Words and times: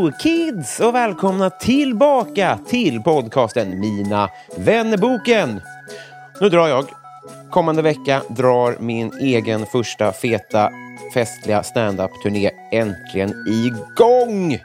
Hello 0.00 0.12
kids 0.18 0.80
och 0.80 0.94
välkomna 0.94 1.50
tillbaka 1.50 2.58
till 2.68 3.02
podcasten 3.02 3.80
Mina 3.80 4.28
vännerboken. 4.56 5.60
Nu 6.40 6.48
drar 6.48 6.68
jag. 6.68 6.86
Kommande 7.50 7.82
vecka 7.82 8.22
drar 8.28 8.76
min 8.80 9.12
egen 9.20 9.66
första 9.66 10.12
feta 10.12 10.70
festliga 11.14 11.62
standup-turné 11.62 12.50
äntligen 12.72 13.34
igång. 13.48 14.58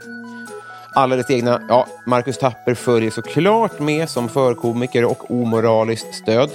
Alldeles 0.95 1.29
egna, 1.29 1.61
ja, 1.69 1.87
Marcus 2.05 2.37
Tapper 2.37 2.73
följer 2.73 3.11
såklart 3.11 3.79
med 3.79 4.09
som 4.09 4.29
förkomiker 4.29 5.05
och 5.05 5.31
omoraliskt 5.31 6.15
stöd. 6.15 6.49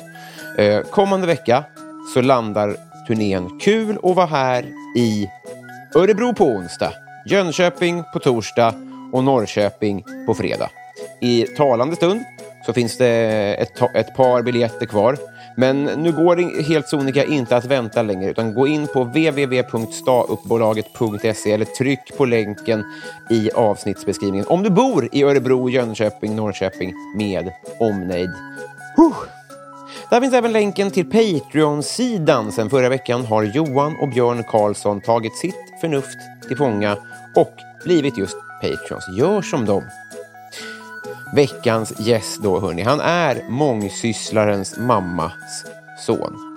Eh, 0.58 0.80
kommande 0.80 1.26
vecka 1.26 1.64
så 2.14 2.20
landar 2.20 2.76
turnén 3.06 3.60
Kul 3.60 3.98
att 4.02 4.16
vara 4.16 4.26
här 4.26 4.64
i 4.96 5.28
Örebro 5.94 6.34
på 6.34 6.44
onsdag, 6.44 6.92
Jönköping 7.26 8.02
på 8.12 8.18
torsdag 8.18 8.74
och 9.12 9.24
Norrköping 9.24 10.04
på 10.26 10.34
fredag. 10.34 10.70
I 11.20 11.42
talande 11.42 11.96
stund 11.96 12.20
så 12.66 12.72
finns 12.72 12.98
det 12.98 13.08
ett, 13.58 13.82
ett 13.94 14.16
par 14.16 14.42
biljetter 14.42 14.86
kvar. 14.86 15.16
Men 15.56 15.84
nu 15.84 16.12
går 16.12 16.36
det 16.36 16.62
helt 16.62 16.88
sonika 16.88 17.24
inte 17.24 17.56
att 17.56 17.64
vänta 17.64 18.02
längre 18.02 18.30
utan 18.30 18.54
gå 18.54 18.66
in 18.66 18.86
på 18.86 19.04
www.stauppbolaget.se 19.04 21.52
eller 21.52 21.64
tryck 21.64 22.16
på 22.16 22.24
länken 22.24 22.84
i 23.30 23.50
avsnittsbeskrivningen 23.50 24.46
om 24.46 24.62
du 24.62 24.70
bor 24.70 25.08
i 25.12 25.22
Örebro, 25.22 25.68
Jönköping, 25.68 26.36
Norrköping 26.36 26.94
med 27.16 27.52
omnejd. 27.80 28.30
Huh. 28.96 29.16
Där 30.10 30.20
finns 30.20 30.34
även 30.34 30.52
länken 30.52 30.90
till 30.90 31.10
Patreon-sidan. 31.10 32.52
Sen 32.52 32.70
förra 32.70 32.88
veckan 32.88 33.24
har 33.24 33.42
Johan 33.42 33.96
och 34.02 34.08
Björn 34.08 34.44
Karlsson 34.44 35.00
tagit 35.00 35.36
sitt 35.36 35.80
förnuft 35.80 36.18
till 36.48 36.56
fånga 36.56 36.96
och 37.36 37.54
blivit 37.84 38.18
just 38.18 38.36
Patreons. 38.60 39.08
Gör 39.18 39.42
som 39.42 39.64
dem. 39.64 39.84
Veckans 41.34 42.00
gäst 42.00 42.42
då, 42.42 42.60
hörni. 42.60 42.82
Han 42.82 43.00
är 43.00 43.48
mångsysslarens 43.48 44.78
mammas 44.78 45.64
son. 46.06 46.50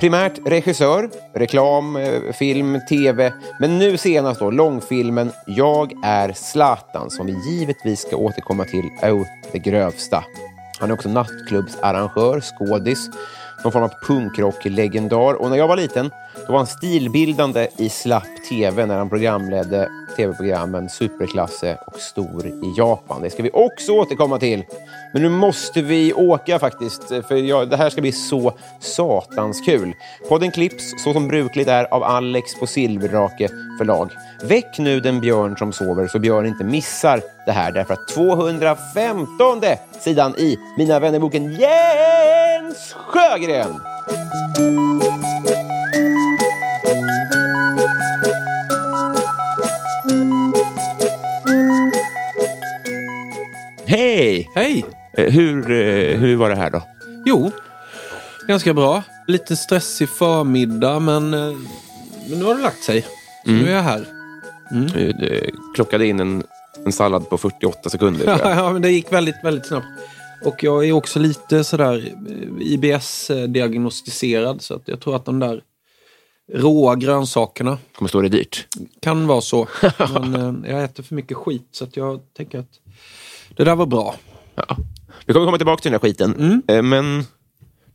Primärt 0.00 0.38
regissör, 0.46 1.10
reklam, 1.34 1.96
eh, 1.96 2.32
film, 2.32 2.80
tv, 2.88 3.32
men 3.60 3.78
nu 3.78 3.96
senast 3.96 4.40
då 4.40 4.50
långfilmen 4.50 5.32
Jag 5.46 5.92
är 6.04 6.32
Zlatan 6.32 7.10
som 7.10 7.26
vi 7.26 7.34
givetvis 7.50 8.00
ska 8.00 8.16
återkomma 8.16 8.64
till 8.64 8.84
oh, 9.02 9.26
det 9.52 9.58
grövsta. 9.58 10.24
Han 10.78 10.90
är 10.90 10.94
också 10.94 11.08
nattklubbsarrangör, 11.08 12.40
skådis, 12.40 13.10
någon 13.64 13.72
form 13.72 13.82
av 13.82 13.92
punkrock-legendar. 14.06 15.34
Och 15.34 15.50
när 15.50 15.56
jag 15.56 15.68
var 15.68 15.76
liten 15.76 16.10
då 16.46 16.52
var 16.52 16.58
han 16.58 16.66
stilbildande 16.66 17.68
i 17.76 17.88
slapp 17.88 18.44
tv 18.48 18.86
när 18.86 18.98
han 18.98 19.08
programledde 19.08 19.88
tv-programmen 20.16 20.88
Superklasse 20.88 21.78
och 21.86 22.00
Stor 22.00 22.46
i 22.46 22.74
Japan. 22.76 23.22
Det 23.22 23.30
ska 23.30 23.42
vi 23.42 23.50
också 23.52 23.92
återkomma 23.92 24.38
till. 24.38 24.64
Men 25.12 25.22
nu 25.22 25.28
måste 25.28 25.82
vi 25.82 26.12
åka 26.12 26.58
faktiskt, 26.58 27.08
för 27.08 27.34
jag, 27.34 27.70
det 27.70 27.76
här 27.76 27.90
ska 27.90 28.00
bli 28.00 28.12
så 28.12 28.52
satans 28.80 29.60
kul. 29.66 29.94
Podden 30.28 30.50
klipps 30.50 31.04
så 31.04 31.12
som 31.12 31.28
brukligt 31.28 31.68
är 31.68 31.94
av 31.94 32.02
Alex 32.02 32.60
på 32.60 32.66
Silverdrake 32.66 33.48
förlag. 33.78 34.10
Väck 34.42 34.78
nu 34.78 35.00
den 35.00 35.20
björn 35.20 35.56
som 35.56 35.72
sover 35.72 36.08
så 36.08 36.18
Björn 36.18 36.46
inte 36.46 36.64
missar 36.64 37.20
det 37.46 37.52
här 37.52 37.72
därför 37.72 37.94
att 37.94 38.08
215 38.08 39.60
sidan 40.00 40.34
i 40.38 40.58
Mina 40.78 41.00
vännerboken 41.00 41.54
Jens 42.70 42.92
Sjögren! 42.92 43.80
Hej! 53.86 54.50
Hej! 54.54 54.84
Eh, 55.16 55.24
Hur, 55.32 55.70
eh, 55.70 56.18
hur 56.18 56.36
var 56.36 56.48
det 56.50 56.56
här 56.56 56.70
då? 56.70 56.82
Jo, 57.24 57.50
ganska 58.46 58.74
bra. 58.74 59.02
Lite 59.26 59.56
stressig 59.56 60.08
förmiddag, 60.08 61.00
men, 61.00 61.34
eh, 61.34 61.40
men 62.28 62.38
nu 62.38 62.44
har 62.44 62.54
det 62.54 62.62
lagt 62.62 62.82
sig. 62.82 63.02
Så 63.44 63.50
nu 63.50 63.68
är 63.70 63.74
jag 63.74 63.82
här. 63.82 64.06
Du 64.70 65.10
eh, 65.10 65.48
klockade 65.74 66.06
in 66.06 66.20
en, 66.20 66.42
en 66.86 66.92
sallad 66.92 67.28
på 67.30 67.38
48 67.38 67.90
sekunder. 67.90 68.38
ja, 68.44 68.72
men 68.72 68.82
det 68.82 68.90
gick 68.90 69.12
väldigt, 69.12 69.44
väldigt 69.44 69.66
snabbt. 69.66 69.86
Och 70.44 70.64
jag 70.64 70.88
är 70.88 70.92
också 70.92 71.18
lite 71.18 71.64
sådär 71.64 72.12
eh, 72.28 72.72
IBS-diagnostiserad, 72.72 74.60
så 74.62 74.74
att 74.74 74.82
jag 74.88 75.00
tror 75.00 75.16
att 75.16 75.24
de 75.24 75.38
där 75.38 75.62
råa 76.52 76.94
grönsakerna 76.96 77.78
kommer 77.94 78.08
stå 78.08 78.20
det 78.20 78.28
dyrt. 78.28 78.66
kan 79.02 79.26
vara 79.26 79.40
så. 79.40 79.68
Men 80.20 80.64
eh, 80.64 80.70
jag 80.72 80.84
äter 80.84 81.02
för 81.02 81.14
mycket 81.14 81.36
skit, 81.36 81.68
så 81.72 81.84
att 81.84 81.96
jag 81.96 82.20
tänker 82.36 82.58
att 82.58 82.70
det 83.56 83.64
där 83.64 83.76
var 83.76 83.86
bra. 83.86 84.14
Ja. 84.54 84.76
Vi 85.26 85.32
kommer 85.32 85.46
komma 85.46 85.58
tillbaka 85.58 85.80
till 85.82 85.90
den 85.92 86.00
här 86.02 86.08
skiten. 86.08 86.34
Mm. 86.38 86.62
Eh, 86.68 86.82
Men 86.82 87.24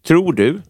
tror 0.07 0.33
du 0.33 0.61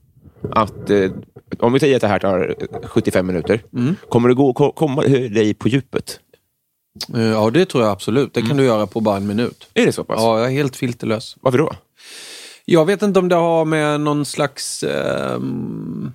att, 0.52 0.90
eh, 0.90 1.12
om 1.60 1.74
vi 1.74 1.80
säger 1.80 1.96
att 1.96 2.02
det 2.02 2.08
här 2.08 2.20
tar 2.20 2.56
eh, 2.82 2.88
75 2.88 3.28
minuter, 3.28 3.64
Mm. 3.74 3.96
kommer 4.10 4.30
det 4.30 4.36
gå 4.36 4.54
ko- 4.54 4.72
komma 4.72 5.02
dig 5.02 5.54
på 5.54 5.68
djupet? 5.70 6.20
Eh, 7.16 7.22
Ja, 7.22 7.50
det 7.50 7.66
tror 7.66 7.84
jag 7.84 7.92
absolut. 7.92 8.34
Det 8.34 8.42
kan 8.42 8.58
du 8.58 8.64
göra 8.64 8.88
på 8.88 9.00
bara 9.02 9.18
en 9.18 9.28
minut. 9.28 9.68
Är 9.74 9.86
det 9.86 9.92
så 9.92 10.04
pass? 10.04 10.16
Ja, 10.20 10.40
jag 10.40 10.48
är 10.48 10.52
helt 10.52 10.76
filterlös. 10.76 11.36
Varför 11.42 11.58
då? 11.58 11.72
Jag 12.66 12.86
vet 12.86 13.02
inte 13.02 13.20
om 13.20 13.28
det 13.30 13.36
har 13.36 13.66
med 13.66 14.02
någon 14.02 14.26
slags... 14.26 14.84
ehm, 14.84 16.12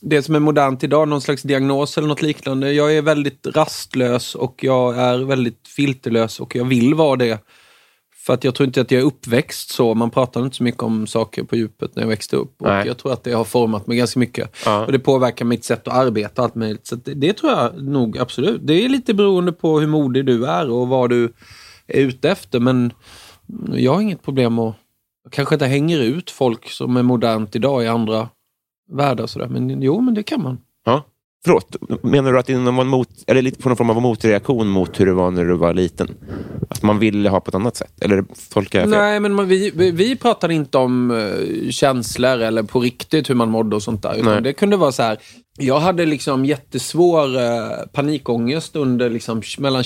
det 0.00 0.22
som 0.22 0.34
är 0.34 0.40
modernt 0.40 0.84
idag, 0.84 1.08
någon 1.08 1.20
slags 1.20 1.42
diagnos 1.42 1.98
eller 1.98 2.08
något 2.08 2.22
liknande. 2.22 2.72
Jag 2.72 2.96
är 2.96 3.02
väldigt 3.02 3.46
rastlös 3.46 4.34
och 4.34 4.64
jag 4.64 4.96
är 4.98 5.18
väldigt 5.18 5.68
filterlös 5.68 6.40
och 6.40 6.56
jag 6.56 6.64
vill 6.64 6.94
vara 6.94 7.16
det. 7.16 7.38
För 8.28 8.34
att 8.34 8.44
jag 8.44 8.54
tror 8.54 8.66
inte 8.66 8.80
att 8.80 8.90
jag 8.90 9.00
är 9.00 9.04
uppväxt 9.04 9.70
så. 9.70 9.94
Man 9.94 10.10
pratade 10.10 10.44
inte 10.44 10.56
så 10.56 10.62
mycket 10.62 10.82
om 10.82 11.06
saker 11.06 11.42
på 11.42 11.56
djupet 11.56 11.96
när 11.96 12.02
jag 12.02 12.08
växte 12.08 12.36
upp. 12.36 12.62
Och 12.62 12.68
Nej. 12.68 12.86
jag 12.86 12.98
tror 12.98 13.12
att 13.12 13.24
det 13.24 13.32
har 13.32 13.44
format 13.44 13.86
mig 13.86 13.96
ganska 13.96 14.20
mycket. 14.20 14.56
Ja. 14.64 14.86
Och 14.86 14.92
det 14.92 14.98
påverkar 14.98 15.44
mitt 15.44 15.64
sätt 15.64 15.88
att 15.88 15.94
arbeta 15.94 16.42
och 16.42 16.44
allt 16.44 16.54
möjligt. 16.54 16.86
Så 16.86 16.96
det, 16.96 17.14
det 17.14 17.32
tror 17.32 17.52
jag 17.52 17.82
nog 17.82 18.18
absolut. 18.18 18.60
Det 18.64 18.84
är 18.84 18.88
lite 18.88 19.14
beroende 19.14 19.52
på 19.52 19.80
hur 19.80 19.86
modig 19.86 20.26
du 20.26 20.46
är 20.46 20.70
och 20.70 20.88
vad 20.88 21.10
du 21.10 21.32
är 21.86 22.00
ute 22.00 22.30
efter. 22.30 22.60
Men 22.60 22.92
jag 23.72 23.94
har 23.94 24.00
inget 24.00 24.22
problem 24.22 24.58
att... 24.58 24.74
Jag 25.24 25.32
kanske 25.32 25.54
inte 25.54 25.66
hänger 25.66 26.00
ut 26.00 26.30
folk 26.30 26.70
som 26.70 26.96
är 26.96 27.02
modernt 27.02 27.56
idag 27.56 27.84
i 27.84 27.86
andra 27.86 28.28
världar. 28.92 29.26
Sådär. 29.26 29.48
Men 29.48 29.82
jo, 29.82 30.00
men 30.00 30.14
det 30.14 30.22
kan 30.22 30.42
man. 30.42 30.58
Förlåt, 31.44 31.76
menar 32.02 32.32
du 32.32 32.38
att 32.38 32.46
det 32.46 32.58
någon 32.58 32.86
mot, 32.86 33.08
eller 33.26 33.42
lite 33.42 33.62
på 33.62 33.68
någon 33.68 33.76
form 33.76 33.90
av 33.90 34.02
motreaktion 34.02 34.68
mot 34.68 35.00
hur 35.00 35.06
det 35.06 35.12
var 35.12 35.30
när 35.30 35.44
du 35.44 35.56
var 35.56 35.74
liten? 35.74 36.08
Att 36.70 36.82
man 36.82 36.98
ville 36.98 37.28
ha 37.28 37.40
på 37.40 37.48
ett 37.48 37.54
annat 37.54 37.76
sätt? 37.76 37.92
Eller 38.00 38.24
tolkar 38.52 38.78
jag 38.78 38.90
fel? 38.90 38.98
Nej, 38.98 39.20
men 39.20 39.34
man, 39.34 39.48
vi, 39.48 39.70
vi, 39.90 40.16
pratar 40.16 40.50
inte 40.50 40.78
om 40.78 41.10
uh, 41.10 41.70
känslor 41.70 42.38
eller 42.38 42.62
på 42.62 42.80
riktigt 42.80 43.30
hur 43.30 43.34
man 43.34 43.50
mådde 43.50 43.76
och 43.76 43.82
sånt 43.82 44.02
där. 44.02 44.14
Utan 44.14 44.32
Nej. 44.32 44.42
det 44.42 44.52
kunde 44.52 44.76
vara 44.76 44.92
så 44.92 45.02
här. 45.02 45.18
Jag 45.58 45.80
hade 45.80 46.06
liksom 46.06 46.44
jättesvår 46.44 47.36
uh, 47.36 47.86
panikångest 47.92 48.76
under 48.76 49.10
liksom, 49.10 49.42
mellan 49.58 49.84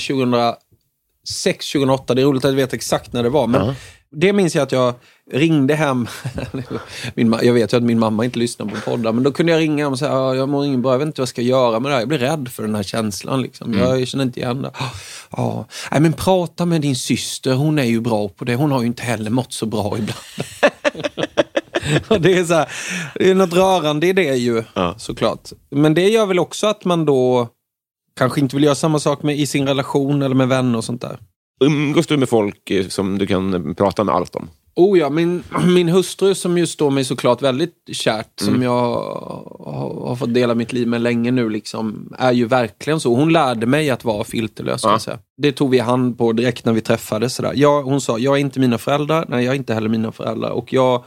2006, 1.28 1.72
2008. 1.72 2.14
Det 2.14 2.22
är 2.22 2.26
roligt 2.26 2.44
att 2.44 2.50
jag 2.50 2.56
vet 2.56 2.72
exakt 2.72 3.12
när 3.12 3.22
det 3.22 3.28
var. 3.28 3.46
Men 3.46 3.74
det 4.10 4.32
minns 4.32 4.54
jag 4.54 4.62
att 4.62 4.72
jag 4.72 4.94
ringde 5.32 5.74
hem. 5.74 6.08
min, 7.14 7.36
jag 7.42 7.52
vet 7.54 7.72
ju 7.72 7.76
att 7.76 7.82
min 7.82 7.98
mamma 7.98 8.24
inte 8.24 8.38
lyssnar 8.38 8.66
på 8.66 8.76
poddar, 8.90 9.12
men 9.12 9.22
då 9.22 9.32
kunde 9.32 9.52
jag 9.52 9.58
ringa 9.60 9.88
och 9.88 9.98
säga 9.98 10.10
"Ja, 10.10 10.34
jag 10.34 10.48
mår 10.48 10.64
ingen 10.64 10.82
bra, 10.82 10.92
jag 10.92 10.98
vet 10.98 11.06
inte 11.06 11.20
vad 11.20 11.24
jag 11.24 11.28
ska 11.28 11.42
göra 11.42 11.80
med 11.80 11.90
det 11.90 11.94
här. 11.94 12.00
Jag 12.00 12.08
blir 12.08 12.19
rädd 12.19 12.48
för 12.52 12.62
den 12.62 12.74
här 12.74 12.82
känslan. 12.82 13.42
Liksom. 13.42 13.78
Jag, 13.78 14.00
jag 14.00 14.08
känner 14.08 14.24
inte 14.24 14.40
igen 14.40 14.62
det. 14.62 14.70
Ja, 15.36 15.66
nej, 15.92 16.00
men 16.00 16.12
prata 16.12 16.66
med 16.66 16.80
din 16.80 16.96
syster, 16.96 17.54
hon 17.54 17.78
är 17.78 17.84
ju 17.84 18.00
bra 18.00 18.28
på 18.28 18.44
det. 18.44 18.54
Hon 18.54 18.72
har 18.72 18.80
ju 18.80 18.86
inte 18.86 19.02
heller 19.02 19.30
mått 19.30 19.52
så 19.52 19.66
bra 19.66 19.98
ibland. 19.98 20.18
Det, 22.22 22.38
är 22.38 22.44
så 22.44 22.54
här, 22.54 22.68
det 23.14 23.30
är 23.30 23.34
något 23.34 23.52
rörande 23.52 24.06
i 24.06 24.12
det 24.12 24.36
ju, 24.36 24.62
såklart. 24.96 25.50
Men 25.70 25.94
det 25.94 26.08
gör 26.08 26.26
väl 26.26 26.38
också 26.38 26.66
att 26.66 26.84
man 26.84 27.04
då 27.04 27.48
kanske 28.17 28.41
inte 28.41 28.56
vill 28.56 28.64
göra 28.64 28.75
samma 28.75 28.99
sak 28.99 29.23
med, 29.23 29.38
i 29.38 29.47
sin 29.47 29.67
relation 29.67 30.23
eller 30.23 30.35
med 30.35 30.49
vänner 30.49 30.79
och 30.79 30.85
sånt 30.85 31.00
där. 31.00 31.19
Umgås 31.64 32.06
du 32.06 32.17
med 32.17 32.29
folk 32.29 32.70
eh, 32.70 32.88
som 32.88 33.19
du 33.19 33.26
kan 33.26 33.75
prata 33.75 34.05
med 34.05 34.14
allt 34.14 34.35
om? 34.35 34.49
Oh 34.75 34.99
ja, 34.99 35.11
min, 35.11 35.43
min 35.67 35.88
hustru 35.88 36.35
som 36.35 36.59
ju 36.59 36.67
står 36.67 36.91
mig 36.91 37.05
såklart 37.05 37.43
väldigt 37.43 37.75
kärt, 37.93 38.41
som 38.41 38.62
jag 38.62 38.70
har, 38.70 40.06
har 40.06 40.17
fått 40.17 40.35
dela 40.35 40.55
mitt 40.55 40.73
liv 40.73 40.88
med 40.88 41.00
länge 41.00 41.31
nu, 41.31 41.49
liksom, 41.49 42.14
är 42.19 42.32
ju 42.32 42.47
verkligen 42.47 43.00
så. 43.00 43.14
Hon 43.14 43.32
lärde 43.32 43.67
mig 43.67 43.91
att 43.91 44.05
vara 44.05 44.25
filterlös. 44.25 44.85
Ja. 44.85 44.99
säga. 44.99 45.19
Det 45.37 45.53
tog 45.53 45.70
vi 45.70 45.79
hand 45.79 46.19
på 46.19 46.32
direkt 46.32 46.64
när 46.64 46.73
vi 46.73 46.81
träffades. 46.81 47.35
Sådär. 47.35 47.53
Jag, 47.55 47.82
hon 47.82 48.00
sa, 48.00 48.19
jag 48.19 48.37
är 48.37 48.41
inte 48.41 48.61
mina 48.61 48.79
föräldrar, 48.79 49.25
nej 49.29 49.44
jag 49.44 49.55
är 49.55 49.59
inte 49.59 49.75
heller 49.75 49.88
mina 49.88 50.12
föräldrar. 50.12 50.50
Och 50.50 50.73
jag, 50.73 51.05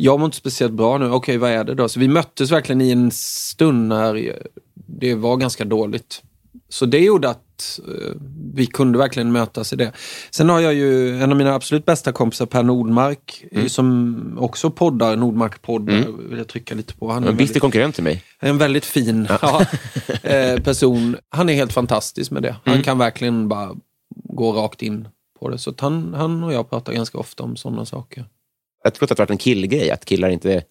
jag 0.00 0.18
mår 0.20 0.24
inte 0.26 0.36
speciellt 0.36 0.72
bra 0.72 0.98
nu, 0.98 1.10
okej 1.10 1.38
vad 1.38 1.50
är 1.50 1.64
det 1.64 1.74
då? 1.74 1.88
Så 1.88 2.00
vi 2.00 2.08
möttes 2.08 2.50
verkligen 2.52 2.80
i 2.80 2.90
en 2.90 3.10
stund 3.10 3.88
när 3.88 4.38
det 4.74 5.14
var 5.14 5.36
ganska 5.36 5.64
dåligt. 5.64 6.22
Så 6.68 6.86
det 6.86 6.98
gjorde 6.98 7.28
att 7.30 7.80
eh, 7.88 8.12
vi 8.54 8.66
kunde 8.66 8.98
verkligen 8.98 9.32
mötas 9.32 9.72
i 9.72 9.76
det. 9.76 9.92
Sen 10.30 10.48
har 10.48 10.60
jag 10.60 10.74
ju 10.74 11.22
en 11.22 11.30
av 11.30 11.36
mina 11.38 11.54
absolut 11.54 11.84
bästa 11.86 12.12
kompisar, 12.12 12.46
Per 12.46 12.62
Nordmark, 12.62 13.44
eh, 13.50 13.66
som 13.66 14.36
också 14.40 14.70
poddar, 14.70 15.16
Nordmark-poddar, 15.16 16.28
vill 16.28 16.38
jag 16.38 16.48
trycka 16.48 16.74
lite 16.74 16.94
på. 16.94 17.10
Han 17.12 17.24
är 17.24 17.28
En 17.28 17.36
viktig 17.36 17.60
konkurrent 17.62 17.94
till 17.94 18.04
mig. 18.04 18.22
en 18.40 18.58
väldigt 18.58 18.84
fin 18.84 19.28
ja, 19.42 19.66
eh, 20.22 20.60
person. 20.62 21.16
Han 21.28 21.48
är 21.48 21.54
helt 21.54 21.72
fantastisk 21.72 22.30
med 22.30 22.42
det. 22.42 22.56
Han 22.64 22.74
Mm. 22.74 22.84
kan 22.84 22.98
verkligen 22.98 23.48
bara 23.48 23.70
gå 24.24 24.52
rakt 24.52 24.82
in 24.82 25.08
på 25.40 25.48
det. 25.48 25.58
Så 25.58 25.74
han, 25.78 26.14
han 26.14 26.44
och 26.44 26.52
jag 26.52 26.70
pratar 26.70 26.92
ganska 26.92 27.18
ofta 27.18 27.42
om 27.42 27.56
sådana 27.56 27.84
saker. 27.86 28.24
Jag 28.84 28.94
tror 28.94 29.04
att 29.04 29.08
det 29.08 29.12
har 29.18 29.26
varit 29.26 29.30
en 29.30 29.38
killgrej, 29.38 29.90
att 29.90 30.04
killar 30.04 30.28
inte 30.28 30.62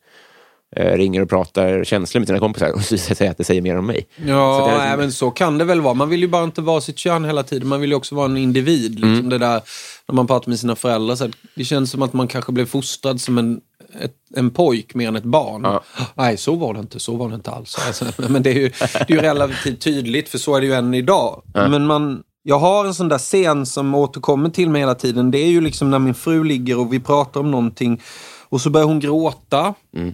eh, 0.75 0.98
ringer 0.98 1.21
och 1.21 1.30
pratar 1.30 1.83
känslor 1.83 2.19
med 2.19 2.27
sina 2.27 2.39
kompisar 2.39 2.71
och 2.75 2.81
säger 2.81 3.31
att 3.31 3.38
det 3.38 3.44
säger 3.44 3.62
mer 3.62 3.77
om 3.77 3.86
mig. 3.86 4.07
Ja, 4.25 4.59
Så 4.59 4.77
nej, 4.77 4.98
men 4.98 5.12
så 5.12 5.31
kan 5.31 5.57
det 5.57 5.65
väl 5.65 5.81
vara. 5.81 5.94
Man 5.94 6.09
vill 6.09 6.19
ju 6.21 6.27
bara 6.27 6.44
inte 6.44 6.62
vara 6.62 6.81
sitt 6.81 6.98
kön 6.98 7.25
hela 7.25 7.44
tiden. 7.44 7.68
Man 7.68 7.81
vill 7.81 7.89
ju 7.89 7.95
också 7.95 8.15
vara 8.15 8.25
en 8.25 8.38
individ. 8.38 8.92
Liksom 8.92 9.13
Mm. 9.13 9.30
det 9.30 9.38
där, 9.38 9.62
när 10.07 10.15
man 10.15 10.27
pratar 10.27 10.50
med 10.50 10.59
sina 10.59 10.75
föräldrar. 10.75 11.15
Så 11.15 11.30
det 11.56 11.63
känns 11.65 11.92
som 11.92 12.01
att 12.01 12.13
man 12.13 12.27
kanske 12.27 12.51
blev 12.51 12.65
fostrad 12.65 13.21
som 13.21 13.38
en, 13.38 13.62
ett, 14.01 14.13
en 14.36 14.50
pojk 14.50 14.95
mer 14.95 15.07
än 15.07 15.15
ett 15.15 15.24
barn. 15.24 15.62
Ja. 15.63 15.83
Nej, 16.15 16.38
så 16.38 16.56
var 16.56 16.74
det 16.74 16.80
inte. 16.80 17.00
Så 17.00 17.15
var 17.15 17.30
det 17.30 17.36
inte 17.36 17.51
alls. 17.51 17.75
Alltså, 17.88 18.06
men 18.30 18.44
det 18.44 18.50
är, 18.50 18.56
ju, 18.59 18.69
det 19.07 19.09
är 19.09 19.15
ju 19.15 19.21
relativt 19.21 19.81
tydligt, 19.81 20.30
för 20.30 20.38
så 20.38 20.56
är 20.56 20.62
det 20.62 20.68
ju 20.68 20.74
än 20.74 20.94
idag. 20.94 21.44
Men 21.54 21.86
man, 21.86 22.24
jag 22.49 22.59
har 22.59 22.85
en 22.85 22.94
sån 22.94 23.09
där 23.09 23.17
scen 23.17 23.65
som 23.65 23.95
återkommer 23.95 24.49
till 24.49 24.69
mig 24.69 24.81
hela 24.81 24.95
tiden. 24.95 25.31
Det 25.31 25.38
är 25.38 25.47
ju 25.47 25.61
liksom 25.61 25.91
när 25.91 25.99
min 25.99 26.13
fru 26.13 26.44
ligger 26.44 26.79
och 26.79 26.94
vi 26.94 26.99
pratar 26.99 27.39
om 27.39 27.51
någonting. 27.51 28.01
Och 28.49 28.61
så 28.61 28.69
börjar 28.69 28.88
hon 28.88 28.99
gråta. 28.99 29.73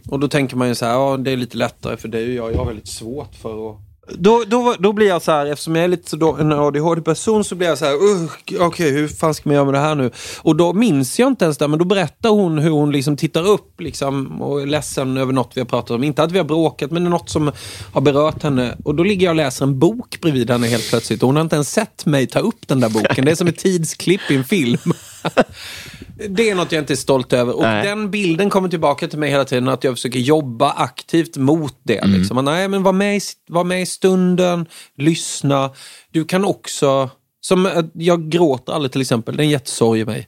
Och 0.10 0.20
då 0.20 0.28
tänker 0.28 0.56
man 0.56 0.68
ju 0.68 0.76
så 0.76 0.86
här, 0.86 0.94
ja 0.94 1.18
det 1.18 1.32
är 1.32 1.38
lite 1.38 1.58
lättare 1.58 1.98
för 1.98 2.08
dig 2.08 2.24
och 2.24 2.34
jag. 2.34 2.54
Jag 2.54 2.58
har 2.58 2.66
väldigt 2.66 2.88
svårt 2.88 3.36
för 3.36 3.70
att... 3.70 3.78
Då, 4.08 4.44
då, 4.48 4.76
då 4.80 4.94
blir 4.94 5.08
jag 5.08 5.22
så 5.22 5.32
här, 5.32 5.46
eftersom 5.46 5.76
jag 5.76 5.84
är 5.84 5.88
lite 5.88 6.10
så 6.10 6.16
då, 6.16 6.36
en 6.36 6.52
ADHD-person 6.52 7.44
så 7.44 7.56
blir 7.56 7.68
jag 7.68 7.78
så 7.78 7.86
här, 7.86 7.94
"Ugh, 7.94 8.32
okej 8.60 8.92
hur 8.92 9.08
fan 9.08 9.34
ska 9.34 9.50
man 9.50 9.56
göra 9.56 9.66
med 9.66 9.74
det 9.74 9.80
här 9.80 9.96
nu? 9.96 10.12
Och 10.42 10.56
då 10.56 10.74
minns 10.74 11.20
jag 11.20 11.28
inte 11.28 11.46
ens 11.46 11.58
det, 11.58 11.68
men 11.68 11.80
då 11.80 11.86
berättar 11.86 12.30
hon 12.30 12.58
hur 12.58 12.70
hon 12.70 12.92
liksom 12.92 13.18
tittar 13.18 13.48
upp 13.48 13.82
liksom, 13.82 14.42
och 14.42 14.62
är 14.62 14.66
ledsen 14.66 15.18
över 15.18 15.34
något 15.34 15.52
vi 15.56 15.62
har 15.62 15.66
pratat 15.66 15.92
om. 15.92 16.04
Inte 16.04 16.24
att 16.24 16.32
vi 16.32 16.38
har 16.38 16.46
bråkat, 16.46 16.92
men 16.92 17.04
något 17.04 17.30
som 17.30 17.52
har 17.94 18.02
berört 18.02 18.44
henne. 18.44 18.78
Och 18.84 18.96
då 18.96 19.04
ligger 19.04 19.26
jag 19.26 19.32
och 19.32 19.36
läser 19.36 19.66
en 19.66 19.80
bok 19.80 20.18
bredvid 20.22 20.50
henne 20.50 20.68
helt 20.68 20.90
plötsligt. 20.90 21.24
Och 21.24 21.28
hon 21.28 21.36
har 21.36 21.44
inte 21.44 21.56
ens 21.56 21.72
sett 21.72 22.06
mig 22.06 22.28
ta 22.28 22.40
upp 22.40 22.68
den 22.68 22.80
där 22.80 22.90
boken. 22.90 23.26
Det 23.26 23.32
är 23.32 23.36
som 23.36 23.48
ett 23.48 23.58
tidsklipp 23.64 24.32
i 24.32 24.36
en 24.36 24.44
film. 24.44 24.94
Det 26.30 26.50
är 26.50 26.56
något 26.56 26.72
jag 26.72 26.82
inte 26.82 26.94
är 26.94 26.96
stolt 26.96 27.34
över. 27.34 27.56
Och 27.56 27.64
Nej. 27.64 27.88
den 27.88 28.12
bilden 28.12 28.50
kommer 28.50 28.70
tillbaka 28.70 29.08
till 29.08 29.20
mig 29.20 29.30
hela 29.30 29.46
tiden. 29.46 29.68
Att 29.68 29.84
jag 29.84 29.94
försöker 29.94 30.20
jobba 30.20 30.72
aktivt 30.72 31.38
mot 31.38 31.78
det. 31.84 32.06
Liksom. 32.06 32.38
Att, 32.38 32.46
Nej, 32.46 32.68
men 32.68 32.84
var 32.84 32.94
med, 32.94 33.18
i, 33.18 33.22
var 33.48 33.64
med 33.64 33.82
i 33.82 33.86
stunden, 33.86 34.66
lyssna. 34.98 35.72
Du 36.12 36.26
kan 36.26 36.46
också... 36.46 37.10
Som, 37.42 37.66
att 37.66 37.92
jag 37.94 38.30
gråter 38.30 38.74
aldrig 38.74 38.92
till 38.92 39.02
exempel. 39.02 39.38
Det 39.38 39.44
är 39.44 39.46
en 39.46 39.52
jättesorg 39.52 40.00
i 40.00 40.06
mig. 40.06 40.28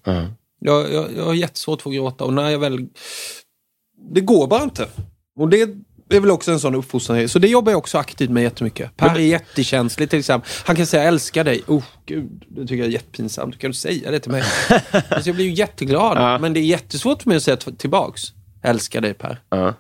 Jag, 0.60 0.94
jag, 0.94 1.08
jag 1.18 1.26
har 1.26 1.34
jättesvårt 1.34 1.82
för 1.82 1.90
att 1.90 1.96
gråta. 1.96 2.24
Och 2.24 2.34
när 2.34 2.50
jag 2.50 2.60
väl... 2.60 2.80
Det 4.14 4.22
går 4.22 4.48
bara 4.48 4.64
inte. 4.64 4.88
Och 5.40 5.50
det 5.50 5.70
är 6.10 6.20
väl 6.20 6.32
också 6.32 6.52
en 6.52 6.60
sån 6.60 6.76
uppfostran. 6.76 7.30
Så 7.30 7.40
det 7.40 7.48
jobbar 7.48 7.72
jag 7.72 7.78
också 7.78 7.98
aktivt 7.98 8.30
med 8.30 8.44
jättemycket. 8.44 8.98
Per 8.98 9.16
är 9.16 9.20
jättekänslig 9.20 10.10
till 10.10 10.20
exempel. 10.20 10.50
Han 10.66 10.76
kan 10.76 10.86
säga 10.86 11.04
älskar 11.04 11.44
dig. 11.44 11.62
Oh, 11.68 11.84
gud, 12.06 12.44
det 12.48 12.62
tycker 12.62 12.76
jag 12.76 12.88
är 12.88 12.92
jättepinsamt. 12.92 13.60
Kan 13.60 13.72
du 13.72 13.76
säga 13.76 14.12
det 14.12 14.20
till 14.20 14.32
mig? 14.32 14.44
alltså, 15.10 15.30
jag 15.30 15.36
blir 15.36 15.46
ju 15.46 15.52
jätteglad. 15.54 16.18
Ja. 16.18 16.38
Men 16.38 16.54
det 16.54 16.60
är 16.60 16.62
jättesvårt 16.66 17.22
för 17.22 17.30
mig 17.30 17.38
att 17.38 17.44
säga 17.44 17.58
tillbaks. 17.58 18.22
Älskar 18.64 19.02
dig 19.02 19.14
Per. 19.14 19.40
Ja. 19.50 19.74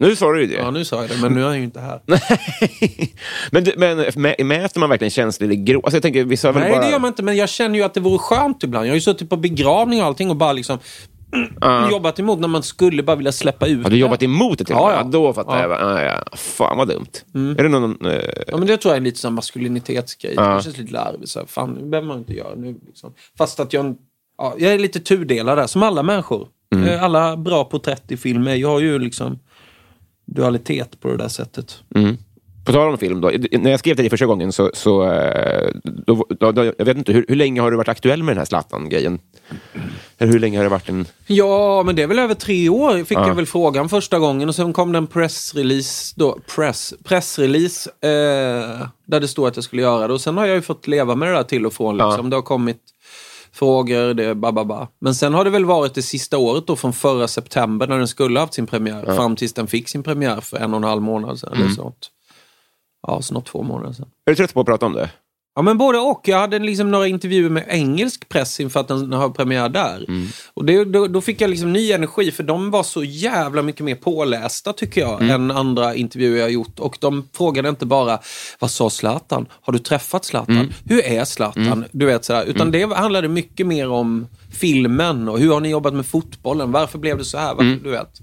Nu 0.00 0.16
sa 0.16 0.32
du 0.32 0.40
ju 0.40 0.46
det. 0.46 0.54
Ja, 0.54 0.70
nu 0.70 0.84
sa 0.84 1.00
jag 1.00 1.10
det, 1.10 1.16
men 1.16 1.34
nu 1.34 1.40
är 1.42 1.46
han 1.46 1.56
ju 1.58 1.64
inte 1.64 1.80
här. 1.80 2.00
men, 3.50 3.64
du- 3.64 3.74
men 3.76 3.98
mä- 3.98 4.44
mäter 4.44 4.80
man 4.80 4.90
verkligen 4.90 5.10
känslor 5.10 5.50
eller 5.50 5.64
grå? 5.64 5.80
Alltså 5.80 5.96
jag 5.96 6.02
tänker, 6.02 6.24
vissa 6.24 6.48
har 6.48 6.52
väl 6.52 6.62
Nej, 6.62 6.72
bara... 6.72 6.84
det 6.84 6.90
gör 6.90 6.98
man 6.98 7.08
inte. 7.08 7.22
Men 7.22 7.36
jag 7.36 7.48
känner 7.48 7.78
ju 7.78 7.82
att 7.84 7.94
det 7.94 8.00
vore 8.00 8.18
skönt 8.18 8.62
ibland. 8.62 8.86
Jag 8.86 8.90
har 8.90 8.94
ju 8.94 9.00
suttit 9.00 9.30
på 9.30 9.36
begravning 9.36 10.00
och 10.00 10.06
allting 10.06 10.30
och 10.30 10.36
bara 10.36 10.52
liksom 10.52 10.78
jobbat 11.90 12.18
emot 12.18 12.38
när 12.38 12.48
man 12.48 12.62
skulle 12.62 13.02
bara 13.02 13.16
vilja 13.16 13.32
släppa 13.32 13.66
ut 13.66 13.82
Har 13.82 13.90
du 13.90 13.96
jobbat 13.96 14.22
emot 14.22 14.58
det 14.58 14.64
till 14.64 14.74
Ja, 14.78 14.92
ja. 14.92 15.02
Då 15.02 15.32
fattar 15.32 15.62
Ja. 15.62 15.68
jag. 15.68 15.72
Ah, 15.82 16.02
ja. 16.02 16.36
Fan 16.36 16.78
vad 16.78 16.88
dumt. 16.88 17.06
Är 17.58 17.62
det 17.62 17.68
någon... 17.68 18.06
eh, 18.06 18.22
Ja, 18.46 18.56
men 18.56 18.66
det 18.66 18.76
tror 18.76 18.92
jag 18.94 18.96
är 19.00 19.04
lite 19.04 19.18
sån 19.18 19.34
maskulinitetsgrej. 19.34 20.32
Ja. 20.36 20.54
Det 20.56 20.62
känns 20.62 20.78
lite 20.78 20.92
larvigt. 20.92 21.28
Så 21.28 21.38
här, 21.38 21.46
fan, 21.46 21.74
det 21.74 21.84
behöver 21.86 22.08
man 22.08 22.18
inte 22.18 22.32
göra 22.34 22.54
nu. 22.54 22.76
Liksom. 22.86 23.12
Fast 23.38 23.60
att 23.60 23.72
jag, 23.72 23.96
ja, 24.38 24.54
jag 24.58 24.74
är 24.74 24.78
lite 24.78 25.00
tudelad 25.00 25.58
där, 25.58 25.66
som 25.66 25.82
alla 25.82 26.02
människor. 26.02 26.48
Eh, 26.86 27.02
Alla 27.04 27.36
bra 27.36 27.64
porträtt 27.64 28.12
i 28.12 28.16
film 28.16 28.46
är, 28.46 28.54
jag 28.54 28.68
har 28.68 28.80
ju 28.80 28.98
liksom 28.98 29.38
dualitet 30.26 31.00
på 31.00 31.08
det 31.08 31.16
där 31.16 31.28
sättet. 31.28 31.82
Mm. 31.94 32.16
På 32.68 32.72
tal 32.72 32.90
om 32.90 32.98
film 32.98 33.20
då. 33.20 33.30
När 33.52 33.70
jag 33.70 33.80
skrev 33.80 33.94
till 33.94 34.02
dig 34.02 34.10
första 34.10 34.26
gången 34.26 34.52
så... 34.52 34.70
så 34.74 35.12
eh, 35.12 35.70
då, 35.84 36.26
då, 36.40 36.52
då, 36.52 36.64
jag 36.78 36.84
vet 36.84 36.96
inte, 36.96 37.12
hur, 37.12 37.24
hur 37.28 37.36
länge 37.36 37.60
har 37.60 37.70
du 37.70 37.76
varit 37.76 37.88
aktuell 37.88 38.22
med 38.22 38.32
den 38.32 38.38
här 38.38 38.44
Zlatan-grejen? 38.44 39.18
Eller 40.18 40.32
hur 40.32 40.38
länge 40.38 40.58
har 40.58 40.64
det 40.64 40.68
varit 40.70 40.88
en... 40.88 41.06
Ja, 41.26 41.82
men 41.82 41.96
det 41.96 42.02
är 42.02 42.06
väl 42.06 42.18
över 42.18 42.34
tre 42.34 42.68
år 42.68 43.04
fick 43.04 43.18
Ja. 43.18 43.28
jag 43.28 43.34
väl 43.34 43.46
frågan 43.46 43.88
första 43.88 44.18
gången 44.18 44.48
och 44.48 44.54
sen 44.54 44.72
kom 44.72 44.92
det 44.92 44.98
en 44.98 45.06
pressrelease 45.06 46.14
då, 46.16 46.38
press, 46.56 46.94
pressrelease 47.04 47.90
eh, 48.00 48.86
där 49.06 49.20
det 49.20 49.28
stod 49.28 49.48
att 49.48 49.56
jag 49.56 49.64
skulle 49.64 49.82
göra 49.82 50.06
det 50.06 50.14
och 50.14 50.20
sen 50.20 50.36
har 50.36 50.46
jag 50.46 50.54
ju 50.54 50.62
fått 50.62 50.86
leva 50.86 51.14
med 51.14 51.28
det 51.28 51.34
där 51.34 51.42
till 51.42 51.66
och 51.66 51.72
från 51.72 51.96
liksom. 51.96 52.30
Det 52.30 52.36
har 52.36 52.42
kommit 52.42 52.80
frågor, 53.52 54.14
det 54.14 54.24
är 54.24 54.34
bababa. 54.34 54.88
Men 55.00 55.14
sen 55.14 55.34
har 55.34 55.44
det 55.44 55.50
väl 55.50 55.64
varit 55.64 55.94
det 55.94 56.02
sista 56.02 56.38
året 56.38 56.66
då 56.66 56.76
från 56.76 56.92
förra 56.92 57.28
september 57.28 57.86
när 57.86 57.98
den 57.98 58.08
skulle 58.08 58.38
ha 58.38 58.42
haft 58.42 58.54
sin 58.54 58.66
premiär 58.66 59.04
fram 59.16 59.36
tills 59.36 59.52
den 59.52 59.66
fick 59.66 59.88
sin 59.88 60.02
premiär 60.02 60.40
för 60.40 60.56
en 60.56 60.74
och 60.74 60.76
en 60.78 60.84
halv 60.84 61.02
månad 61.02 61.38
sedan. 61.38 61.52
Eller 61.54 61.68
sånt. 61.68 62.10
Ja, 63.06 63.22
snart 63.22 63.46
två 63.46 63.62
månader 63.62 63.92
sedan. 63.92 64.06
Är 64.26 64.30
du 64.30 64.36
trött 64.36 64.54
på 64.54 64.60
att 64.60 64.66
prata 64.66 64.86
om 64.86 64.92
det? 64.92 65.10
Ja, 65.54 65.62
men 65.62 65.78
både 65.78 65.98
och. 65.98 66.20
Jag 66.24 66.38
hade 66.38 66.58
liksom 66.58 66.90
några 66.90 67.06
intervjuer 67.06 67.50
med 67.50 67.64
engelsk 67.68 68.28
press 68.28 68.60
inför 68.60 68.80
att 68.80 68.88
den 68.88 69.12
har 69.12 69.28
premiär 69.28 69.68
där. 69.68 70.06
Och 70.54 70.64
det, 70.64 70.84
då, 70.84 71.06
då 71.06 71.20
fick 71.20 71.40
jag 71.40 71.50
liksom 71.50 71.72
ny 71.72 71.92
energi, 71.92 72.30
för 72.30 72.42
de 72.42 72.70
var 72.70 72.82
så 72.82 73.04
jävla 73.04 73.62
mycket 73.62 73.84
mer 73.84 73.94
pålästa, 73.94 74.72
tycker 74.72 75.00
jag, 75.00 75.28
än 75.30 75.50
andra 75.50 75.94
intervjuer 75.94 76.40
jag 76.40 76.50
gjort. 76.50 76.78
Och 76.78 76.96
de 77.00 77.28
frågade 77.32 77.68
inte 77.68 77.86
bara, 77.86 78.18
vad 78.58 78.70
sa 78.70 78.90
Zlatan? 78.90 79.46
Har 79.60 79.72
du 79.72 79.78
träffat 79.78 80.24
Zlatan? 80.24 80.72
Hur 80.84 81.04
är 81.04 81.24
Zlatan? 81.24 81.84
Du 81.92 82.06
vet 82.06 82.24
sådär. 82.24 82.44
Utan 82.44 82.70
det 82.70 82.94
handlade 82.96 83.28
mycket 83.28 83.66
mer 83.66 83.88
om 83.90 84.26
filmen 84.52 85.28
och 85.28 85.38
hur 85.38 85.52
har 85.52 85.60
ni 85.60 85.68
jobbat 85.70 85.94
med 85.94 86.06
fotbollen? 86.06 86.72
Varför 86.72 86.98
blev 86.98 87.18
det 87.18 87.24
så 87.24 87.38
här? 87.38 87.54
Varför, 87.54 87.84
Du 87.84 87.90
vet. 87.90 88.20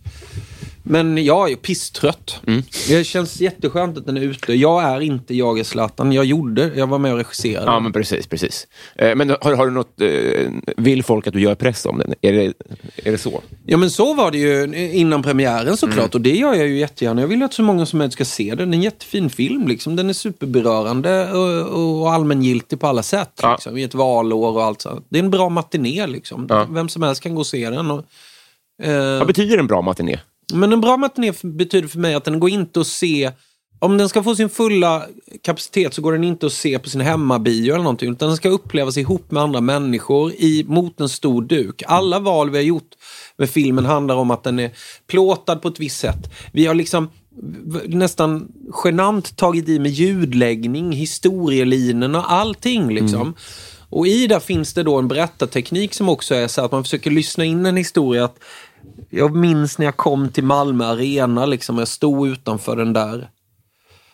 Men 0.88 1.26
jag 1.26 1.52
är 1.52 1.56
pisstrött. 1.56 2.40
Det 2.88 3.04
känns 3.04 3.42
jätteskönt 3.42 3.98
att 3.98 4.06
den 4.06 4.18
är 4.18 4.22
ute. 4.22 4.54
Jag 4.54 4.84
är 4.84 5.02
inte 5.02 5.36
jag 5.36 5.60
är 5.60 5.64
Zlatan. 5.64 6.12
Jag 6.12 6.26
gjorde, 6.26 6.72
jag 6.76 6.88
var 6.88 6.98
med 7.00 7.12
och 7.12 7.18
regisserade. 7.18 7.66
Ja, 7.66 7.80
men 7.80 7.94
precis. 7.94 8.28
precis. 8.28 8.68
Eh, 8.96 9.16
Men 9.16 9.30
har, 9.30 9.56
har 9.56 9.66
du 9.66 9.72
något... 9.72 10.02
eh, 10.02 10.74
Vill 10.78 11.04
folk 11.04 11.28
att 11.28 11.34
du 11.34 11.42
gör 11.42 11.56
press 11.56 11.86
om 11.86 11.98
den? 11.98 12.14
Är 12.22 12.34
det, 12.34 12.54
är 12.96 13.12
det 13.12 13.18
så? 13.18 13.42
Ja 13.66 13.78
men 13.78 13.90
så 13.90 14.14
var 14.14 14.32
det 14.32 14.38
ju 14.38 14.76
innan 14.94 15.24
premiären 15.24 15.78
såklart 15.78 15.96
Mm. 15.98 16.10
och 16.14 16.22
det 16.22 16.36
gör 16.36 16.54
jag 16.54 16.68
ju 16.68 16.78
jättegärna. 16.80 17.22
Jag 17.22 17.28
vill 17.28 17.44
att 17.44 17.54
så 17.54 17.64
många 17.64 17.86
som 17.86 17.98
möjligt 18.00 18.14
ska 18.14 18.26
se 18.26 18.56
den. 18.56 18.72
Det 18.72 18.76
är 18.76 18.78
en 18.78 18.84
jättefin 18.84 19.30
film 19.30 19.68
liksom. 19.68 19.96
Den 19.96 20.10
är 20.10 20.14
superberörande 20.14 21.32
och, 21.32 22.00
och 22.02 22.14
allmängiltig 22.14 22.80
på 22.80 22.88
alla 22.88 23.04
sätt. 23.04 23.40
Ja. 23.42 23.52
Liksom, 23.52 23.78
I 23.78 23.84
ett 23.84 23.94
valår 23.94 24.52
och 24.52 24.64
allt 24.64 24.82
sånt. 24.82 25.06
Det 25.10 25.20
är 25.20 25.24
en 25.24 25.32
bra 25.32 25.50
matiné 25.50 26.08
liksom. 26.08 26.46
Ja. 26.50 26.68
Vem 26.70 26.90
som 26.90 27.04
helst 27.04 27.22
kan 27.22 27.36
gå 27.36 27.40
och 27.42 27.48
se 27.48 27.70
den. 27.70 27.92
Och, 27.92 28.04
eh, 28.84 29.18
Vad 29.18 29.28
betyder 29.28 29.58
en 29.58 29.68
bra 29.68 29.82
matiné? 29.82 30.20
Men 30.54 30.74
en 30.74 30.82
bra 30.82 30.98
matiné 30.98 31.34
betyder 31.44 31.88
för 31.88 32.00
mig 32.00 32.14
att 32.14 32.24
den 32.24 32.40
går 32.40 32.50
inte 32.50 32.80
att 32.80 32.88
se 32.88 33.32
om 33.80 33.98
den 33.98 34.10
ska 34.10 34.24
få 34.24 34.36
sin 34.36 34.50
fulla 34.50 35.06
kapacitet 35.42 35.94
så 35.94 36.02
går 36.02 36.12
den 36.12 36.24
inte 36.24 36.46
att 36.46 36.54
se 36.54 36.80
på 36.80 36.90
sin 36.90 37.02
hemmabio 37.02 37.74
eller 37.74 37.84
någonting. 37.84 38.12
Utan 38.12 38.28
den 38.28 38.38
ska 38.38 38.50
upplevas 38.50 38.98
ihop 38.98 39.32
med 39.32 39.44
andra 39.44 39.62
människor 39.62 40.32
i, 40.32 40.66
mot 40.68 41.02
en 41.02 41.10
stor 41.10 41.42
duk. 41.42 41.84
Alla 41.88 42.20
val 42.20 42.50
vi 42.50 42.58
har 42.58 42.64
gjort 42.64 42.90
med 43.38 43.50
filmen 43.50 43.86
handlar 43.86 44.16
om 44.16 44.32
att 44.32 44.44
den 44.44 44.60
är 44.60 44.72
plåtad 45.08 45.62
på 45.62 45.68
ett 45.68 45.80
visst 45.80 46.00
sätt. 46.00 46.34
Vi 46.54 46.66
har 46.66 46.74
liksom 46.74 47.10
nästan 47.86 48.48
genant 48.84 49.38
tagit 49.38 49.70
i 49.70 49.80
med 49.80 49.92
ljudläggning, 49.92 50.92
historielinen 50.92 52.16
och 52.16 52.32
allting. 52.32 52.94
Liksom. 52.94 53.22
Mm. 53.22 53.34
Och 53.90 54.08
i 54.08 54.28
det 54.28 54.40
finns 54.40 54.74
det 54.74 54.84
då 54.84 54.98
en 54.98 55.08
berättarteknik 55.08 55.94
som 55.94 56.10
också 56.10 56.36
är 56.36 56.48
så 56.48 56.62
att 56.62 56.72
man 56.72 56.84
försöker 56.84 57.12
lyssna 57.12 57.46
in 57.46 57.66
en 57.66 57.78
historia. 57.78 58.26
Att 58.26 58.40
jag 59.10 59.36
minns 59.36 59.78
när 59.78 59.86
jag 59.86 59.98
kom 59.98 60.30
till 60.30 60.44
Malmö 60.44 60.86
Arena, 60.86 61.46
liksom, 61.46 61.78
jag 61.78 61.88
stod 61.88 62.28
utanför 62.28 62.76
den 62.76 62.94
där 62.94 63.30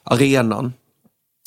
arenan. 0.03 0.73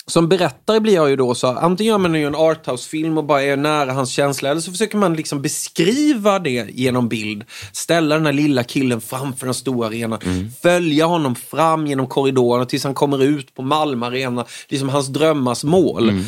Som 0.07 0.29
berättare 0.29 0.81
blir 0.81 0.95
jag 0.95 1.11
ju 1.11 1.17
då 1.17 1.35
så, 1.35 1.47
antingen 1.47 1.91
gör 1.91 1.99
man 1.99 2.15
en 2.15 2.35
arthouse-film 2.35 3.19
och 3.19 3.25
bara 3.25 3.43
är 3.43 3.57
nära 3.57 3.93
hans 3.93 4.11
känsla, 4.11 4.51
eller 4.51 4.61
så 4.61 4.71
försöker 4.71 4.99
man 4.99 5.15
liksom 5.15 5.43
beskriva 5.43 6.39
det 6.39 6.67
genom 6.71 7.09
bild. 7.09 7.45
Ställa 7.73 8.15
den 8.15 8.27
här 8.27 8.33
lilla 8.33 8.65
killen 8.65 9.01
framför 9.01 9.47
den 9.47 9.55
stora 9.55 9.87
arenan, 9.87 10.19
mm. 10.25 10.51
följa 10.63 11.07
honom 11.07 11.35
fram 11.35 11.87
genom 11.87 12.07
korridorerna 12.07 12.67
tills 12.67 12.85
han 12.85 12.95
kommer 12.95 13.23
ut 13.23 13.55
på 13.55 13.63
Malmö 13.63 14.07
Arena, 14.07 14.45
liksom 14.69 14.89
hans 14.89 15.09
drömmars 15.09 15.65
mål. 15.65 16.09
Mm. 16.09 16.25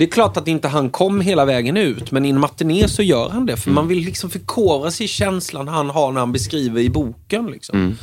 Det 0.00 0.04
är 0.04 0.10
klart 0.10 0.36
att 0.36 0.48
inte 0.48 0.68
han 0.68 0.90
kom 0.90 1.20
hela 1.20 1.44
vägen 1.44 1.76
ut, 1.76 2.10
men 2.10 2.26
i 2.26 2.28
en 2.30 2.40
matiné 2.40 2.88
så 2.88 3.02
gör 3.02 3.28
han 3.28 3.46
det. 3.46 3.56
För 3.56 3.68
mm. 3.68 3.74
man 3.74 3.88
vill 3.88 3.98
liksom 3.98 4.30
förkovra 4.30 4.90
sig 4.90 5.04
i 5.04 5.08
känslan 5.08 5.68
han 5.68 5.90
har 5.90 6.12
när 6.12 6.20
han 6.20 6.32
beskriver 6.32 6.80
i 6.80 6.90
boken. 6.90 7.46
Liksom. 7.46 7.78
Mm. 7.78 7.96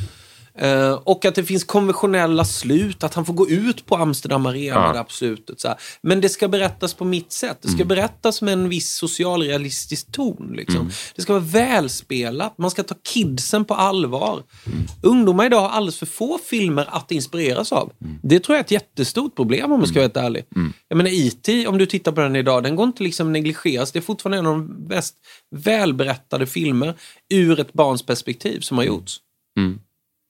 Uh, 0.62 0.92
och 0.92 1.24
att 1.24 1.34
det 1.34 1.44
finns 1.44 1.64
konventionella 1.64 2.44
slut, 2.44 3.04
att 3.04 3.14
han 3.14 3.24
får 3.24 3.34
gå 3.34 3.48
ut 3.48 3.86
på 3.86 3.96
Amsterdam 3.96 4.46
Arena 4.46 4.92
ja. 4.94 5.04
på 5.04 5.12
slutet. 5.12 5.60
Så 5.60 5.68
här. 5.68 5.76
Men 6.02 6.20
det 6.20 6.28
ska 6.28 6.48
berättas 6.48 6.94
på 6.94 7.04
mitt 7.04 7.32
sätt. 7.32 7.58
Det 7.62 7.68
ska 7.68 7.76
mm. 7.76 7.88
berättas 7.88 8.42
med 8.42 8.52
en 8.52 8.68
viss 8.68 8.90
socialrealistisk 8.90 10.12
ton. 10.12 10.52
Liksom. 10.56 10.80
Mm. 10.80 10.92
Det 11.16 11.22
ska 11.22 11.32
vara 11.32 11.42
välspelat, 11.42 12.58
man 12.58 12.70
ska 12.70 12.82
ta 12.82 12.94
kidsen 13.14 13.64
på 13.64 13.74
allvar. 13.74 14.42
Mm. 14.66 14.78
Ungdomar 15.02 15.46
idag 15.46 15.60
har 15.60 15.68
alldeles 15.68 15.98
för 15.98 16.06
få 16.06 16.38
filmer 16.38 16.88
att 16.90 17.12
inspireras 17.12 17.72
av. 17.72 17.92
Mm. 18.04 18.18
Det 18.22 18.40
tror 18.40 18.56
jag 18.56 18.60
är 18.60 18.64
ett 18.64 18.70
jättestort 18.70 19.36
problem 19.36 19.72
om 19.72 19.78
man 19.78 19.88
ska 19.88 19.94
vara 19.94 20.04
helt 20.04 20.16
ärlig. 20.16 20.44
Mm. 20.56 20.72
Jag 20.88 20.96
menar 20.96 21.10
IT, 21.10 21.68
om 21.68 21.78
du 21.78 21.86
tittar 21.86 22.12
på 22.12 22.20
den 22.20 22.36
idag, 22.36 22.62
den 22.62 22.76
går 22.76 22.86
inte 22.86 23.02
liksom 23.02 23.32
negligeras. 23.32 23.92
Det 23.92 23.98
är 23.98 24.00
fortfarande 24.00 24.38
en 24.38 24.46
av 24.46 24.52
de 24.52 24.66
mest 24.88 25.14
välberättade 25.50 26.46
filmer 26.46 26.94
ur 27.30 27.60
ett 27.60 27.72
barns 27.72 28.06
perspektiv 28.06 28.60
som 28.60 28.78
har 28.78 28.84
gjorts. 28.84 29.20
Mm. 29.58 29.78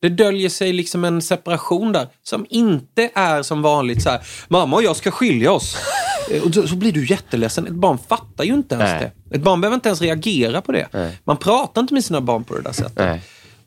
Det 0.00 0.09
döljer 0.09 0.49
sig 0.49 0.73
liksom 0.73 1.05
en 1.05 1.23
separation 1.23 1.93
där 1.93 2.09
som 2.23 2.47
inte 2.50 3.11
är 3.14 3.43
som 3.43 3.62
vanligt 3.62 4.02
så 4.02 4.11
här, 4.11 4.21
mamma 4.49 4.76
och 4.76 4.83
jag 4.83 4.97
ska 4.97 5.11
skilja 5.11 5.52
oss. 5.52 5.76
Eh, 6.31 6.43
och 6.43 6.55
så, 6.55 6.69
så, 6.69 6.76
blir 6.76 6.93
du 6.93 7.07
jätteledsen. 7.07 7.67
Ett 7.67 7.73
barn 7.73 7.99
fattar 8.09 8.45
ju 8.45 8.55
inte 8.55 8.75
ens 8.75 8.90
Nej. 8.90 9.12
det. 9.25 9.37
Ett 9.37 9.43
barn 9.43 9.61
behöver 9.61 9.75
inte 9.75 9.88
ens 9.88 10.00
reagera 10.00 10.61
på 10.61 10.73
det. 10.73 10.88
Nej. 10.93 11.19
Man 11.25 11.37
pratar 11.37 11.81
inte 11.81 11.95
med 11.95 12.05
sina 12.05 12.21
barn 12.21 12.45
på 12.45 12.55
det 12.55 12.62
där 12.62 12.73
sättet. 12.73 12.97
Nej. 12.97 13.23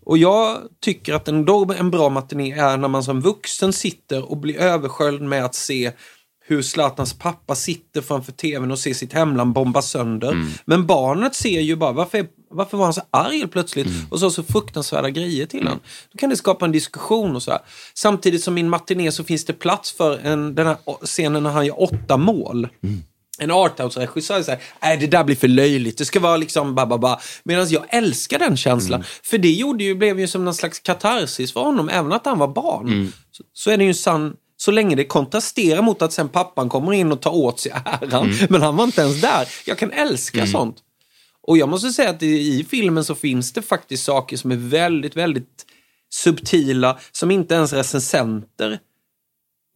Och 0.06 0.18
jag 0.18 0.58
tycker 0.82 1.14
att 1.14 1.28
en, 1.28 1.48
en 1.78 1.92
bra 1.92 2.10
matiné 2.10 2.52
är 2.52 2.78
när 2.78 2.88
man 2.88 3.04
som 3.04 3.22
vuxen 3.22 3.74
sitter 3.74 4.32
och 4.32 4.38
blir 4.38 4.58
översköljd 4.58 5.22
med 5.22 5.46
att 5.46 5.56
se 5.56 5.92
hur 6.51 6.62
Zlatans 6.62 7.13
pappa 7.13 7.55
sitter 7.55 8.01
framför 8.01 8.31
tvn 8.31 8.72
och 8.72 8.79
ser 8.79 8.93
sitt 8.93 9.13
hemland 9.13 9.53
bombas 9.53 9.89
sönder. 9.89 10.31
Mm. 10.31 10.48
Men 10.65 10.86
barnet 10.86 11.36
ser 11.36 11.62
ju 11.62 11.75
bara, 11.75 11.91
varför, 11.91 12.17
är, 12.17 12.27
varför 12.50 12.77
var 12.77 12.86
han 12.86 12.93
så 12.93 13.01
arg 13.12 13.48
plötsligt 13.48 13.88
mm. 13.88 14.00
och 14.10 14.20
så 14.20 14.31
så 14.31 14.43
fruktansvärda 14.43 15.10
grejer 15.10 15.46
till 15.46 15.60
mm. 15.60 15.67
honom? 15.67 15.84
Då 16.12 16.17
kan 16.17 16.29
det 16.29 16.36
skapa 16.36 16.65
en 16.65 16.72
diskussion 16.72 17.36
och 17.36 17.43
så 17.43 17.51
här. 17.51 17.62
Samtidigt 17.93 18.43
som 18.43 18.58
i 18.58 18.62
en 18.62 18.70
matiné 18.70 19.12
så 19.12 19.24
finns 19.24 19.46
det 19.46 19.53
plats 19.53 19.91
för 19.91 20.17
en, 20.17 20.55
den 20.55 20.67
här 20.67 20.77
scenen 21.05 21.43
när 21.43 21.50
han 21.50 21.65
gör 21.65 21.81
åtta 21.81 22.17
mål. 22.17 22.67
Mm 22.84 23.03
en 23.41 23.51
arthouse-regissör 23.51 24.43
säger 24.43 24.62
nej 24.81 24.98
det 24.98 25.08
där 25.08 25.24
blir 25.24 25.36
för 25.36 25.48
löjligt, 25.48 25.98
det 25.98 26.05
ska 26.05 26.20
vara 26.20 26.38
liksom 26.38 26.75
bababa. 26.75 27.20
Medan 27.43 27.70
jag 27.70 27.84
älskar 27.89 28.39
den 28.39 28.58
känslan. 28.58 29.00
Mm. 29.00 29.08
För 29.24 29.38
det 29.38 29.51
gjorde 29.51 29.84
ju, 29.84 29.96
blev 29.96 30.20
ju 30.20 30.27
som 30.27 30.46
någon 30.46 30.53
slags 30.53 30.79
katarsis 30.79 31.53
för 31.53 31.60
honom, 31.60 31.89
även 31.89 32.13
att 32.13 32.25
han 32.25 32.39
var 32.39 32.48
barn. 32.48 32.88
Mm. 32.88 33.12
Så, 33.31 33.43
så, 33.53 33.72
är 33.72 33.77
det 33.77 33.84
ju 33.84 33.88
en 33.88 33.96
sann 33.96 34.34
så 34.62 34.72
länge 34.72 34.96
det 34.96 35.06
kontrasterar 35.06 35.82
mot 35.82 36.01
att 36.01 36.13
sen 36.13 36.30
pappan 36.30 36.70
kommer 36.70 36.94
in 36.94 37.12
och 37.12 37.22
tar 37.22 37.32
åt 37.32 37.60
sig 37.60 37.72
äran. 37.86 38.32
Mm. 38.32 38.48
Men 38.50 38.62
han 38.62 38.75
var 38.75 38.84
inte 38.84 39.01
ens 39.01 39.22
där. 39.22 39.48
Jag 39.65 39.77
kan 39.77 39.91
älska 39.91 40.38
mm. 40.38 40.51
sånt. 40.51 40.77
Och 41.41 41.58
jag 41.58 41.70
måste 41.70 41.89
säga 41.89 42.10
att 42.10 42.24
i 42.24 42.65
filmen 42.70 43.06
så 43.06 43.15
finns 43.15 43.53
det 43.53 43.62
faktiskt 43.62 44.03
saker 44.03 44.38
som 44.38 44.51
är 44.51 44.56
väldigt, 44.56 45.15
väldigt 45.15 45.65
subtila, 46.13 47.00
som 47.12 47.32
inte 47.32 47.56
ens 47.56 47.74
recensenter 47.74 48.80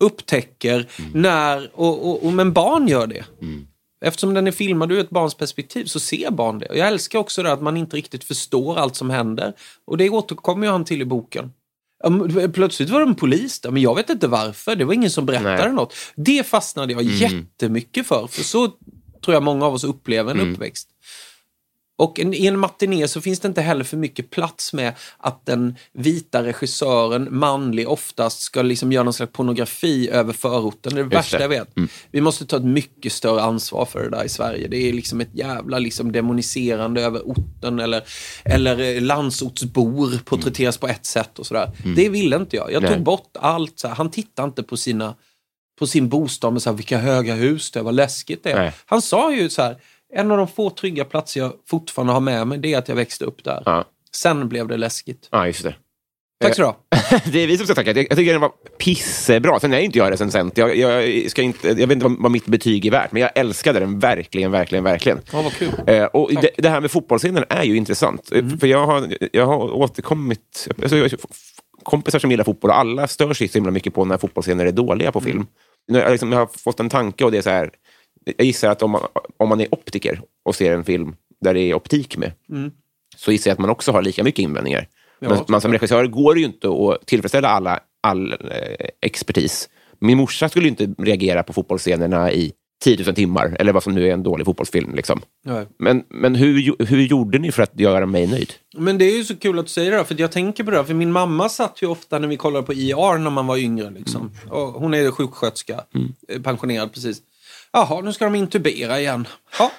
upptäcker 0.03 0.89
mm. 0.99 1.11
när, 1.13 1.71
och, 1.73 2.09
och, 2.09 2.25
och, 2.25 2.33
men 2.33 2.53
barn 2.53 2.87
gör 2.87 3.07
det. 3.07 3.25
Mm. 3.41 3.67
Eftersom 4.01 4.33
den 4.33 4.47
är 4.47 4.51
filmad 4.51 4.91
ur 4.91 4.99
ett 4.99 5.09
barns 5.09 5.35
perspektiv 5.35 5.85
så 5.85 5.99
ser 5.99 6.31
barn 6.31 6.59
det. 6.59 6.65
Och 6.65 6.77
jag 6.77 6.87
älskar 6.87 7.19
också 7.19 7.43
det 7.43 7.51
att 7.51 7.61
man 7.61 7.77
inte 7.77 7.97
riktigt 7.97 8.23
förstår 8.23 8.77
allt 8.77 8.95
som 8.95 9.09
händer. 9.09 9.53
Och 9.85 9.97
det 9.97 10.09
återkommer 10.09 10.67
ju 10.67 10.71
han 10.71 10.85
till 10.85 11.01
i 11.01 11.05
boken. 11.05 11.51
Plötsligt 12.53 12.89
var 12.89 13.01
en 13.01 13.15
polis 13.15 13.59
där, 13.59 13.71
men 13.71 13.81
jag 13.81 13.95
vet 13.95 14.09
inte 14.09 14.27
varför. 14.27 14.75
Det 14.75 14.85
var 14.85 14.93
ingen 14.93 15.11
som 15.11 15.25
berättade 15.25 15.65
Nej. 15.65 15.73
något. 15.73 15.95
Det 16.15 16.47
fastnade 16.47 16.93
jag 16.93 17.01
mm. 17.01 17.15
jättemycket 17.15 18.07
för, 18.07 18.27
för 18.27 18.43
så 18.43 18.67
tror 19.25 19.33
jag 19.33 19.43
många 19.43 19.65
av 19.65 19.73
oss 19.73 19.83
upplever 19.83 20.31
en 20.31 20.39
mm. 20.39 20.53
uppväxt. 20.53 20.89
Och 21.97 22.19
i 22.19 22.47
en 22.47 22.59
matiné 22.59 23.07
så 23.07 23.21
finns 23.21 23.39
det 23.39 23.47
inte 23.47 23.61
heller 23.61 23.83
för 23.83 23.97
mycket 23.97 24.29
plats 24.29 24.73
med 24.73 24.93
att 25.17 25.45
den 25.45 25.75
vita 25.93 26.43
regissören, 26.43 27.27
manlig 27.31 27.89
oftast, 27.89 28.41
ska 28.41 28.61
liksom 28.61 28.91
göra 28.91 29.03
någon 29.03 29.13
slags 29.13 29.31
pornografi 29.31 30.09
över 30.09 30.33
förorten. 30.33 30.95
Det 30.95 31.01
är 31.01 31.03
det 31.03 31.15
värsta 31.15 31.41
jag 31.41 31.49
vet. 31.49 31.77
Mm. 31.77 31.89
Vi 32.11 32.21
måste 32.21 32.45
ta 32.45 32.57
ett 32.57 32.63
mycket 32.63 33.11
större 33.11 33.41
ansvar 33.41 33.85
för 33.85 34.03
det 34.03 34.09
där 34.09 34.23
i 34.23 34.29
Sverige. 34.29 34.67
Det 34.67 34.77
är 34.77 34.93
liksom 34.93 35.21
ett 35.21 35.29
jävla 35.33 35.79
liksom 35.79 36.11
demoniserande 36.11 37.01
över 37.01 37.19
orten 37.19 37.79
eller, 37.79 38.03
eller 38.43 39.01
landsortsbor 39.01 40.19
porträtteras 40.25 40.77
mm. 40.77 40.79
på 40.79 40.87
ett 40.87 41.05
sätt 41.05 41.39
och 41.39 41.45
sådär. 41.45 41.71
Mm. 41.83 41.95
Det 41.95 42.09
ville 42.09 42.35
inte 42.35 42.55
jag. 42.55 42.71
Jag 42.71 42.81
tog 42.81 42.91
Nej. 42.91 42.99
bort 42.99 43.37
allt. 43.39 43.79
Så 43.79 43.87
här. 43.87 43.95
Han 43.95 44.11
tittade 44.11 44.45
inte 44.45 44.63
på 44.63 44.77
sina 44.77 45.15
på 45.79 45.87
sin 45.87 46.09
bostad 46.09 46.53
med 46.53 46.61
så 46.61 46.69
här, 46.69 46.77
vilka 46.77 46.97
höga 46.97 47.35
hus 47.35 47.71
det 47.71 47.81
vad 47.81 47.95
läskigt 47.95 48.43
det 48.43 48.51
är. 48.51 48.73
Han 48.85 49.01
sa 49.01 49.33
ju 49.33 49.49
så 49.49 49.61
här, 49.61 49.77
en 50.15 50.31
av 50.31 50.37
de 50.37 50.47
få 50.47 50.69
trygga 50.69 51.05
platser 51.05 51.39
jag 51.39 51.53
fortfarande 51.67 52.13
har 52.13 52.19
med 52.19 52.47
mig, 52.47 52.57
det 52.57 52.73
är 52.73 52.77
att 52.77 52.89
jag 52.89 52.95
växte 52.95 53.25
upp 53.25 53.43
där. 53.43 53.63
Ja. 53.65 53.85
Sen 54.15 54.49
blev 54.49 54.67
det 54.67 54.77
läskigt. 54.77 55.27
Ja, 55.31 55.47
just 55.47 55.63
det. 55.63 55.75
Tack 56.43 56.55
så 56.55 56.61
du 56.61 57.31
Det 57.31 57.39
är 57.39 57.47
vi 57.47 57.57
som 57.57 57.65
ska 57.65 57.75
tacka. 57.75 57.91
Jag, 57.91 58.17
tycker 58.17 58.31
den 58.31 58.41
var 58.41 58.51
pissebra. 58.77 59.59
Sen 59.59 59.73
är 59.73 59.79
inte 59.79 59.97
jag 59.97 60.11
recensent. 60.11 60.57
Jag, 60.57 60.77
jag, 60.77 61.31
ska 61.31 61.41
inte, 61.41 61.67
jag 61.67 61.75
vet 61.75 61.91
inte 61.91 62.03
vad, 62.05 62.21
vad, 62.21 62.31
mitt 62.31 62.45
betyg 62.45 62.85
är 62.85 62.91
värt, 62.91 63.11
men 63.11 63.21
jag 63.21 63.31
älskade 63.35 63.79
den 63.79 63.99
verkligen, 63.99 64.51
verkligen, 64.51 64.83
verkligen. 64.83 65.21
Ja, 65.31 65.41
vad 65.41 65.53
kul. 65.53 65.73
Eh, 65.87 66.05
och 66.05 66.31
det, 66.41 66.49
det, 66.57 66.69
här 66.69 66.81
med 66.81 66.91
fotbollsscenen 66.91 67.43
är 67.49 67.63
ju 67.63 67.75
intressant. 67.75 68.31
Mm. 68.31 68.59
För 68.59 68.67
jag 68.67 68.85
har, 68.85 69.17
jag 69.31 69.45
har 69.45 69.73
återkommit... 69.73 70.67
Alltså, 70.83 71.17
kompisar 71.83 72.19
som 72.19 72.31
gillar 72.31 72.43
fotboll 72.43 72.71
och 72.71 72.77
alla 72.77 73.07
stör 73.07 73.33
sig 73.33 73.47
så 73.47 73.57
himla 73.57 73.71
mycket 73.71 73.93
på 73.93 74.05
när 74.05 74.17
fotbollsscener 74.17 74.65
är 74.65 74.71
dåliga 74.71 75.11
på 75.11 75.21
film. 75.21 75.47
Mm. 75.89 76.01
Jag, 76.01 76.11
liksom, 76.11 76.31
jag 76.31 76.39
har 76.39 76.49
fått 76.63 76.79
en 76.79 76.89
tanke 76.89 77.25
och 77.25 77.31
det 77.31 77.37
är 77.37 77.41
så 77.41 77.49
här 77.49 77.71
jag 78.37 78.45
gissar 78.45 78.69
att 78.69 78.83
om 78.83 78.91
man, 78.91 79.01
om 79.37 79.49
man 79.49 79.61
är 79.61 79.73
optiker 79.73 80.21
och 80.43 80.55
ser 80.55 80.73
en 80.73 80.83
film 80.83 81.15
där 81.41 81.53
det 81.53 81.59
är 81.59 81.73
optik 81.73 82.17
med, 82.17 82.31
mm. 82.49 82.71
så 83.17 83.31
gissar 83.31 83.49
jag 83.49 83.53
att 83.53 83.59
man 83.59 83.69
också 83.69 83.91
har 83.91 84.01
lika 84.01 84.23
mycket 84.23 84.43
invändningar. 84.43 84.87
Ja, 85.19 85.29
men 85.29 85.39
man 85.47 85.61
som 85.61 85.71
regissör 85.71 86.07
går 86.07 86.33
det 86.33 86.39
ju 86.39 86.45
inte 86.45 86.67
att 86.67 87.07
tillfredsställa 87.07 87.47
alla, 87.47 87.79
all 88.01 88.31
eh, 88.31 88.87
expertis. 89.01 89.69
Min 89.99 90.17
morsa 90.17 90.49
skulle 90.49 90.67
inte 90.67 90.93
reagera 90.97 91.43
på 91.43 91.53
fotbollsscenerna 91.53 92.31
i 92.31 92.53
10 92.83 93.05
000 93.05 93.15
timmar, 93.15 93.55
eller 93.59 93.73
vad 93.73 93.83
som 93.83 93.93
nu 93.95 94.07
är 94.09 94.13
en 94.13 94.23
dålig 94.23 94.45
fotbollsfilm. 94.45 94.95
Liksom. 94.95 95.21
Men, 95.77 96.03
men 96.09 96.35
hur, 96.35 96.85
hur 96.85 97.01
gjorde 97.01 97.39
ni 97.39 97.51
för 97.51 97.63
att 97.63 97.79
göra 97.79 98.05
mig 98.05 98.27
nöjd? 98.27 98.53
Men 98.77 98.97
det 98.97 99.05
är 99.05 99.17
ju 99.17 99.23
så 99.23 99.35
kul 99.35 99.59
att 99.59 99.65
du 99.65 99.71
säger 99.71 99.91
det, 99.91 100.05
för 100.05 100.15
jag 100.19 100.31
tänker 100.31 100.63
på 100.63 100.71
det. 100.71 100.85
För 100.85 100.93
min 100.93 101.11
mamma 101.11 101.49
satt 101.49 101.81
ju 101.81 101.87
ofta 101.87 102.19
när 102.19 102.27
vi 102.27 102.37
kollade 102.37 102.65
på 102.65 102.73
IR 102.73 103.17
när 103.17 103.29
man 103.29 103.47
var 103.47 103.57
yngre. 103.57 103.89
Liksom. 103.89 104.31
Mm. 104.43 104.53
Och 104.53 104.67
hon 104.67 104.93
är 104.93 105.11
sjuksköterska, 105.11 105.83
mm. 105.93 106.43
pensionerad 106.43 106.93
precis. 106.93 107.21
Jaha, 107.75 108.01
nu 108.01 108.13
ska 108.13 108.25
de 108.25 108.35
intubera 108.35 108.99
igen. 108.99 109.27
Ja, 109.59 109.71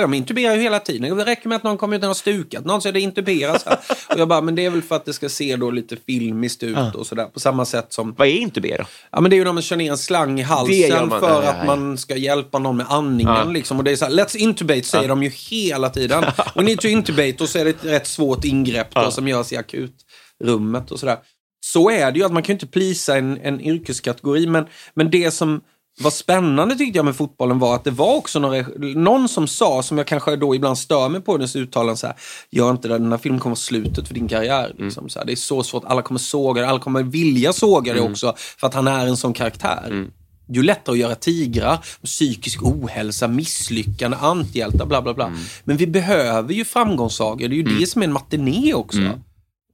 de 0.00 0.14
intuberar 0.14 0.54
ju 0.54 0.60
hela 0.60 0.80
tiden. 0.80 1.16
Det 1.16 1.24
räcker 1.24 1.48
med 1.48 1.56
att 1.56 1.62
någon 1.62 1.78
kommer 1.78 1.96
ut 1.96 2.02
och 2.02 2.08
har 2.08 2.14
stukat 2.14 2.64
någon 2.64 2.82
så 2.82 2.88
är 2.88 2.92
det 2.92 3.00
intuberas. 3.00 3.64
Här. 3.66 3.78
Och 4.08 4.18
jag 4.20 4.28
bara, 4.28 4.40
men 4.40 4.54
det 4.54 4.64
är 4.64 4.70
väl 4.70 4.82
för 4.82 4.96
att 4.96 5.04
det 5.04 5.12
ska 5.12 5.28
se 5.28 5.56
då 5.56 5.70
lite 5.70 5.96
filmiskt 5.96 6.62
ut 6.62 6.76
ja. 6.76 6.92
och 6.94 7.06
sådär. 7.06 7.24
På 7.24 7.40
samma 7.40 7.64
sätt 7.64 7.92
som... 7.92 8.14
Vad 8.18 8.28
är 8.28 8.32
intubera? 8.32 8.86
Ja, 9.12 9.20
men 9.20 9.30
det 9.30 9.36
är 9.36 9.38
ju 9.38 9.44
när 9.44 9.52
man 9.52 9.62
kör 9.62 9.76
ner 9.76 9.90
en 9.90 9.98
slang 9.98 10.40
i 10.40 10.42
halsen 10.42 11.08
man, 11.08 11.20
för 11.20 11.42
att 11.42 11.66
man 11.66 11.98
ska 11.98 12.16
hjälpa 12.16 12.58
någon 12.58 12.76
med 12.76 12.86
andningen. 12.88 13.34
Ja. 13.34 13.44
Liksom. 13.44 13.78
Och 13.78 13.84
det 13.84 13.90
är 13.90 13.96
så 13.96 14.04
här, 14.04 14.12
let's 14.12 14.36
intubate 14.36 14.82
säger 14.82 15.08
de 15.08 15.22
ju 15.22 15.28
hela 15.28 15.90
tiden. 15.90 16.24
We 16.54 16.62
need 16.62 16.80
to 16.80 16.88
intubate 16.88 17.42
och 17.42 17.48
så 17.48 17.58
är 17.58 17.64
det 17.64 17.70
ett 17.70 17.84
rätt 17.84 18.06
svårt 18.06 18.44
ingrepp 18.44 18.94
då, 18.94 19.10
som 19.10 19.28
görs 19.28 19.52
i 19.52 19.56
akutrummet 19.56 20.90
och 20.90 21.00
sådär. 21.00 21.18
Så 21.66 21.90
är 21.90 22.12
det 22.12 22.18
ju, 22.18 22.24
att 22.24 22.32
man 22.32 22.42
kan 22.42 22.52
ju 22.52 22.54
inte 22.54 22.66
plisa 22.66 23.16
en, 23.16 23.38
en 23.42 23.60
yrkeskategori. 23.60 24.46
Men, 24.46 24.66
men 24.94 25.10
det 25.10 25.30
som 25.30 25.60
vad 26.00 26.12
spännande 26.12 26.74
tyckte 26.76 26.98
jag 26.98 27.04
med 27.04 27.16
fotbollen 27.16 27.58
var 27.58 27.74
att 27.74 27.84
det 27.84 27.90
var 27.90 28.14
också 28.16 28.38
några, 28.38 28.64
någon 28.78 29.28
som 29.28 29.46
sa, 29.48 29.82
som 29.82 29.98
jag 29.98 30.06
kanske 30.06 30.36
då 30.36 30.54
ibland 30.54 30.78
stör 30.78 31.08
mig 31.08 31.20
på, 31.20 31.36
dess 31.36 31.56
uttalanden 31.56 31.96
så 31.96 32.06
här, 32.06 32.16
gör 32.50 32.70
inte 32.70 32.88
det, 32.88 32.98
den 32.98 33.10
här 33.10 33.18
filmen 33.18 33.40
kommer 33.40 33.50
vara 33.50 33.56
slutet 33.60 34.08
för 34.08 34.14
din 34.14 34.28
karriär. 34.28 34.70
Mm. 34.70 34.84
Liksom, 34.84 35.08
så 35.08 35.18
här, 35.18 35.26
det 35.26 35.32
är 35.32 35.36
så 35.36 35.62
svårt, 35.62 35.84
alla 35.84 36.02
kommer 36.02 36.20
såga 36.20 36.62
det, 36.62 36.68
alla 36.68 36.78
kommer 36.78 37.02
vilja 37.02 37.52
såga 37.52 37.92
Mm. 37.92 38.04
det 38.04 38.10
också, 38.10 38.34
för 38.36 38.66
att 38.66 38.74
han 38.74 38.88
är 38.88 39.06
en 39.06 39.16
sån 39.16 39.32
karaktär. 39.32 40.06
Ju 40.48 40.62
lättare 40.62 40.92
att 40.92 40.98
göra 40.98 41.14
tigrar, 41.14 41.78
psykisk 42.04 42.62
ohälsa, 42.62 43.28
misslyckande, 43.28 44.16
antihjältar, 44.20 44.86
bla 44.86 45.02
bla 45.02 45.14
bla. 45.14 45.26
Mm. 45.26 45.38
Men 45.64 45.76
vi 45.76 45.86
behöver 45.86 46.54
ju 46.54 46.64
framgångssagor, 46.64 47.48
det 47.48 47.54
är 47.54 47.56
ju 47.56 47.78
det 47.78 47.86
som 47.86 48.02
är 48.02 48.06
en 48.06 48.12
matiné 48.12 48.74
också. 48.74 48.98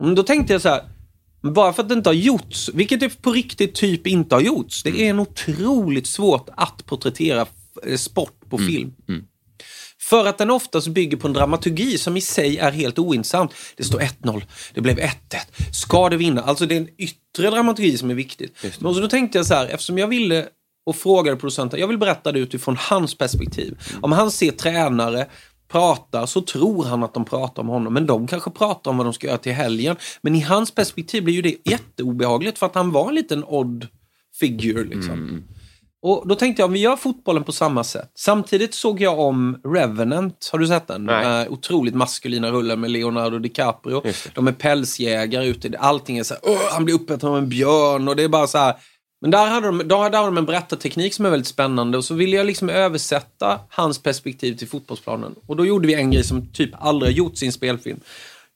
Mm, 0.03 0.15
Då 0.15 0.23
tänkte 0.23 0.53
jag 0.53 0.63
så 0.63 0.69
här, 0.69 0.83
bara 1.43 1.73
för 1.73 1.83
att 1.83 1.89
det 1.89 1.95
inte 1.95 2.09
har 2.09 2.15
gjorts, 2.15 2.71
vilket 2.75 3.01
det 3.01 3.23
på 3.23 3.33
riktigt 3.33 3.75
typ 3.75 4.07
inte 4.07 4.35
har 4.35 4.43
gjorts. 4.43 4.83
Det 4.83 5.03
är 5.03 5.11
en 5.11 5.21
otroligt 5.21 6.07
svårt 6.07 6.49
att 6.57 6.87
porträttera 6.87 7.47
eh, 7.87 7.97
sport 7.97 8.51
på 8.51 8.59
film. 8.59 8.93
För 10.01 10.27
att 10.27 10.39
den 10.39 10.51
oftast 10.51 10.89
bygger 10.89 11.17
på 11.17 11.27
en 11.27 11.33
dramaturgi 11.33 11.99
som 11.99 12.17
i 12.17 12.21
sig 12.21 12.59
är 12.59 12.73
helt 12.73 12.99
ointressant. 12.99 13.55
Det 13.77 13.85
står 13.85 14.01
1-0, 14.01 14.43
det 14.75 14.81
blev 14.81 14.99
1-1. 14.99 15.11
Ska 15.73 16.09
det 16.09 16.17
vinna? 16.17 16.43
Alltså 16.43 16.67
det 16.67 16.75
är 16.75 16.81
en 16.81 16.89
yttre 16.99 17.51
dramaturgi 17.51 17.99
som 17.99 18.11
är 18.11 18.15
viktigt. 18.15 18.57
Men 18.79 18.95
så 18.95 19.01
då 19.01 19.09
tänkte 19.09 19.39
jag 19.39 19.47
så 19.47 19.55
här, 19.55 19.67
eftersom 19.67 19.99
jag 19.99 20.09
ville 20.09 20.47
och 20.87 20.97
frågade 20.97 21.37
producenten, 21.37 21.81
jag 21.81 21.89
vill 21.89 21.99
berätta 21.99 22.33
det 22.33 22.39
utifrån 22.39 22.77
hans 22.79 23.19
perspektiv. 23.19 23.79
Om 24.01 24.13
han 24.13 24.31
ser 24.31 24.51
tränare 24.51 25.27
pratar 25.71 26.27
så 26.27 26.41
tror 26.41 26.85
han 26.85 27.03
att 27.03 27.15
de 27.15 27.25
pratar 27.25 27.63
om 27.63 27.69
honom. 27.69 27.95
Men 27.95 28.07
de 28.07 28.27
kanske 28.27 28.51
pratar 28.51 28.91
om 28.91 28.97
vad 28.97 29.07
de 29.07 29.13
ska 29.13 29.27
göra 29.27 29.39
till 29.39 29.53
helgen. 29.53 29.97
Men 30.23 30.35
i 30.35 30.41
hans 30.41 30.71
perspektiv 30.71 31.25
blir 31.25 31.35
ju 31.35 31.43
det 31.43 31.57
jätteobehagligt 31.71 32.59
för 32.59 32.67
att 32.67 32.75
han 32.75 32.91
var 32.93 33.09
en 33.09 33.15
liten 33.15 33.45
odd 33.45 33.87
figure. 34.41 34.85
Liksom. 34.85 35.43
Och 36.03 36.29
då 36.29 36.35
tänkte 36.35 36.63
jag, 36.63 36.69
vi 36.69 36.79
gör 36.79 36.97
fotbollen 36.97 37.45
på 37.45 37.53
samma 37.53 37.85
sätt. 37.85 38.11
Samtidigt 38.15 38.75
såg 38.75 39.01
jag 39.01 39.19
om 39.19 39.61
Revenant, 39.65 40.49
har 40.53 40.59
du 40.59 40.67
sett 40.67 40.89
den? 40.89 41.05
Nej. 41.05 41.15
Den 41.15 41.33
här 41.33 41.49
otroligt 41.49 41.95
maskulina 41.95 42.51
rullen 42.51 42.81
med 42.81 42.91
Leonardo 42.91 43.39
DiCaprio. 43.39 44.03
De 44.35 44.49
är 44.49 44.53
pälsjägare 44.53 45.47
ute, 45.47 45.79
allting 45.79 46.19
är 46.19 46.23
så 46.23 46.35
här, 46.35 46.43
"Åh, 46.47 46.59
han 46.73 46.85
blir 46.85 46.95
uppäten 46.95 47.29
av 47.29 47.39
en 47.39 47.49
björn 47.49 48.09
och 48.09 48.17
det 48.17 48.23
är 48.23 48.29
bara 48.29 48.47
så 48.47 48.59
här. 48.59 48.75
Men 49.21 49.31
där 49.31 49.47
hade 49.47 49.67
de, 49.67 49.89
då 49.89 49.97
hade 49.97 50.17
de 50.17 50.39
en 50.39 50.45
berättarteknik 50.45 51.15
som 51.15 51.27
är 51.27 51.31
väldigt 51.31 51.47
spännande 51.47 51.99
och 51.99 52.05
så 52.05 52.15
ville 52.15 52.37
jag 52.37 52.47
liksom 52.47 52.69
översätta 52.69 53.61
hans 53.69 54.03
perspektiv 54.03 54.57
till 54.57 54.69
fotbollsplanen. 54.69 55.35
Och 55.47 55.57
då 55.57 55.67
gjorde 55.67 55.87
vi 55.87 55.95
en 55.95 56.11
grej 56.11 56.25
som 56.25 56.47
typ 56.47 56.71
aldrig 56.79 57.13
har 57.13 57.17
gjorts 57.17 57.43
i 57.43 57.47
en 57.47 57.53
spelfilm. 57.53 58.01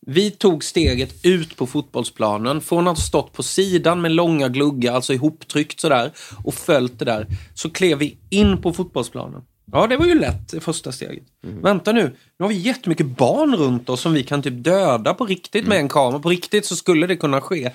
Vi 0.06 0.30
tog 0.30 0.64
steget 0.64 1.14
ut 1.24 1.56
på 1.56 1.66
fotbollsplanen 1.66 2.60
från 2.60 2.88
att 2.88 2.96
ha 2.98 3.02
stått 3.02 3.32
på 3.32 3.42
sidan 3.42 4.00
med 4.00 4.12
långa 4.12 4.48
gluggar, 4.48 4.94
alltså 4.94 5.12
ihoptryckt 5.12 5.80
sådär, 5.80 6.12
och 6.44 6.54
följt 6.54 6.98
det 6.98 7.04
där. 7.04 7.26
Så 7.54 7.70
klev 7.70 7.98
vi 7.98 8.18
in 8.30 8.62
på 8.62 8.72
fotbollsplanen. 8.72 9.42
Ja, 9.72 9.86
det 9.86 9.96
var 9.96 10.06
ju 10.06 10.14
lätt, 10.14 10.48
det 10.48 10.60
första 10.60 10.92
steget. 10.92 11.24
Vänta 11.42 11.92
nu, 11.92 12.02
nu 12.38 12.44
har 12.44 12.48
vi 12.48 12.54
jättemycket 12.54 13.06
barn 13.06 13.56
runt 13.56 13.88
oss 13.88 14.00
som 14.00 14.12
vi 14.12 14.22
kan 14.22 14.42
typ 14.42 14.64
döda 14.64 15.14
på 15.14 15.26
riktigt 15.26 15.66
med 15.66 15.78
en 15.78 15.88
kamera. 15.88 16.20
På 16.20 16.28
riktigt 16.28 16.66
så 16.66 16.76
skulle 16.76 17.06
det 17.06 17.16
kunna 17.16 17.40
ske. 17.40 17.70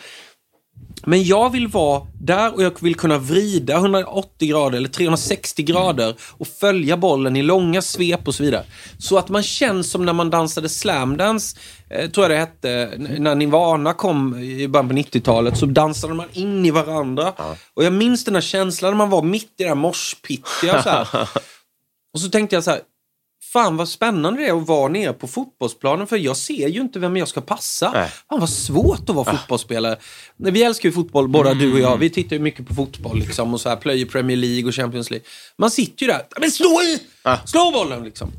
Men 1.06 1.24
jag 1.24 1.50
vill 1.50 1.68
vara 1.68 2.08
där 2.22 2.56
och 2.56 2.64
jag 2.64 2.82
vill 2.82 2.96
kunna 2.96 3.18
vrida 3.18 3.76
180 3.76 4.50
grader 4.50 4.78
eller 4.78 4.90
360 4.90 5.64
grader 5.64 6.16
och 6.38 6.48
följa 6.48 6.98
bollen 6.98 7.36
i 7.36 7.42
långa 7.42 7.82
svep 7.82 8.28
och 8.28 8.36
så 8.36 8.44
vidare. 8.44 8.64
Så 8.98 9.18
att 9.18 9.30
man 9.30 9.44
känns 9.44 9.92
som 9.92 10.06
när 10.06 10.14
man 10.14 10.30
dansade 10.30 10.70
slamdance, 10.70 11.58
eh, 11.90 12.10
tror 12.10 12.24
jag 12.24 12.32
det 12.32 12.38
hette, 12.38 12.92
när 12.98 13.36
Nirvana 13.36 13.94
kom 13.94 14.40
i 14.40 14.68
början 14.68 14.88
på 14.88 14.96
90-talet, 14.96 15.58
så 15.58 15.66
dansade 15.66 16.14
man 16.14 16.28
in 16.34 16.66
i 16.66 16.72
varandra. 16.72 17.34
Och 17.74 17.84
jag 17.84 17.94
minns 17.94 18.26
den 18.26 18.36
här 18.36 18.42
känslan 18.42 18.92
när 18.92 18.98
man 18.98 19.10
var 19.10 19.22
mitt 19.22 19.54
i 19.58 19.64
det 19.64 19.68
här 19.68 19.76
morspittiga 19.76 20.84
så 20.84 20.90
här. 20.90 21.08
Och 22.14 22.20
så 22.20 22.30
tänkte 22.30 22.56
jag 22.56 22.64
så 22.64 22.72
här, 22.72 22.82
fan 23.54 23.78
vad 23.78 23.90
spännande 23.90 24.42
det 24.42 24.48
är 24.48 24.58
att 24.62 24.68
vara 24.68 24.88
nere 24.88 25.14
på 25.14 25.28
fotbollsplanen 25.28 26.08
för 26.08 26.18
jag 26.18 26.38
ser 26.38 26.68
ju 26.68 26.82
inte 26.82 27.00
vem 27.00 27.18
jag 27.18 27.28
ska 27.28 27.42
passa. 27.42 27.92
Nej. 27.94 28.10
Fan 28.30 28.40
vad 28.40 28.50
svårt 28.50 29.10
att 29.10 29.16
vara 29.16 29.38
fotbollsspelare. 29.38 29.98
Nej, 30.38 30.52
Vi 30.52 30.64
älskar 30.64 30.90
ju 30.90 30.94
fotboll 30.94 31.28
båda 31.28 31.54
du 31.54 31.74
och 31.74 31.80
jag. 31.80 31.98
Vi 31.98 32.10
tittar 32.10 32.36
ju 32.36 32.42
mycket 32.42 32.68
på 32.68 32.76
fotboll 32.76 33.20
liksom 33.20 33.54
och 33.54 33.62
så 33.62 33.70
här 33.70 33.76
plöjer 33.76 34.06
Premier 34.06 34.38
League 34.38 34.68
och 34.68 34.76
Champions 34.76 35.10
League. 35.12 35.26
Man 35.58 35.72
sitter 35.72 36.06
ju 36.06 36.12
där, 36.12 36.22
men 36.40 36.52
slå 36.52 36.82
i! 36.82 37.00
Slå 37.46 37.72
bollen 37.72 38.04
liksom. 38.04 38.32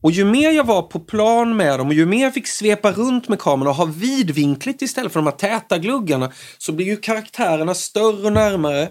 Och 0.00 0.10
ju 0.12 0.24
mer 0.24 0.50
jag 0.50 0.64
var 0.64 0.82
på 0.82 1.00
plan 1.00 1.56
med 1.56 1.78
dem 1.78 1.86
och 1.88 1.94
ju 1.94 2.06
mer 2.06 2.24
jag 2.24 2.34
fick 2.34 2.46
svepa 2.46 2.92
runt 2.92 3.28
med 3.28 3.38
kameran 3.38 3.70
och 3.70 3.76
ha 3.76 3.84
vidvinkligt 3.84 4.82
istället 4.82 5.12
för 5.12 5.20
de 5.20 5.26
här 5.26 5.36
täta 5.36 5.78
gluggarna 5.78 6.32
så 6.58 6.72
blir 6.72 6.86
ju 6.86 6.96
karaktärerna 6.96 7.74
större 7.74 8.26
och 8.26 8.32
närmare. 8.32 8.88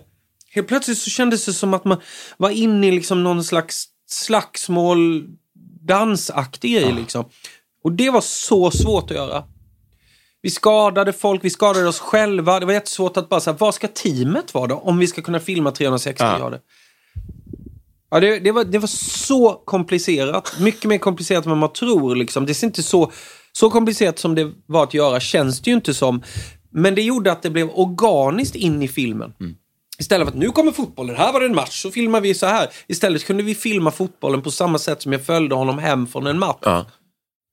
Helt 0.49 0.67
plötsligt 0.67 0.97
så 0.97 1.09
kändes 1.09 1.45
det 1.45 1.53
som 1.53 1.73
att 1.73 1.85
man 1.85 1.97
var 2.37 2.49
inne 2.49 2.87
i 2.87 2.91
liksom 2.91 3.23
någon 3.23 3.43
slags 3.43 3.87
slagsmål, 4.15 5.27
dansaktig 5.87 6.73
grej 6.73 6.91
liksom. 6.93 7.25
Och 7.83 7.91
det 7.91 8.09
var 8.09 8.21
så 8.21 8.71
svårt 8.71 9.11
att 9.11 9.17
göra. 9.17 9.43
Vi 10.41 10.49
skadade 10.49 11.13
folk, 11.13 11.43
vi 11.43 11.49
skadade 11.49 11.87
oss 11.87 11.99
själva. 11.99 12.59
Det 12.59 12.65
var 12.65 12.73
jättesvårt 12.73 13.17
att 13.17 13.29
bara 13.29 13.39
säga, 13.39 13.55
vad 13.59 13.75
ska 13.75 13.87
teamet 13.87 14.53
vara 14.53 14.67
då? 14.67 14.75
Om 14.75 14.97
vi 14.97 15.07
ska 15.07 15.21
kunna 15.21 15.39
filma 15.39 15.71
360 15.71 16.23
Ja. 16.23 16.37
grader. 16.37 16.59
Ja, 18.09 18.19
det, 18.19 18.39
det, 18.39 18.51
var, 18.51 18.63
det 18.63 18.77
var 18.79 18.87
så 18.87 19.61
komplicerat. 19.65 20.55
Mycket 20.59 20.85
mer 20.85 20.97
komplicerat 20.97 21.45
än 21.45 21.49
vad 21.49 21.57
man 21.57 21.73
tror. 21.73 22.15
Liksom. 22.15 22.45
Det 22.45 22.63
är 22.63 22.65
inte 22.65 22.83
så, 22.83 23.11
så 23.51 23.69
komplicerat 23.69 24.19
som 24.19 24.35
det 24.35 24.51
var 24.65 24.83
att 24.83 24.93
göra, 24.93 25.19
känns 25.19 25.61
det 25.61 25.69
ju 25.69 25.75
inte 25.75 25.93
som. 25.93 26.23
Men 26.69 26.95
det 26.95 27.01
gjorde 27.01 27.31
att 27.31 27.41
det 27.41 27.49
blev 27.49 27.69
organiskt 27.69 28.55
in 28.55 28.81
i 28.81 28.87
filmen. 28.87 29.33
Istället 29.99 30.27
för 30.27 30.31
att 30.31 30.39
nu 30.39 30.51
kommer 30.51 30.71
fotbollen, 30.71 31.15
här 31.15 31.33
var 31.33 31.39
det 31.39 31.45
en 31.45 31.55
match, 31.55 31.81
så 31.81 31.91
filmar 31.91 32.21
vi 32.21 32.33
så 32.33 32.45
här. 32.45 32.69
Istället 32.87 33.25
kunde 33.25 33.43
vi 33.43 33.55
filma 33.55 33.91
fotbollen 33.91 34.41
på 34.41 34.51
samma 34.51 34.77
sätt 34.77 35.01
som 35.01 35.11
jag 35.11 35.25
följde 35.25 35.55
honom 35.55 35.77
hem 35.77 36.07
från 36.07 36.27
en 36.27 36.39
match. 36.39 36.57
Ja. 36.61 36.85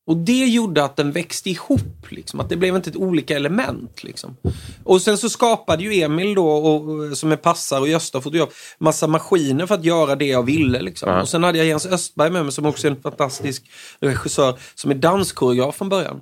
Och 0.06 0.16
det 0.16 0.46
gjorde 0.46 0.84
att 0.84 0.96
den 0.96 1.12
växte 1.12 1.50
ihop, 1.50 2.10
liksom. 2.10 2.40
att 2.40 2.48
det 2.48 2.56
blev 2.56 2.76
inte 2.76 2.90
ett 2.90 2.96
olika 2.96 3.36
element. 3.36 4.04
Liksom. 4.04 4.36
Och 4.84 5.02
sen 5.02 5.18
så 5.18 5.28
skapade 5.30 5.82
ju 5.82 6.02
Emil 6.02 6.34
då, 6.34 6.48
och, 6.48 7.18
som 7.18 7.32
är 7.32 7.36
passare 7.36 7.80
och 7.80 7.88
Gösta 7.88 8.20
fotograf, 8.20 8.74
massa 8.78 9.06
maskiner 9.06 9.66
för 9.66 9.74
att 9.74 9.84
göra 9.84 10.16
det 10.16 10.26
jag 10.26 10.42
ville. 10.42 10.82
Liksom. 10.82 11.08
Ja. 11.08 11.22
Och 11.22 11.28
sen 11.28 11.44
hade 11.44 11.58
jag 11.58 11.66
Jens 11.66 11.86
Östberg 11.86 12.30
med 12.30 12.44
mig 12.44 12.52
som 12.52 12.66
också 12.66 12.86
är 12.86 12.90
en 12.90 13.02
fantastisk 13.02 13.70
regissör, 14.00 14.58
som 14.74 14.90
är 14.90 14.94
danskoreograf 14.94 15.76
från 15.76 15.88
början. 15.88 16.20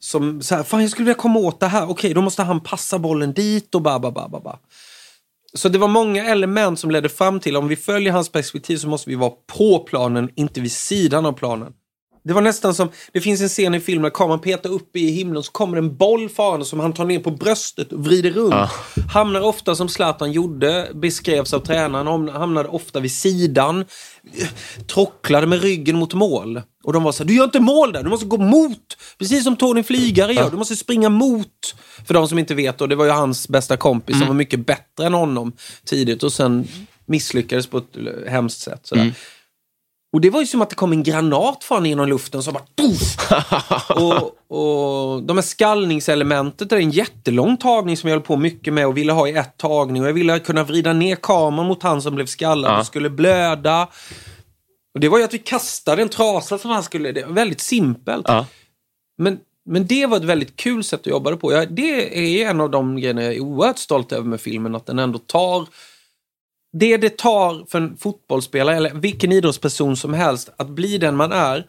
Som 0.00 0.42
så 0.42 0.54
här, 0.54 0.62
fan 0.62 0.80
jag 0.80 0.90
skulle 0.90 1.04
vilja 1.04 1.20
komma 1.20 1.38
åt 1.38 1.60
det 1.60 1.66
här, 1.66 1.90
okej 1.90 2.14
då 2.14 2.20
måste 2.20 2.42
han 2.42 2.60
passa 2.60 2.98
bollen 2.98 3.32
dit 3.32 3.74
och 3.74 3.82
ba, 3.82 3.98
ba, 3.98 4.10
ba, 4.10 4.28
ba, 4.28 4.40
ba. 4.40 4.58
Så 5.54 5.68
det 5.68 5.78
var 5.78 5.88
många 5.88 6.24
element 6.24 6.78
som 6.78 6.90
ledde 6.90 7.08
fram 7.08 7.40
till, 7.40 7.56
om 7.56 7.68
vi 7.68 7.76
följer 7.76 8.12
hans 8.12 8.32
perspektiv 8.32 8.76
så 8.76 8.88
måste 8.88 9.10
vi 9.10 9.16
vara 9.16 9.32
på 9.56 9.78
planen, 9.78 10.30
inte 10.34 10.60
vid 10.60 10.72
sidan 10.72 11.26
av 11.26 11.32
planen. 11.32 11.72
Det 12.24 12.32
var 12.32 12.40
nästan 12.42 12.74
som, 12.74 12.88
det 13.12 13.20
finns 13.20 13.40
en 13.40 13.48
scen 13.48 13.74
i 13.74 13.80
filmen 13.80 14.02
när 14.02 14.10
kameran 14.10 14.40
petar 14.40 14.70
upp 14.70 14.96
i 14.96 15.10
himlen 15.10 15.42
så 15.42 15.52
kommer 15.52 15.76
en 15.78 15.96
boll 15.96 16.28
farande 16.28 16.64
som 16.66 16.80
han 16.80 16.92
tar 16.92 17.04
ner 17.04 17.18
på 17.18 17.30
bröstet 17.30 17.92
och 17.92 18.04
vrider 18.04 18.30
runt. 18.30 18.54
Hamnar 19.12 19.40
ofta 19.40 19.74
som 19.74 19.88
Zlatan 19.88 20.32
gjorde, 20.32 20.88
beskrevs 20.94 21.52
av 21.54 21.60
tränaren, 21.60 22.06
ham- 22.08 22.32
hamnade 22.38 22.68
ofta 22.68 23.00
vid 23.00 23.12
sidan. 23.12 23.84
Trocklade 24.94 25.46
med 25.46 25.62
ryggen 25.62 25.96
mot 25.96 26.14
mål. 26.14 26.62
Och 26.84 26.92
de 26.92 27.02
var 27.02 27.12
så 27.12 27.22
här, 27.22 27.28
du 27.28 27.34
gör 27.34 27.44
inte 27.44 27.60
mål 27.60 27.92
där, 27.92 28.02
du 28.02 28.10
måste 28.10 28.26
gå 28.26 28.36
mot. 28.38 28.96
Precis 29.18 29.44
som 29.44 29.56
Tony 29.56 29.82
Flygare 29.82 30.34
gör, 30.34 30.50
du 30.50 30.56
måste 30.56 30.76
springa 30.76 31.08
mot. 31.08 31.74
För 32.06 32.14
de 32.14 32.28
som 32.28 32.38
inte 32.38 32.54
vet, 32.54 32.80
och 32.80 32.88
det 32.88 32.96
var 32.96 33.04
ju 33.04 33.10
hans 33.10 33.48
bästa 33.48 33.76
kompis 33.76 34.18
som 34.18 34.28
var 34.28 34.34
mycket 34.34 34.66
bättre 34.66 35.06
än 35.06 35.14
honom 35.14 35.52
tidigt 35.84 36.22
och 36.22 36.32
sen 36.32 36.68
misslyckades 37.06 37.66
på 37.66 37.78
ett 37.78 37.84
hemskt 38.28 38.60
sätt. 38.60 38.80
Sådär. 38.82 39.02
Och 40.18 40.22
det 40.22 40.30
var 40.30 40.40
ju 40.40 40.46
som 40.46 40.62
att 40.62 40.70
det 40.70 40.76
kom 40.76 40.92
en 40.92 41.02
granat 41.02 41.64
från 41.64 41.86
genom 41.86 42.08
luften 42.08 42.42
som 42.42 42.54
bara... 42.54 42.64
Och, 43.94 44.22
och 44.48 45.22
de 45.22 45.36
här 45.36 45.42
skallningselementet 45.42 46.72
är 46.72 46.76
en 46.76 46.90
jättelång 46.90 47.56
tagning 47.56 47.96
som 47.96 48.08
jag 48.08 48.16
höll 48.16 48.24
på 48.24 48.36
mycket 48.36 48.74
med 48.74 48.86
och 48.86 48.96
ville 48.96 49.12
ha 49.12 49.28
i 49.28 49.32
ett 49.32 49.56
tagning. 49.56 50.02
Och 50.02 50.08
jag 50.08 50.12
ville 50.12 50.38
kunna 50.38 50.64
vrida 50.64 50.92
ner 50.92 51.16
kameran 51.16 51.66
mot 51.66 51.82
han 51.82 52.02
som 52.02 52.14
blev 52.14 52.26
skallad 52.26 52.72
Ja. 52.72 52.80
och 52.80 52.86
skulle 52.86 53.10
blöda. 53.10 53.88
Och 54.94 55.00
det 55.00 55.08
var 55.08 55.18
ju 55.18 55.24
att 55.24 55.34
vi 55.34 55.38
kastade 55.38 56.02
en 56.02 56.08
trasa 56.08 56.58
som 56.58 56.70
han 56.70 56.82
skulle... 56.82 57.12
Det 57.12 57.26
var 57.26 57.32
väldigt 57.32 57.60
simpelt. 57.60 58.24
Ja. 58.28 58.46
Men, 59.18 59.38
men 59.66 59.86
det 59.86 60.06
var 60.06 60.16
ett 60.16 60.24
väldigt 60.24 60.56
kul 60.56 60.84
sätt 60.84 61.00
att 61.00 61.06
jobba 61.06 61.36
på. 61.36 61.52
Jag, 61.52 61.72
det 61.72 62.42
är 62.42 62.50
en 62.50 62.60
av 62.60 62.70
de 62.70 62.96
grejerna 62.96 63.22
jag 63.22 63.34
är 63.34 63.40
oerhört 63.40 63.78
stolt 63.78 64.12
över 64.12 64.28
med 64.28 64.40
filmen. 64.40 64.74
Att 64.74 64.86
den 64.86 64.98
ändå 64.98 65.18
tar 65.18 65.66
det 66.72 66.96
det 66.96 67.18
tar 67.18 67.70
för 67.70 67.78
en 67.80 67.96
fotbollsspelare 67.96 68.76
eller 68.76 68.94
vilken 68.94 69.32
idrottsperson 69.32 69.96
som 69.96 70.14
helst 70.14 70.48
att 70.58 70.68
bli 70.68 70.98
den 70.98 71.16
man 71.16 71.32
är. 71.32 71.64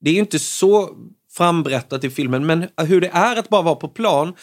Det 0.00 0.10
är 0.10 0.14
ju 0.14 0.20
inte 0.20 0.38
så 0.38 0.90
frambrättat 1.32 2.04
i 2.04 2.10
filmen, 2.10 2.46
men 2.46 2.68
hur 2.76 3.00
det 3.00 3.08
är 3.12 3.36
att 3.36 3.48
bara 3.48 3.62
vara 3.62 3.74
på 3.74 3.88
plan 3.88 4.34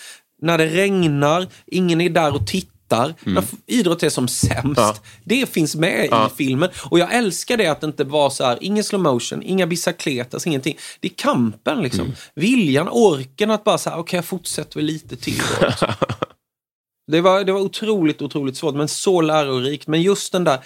när 0.41 0.57
det 0.57 0.65
regnar, 0.67 1.47
ingen 1.65 2.01
är 2.01 2.09
där 2.09 2.35
och 2.35 2.47
tittar. 2.47 3.13
När 3.23 3.41
f- 3.41 3.51
idrott 3.65 4.03
är 4.03 4.09
som 4.09 4.27
sämst. 4.27 4.77
Ja. 4.77 4.95
Det 5.23 5.49
finns 5.49 5.75
med 5.75 6.07
Ja. 6.11 6.27
i 6.27 6.35
filmen. 6.37 6.69
Och 6.83 6.99
jag 6.99 7.13
älskar 7.15 7.57
det 7.57 7.67
att 7.67 7.81
det 7.81 7.87
inte 7.87 8.03
var 8.03 8.29
så 8.29 8.43
här, 8.45 8.57
ingen 8.61 8.83
slow 8.83 9.01
motion, 9.01 9.43
inga 9.43 9.67
bicicletas, 9.67 10.47
ingenting. 10.47 10.77
Det 10.99 11.07
är 11.07 11.13
kampen 11.15 11.81
liksom. 11.81 12.11
Viljan, 12.35 12.87
orken 12.91 13.51
att 13.51 13.63
bara 13.63 13.77
säga, 13.77 13.97
okej 13.97 14.17
jag 14.17 14.25
fortsätter 14.25 14.81
lite 14.81 15.15
till. 15.15 15.41
Det 17.07 17.21
var, 17.21 17.43
det 17.43 17.51
var 17.51 17.59
otroligt, 17.59 18.21
otroligt 18.21 18.57
svårt, 18.57 18.75
men 18.75 18.87
så 18.87 19.21
lärorikt. 19.21 19.87
Men 19.87 20.01
just 20.01 20.31
den 20.31 20.43
där 20.43 20.59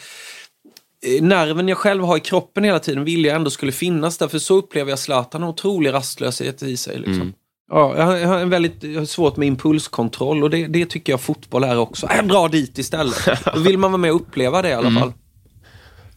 eh, 1.06 1.24
nerven 1.24 1.68
jag 1.68 1.78
själv 1.78 2.04
har 2.04 2.18
i 2.18 2.20
kroppen 2.20 2.64
hela 2.64 2.80
tiden 2.80 3.04
vill 3.04 3.26
jag 3.26 3.36
ändå 3.36 3.50
skulle 3.50 3.72
finnas 3.72 4.18
där. 4.18 4.28
För 4.28 4.40
så 4.40 4.56
upplever 4.58 4.90
jag 4.90 5.00
Zlatan, 5.00 5.44
en 5.44 5.50
otrolig 5.50 5.94
rastlöshet 5.94 6.64
i 6.64 6.78
sig. 6.78 7.00
Liksom. 7.00 7.34
Ja, 7.72 7.98
jag 7.98 8.06
har, 8.06 8.16
jag 8.16 8.28
har 8.28 8.40
en 8.40 8.50
väldigt 8.50 8.84
jag 8.84 9.00
har 9.00 9.06
svårt 9.06 9.38
med 9.38 9.48
impulskontroll 9.48 10.44
och 10.44 10.50
det, 10.50 10.68
det 10.68 10.86
tycker 10.86 11.14
jag 11.14 11.22
fotboll 11.22 11.64
är 11.64 11.78
också. 11.78 12.08
Äh, 12.08 12.24
dra 12.24 12.48
dit 12.48 12.78
istället. 12.78 13.30
Då 13.54 13.60
vill 13.60 13.78
man 13.78 13.92
vara 13.92 14.02
med 14.02 14.12
och 14.12 14.22
uppleva 14.22 14.62
det 14.62 14.70
i 14.70 14.74
alla 14.74 15.00
fall. 15.00 15.10
Får 15.12 15.14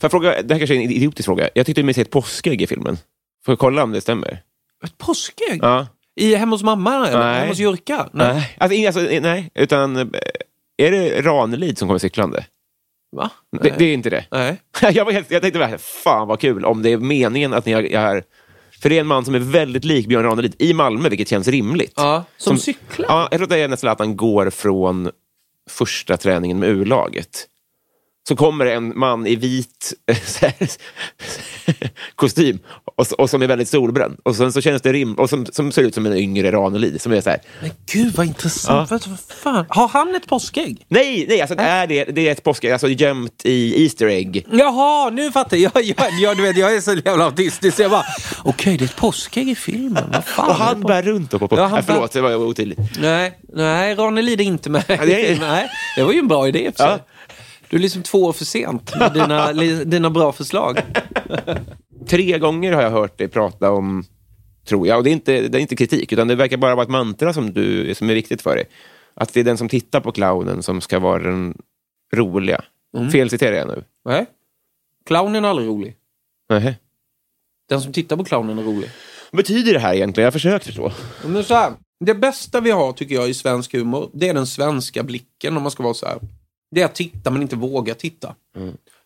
jag 0.00 0.10
fråga, 0.10 0.42
det 0.42 0.54
här 0.54 0.58
kanske 0.58 0.74
är 0.74 0.80
en 0.80 0.90
idiotisk 0.90 1.26
fråga. 1.26 1.48
Jag 1.54 1.66
tyckte 1.66 1.82
mig 1.82 1.94
se 1.94 2.00
ett 2.00 2.10
påskägg 2.10 2.62
i 2.62 2.66
filmen. 2.66 2.98
Får 3.44 3.52
jag 3.52 3.58
kolla 3.58 3.82
om 3.82 3.92
det 3.92 4.00
stämmer? 4.00 4.42
Ett 4.84 4.98
påskägg? 4.98 5.58
Ja. 5.62 5.86
I, 6.20 6.34
hemma 6.34 6.54
hos 6.54 6.62
mamma? 6.62 6.94
Eller? 7.08 7.18
Nej. 7.18 7.34
Hemma 7.34 7.48
hos 7.48 7.58
Jurka? 7.58 8.08
Nej. 8.12 8.34
Nej. 8.34 8.56
Alltså, 8.58 9.00
alltså, 9.00 9.20
nej, 9.20 9.50
utan 9.54 9.96
eh, 9.96 10.06
är 10.76 10.90
det 10.90 11.22
Ranelid 11.22 11.78
som 11.78 11.88
kommer 11.88 11.98
cyklande? 11.98 12.44
Va? 13.16 13.30
Det, 13.62 13.74
det 13.78 13.84
är 13.84 13.94
inte 13.94 14.10
det. 14.10 14.24
Nej. 14.30 14.60
jag, 14.92 15.04
var 15.04 15.12
helt, 15.12 15.30
jag 15.30 15.42
tänkte 15.42 15.58
bara, 15.58 15.78
fan 15.78 16.28
vad 16.28 16.40
kul 16.40 16.64
om 16.64 16.82
det 16.82 16.92
är 16.92 16.98
meningen 16.98 17.52
att 17.52 17.66
ni 17.66 17.72
är, 17.72 17.82
är... 17.82 18.24
För 18.82 18.88
det 18.88 18.96
är 18.96 19.00
en 19.00 19.06
man 19.06 19.24
som 19.24 19.34
är 19.34 19.38
väldigt 19.38 19.84
lik 19.84 20.06
Björn 20.06 20.24
Ranelid 20.24 20.54
i 20.58 20.74
Malmö, 20.74 21.08
vilket 21.08 21.28
känns 21.28 21.48
rimligt. 21.48 21.92
Ja, 21.96 22.24
som, 22.36 22.58
cyklar? 22.58 23.06
Ja, 23.08 23.28
jag 23.30 23.38
tror 23.38 23.42
att 23.42 23.50
det 23.50 23.58
är 23.58 23.68
när 23.68 23.76
Zlatan 23.76 24.16
går 24.16 24.50
från 24.50 25.10
första 25.70 26.16
träningen 26.16 26.58
med 26.58 26.68
U-laget. 26.68 27.46
Så 28.28 28.36
kommer 28.36 28.64
det 28.64 28.72
en 28.72 28.98
man 28.98 29.26
i 29.26 29.36
vit 29.36 29.92
så 30.26 30.46
här, 30.46 30.54
kostym 32.14 32.58
och, 32.96 33.12
och 33.12 33.30
som 33.30 33.42
är 33.42 33.46
väldigt 33.46 33.68
solbränd. 33.68 34.16
Och 34.22 34.36
sen 34.36 34.52
så 34.52 34.60
känns 34.60 34.82
det 34.82 34.92
rim 34.92 35.14
och 35.14 35.30
som, 35.30 35.46
som 35.46 35.72
ser 35.72 35.82
ut 35.82 35.94
som 35.94 36.06
en 36.06 36.16
yngre 36.16 36.52
Ranelid. 36.52 37.00
Som 37.00 37.12
är 37.12 37.20
så 37.20 37.30
här, 37.30 37.40
Men 37.60 37.70
gud 37.92 38.14
vad 38.14 38.26
intressant. 38.26 38.90
Vad 38.90 39.06
vad 39.06 39.18
fan? 39.20 39.64
Har 39.68 39.88
han 39.88 40.14
ett 40.14 40.26
påskägg? 40.26 40.84
nej, 40.88 41.26
nej, 41.28 41.40
alltså, 41.40 41.54
det, 41.56 41.62
är 41.62 41.86
det, 41.86 42.04
det 42.04 42.28
är 42.28 42.32
ett 42.32 42.42
påskägg, 42.42 42.70
alltså 42.72 42.88
gömt 42.88 43.42
i 43.44 43.82
Easter 43.84 44.06
egg. 44.06 44.46
Jaha, 44.52 45.10
nu 45.10 45.32
fattar 45.32 45.56
jag. 45.56 45.72
Jag, 45.74 45.84
jag, 45.84 46.20
jag, 46.20 46.36
du 46.36 46.42
vet, 46.42 46.56
jag 46.56 46.74
är 46.74 46.80
så 46.80 46.94
jävla 47.04 47.24
autistisk 47.24 47.76
så 47.76 47.82
jag 47.82 47.90
bara, 47.90 48.04
okej 48.44 48.76
det 48.76 48.84
är 48.84 48.86
ett 48.86 48.96
påskägg 48.96 49.48
i 49.48 49.54
filmen. 49.54 50.04
Vad 50.12 50.24
fan 50.24 50.48
Och 50.48 50.54
det 50.58 50.64
han 50.64 50.80
bär 50.80 51.02
runt 51.02 51.34
och 51.34 51.40
på, 51.40 51.48
på. 51.48 51.56
Ja, 51.56 51.70
Ja, 51.76 51.82
förlåt, 51.86 52.12
det 52.12 52.20
var 52.20 52.34
otydligt. 52.36 52.78
Nej, 53.00 53.38
nej, 53.52 53.94
Ranelid 53.94 54.40
är 54.40 54.44
inte 54.44 54.70
med. 54.70 54.84
det 54.86 54.94
är- 55.32 55.38
nej, 55.40 55.68
det 55.96 56.02
var 56.04 56.12
ju 56.12 56.18
en 56.18 56.28
bra 56.28 56.48
idé 56.48 56.70
för 56.76 56.84
sig. 56.84 56.86
Ja. 56.86 56.98
Du 57.72 57.78
är 57.78 57.80
liksom 57.80 58.02
två 58.02 58.24
år 58.24 58.32
för 58.32 58.44
sent 58.44 58.96
med 58.98 59.12
dina, 59.12 59.52
dina 59.84 60.10
bra 60.10 60.32
förslag. 60.32 60.80
Tre 62.06 62.38
gånger 62.38 62.72
har 62.72 62.82
jag 62.82 62.90
hört 62.90 63.18
dig 63.18 63.28
prata 63.28 63.70
om, 63.70 64.04
tror 64.64 64.86
jag, 64.86 64.98
och 64.98 65.04
det 65.04 65.10
är 65.10 65.12
inte, 65.12 65.48
det 65.48 65.58
är 65.58 65.60
inte 65.60 65.76
kritik, 65.76 66.12
utan 66.12 66.28
det 66.28 66.34
verkar 66.34 66.56
bara 66.56 66.74
vara 66.74 66.84
ett 66.84 66.90
mantra 66.90 67.32
som, 67.32 67.52
du, 67.52 67.94
som 67.94 68.10
är 68.10 68.14
viktigt 68.14 68.42
för 68.42 68.56
dig. 68.56 68.64
Att 69.14 69.32
det 69.32 69.40
är 69.40 69.44
den 69.44 69.58
som 69.58 69.68
tittar 69.68 70.00
på 70.00 70.12
clownen 70.12 70.62
som 70.62 70.80
ska 70.80 70.98
vara 70.98 71.22
den 71.22 71.54
roliga. 72.14 72.64
Mm. 72.96 73.10
Felciterar 73.10 73.56
jag 73.56 73.68
nu? 73.68 73.84
Nej. 74.04 74.26
Clownen 75.06 75.44
är 75.44 75.48
aldrig 75.48 75.68
rolig. 75.68 75.96
Nej. 76.48 76.78
Den 77.68 77.80
som 77.80 77.92
tittar 77.92 78.16
på 78.16 78.24
clownen 78.24 78.58
är 78.58 78.62
rolig. 78.62 78.90
Vad 79.30 79.36
betyder 79.36 79.72
det 79.72 79.80
här 79.80 79.94
egentligen? 79.94 80.24
Jag 80.24 80.26
har 80.26 80.32
försökt 80.32 80.66
förstå. 80.66 80.92
Men 81.26 81.44
så 81.44 81.54
här, 81.54 81.72
det 82.04 82.14
bästa 82.14 82.60
vi 82.60 82.70
har 82.70 82.92
tycker 82.92 83.14
jag 83.14 83.28
i 83.28 83.34
svensk 83.34 83.72
humor, 83.72 84.10
det 84.14 84.28
är 84.28 84.34
den 84.34 84.46
svenska 84.46 85.02
blicken 85.02 85.56
om 85.56 85.62
man 85.62 85.72
ska 85.72 85.82
vara 85.82 85.94
så 85.94 86.06
här. 86.06 86.18
Det 86.72 86.80
är 86.80 86.84
att 86.84 86.94
titta 86.94 87.30
men 87.30 87.42
inte 87.42 87.56
våga 87.56 87.94
titta. 87.94 88.34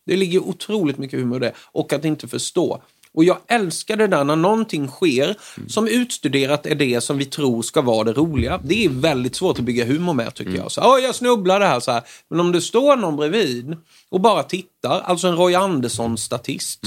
Det 0.07 0.17
ligger 0.17 0.41
otroligt 0.41 0.99
mycket 0.99 1.21
humor 1.21 1.37
i 1.37 1.41
det. 1.41 1.53
Och 1.73 1.93
att 1.93 2.05
inte 2.05 2.29
förstå. 2.29 2.83
Och 3.13 3.25
jag 3.25 3.39
älskar 3.47 3.97
det 3.97 4.07
där 4.07 4.25
när 4.25 4.37
någonting 4.37 4.89
sker 4.89 5.37
som 5.69 5.89
utstuderat 5.89 6.67
är 6.67 6.75
det 6.75 7.01
som 7.01 7.19
vi 7.19 7.25
tror 7.25 7.63
ska 7.63 7.83
vara 7.83 8.05
det 8.05 8.13
roliga. 8.13 8.61
Det 8.65 8.85
är 8.85 8.89
väldigt 8.89 9.37
svårt 9.37 9.59
att 9.59 9.65
bygga 9.65 9.85
humor 9.85 10.15
med 10.15 10.35
tycker 10.35 10.57
jag. 10.57 10.73
Så, 10.73 10.81
Åh, 10.85 10.99
jag 10.99 11.15
snubblade 11.15 11.67
här 11.67 11.81
så 11.81 11.93
här. 11.93 12.03
Men 12.29 12.41
om 12.41 12.53
det 12.53 12.61
står 12.61 12.97
någon 12.97 13.17
bredvid 13.17 13.77
och 14.09 14.21
bara 14.21 14.43
tittar, 14.43 15.01
alltså 15.01 15.29
en 15.29 15.37
Roy 15.37 15.55
Andersson-statist. 15.55 16.81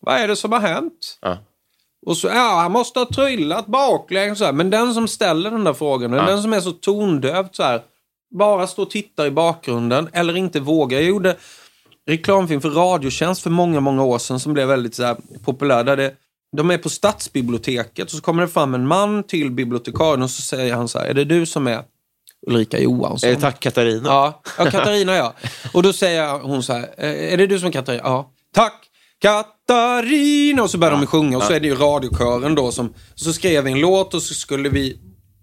Vad 0.00 0.14
är 0.14 0.28
det 0.28 0.36
som 0.36 0.52
har 0.52 0.60
hänt? 0.60 1.18
Ja. 1.20 1.38
Och 2.06 2.16
så, 2.16 2.28
ja, 2.28 2.60
han 2.62 2.72
måste 2.72 2.98
ha 2.98 3.06
trillat 3.06 3.66
baklänges. 3.66 4.40
Men 4.52 4.70
den 4.70 4.94
som 4.94 5.08
ställer 5.08 5.50
den 5.50 5.64
där 5.64 5.72
frågan, 5.72 6.10
den 6.10 6.42
som 6.42 6.52
är 6.52 6.60
så 6.60 6.72
tondövt 6.72 7.56
så 7.56 7.62
här, 7.62 7.82
bara 8.38 8.66
står 8.66 8.82
och 8.82 8.90
tittar 8.90 9.26
i 9.26 9.30
bakgrunden 9.30 10.08
eller 10.12 10.36
inte 10.36 10.60
vågar. 10.60 10.98
Jag 10.98 11.08
gjorde 11.08 11.36
reklamfilm 12.08 12.60
för 12.60 12.70
Radiotjänst 12.70 13.42
för 13.42 13.50
många, 13.50 13.80
många 13.80 14.04
år 14.04 14.18
sedan 14.18 14.40
som 14.40 14.52
blev 14.52 14.68
väldigt 14.68 14.94
så 14.94 15.04
här, 15.04 15.16
populär. 15.44 15.84
Där 15.84 15.96
det, 15.96 16.14
de 16.56 16.70
är 16.70 16.78
på 16.78 16.88
stadsbiblioteket 16.88 18.04
och 18.04 18.10
så 18.10 18.20
kommer 18.20 18.42
det 18.42 18.48
fram 18.48 18.74
en 18.74 18.86
man 18.86 19.22
till 19.22 19.50
bibliotekarien 19.50 20.22
och 20.22 20.30
så 20.30 20.42
säger 20.42 20.74
han 20.74 20.88
så 20.88 20.98
här, 20.98 21.06
är 21.06 21.14
det 21.14 21.24
du 21.24 21.46
som 21.46 21.66
är 21.66 21.82
Ulrika 22.46 22.78
Johansson? 22.78 23.30
Eh, 23.30 23.38
tack 23.38 23.60
Katarina. 23.60 24.08
Ja, 24.08 24.42
ja 24.58 24.64
Katarina 24.70 25.16
ja. 25.16 25.34
Och 25.72 25.82
då 25.82 25.92
säger 25.92 26.38
hon 26.38 26.62
så 26.62 26.72
här, 26.72 26.82
"Eh, 26.98 27.32
är 27.32 27.36
det 27.36 27.46
du 27.46 27.58
som 27.58 27.68
är 27.68 27.72
Katarina? 27.72 28.02
Ja. 28.04 28.30
Tack 28.54 28.86
Katarina! 29.22 30.62
Och 30.62 30.70
så 30.70 30.78
börjar 30.78 30.96
de 30.96 31.06
sjunga 31.06 31.36
och 31.36 31.42
så 31.42 31.52
är 31.52 31.60
det 31.60 31.66
ju 31.68 31.74
radiokören 31.74 32.54
då 32.54 32.72
som, 32.72 32.94
så 33.14 33.32
skrev 33.32 33.64
vi 33.64 33.72
en 33.72 33.80
låt 33.80 34.14
och 34.14 34.22
så 34.22 34.34
skulle 34.34 34.68
vi, 34.68 34.98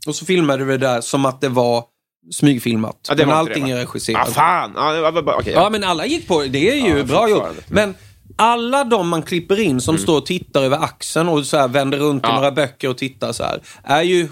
och 0.07 0.15
så 0.15 0.25
filmade 0.25 0.65
vi 0.65 0.71
det 0.71 0.87
där 0.87 1.01
som 1.01 1.25
att 1.25 1.41
det 1.41 1.49
var 1.49 1.83
smygfilmat. 2.31 2.95
Ja, 3.09 3.15
men 3.17 3.29
allting 3.29 3.65
det, 3.65 3.71
är 3.71 3.75
regisserat. 3.77 4.27
Ah, 4.29 4.31
fan! 4.31 4.73
Bara- 4.73 5.35
okej, 5.35 5.53
ja. 5.53 5.61
Ja, 5.63 5.69
men 5.69 5.83
alla 5.83 6.05
gick 6.05 6.27
på 6.27 6.41
det. 6.41 6.47
Det 6.47 6.69
är 6.71 6.75
ju 6.87 6.97
Ja, 6.97 7.03
bra 7.03 7.29
gjort. 7.29 7.37
fortfarande. 7.37 7.61
Men 7.67 7.95
alla 8.35 8.83
de 8.83 9.09
man 9.09 9.21
klipper 9.23 9.59
in 9.59 9.81
som 9.81 9.97
står 9.97 10.17
och 10.17 10.25
tittar 10.25 10.61
över 10.63 10.77
axeln 10.83 11.29
och 11.29 11.45
så 11.45 11.57
här 11.57 11.67
vänder 11.67 11.97
runt 11.97 12.25
i 12.25 12.27
några 12.27 12.51
böcker 12.51 12.89
och 12.89 12.97
tittar 12.97 13.31
så 13.31 13.43
här, 13.43 13.59
är 13.83 14.01
ju 14.01 14.27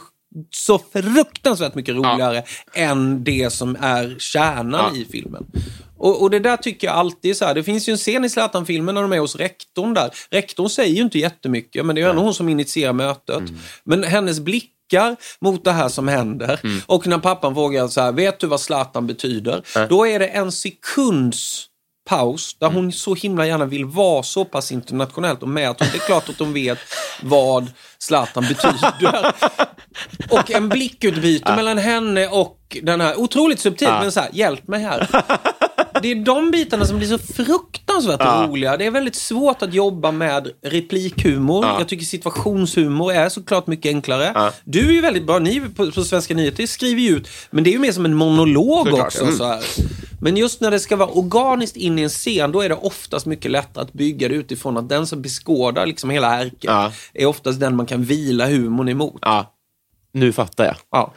så 0.49 0.79
fruktansvärt 0.93 1.75
mycket 1.75 1.95
roligare 1.95 2.43
än 2.73 3.23
det 3.23 3.53
som 3.53 3.77
är 3.81 4.15
kärnan 4.19 4.95
i 4.95 5.05
filmen. 5.11 5.45
Och, 5.97 6.21
och 6.21 6.29
det 6.29 6.39
där 6.39 6.57
tycker 6.57 6.87
jag 6.87 6.95
alltid 6.95 7.31
är 7.31 7.35
så 7.35 7.45
här. 7.45 7.53
Det 7.53 7.63
finns 7.63 7.89
ju 7.89 7.91
en 7.91 7.97
scen 7.97 8.25
i 8.25 8.29
Zlatan-filmen 8.29 8.95
när 8.95 9.01
de 9.01 9.13
är 9.13 9.19
hos 9.19 9.35
rektorn 9.35 9.93
där. 9.93 10.09
Rektorn 10.31 10.69
säger 10.69 10.95
ju 10.95 11.01
inte 11.01 11.19
jättemycket, 11.19 11.85
men 11.85 11.95
det 11.95 12.01
är 12.01 12.03
ju 12.03 12.09
ändå 12.09 12.21
hon 12.21 12.33
som 12.33 12.49
initierar 12.49 12.93
mötet. 12.93 13.43
Men 13.83 14.03
hennes 14.03 14.39
blickar 14.89 15.15
mot 15.41 15.63
det 15.63 15.71
här 15.71 15.89
som 15.89 16.07
händer. 16.07 16.59
Och 16.85 17.07
när 17.07 17.17
pappan 17.17 17.53
frågar 17.53 17.87
så 17.87 18.01
här, 18.01 18.11
vet 18.11 18.39
du 18.39 18.47
vad 18.47 18.61
Zlatan 18.61 19.07
betyder? 19.07 19.87
Då 19.89 20.07
är 20.07 20.19
det 20.19 20.27
en 20.27 20.51
sekunds 20.51 21.65
paus 22.09 22.55
där 22.59 22.69
hon 22.69 22.91
så 22.91 23.15
himla 23.15 23.47
gärna 23.47 23.65
vill 23.65 23.85
vara 23.85 24.23
så 24.23 24.45
pass 24.45 24.71
internationellt 24.71 25.41
och 25.43 25.49
med 25.49 25.69
att 25.69 25.79
hon, 25.79 25.89
det 25.91 25.97
är 25.97 26.05
klart 26.05 26.29
att 26.29 26.39
hon 26.39 26.53
vet 26.53 26.79
vad 27.21 27.71
Zlatan 27.99 28.43
betyder. 28.43 29.33
Och 30.29 30.51
en 30.51 30.69
blickutbyte 30.69 31.55
mellan 31.55 31.77
henne 31.77 32.27
och 32.27 32.77
den 32.81 33.01
här, 33.01 33.19
otroligt 33.19 33.59
subtilt, 33.59 33.91
men 33.91 34.11
så 34.11 34.19
här, 34.19 34.29
hjälp 34.33 34.67
mig 34.67 34.81
här. 34.81 35.07
Det 36.01 36.11
är 36.11 36.15
de 36.15 36.51
bitarna 36.51 36.85
som 36.85 36.97
blir 36.97 37.07
så 37.07 37.17
fruktansvärt 37.17 38.47
roliga. 38.49 38.77
Det 38.77 38.85
är 38.85 38.91
väldigt 38.91 39.15
svårt 39.15 39.61
att 39.61 39.73
jobba 39.73 40.11
med 40.11 40.47
replikhumor. 40.61 41.65
Jag 41.65 41.87
tycker 41.87 42.05
situationshumor 42.05 43.13
är 43.13 43.29
såklart 43.29 43.67
mycket 43.67 43.89
enklare. 43.89 44.51
Du 44.63 44.89
är 44.89 44.93
ju 44.93 45.01
väldigt 45.01 45.25
bra, 45.25 45.39
ni 45.39 45.61
på, 45.75 45.91
på 45.91 46.03
Svenska 46.03 46.33
nyheter 46.33 46.67
skriver 46.67 47.01
ju 47.01 47.09
ut, 47.17 47.27
men 47.51 47.63
det 47.63 47.69
är 47.69 47.71
ju 47.71 47.79
mer 47.79 47.91
som 47.91 48.05
en 48.05 48.13
monolog 48.13 48.87
Såklart, 48.87 49.05
också. 49.07 49.23
mm. 49.23 49.35
Så 49.35 49.45
här. 49.45 49.63
Men 50.21 50.37
just 50.37 50.61
när 50.61 50.71
det 50.71 50.79
ska 50.79 50.95
vara 50.95 51.09
organiskt 51.09 51.77
in 51.77 51.99
i 51.99 52.01
en 52.01 52.09
scen, 52.09 52.51
då 52.51 52.61
är 52.61 52.69
det 52.69 52.75
oftast 52.75 53.25
mycket 53.25 53.51
lättare 53.51 53.83
att 53.83 53.93
bygga 53.93 54.27
det 54.29 54.35
utifrån 54.35 54.77
att 54.77 54.89
den 54.89 55.07
som 55.07 55.21
beskådar 55.21 55.85
liksom 55.85 56.09
hela 56.09 56.39
ärket 56.41 56.57
Ja. 56.63 56.91
är 57.13 57.25
oftast 57.25 57.59
den 57.59 57.75
man 57.75 57.85
kan 57.85 58.03
vila 58.03 58.47
humorn 58.47 58.89
emot. 58.89 59.19
Ja. 59.21 59.51
Nu 60.11 60.31
fattar 60.33 60.65
jag. 60.65 60.75
Ja. 60.91 61.13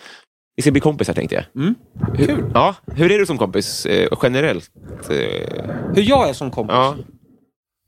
Vi 0.58 0.62
ska 0.62 0.70
bli 0.70 0.80
kompisar 0.80 1.14
tänkte 1.14 1.34
jag. 1.34 1.44
Mm. 1.62 1.74
Kul. 2.16 2.50
Ja, 2.54 2.74
hur 2.86 3.12
är 3.12 3.18
du 3.18 3.26
som 3.26 3.38
kompis 3.38 3.86
eh, 3.86 4.08
generellt? 4.22 4.70
Eh, 5.10 5.64
Hur 5.94 6.02
jag 6.02 6.28
är 6.28 6.32
som 6.32 6.50
kompis? 6.50 6.72
ja. 6.74 6.96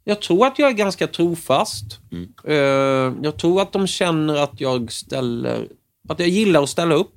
Jag 0.04 0.22
tror 0.22 0.46
att 0.46 0.58
jag 0.58 0.68
är 0.68 0.72
ganska 0.74 1.06
trofast. 1.06 1.84
Eh, 2.44 2.54
jag 3.22 3.36
tror 3.38 3.62
att 3.62 3.72
de 3.72 3.86
känner 3.86 4.36
att 4.36 4.60
jag 4.60 4.92
ställer... 4.92 5.68
Att 6.08 6.20
jag 6.20 6.28
gillar 6.28 6.62
att 6.62 6.68
ställa 6.68 6.94
upp. 6.94 7.12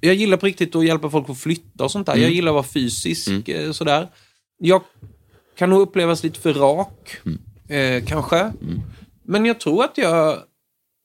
Jag 0.00 0.14
gillar 0.14 0.36
på 0.36 0.46
riktigt 0.46 0.76
att 0.76 0.84
hjälpa 0.86 1.10
folk 1.10 1.30
att 1.30 1.38
flytta 1.38 1.84
och 1.84 1.90
sånt 1.90 2.06
där. 2.06 2.16
Jag 2.16 2.30
gillar 2.30 2.50
att 2.50 2.54
vara 2.54 2.64
fysisk. 2.64 3.48
eh, 3.48 3.72
Sådär. 3.72 4.08
Jag 4.58 4.82
kan 5.58 5.70
nog 5.70 5.80
upplevas 5.80 6.22
lite 6.22 6.40
för 6.40 6.54
rak. 6.54 7.16
Eh, 7.68 8.04
kanske. 8.04 8.52
Men 9.22 9.44
jag 9.46 9.60
tror 9.60 9.84
att 9.84 9.98
jag... 9.98 10.38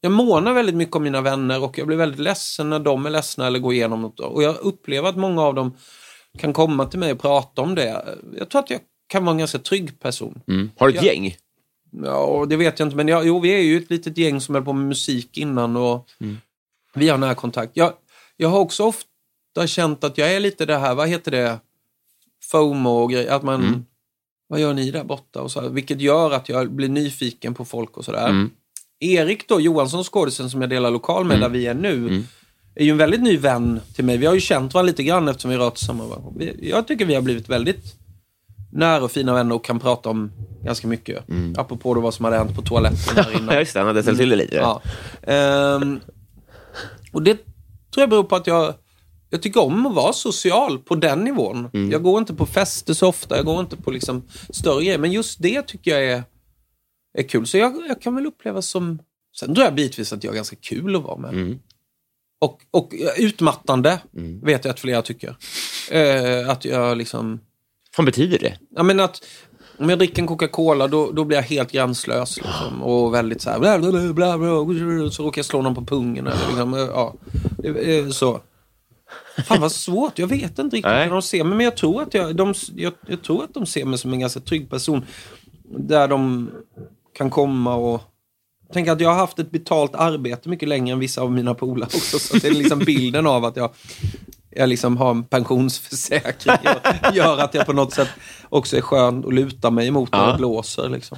Jag 0.01 0.11
månar 0.11 0.53
väldigt 0.53 0.75
mycket 0.75 0.95
om 0.95 1.03
mina 1.03 1.21
vänner 1.21 1.63
och 1.63 1.77
jag 1.77 1.87
blir 1.87 1.97
väldigt 1.97 2.19
ledsen 2.19 2.69
när 2.69 2.79
de 2.79 3.05
är 3.05 3.09
ledsna 3.09 3.47
eller 3.47 3.59
går 3.59 3.73
igenom 3.73 4.01
något. 4.01 4.19
Och 4.19 4.43
jag 4.43 4.55
upplever 4.57 5.09
att 5.09 5.17
många 5.17 5.41
av 5.41 5.53
dem 5.55 5.77
kan 6.37 6.53
komma 6.53 6.85
till 6.85 6.99
mig 6.99 7.11
och 7.11 7.19
prata 7.19 7.61
om 7.61 7.75
det. 7.75 8.17
Jag 8.37 8.49
tror 8.49 8.59
att 8.61 8.69
jag 8.69 8.79
kan 9.07 9.25
vara 9.25 9.31
en 9.31 9.37
ganska 9.37 9.59
trygg 9.59 9.99
person. 9.99 10.41
Mm. 10.47 10.71
Har 10.77 10.87
du 10.87 10.93
ett 10.97 11.03
Ja. 11.03 11.11
gäng? 11.13 11.35
Ja, 12.03 12.45
det 12.49 12.55
vet 12.55 12.79
jag 12.79 12.85
inte. 12.87 12.95
Men 12.95 13.07
jag, 13.07 13.27
jo, 13.27 13.39
vi 13.39 13.49
är 13.49 13.61
ju 13.61 13.77
ett 13.77 13.89
litet 13.89 14.17
gäng 14.17 14.41
som 14.41 14.55
höll 14.55 14.63
på 14.65 14.73
med 14.73 14.87
musik 14.87 15.37
innan 15.37 15.77
och 15.77 16.07
vi 16.93 17.09
har 17.09 17.17
nära 17.17 17.35
kontakt. 17.35 17.71
Jag, 17.73 17.93
jag 18.37 18.49
har 18.49 18.59
också 18.59 18.83
ofta 18.83 19.67
känt 19.67 20.03
att 20.03 20.17
jag 20.17 20.33
är 20.33 20.39
lite 20.39 20.65
det 20.65 20.77
här, 20.77 20.95
vad 20.95 21.07
heter 21.09 21.31
det, 21.31 21.59
FOMO 22.51 22.89
och 22.89 23.11
grejer. 23.11 23.31
Att 23.31 23.43
man, 23.43 23.85
vad 24.47 24.59
gör 24.59 24.73
ni 24.73 24.91
där 24.91 25.03
borta? 25.03 25.41
Och 25.41 25.51
så 25.51 25.69
vilket 25.69 26.01
gör 26.01 26.31
att 26.31 26.49
jag 26.49 26.71
blir 26.71 26.89
nyfiken 26.89 27.53
på 27.53 27.65
folk 27.65 27.97
och 27.97 28.05
sådär. 28.05 28.29
Erik 28.99 29.47
då, 29.47 29.61
Johansson 29.61 30.03
skådisen 30.03 30.49
som 30.49 30.61
jag 30.61 30.69
delar 30.69 30.91
lokal 30.91 31.25
med 31.25 31.39
där 31.39 31.49
vi 31.49 31.67
är 31.67 31.73
nu. 31.73 32.23
är 32.75 32.83
ju 32.85 32.91
en 32.91 32.97
väldigt 32.97 33.21
ny 33.21 33.37
vän 33.37 33.79
till 33.95 34.05
mig. 34.05 34.17
Vi 34.17 34.25
har 34.25 34.33
ju 34.33 34.39
känt 34.41 34.73
varandra 34.73 34.87
lite 34.87 35.03
grann 35.03 35.27
eftersom 35.27 35.51
vi 35.51 35.57
rört 35.57 35.77
samma. 35.77 36.03
Jag 36.61 36.87
tycker 36.87 37.05
vi 37.05 37.15
har 37.15 37.21
blivit 37.21 37.49
väldigt 37.49 37.95
nära 38.71 39.03
och 39.03 39.11
fina 39.11 39.33
vänner 39.33 39.55
och 39.55 39.65
kan 39.65 39.79
prata 39.79 40.09
om 40.09 40.31
ganska 40.63 40.87
mycket. 40.87 41.29
Mm. 41.29 41.55
Apropå 41.57 41.93
då 41.93 42.01
vad 42.01 42.13
som 42.13 42.25
hade 42.25 42.37
hänt 42.37 42.55
på 42.55 42.61
toaletten 42.61 43.23
här 43.23 43.31
innan. 43.37 43.47
Ja, 43.53 43.59
just 43.59 43.73
det. 43.73 43.79
Han 43.79 43.87
hade 43.87 44.01
ställt 44.03 44.17
till 44.19 44.29
det 44.29 44.35
lite. 44.35 44.55
Ja. 44.55 44.81
Ehm, 45.23 45.99
och 47.11 47.21
det 47.21 47.33
tror 47.93 48.01
jag 48.01 48.09
beror 48.09 48.23
på 48.23 48.35
att 48.35 48.47
jag, 48.47 48.73
jag 49.29 49.41
tycker 49.41 49.63
om 49.63 49.85
att 49.85 49.95
vara 49.95 50.13
social 50.13 50.79
på 50.79 50.95
den 50.95 51.19
nivån. 51.19 51.69
Mm. 51.73 51.91
Jag 51.91 52.03
går 52.03 52.19
inte 52.19 52.33
på 52.33 52.45
fester 52.45 52.93
så 52.93 53.07
ofta, 53.07 53.35
jag 53.35 53.45
går 53.45 53.59
inte 53.59 53.77
på 53.77 53.91
liksom 53.91 54.23
större 54.49 54.83
grejer. 54.83 54.97
Men 54.97 55.11
just 55.11 55.41
det 55.41 55.61
tycker 55.61 55.91
jag 55.91 56.03
är, 56.05 56.23
är 57.13 57.23
kul. 57.23 57.47
Så 57.47 57.57
jag, 57.57 57.87
jag 57.87 58.01
kan 58.01 58.15
väl 58.15 58.25
uppleva 58.25 58.61
som... 58.61 58.99
Sen 59.39 59.55
tror 59.55 59.65
jag 59.65 59.75
bitvis 59.75 60.13
att 60.13 60.23
jag 60.23 60.31
är 60.31 60.35
ganska 60.35 60.55
kul 60.55 60.95
att 60.95 61.03
vara 61.03 61.17
med. 61.17 61.33
Mm. 61.33 61.59
Och, 62.41 62.61
och 62.71 62.95
eh, 62.95 63.25
utmattande 63.25 63.99
vet 64.43 64.65
jag 64.65 64.71
att 64.71 64.79
flera 64.79 65.01
tycker. 65.01 65.35
Eh, 65.91 66.49
att 66.49 66.65
jag 66.65 66.97
liksom... 66.97 67.39
Vad 67.97 68.05
betyder 68.05 68.39
det? 68.39 68.57
Ja, 68.75 68.83
men 68.83 68.99
att 68.99 69.23
om 69.77 69.89
jag 69.89 69.99
dricker 69.99 70.21
en 70.21 70.27
Coca-Cola 70.27 70.87
då, 70.87 71.11
då 71.11 71.23
blir 71.23 71.37
jag 71.37 71.43
helt 71.43 71.71
gränslös. 71.71 72.37
Liksom, 72.37 72.83
och 72.83 73.13
väldigt 73.13 73.41
så 73.41 73.49
här... 73.49 73.59
Bla, 73.59 73.79
bla, 73.79 74.13
bla, 74.13 74.37
bla, 74.37 75.11
så 75.11 75.23
råkar 75.23 75.39
jag 75.39 75.45
slå 75.45 75.61
någon 75.61 75.75
på 75.75 75.85
pungen. 75.85 76.27
Eller, 76.27 76.47
liksom, 76.47 76.73
eh, 76.73 76.79
ja, 76.79 77.15
Det 77.57 77.97
är 77.97 78.09
så. 78.09 78.41
Fan 79.45 79.61
vad 79.61 79.71
svårt. 79.71 80.19
Jag 80.19 80.27
vet 80.27 80.59
inte 80.59 80.75
riktigt 80.75 80.91
hur 80.91 81.11
de 81.11 81.21
ser 81.21 81.43
mig. 81.43 81.57
Men 81.57 81.63
jag 81.65 81.77
tror, 81.77 82.01
att 82.01 82.13
jag, 82.13 82.35
de, 82.35 82.53
jag, 82.75 82.93
jag 83.07 83.21
tror 83.21 83.43
att 83.43 83.53
de 83.53 83.65
ser 83.65 83.85
mig 83.85 83.99
som 83.99 84.13
en 84.13 84.19
ganska 84.19 84.39
trygg 84.39 84.69
person. 84.69 85.05
Där 85.63 86.07
de 86.07 86.49
kan 87.19 87.29
komma 87.29 87.75
och... 87.75 88.01
Tänk 88.73 88.87
att 88.87 89.01
jag 89.01 89.09
har 89.09 89.15
haft 89.15 89.39
ett 89.39 89.51
betalt 89.51 89.95
arbete 89.95 90.49
mycket 90.49 90.69
längre 90.69 90.93
än 90.93 90.99
vissa 90.99 91.21
av 91.21 91.31
mina 91.31 91.53
polare 91.53 91.85
också. 91.85 92.19
Så 92.19 92.37
det 92.37 92.47
är 92.47 92.51
liksom 92.51 92.79
bilden 92.79 93.27
av 93.27 93.45
att 93.45 93.55
jag, 93.55 93.71
jag 94.49 94.69
liksom 94.69 94.97
har 94.97 95.11
en 95.11 95.23
pensionsförsäkring. 95.23 96.55
Gör, 96.63 97.11
gör 97.13 97.37
att 97.37 97.53
jag 97.53 97.65
på 97.65 97.73
något 97.73 97.93
sätt 97.93 98.07
också 98.49 98.77
är 98.77 98.81
skön 98.81 99.25
att 99.27 99.33
luta 99.33 99.69
mig 99.71 99.87
emot 99.87 100.11
när 100.11 100.31
det 100.31 100.37
blåser. 100.37 100.89
Liksom. 100.89 101.17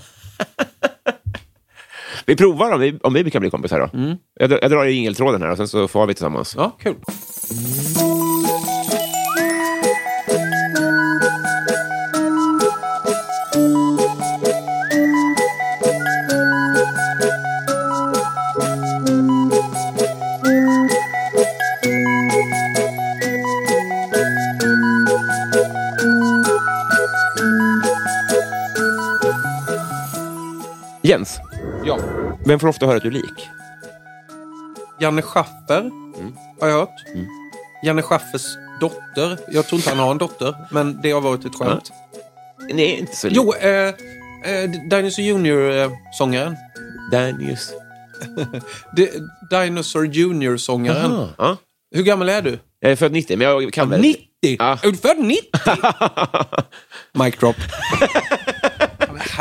Vi 2.26 2.36
provar 2.36 2.72
om 2.72 2.80
vi, 2.80 3.00
om 3.04 3.14
vi 3.14 3.32
kan 3.32 3.40
bli 3.42 3.50
kompisar 3.50 3.80
då. 3.80 4.16
Jag, 4.40 4.50
drar- 4.50 4.60
jag 4.62 4.72
drar 4.72 4.86
i 4.86 4.92
jingeltråden 4.92 5.42
här 5.42 5.52
och 5.52 5.58
sen 5.58 5.68
så 5.68 5.88
får 5.88 6.06
vi 6.08 6.14
tillsammans. 6.14 6.54
Ja, 6.58 6.78
kul. 6.80 6.96
Jens, 31.04 31.40
Ja. 31.86 32.00
vem 32.46 32.60
får 32.60 32.68
ofta 32.68 32.86
höra 32.86 32.98
att 32.98 33.04
du 33.04 33.10
är 33.10 33.14
lik? 33.14 33.48
Janne 35.00 35.22
Schaffer 35.22 35.90
har 36.62 36.68
jag 36.68 36.76
hört. 36.80 36.90
Janne 37.86 38.02
Schaffers 38.02 38.46
dotter. 38.82 39.38
Jag 39.48 39.68
tror 39.68 39.80
inte 39.80 39.90
han 39.90 40.00
har 40.00 40.12
en 40.12 40.18
dotter, 40.18 40.56
men 40.72 41.02
det 41.02 41.12
har 41.12 41.22
varit 41.22 41.46
ett 41.46 41.56
skämt. 41.56 41.92
Nej, 42.74 43.00
inte 43.00 43.16
så 43.16 43.28
lik. 43.28 43.38
Jo, 43.38 43.54
eh, 43.54 43.70
eh, 44.54 44.70
Dinosaur 44.90 45.24
Junior-sångaren. 45.26 46.56
Danius. 47.12 47.74
Dinosaur 49.52 50.06
Junior-sångaren. 50.06 51.28
Ja. 51.38 51.58
Hur 51.96 52.04
gammal 52.04 52.30
är 52.30 52.42
du? 52.42 52.60
Jag 52.80 52.92
är 52.92 52.96
född 52.96 53.12
90, 53.12 53.38
men 53.38 53.48
jag 53.48 53.74
kan 53.74 53.90
väl... 53.90 54.02
90? 54.02 54.22
Ja. 54.42 54.78
Är 54.84 54.92
du 54.92 54.98
född 54.98 55.18
90? 55.20 55.44
Mic 57.24 57.36
drop. 57.40 57.56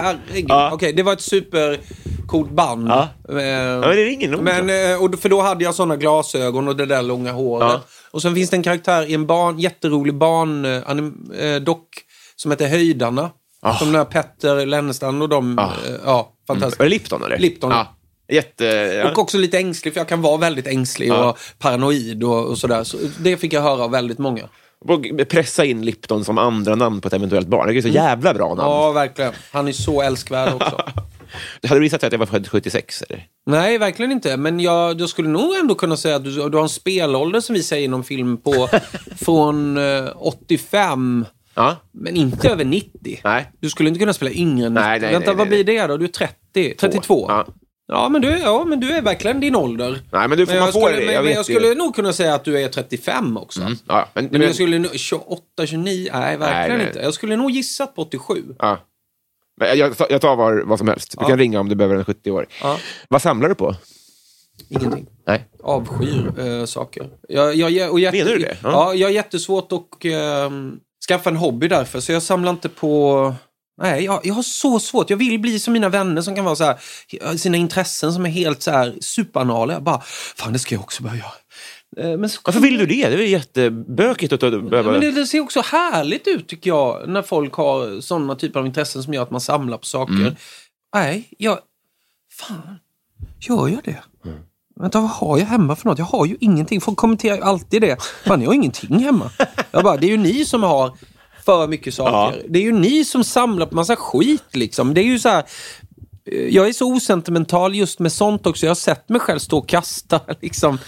Herregud. 0.02 0.46
Ja. 0.50 0.70
Okej, 0.72 0.92
det 0.92 1.02
var 1.02 1.12
ett 1.12 1.20
supercoolt 1.20 2.50
band. 2.50 2.88
Ja. 2.88 3.08
Eh, 3.28 3.36
Ja, 3.44 3.80
men 3.80 3.96
det 3.96 4.04
ringer 4.04 4.28
nog. 4.28 4.42
Men, 4.42 4.70
eh, 4.92 5.02
och, 5.04 5.20
för 5.20 5.28
då 5.28 5.40
hade 5.40 5.64
jag 5.64 5.74
såna 5.74 5.96
glasögon 5.96 6.68
och 6.68 6.76
det 6.76 6.86
där 6.86 7.02
långa 7.02 7.32
håret. 7.32 7.68
Ja. 7.68 7.80
Och 8.10 8.22
sen 8.22 8.34
finns 8.34 8.50
det 8.50 8.56
en 8.56 8.62
karaktär 8.62 9.10
i 9.10 9.14
en 9.14 9.26
barn, 9.26 9.58
jätterolig 9.58 10.14
barn, 10.14 10.64
eh, 10.64 11.46
eh, 11.46 11.60
dock, 11.60 11.88
som 12.36 12.50
heter 12.50 12.68
Höjdarna. 12.68 13.30
Som 13.78 13.86
den 13.92 13.96
här 13.96 14.04
Petter 14.04 14.66
Lennestam 14.66 15.22
och 15.22 15.28
de. 15.28 15.58
Ah. 15.58 15.62
Eh, 15.62 15.94
ja, 16.04 16.32
fantastiskt. 16.46 16.78
Det 16.78 16.88
Lipton 16.88 17.24
eller? 17.24 17.38
Lipton. 17.38 17.70
Ja. 17.70 17.96
Jätte... 18.32 18.64
Ja. 18.64 19.10
Och 19.10 19.18
också 19.18 19.38
lite 19.38 19.58
ängslig, 19.58 19.94
för 19.94 20.00
jag 20.00 20.08
kan 20.08 20.22
vara 20.22 20.36
väldigt 20.36 20.66
ängslig 20.66 21.08
Ja. 21.08 21.30
och 21.30 21.38
paranoid 21.58 22.24
och, 22.24 22.46
och 22.46 22.58
sådär. 22.58 22.84
Så 22.84 22.96
det 23.18 23.36
fick 23.36 23.52
jag 23.52 23.62
höra 23.62 23.84
av 23.84 23.90
väldigt 23.90 24.18
många. 24.18 24.48
Pressa 25.28 25.64
in 25.64 25.84
Lipton 25.84 26.24
som 26.24 26.38
andra 26.38 26.74
namn 26.74 27.00
på 27.00 27.08
ett 27.08 27.14
eventuellt 27.14 27.48
barn. 27.48 27.68
Det 27.68 27.78
är 27.78 27.82
så 27.82 27.88
jävla 27.88 28.34
bra 28.34 28.48
namn. 28.48 28.60
Ja, 28.60 28.92
verkligen. 28.92 29.32
Han 29.52 29.68
är 29.68 29.72
så 29.72 30.02
älskvärd 30.02 30.54
också. 30.54 30.82
Hade 31.68 31.80
du 31.80 31.84
gissat 31.84 32.04
att 32.04 32.12
jag 32.12 32.18
var 32.18 32.26
född 32.26 32.48
76? 32.48 33.02
Eller? 33.02 33.26
Nej, 33.46 33.78
verkligen 33.78 34.12
inte. 34.12 34.36
Men 34.36 34.60
jag, 34.60 35.00
jag 35.00 35.08
skulle 35.08 35.28
nog 35.28 35.54
ändå 35.56 35.74
kunna 35.74 35.96
säga 35.96 36.16
att 36.16 36.24
du, 36.24 36.30
du 36.48 36.56
har 36.56 36.62
en 36.62 36.68
spelålder 36.68 37.40
som 37.40 37.54
vi 37.54 37.62
säger 37.62 37.84
inom 37.84 38.04
film 38.04 38.36
på 38.36 38.68
från 39.16 39.76
eh, 39.78 40.08
85, 40.16 41.26
Ja. 41.54 41.76
men 41.92 42.16
inte 42.16 42.48
över 42.48 42.64
90. 42.64 43.20
Nej. 43.24 43.50
Du 43.60 43.70
skulle 43.70 43.88
inte 43.88 43.98
kunna 44.00 44.12
spela 44.12 44.30
yngre 44.30 44.66
än 44.66 44.74
90. 44.74 44.84
Nej, 44.88 45.00
nej, 45.00 45.12
Vänta, 45.12 45.30
nej, 45.30 45.36
vad 45.36 45.48
blir 45.48 45.64
det 45.64 45.86
då? 45.86 45.96
Du 45.96 46.04
är 46.04 46.08
30? 46.08 46.74
32? 46.80 47.26
Ja. 47.28 47.46
Ja, 47.92 48.08
men 48.08 48.22
du, 48.22 48.38
ja, 48.38 48.64
men 48.64 48.80
du 48.80 48.92
är 48.92 49.02
verkligen 49.02 49.40
din 49.40 49.56
ålder. 49.56 50.00
Nej, 50.12 50.28
men 50.28 50.38
du 50.38 50.46
får 50.46 50.52
Men 50.52 50.62
man 50.62 50.72
få 50.72 50.80
skulle, 50.80 50.96
det. 51.00 51.04
men, 51.06 51.14
Jag 51.14 51.22
men 51.22 51.28
vet 51.28 51.36
jag 51.36 51.44
skulle 51.44 51.74
nog 51.74 51.94
kunna 51.94 52.12
säga 52.12 52.34
att 52.34 52.44
du 52.44 52.60
är 52.62 52.68
35 52.68 53.36
också. 53.36 53.60
Ja, 53.86 54.08
men, 54.14 54.24
Men 54.30 54.40
jag 54.40 54.54
skulle 54.54 54.78
nog... 54.78 54.94
28, 54.98 55.42
29? 55.66 56.10
Nej, 56.12 56.36
verkligen 56.36 56.68
Nej, 56.68 56.78
nej. 56.78 56.86
inte. 56.86 56.98
Jag 56.98 57.14
skulle 57.14 57.36
nog 57.36 57.50
gissat 57.50 57.94
på 57.94 58.02
87. 58.02 58.42
Ja. 58.58 58.78
Men 59.60 59.68
jag, 59.68 59.78
jag 59.78 59.96
tar- 59.96 60.18
tar 60.18 60.64
vad, 60.66 60.78
som 60.78 60.88
helst. 60.88 61.10
Du 61.18 61.24
Ja. 61.24 61.28
kan 61.28 61.38
ringa 61.38 61.60
om 61.60 61.68
du 61.68 61.74
behöver 61.74 61.96
en 61.96 62.04
70 62.04 62.30
år. 62.30 62.46
Ja. 62.62 62.78
Vad 63.08 63.22
samlar 63.22 63.48
du 63.48 63.54
på? 63.54 63.74
Ingenting. 64.68 65.06
Nej. 65.26 65.44
avskyr 65.62 66.32
äh, 66.60 66.64
saker. 66.64 67.08
Jag, 67.28 67.54
jag, 67.54 67.90
och 67.92 68.00
jätte, 68.00 68.16
Menar 68.18 68.30
du 68.30 68.38
det? 68.38 68.56
Ja. 68.62 68.70
Ja. 68.70 68.94
jag 68.94 69.06
har 69.08 69.12
jättesvårt 69.12 69.72
att 69.72 70.04
äh, 70.04 70.50
skaffa 71.08 71.30
en 71.30 71.36
hobby 71.36 71.68
därför, 71.68 72.00
så 72.00 72.12
jag 72.12 72.22
samlar 72.22 72.50
inte 72.50 72.68
på... 72.68 73.34
Nej, 73.80 74.04
jag, 74.04 74.20
jag 74.24 74.34
har 74.34 74.42
så 74.42 74.78
svårt. 74.80 75.10
Jag 75.10 75.16
vill 75.16 75.40
bli 75.40 75.58
som 75.58 75.72
mina 75.72 75.88
vänner 75.88 76.22
som 76.22 76.34
kan 76.34 76.44
vara 76.44 76.56
så 76.56 76.64
här, 76.64 77.36
sina 77.36 77.56
intressen 77.56 78.12
som 78.12 78.26
är 78.26 78.30
helt 78.30 78.62
så 78.62 78.70
här 78.70 78.94
superanala. 79.00 79.72
Jag 79.72 79.82
bara, 79.82 80.00
fan 80.36 80.52
det 80.52 80.58
ska 80.58 80.74
jag 80.74 80.82
också 80.82 81.02
börja 81.02 81.16
göra. 81.16 81.32
Eh, 82.12 82.18
Men 82.18 82.30
så, 82.30 82.40
Varför 82.44 82.60
vill 82.60 82.78
du 82.78 82.86
det? 82.86 83.08
Det 83.08 83.14
är 83.14 83.18
ju 83.18 83.28
jättebökigt 83.28 84.32
att 84.32 84.40
behöva... 84.40 84.92
men 84.92 85.00
det, 85.00 85.10
det 85.10 85.26
ser 85.26 85.40
också 85.40 85.60
härligt 85.60 86.26
ut 86.26 86.48
tycker 86.48 86.70
jag, 86.70 87.08
när 87.08 87.22
folk 87.22 87.54
har 87.54 88.00
sådana 88.00 88.34
typer 88.34 88.60
av 88.60 88.66
intressen 88.66 89.02
som 89.02 89.14
gör 89.14 89.22
att 89.22 89.30
man 89.30 89.40
samlar 89.40 89.78
på 89.78 89.86
saker. 89.86 90.14
Mm. 90.14 90.34
Nej, 90.94 91.28
jag... 91.38 91.58
Fan, 92.32 92.78
gör 93.40 93.68
jag 93.68 93.80
det? 93.84 94.02
Vänta, 94.80 95.00
vad 95.00 95.10
har 95.10 95.38
jag 95.38 95.46
hemma 95.46 95.76
för 95.76 95.88
något? 95.88 95.98
Jag 95.98 96.06
har 96.06 96.26
ju 96.26 96.36
ingenting. 96.40 96.80
Folk 96.80 96.98
kommenterar 96.98 97.36
ju 97.36 97.42
alltid 97.42 97.82
det. 97.82 98.02
Fan, 98.26 98.42
jag 98.42 98.48
har 98.48 98.54
ingenting 98.54 98.98
hemma. 98.98 99.30
Jag 99.70 99.84
bara, 99.84 99.96
det 99.96 100.06
är 100.06 100.10
ju 100.10 100.16
ni 100.16 100.44
som 100.44 100.62
har 100.62 100.92
för 101.50 101.66
mycket 101.68 101.94
saker. 101.94 102.12
Ja. 102.12 102.32
Det 102.48 102.58
är 102.58 102.62
ju 102.62 102.72
ni 102.72 103.04
som 103.04 103.24
samlar 103.24 103.66
på 103.66 103.74
massa 103.74 103.96
skit 103.96 104.44
liksom. 104.52 104.94
Det 104.94 105.00
är 105.00 105.04
ju 105.04 105.18
så 105.18 105.28
här... 105.28 105.44
eh, 106.32 106.38
Jag 106.48 106.68
är 106.68 106.72
så 106.72 106.92
osentimental 106.94 107.74
just 107.74 107.98
med 107.98 108.12
sånt 108.12 108.46
också. 108.46 108.66
Jag 108.66 108.70
har 108.70 108.74
sett 108.74 109.08
mig 109.08 109.20
själv 109.20 109.38
stå 109.38 109.58
och 109.58 109.68
kasta 109.68 110.20
liksom 110.42 110.78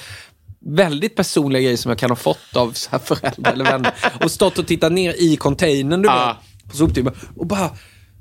väldigt 0.64 1.16
personliga 1.16 1.62
grejer 1.62 1.76
som 1.76 1.88
jag 1.88 1.98
kan 1.98 2.10
ha 2.10 2.16
fått 2.16 2.56
av 2.56 2.72
så 2.72 2.90
här 2.90 2.98
föräldrar 2.98 3.52
eller 3.52 3.64
vänner. 3.64 3.94
Och 4.24 4.30
stått 4.30 4.58
och 4.58 4.66
tittat 4.66 4.92
ner 4.92 5.14
i 5.18 5.36
containern 5.36 6.02
du 6.02 6.08
vet, 6.08 6.70
på 6.70 6.76
soptippen 6.76 7.12
och 7.36 7.46
bara, 7.46 7.70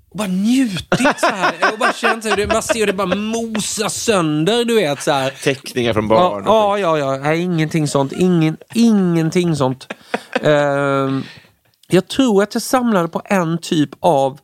och 0.10 0.18
bara 0.18 0.28
njutit 0.28 1.20
så 1.20 1.26
här. 1.28 1.54
Och 1.74 1.80
bara 1.80 1.94
känt 1.94 2.24
så 2.24 2.30
här, 2.30 2.48
man 2.48 2.64
ser 2.64 2.86
det 2.86 2.94
bara 2.94 3.16
mosa 3.16 3.90
sönder, 3.90 4.66
du 4.66 4.76
vet 4.76 5.04
så 5.04 5.12
här. 5.12 5.34
Teckningar 5.44 5.94
från 5.94 6.08
barn. 6.08 6.44
Ja, 6.46 6.78
ja, 6.78 6.98
ja, 6.98 7.16
ja. 7.16 7.18
Nej, 7.24 7.42
ingenting 7.42 7.88
sånt. 7.88 8.12
Ingen, 8.12 8.58
ingenting 8.74 9.56
sånt. 9.56 9.88
Ehm, 10.42 11.24
jag 11.94 12.08
tror 12.08 12.44
att 12.44 12.54
jag 12.56 12.62
samlade 12.64 13.08
på 13.08 13.22
en 13.26 13.58
typ 13.58 13.90
av 14.00 14.40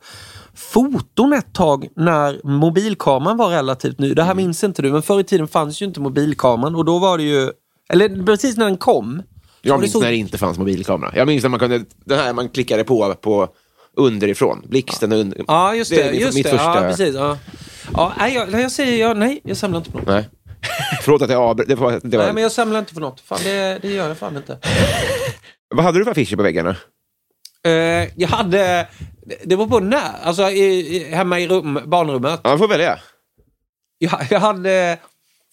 foton 0.54 1.32
ett 1.32 1.52
tag 1.54 1.88
när 1.96 2.40
mobilkameran 2.44 3.36
var 3.36 3.48
relativt 3.50 3.98
ny. 3.98 4.14
Det 4.14 4.22
här 4.22 4.34
minns 4.34 4.64
inte 4.64 4.82
du, 4.82 4.92
men 4.92 5.02
förr 5.02 5.20
i 5.20 5.24
tiden 5.24 5.48
fanns 5.48 5.82
ju 5.82 5.86
inte 5.86 6.00
mobilkameran 6.00 6.74
och 6.74 6.84
då 6.84 6.98
var 6.98 7.18
det 7.18 7.24
ju, 7.24 7.50
eller 7.92 8.24
precis 8.26 8.56
när 8.56 8.64
den 8.64 8.76
kom. 8.76 9.22
Jag 9.62 9.76
det 9.78 9.80
minns 9.80 9.92
så- 9.92 10.00
när 10.00 10.10
det 10.10 10.16
inte 10.16 10.38
fanns 10.38 10.58
mobilkamera. 10.58 11.12
Jag 11.16 11.26
minns 11.26 11.42
när 11.42 11.50
man 11.50 11.60
kunde, 11.60 11.84
den 12.04 12.18
här 12.18 12.32
man 12.32 12.48
klickade 12.48 12.84
på, 12.84 13.14
på 13.14 13.48
underifrån. 13.96 14.62
Blixten 14.68 15.12
under. 15.12 15.44
Ja, 15.48 15.74
just 15.74 15.90
det. 15.90 16.02
är 16.02 16.12
mitt- 16.12 16.20
just 16.20 16.34
mitt 16.34 16.44
det. 16.44 16.50
första... 16.50 16.64
Ja, 16.82 16.88
precis. 16.90 17.14
Ja. 17.14 17.38
Ja, 17.92 18.12
nej, 18.18 18.34
jag, 18.34 18.60
jag 18.60 18.72
säger 18.72 19.06
ja, 19.08 19.14
nej, 19.14 19.40
jag 19.44 19.56
samlar 19.56 19.78
inte 19.78 19.90
på 19.90 19.98
något. 19.98 20.06
Nej. 20.06 20.28
Förlåt 21.02 21.22
att 21.22 21.30
jag 21.30 21.42
avbröt. 21.42 21.68
Det 21.68 21.74
var, 21.74 22.00
det 22.04 22.16
var... 22.16 22.24
Nej, 22.24 22.34
men 22.34 22.42
jag 22.42 22.52
samlar 22.52 22.78
inte 22.78 22.94
på 22.94 23.00
något. 23.00 23.20
Fan, 23.20 23.38
det, 23.44 23.78
det 23.82 23.88
gör 23.88 24.08
jag 24.08 24.18
fan 24.18 24.36
inte. 24.36 24.58
Vad 25.74 25.84
hade 25.84 25.98
du 25.98 26.04
för 26.04 26.10
affischer 26.10 26.36
på 26.36 26.42
väggarna? 26.42 26.76
Eh, 27.66 28.08
jag 28.16 28.28
hade... 28.28 28.86
Det 29.44 29.56
var 29.56 29.66
på 29.66 29.80
när. 29.80 30.12
Alltså 30.22 30.50
i, 30.50 31.04
hemma 31.14 31.40
i 31.40 31.48
rum, 31.48 31.80
barnrummet. 31.86 32.40
Ja, 32.44 32.50
man 32.50 32.58
får 32.58 32.68
välja. 32.68 32.98
Jag, 33.98 34.26
jag 34.30 34.40
hade 34.40 34.98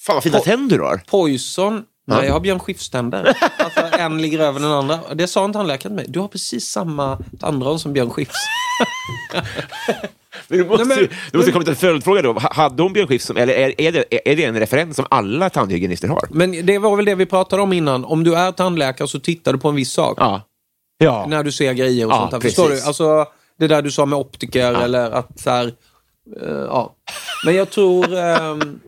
Fan 0.02 0.16
vad 0.16 0.24
fina 0.24 0.40
tänder 0.40 0.78
du 0.78 0.84
har. 0.84 1.02
Poison 1.08 1.84
Nej, 2.08 2.26
jag 2.26 2.34
har 2.34 2.40
Björn 2.40 2.60
Skifs-tänder. 2.60 3.38
Alltså, 3.58 3.98
en 4.00 4.22
ligger 4.22 4.40
över 4.40 4.60
den 4.60 4.72
andra. 4.72 5.00
Det 5.14 5.28
sa 5.28 5.46
en 5.46 5.54
tandläkare 5.54 5.82
till 5.82 5.92
mig. 5.92 6.06
Du 6.08 6.20
har 6.20 6.28
precis 6.28 6.66
samma 6.66 7.20
tandron 7.40 7.80
som 7.80 7.94
Björn 7.94 8.10
Skifs. 8.10 8.36
Men 10.48 10.58
du 10.60 10.66
måste, 10.66 10.86
Nej, 10.86 10.98
men- 10.98 11.08
du 11.32 11.38
måste 11.38 11.52
komma 11.52 11.64
till 11.64 11.72
en 11.74 11.76
följdfråga 11.78 12.22
då. 12.22 12.34
Ha- 12.34 12.54
Hade 12.54 12.84
hon 12.84 12.94
Björn 12.94 13.08
Skifs 13.08 13.30
eller 13.30 13.54
är, 13.54 13.82
är, 13.82 13.92
det, 13.92 14.30
är 14.32 14.36
det 14.36 14.44
en 14.44 14.60
referens 14.60 14.96
som 14.96 15.06
alla 15.10 15.50
tandhygienister 15.50 16.08
har? 16.08 16.28
Men 16.30 16.66
det 16.66 16.78
var 16.80 16.96
väl 16.96 17.06
det 17.06 17.16
vi 17.16 17.26
pratade 17.26 17.62
om 17.62 17.74
innan. 17.74 18.06
Om 18.06 18.24
du 18.24 18.36
är 18.36 18.52
tandläkare 18.52 19.08
så 19.08 19.20
tittar 19.20 19.54
du 19.54 19.60
på 19.60 19.70
en 19.70 19.76
viss 19.76 19.92
sak. 19.92 20.18
Ja. 20.20 20.42
Ja. 20.98 21.26
När 21.30 21.44
du 21.44 21.52
ser 21.52 21.74
grejer 21.74 22.06
och 22.06 22.12
Ja, 22.12 22.18
sånt 22.18 22.32
där. 22.32 22.40
precis. 22.40 22.56
Förstår 22.56 22.70
du? 22.76 22.82
Alltså, 22.82 23.26
det 23.60 23.68
där 23.68 23.82
du 23.82 23.92
sa 23.92 24.06
med 24.06 24.20
optiker 24.20 24.74
eller 24.74 25.12
att 25.12 25.40
så 25.40 25.50
här, 25.50 25.66
eh, 26.42 26.50
ja. 26.50 26.96
Men 27.46 27.56
jag 27.56 27.70
tror... 27.70 28.14
ehm, 28.16 28.80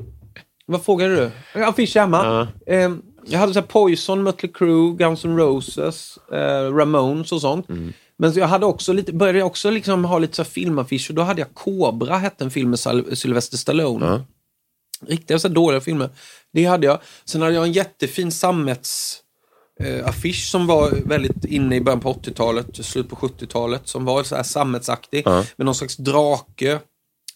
vad 0.66 0.84
frågade 0.86 1.16
du? 1.54 1.64
Affisch 1.64 1.96
hemma. 1.96 2.48
Ehm, 2.68 3.02
jag 3.26 3.40
hade 3.40 3.54
så 3.54 3.60
här 3.60 3.68
Poison, 3.68 4.24
Mötley 4.24 4.52
Crüe, 4.52 4.98
Guns 4.98 5.26
N' 5.26 5.38
Roses, 5.38 6.18
eh, 6.32 6.74
Ramones 6.76 7.32
och 7.32 7.42
sånt. 7.42 7.70
Mm. 7.70 7.94
Men 8.18 8.34
jag 8.34 8.48
hade 8.48 8.66
också 8.66 8.94
lite, 8.94 9.14
började 9.14 9.44
också 9.44 9.70
liksom 9.70 10.06
ha 10.06 10.20
lite 10.20 10.36
så 10.36 10.44
filmaffischer. 10.44 11.14
Då 11.14 11.22
hade 11.22 11.42
jag 11.42 11.54
Cobra, 11.54 12.18
hette 12.18 12.44
en 12.44 12.52
film 12.52 12.70
med 12.70 12.80
Sal- 12.80 13.16
Sylvester 13.16 13.58
Stallone. 13.58 14.22
Riktiga 15.08 15.40
så 15.40 15.48
dåliga 15.48 15.82
filmer. 15.82 16.10
Det 16.54 16.66
hade 16.66 16.88
jag. 16.88 17.00
Sen 17.26 17.42
hade 17.42 17.54
jag 17.54 17.64
en 17.64 17.72
jättefin 17.72 18.32
sammets 18.32 19.20
eh, 19.80 20.08
affisch 20.08 20.50
som 20.52 20.68
var 20.68 20.90
väldigt 21.06 21.46
inne 21.46 21.76
i 21.76 21.82
början 21.82 22.00
på 22.00 22.14
80-talet, 22.14 22.66
slut 22.86 23.10
på 23.10 23.16
70-talet, 23.16 23.82
som 23.86 24.06
var 24.06 24.24
så 24.24 24.36
här 24.36 24.44
sammetsaktig 24.44 25.26
med 25.26 25.66
någon 25.66 25.76
slags 25.76 25.98
drake. 25.98 26.80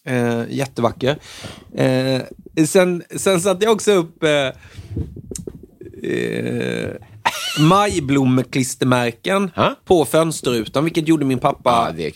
Eh, 0.06 0.42
jättevacker. 0.50 1.18
Eh, 1.76 2.22
sen, 2.66 3.02
sen 3.16 3.40
satte 3.40 3.64
jag 3.64 3.72
också 3.72 3.92
upp 3.92 4.22
eh, 4.24 4.46
eh, 6.12 6.90
majblommeklistermärken 7.60 9.50
Ja. 9.54 9.74
på 9.84 10.04
fönsterrutan, 10.04 10.84
vilket 10.84 11.08
gjorde 11.08 11.24
min 11.24 11.38
pappa 11.38 11.94
Ja, 11.98 12.12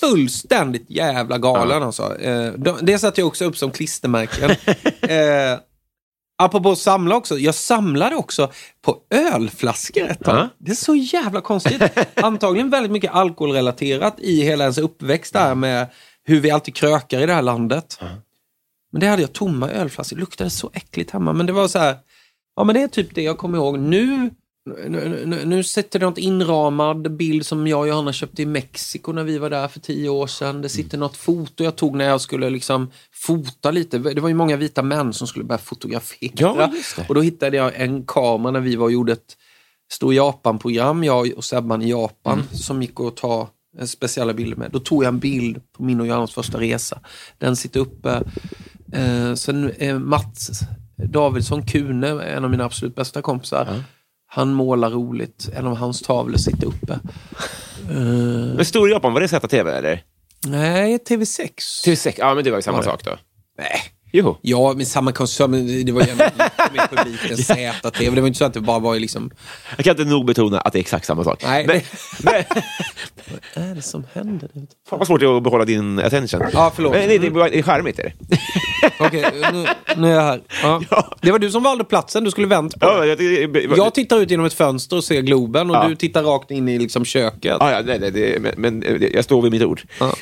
fullständigt 0.00 0.90
jävla 0.90 1.38
galen 1.38 1.82
alltså. 1.82 2.18
Eh, 2.20 2.52
de- 2.52 2.78
det 2.82 2.98
satte 2.98 3.20
jag 3.20 3.28
också 3.28 3.44
upp 3.44 3.56
som 3.56 3.70
klistermärken. 3.70 4.50
eh, 5.00 5.58
apropå 6.38 6.70
att 6.70 6.78
samla 6.78 7.16
också. 7.16 7.38
Jag 7.38 7.54
samlade 7.54 8.16
också 8.16 8.52
på 8.82 8.96
ölflaskor 9.10 10.08
ett 10.08 10.24
tag. 10.24 10.36
Ja. 10.36 10.48
Det 10.58 10.70
är 10.70 10.74
så 10.74 10.94
jävla 10.94 11.40
konstigt. 11.40 11.82
Antagligen 12.14 12.70
väldigt 12.70 12.92
mycket 12.92 13.12
alkoholrelaterat 13.12 14.20
i 14.20 14.42
hela 14.42 14.64
ens 14.64 14.78
uppväxt 14.78 15.32
där 15.32 15.54
med 15.54 15.86
hur 16.24 16.40
vi 16.40 16.50
alltid 16.50 16.74
krökar 16.74 17.20
i 17.20 17.26
det 17.26 17.34
här 17.34 17.42
landet. 17.42 17.98
Men 18.92 19.00
det 19.00 19.06
hade 19.06 19.22
jag 19.22 19.32
tomma 19.32 19.70
ölflaskor. 19.70 20.16
Det 20.16 20.20
luktade 20.20 20.50
så 20.50 20.70
äckligt 20.74 21.10
hemma. 21.10 21.32
Men 21.32 21.46
det 21.46 21.52
var 21.52 21.68
så 21.68 21.78
här. 21.78 21.96
Ja 22.56 22.64
men 22.64 22.74
det 22.74 22.82
är 22.82 22.88
typ 22.88 23.14
det 23.14 23.22
jag 23.22 23.38
kommer 23.38 23.58
ihåg. 23.58 23.78
Nu 23.78 24.30
nu, 24.88 25.22
nu, 25.26 25.44
nu 25.44 25.62
sitter 25.62 25.98
det 25.98 26.06
något 26.06 26.18
inramad 26.18 27.16
bild 27.16 27.46
som 27.46 27.66
jag 27.66 27.80
och 27.80 27.88
Johanna 27.88 28.12
köpte 28.12 28.42
i 28.42 28.46
Mexiko 28.46 29.12
när 29.12 29.24
vi 29.24 29.38
var 29.38 29.50
där 29.50 29.68
för 29.68 29.80
tio 29.80 30.08
år 30.08 30.26
sedan. 30.26 30.62
Det 30.62 30.68
sitter 30.68 30.98
något 30.98 31.16
foto 31.16 31.64
jag 31.64 31.76
tog 31.76 31.96
när 31.96 32.04
jag 32.04 32.20
skulle 32.20 32.50
liksom 32.50 32.90
fota 33.12 33.70
lite. 33.70 33.98
Det 33.98 34.20
var 34.20 34.28
ju 34.28 34.34
många 34.34 34.56
vita 34.56 34.82
män 34.82 35.12
som 35.12 35.26
skulle 35.26 35.44
börja 35.44 35.58
fotografera. 35.58 36.32
Ja. 36.34 36.72
Och 37.08 37.14
då 37.14 37.20
hittade 37.20 37.56
jag 37.56 37.72
en 37.76 38.06
kamera 38.06 38.52
när 38.52 38.60
vi 38.60 38.76
var 38.76 38.84
och 38.84 38.92
gjorde 38.92 39.12
ett 39.12 39.36
stort 39.92 40.14
Japan-program, 40.14 41.04
jag 41.04 41.32
och 41.36 41.44
Sebban 41.44 41.82
i 41.82 41.90
Japan, 41.90 42.42
som 42.52 42.82
gick 42.82 43.00
att 43.00 43.16
ta 43.16 43.48
speciella 43.86 44.34
bilder 44.34 44.56
med. 44.56 44.70
Då 44.70 44.78
tog 44.78 45.04
jag 45.04 45.08
en 45.08 45.18
bild 45.18 45.60
på 45.72 45.82
min 45.82 46.00
och 46.00 46.06
Johannas 46.06 46.32
första 46.32 46.60
resa. 46.60 47.00
Den 47.38 47.56
sitter 47.56 47.80
uppe. 47.80 48.22
Eh, 48.92 49.34
sen 49.34 49.70
eh, 49.70 49.98
Mats 49.98 50.50
Davidsson 51.04 51.66
Kune, 51.66 52.08
en 52.08 52.44
av 52.44 52.50
mina 52.50 52.64
absolut 52.64 52.94
bästa 52.94 53.22
kompisar. 53.22 53.82
Han 54.30 54.52
målar 54.54 54.90
roligt. 54.90 55.48
En 55.56 55.66
av 55.66 55.76
hans 55.76 56.02
tavlor 56.02 56.36
sitter 56.38 56.66
uppe. 56.66 56.92
Eh, 57.90 57.96
Men 58.56 58.64
Stor 58.64 58.90
Japan, 58.90 59.12
var 59.12 59.20
det 59.20 59.28
ZTV 59.28 59.68
eller? 59.70 60.02
nej, 60.46 60.98
TV6. 61.08 61.50
TV6? 61.84 62.14
Ja, 62.18 62.34
men 62.34 62.44
det 62.44 62.50
var 62.50 62.58
ju 62.58 62.62
samma 62.62 62.82
sak 62.82 63.04
då. 63.04 63.10
Nej. 63.58 63.80
Jo. 64.12 64.36
Ja, 64.42 64.72
men 64.76 64.86
samma 64.86 65.12
koncern. 65.12 65.50
men 65.50 65.86
Det 65.86 65.92
var 65.92 66.00
ju 66.02 66.08
lite 66.72 66.94
mer 66.94 67.02
publik 67.04 67.30
än 67.30 67.36
ZTV. 67.92 68.14
Det 68.14 68.20
var 68.20 68.28
inte 68.28 68.38
så 68.38 68.44
att 68.44 68.54
det 68.54 68.60
bara 68.60 68.78
var 68.78 68.94
ju 68.94 69.00
liksom... 69.00 69.30
Jag 69.76 69.84
kan 69.84 69.90
inte 69.90 70.04
nog 70.04 70.26
betona 70.26 70.60
att 70.60 70.72
det 70.72 70.78
är 70.78 70.80
exakt 70.80 71.06
samma 71.06 71.24
sak. 71.24 71.42
Nej. 71.44 71.66
Men, 71.66 71.80
men, 72.22 72.44
Vad 73.54 73.64
är 73.70 73.74
det 73.74 73.82
som 73.82 74.04
händer? 74.12 74.48
fan 74.90 74.98
vad 74.98 75.06
svårt 75.06 75.20
det 75.20 75.26
är 75.26 75.36
att 75.36 75.42
behålla 75.42 75.64
din 75.64 75.98
attention. 75.98 76.40
Ja, 76.52 76.72
förlåt. 76.74 76.92
Men 76.92 77.08
det, 77.08 77.18
det, 77.18 77.30
det 77.30 77.58
är 77.58 77.62
charmigt. 77.62 77.98
Är 77.98 78.02
det? 78.04 78.38
Okej, 79.00 79.24
nu, 79.52 79.66
nu 79.96 80.08
är 80.10 80.14
jag 80.14 80.22
här. 80.22 80.40
Ja. 80.62 80.82
Ja. 80.90 81.16
Det 81.20 81.30
var 81.32 81.38
du 81.38 81.50
som 81.50 81.62
valde 81.62 81.84
platsen. 81.84 82.24
Du 82.24 82.30
skulle 82.30 82.46
vänt 82.46 82.80
på 82.80 82.86
Ja, 82.86 83.16
det. 83.16 83.22
jag, 83.32 83.78
Jag 83.78 83.94
tittar 83.94 84.20
ut 84.20 84.30
genom 84.30 84.46
ett 84.46 84.54
fönster 84.54 84.96
och 84.96 85.04
ser 85.04 85.20
Globen 85.22 85.70
och 85.70 85.76
Ja. 85.76 85.88
du 85.88 85.96
tittar 85.96 86.22
rakt 86.22 86.50
in 86.50 86.68
i 86.68 86.78
liksom 86.78 87.04
köket. 87.04 87.56
Ja, 87.60 87.70
ja, 87.72 87.82
nej, 87.86 87.98
nej, 87.98 88.10
det, 88.10 88.42
men, 88.42 88.54
men 88.56 88.82
eh, 88.82 89.08
jag 89.14 89.24
står 89.24 89.42
vid 89.42 89.52
mitt 89.52 89.62
ord. 89.62 89.82
Ja. 90.00 90.14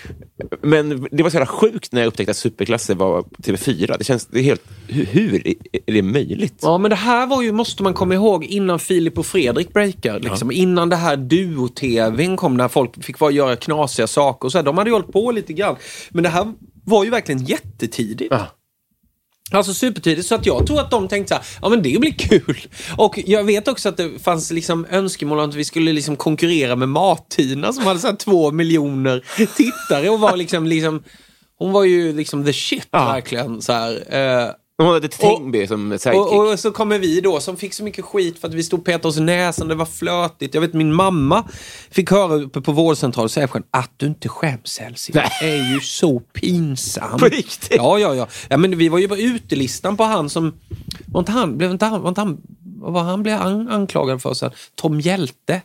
Men 0.62 1.06
det 1.12 1.22
var 1.22 1.30
så 1.30 1.34
jävla 1.36 1.46
sjukt 1.46 1.92
när 1.92 2.00
jag 2.00 2.08
upptäckte 2.08 2.30
att 2.30 2.36
Superklasse 2.36 2.94
var 2.94 3.22
TV4. 3.22 3.94
Det 3.98 4.04
känns 4.04 4.26
det 4.26 4.38
är 4.38 4.42
helt... 4.42 4.62
Hur, 4.88 5.04
hur 5.06 5.46
är 5.86 5.92
det 5.92 6.02
möjligt? 6.02 6.35
Ja, 6.62 6.78
men 6.78 6.88
det 6.90 6.96
här 6.96 7.26
var 7.26 7.42
ju, 7.42 7.52
måste 7.52 7.82
man 7.82 7.94
komma 7.94 8.14
ihåg, 8.14 8.44
innan 8.44 8.78
Filip 8.78 9.18
och 9.18 9.26
Fredrik 9.26 9.72
breakade. 9.72 10.18
Liksom. 10.18 10.52
Innan 10.52 10.88
det 10.88 10.96
här 10.96 11.16
duo-tvn 11.16 12.36
kom, 12.36 12.56
när 12.56 12.68
folk 12.68 13.04
fick 13.04 13.20
vara, 13.20 13.30
göra 13.30 13.56
knasiga 13.56 14.06
saker. 14.06 14.46
Och 14.46 14.52
så 14.52 14.58
här, 14.58 14.62
de 14.62 14.78
hade 14.78 14.90
ju 14.90 14.94
hållit 14.94 15.12
på 15.12 15.30
lite 15.30 15.52
grann. 15.52 15.76
Men 16.10 16.22
det 16.22 16.28
här 16.30 16.52
var 16.84 17.04
ju 17.04 17.10
verkligen 17.10 17.44
jättetidigt. 17.44 18.30
Ja. 18.30 18.46
Alltså 19.50 19.74
supertidigt, 19.74 20.26
så 20.26 20.34
att 20.34 20.46
jag 20.46 20.66
tror 20.66 20.80
att 20.80 20.90
de 20.90 21.08
tänkte 21.08 21.34
så 21.34 21.34
här, 21.34 21.44
ja 21.62 21.68
men 21.68 21.82
det 21.82 22.00
blir 22.00 22.12
kul. 22.12 22.58
Och 22.96 23.18
jag 23.26 23.44
vet 23.44 23.68
också 23.68 23.88
att 23.88 23.96
det 23.96 24.22
fanns 24.22 24.50
liksom 24.50 24.86
önskemål 24.90 25.38
om 25.38 25.48
att 25.48 25.54
vi 25.54 25.64
skulle 25.64 25.92
liksom 25.92 26.16
konkurrera 26.16 26.76
med 26.76 26.88
Martina 26.88 27.72
som 27.72 27.84
hade 27.84 28.00
så 28.00 28.06
här 28.06 28.16
två 28.16 28.50
miljoner 28.52 29.24
tittare 29.56 30.10
och 30.10 30.20
var 30.20 30.36
liksom, 30.36 30.66
liksom 30.66 31.02
hon 31.58 31.72
var 31.72 31.84
ju 31.84 32.12
liksom 32.12 32.44
the 32.44 32.52
shit 32.52 32.88
Ja. 32.90 33.04
verkligen. 33.06 33.62
Så 33.62 33.72
här. 33.72 34.54
De 34.78 34.86
hade 34.86 35.06
ett 35.06 35.18
Tengby 35.18 35.66
som 35.66 35.98
sidekick. 35.98 36.20
och, 36.20 36.52
och 36.52 36.58
så 36.58 36.70
kommer 36.70 36.98
vi 36.98 37.20
då 37.20 37.40
som 37.40 37.56
fick 37.56 37.74
så 37.74 37.84
mycket 37.84 38.04
skit 38.04 38.38
för 38.38 38.48
att 38.48 38.54
vi 38.54 38.62
stod 38.62 38.80
och 38.80 38.86
petade 38.86 39.08
oss 39.08 39.16
i 39.16 39.20
näsan, 39.20 39.68
det 39.68 39.74
var 39.74 39.86
flötigt. 39.86 40.54
Jag 40.54 40.60
vet 40.60 40.72
min 40.72 40.94
mamma 40.94 41.44
fick 41.90 42.10
höra 42.10 42.34
uppe 42.34 42.60
på 42.60 42.72
vårdcentralen 42.72 43.28
säga 43.28 43.48
själv 43.48 43.64
att 43.70 43.90
du 43.96 44.06
inte 44.06 44.28
skäms 44.28 44.78
Elsie. 44.80 45.12
Det 45.12 45.46
är 45.46 45.72
ju 45.74 45.80
så 45.80 46.20
pinsamt. 46.20 47.20
På 47.20 47.26
riktigt? 47.26 47.76
Ja, 47.76 47.98
ja, 47.98 48.14
ja. 48.14 48.28
ja 48.48 48.56
men 48.56 48.78
vi 48.78 48.88
var 48.88 48.98
ju 48.98 49.08
på 49.08 49.16
utelistan 49.16 49.96
på 49.96 50.04
han 50.04 50.30
som, 50.30 50.54
var 51.06 51.20
inte 51.20 51.32
han, 51.32 51.58
blev 51.58 51.70
inte 51.70 51.84
han, 51.84 52.02
var 52.02 52.08
inte 52.08 52.20
han, 52.20 52.40
vad 52.80 52.92
var 52.92 53.02
han 53.02 53.22
blev 53.22 53.40
an, 53.40 53.68
anklagad 53.68 54.22
för 54.22 54.34
sen? 54.34 54.50
Tom 54.74 55.00
Hjälte. 55.00 55.62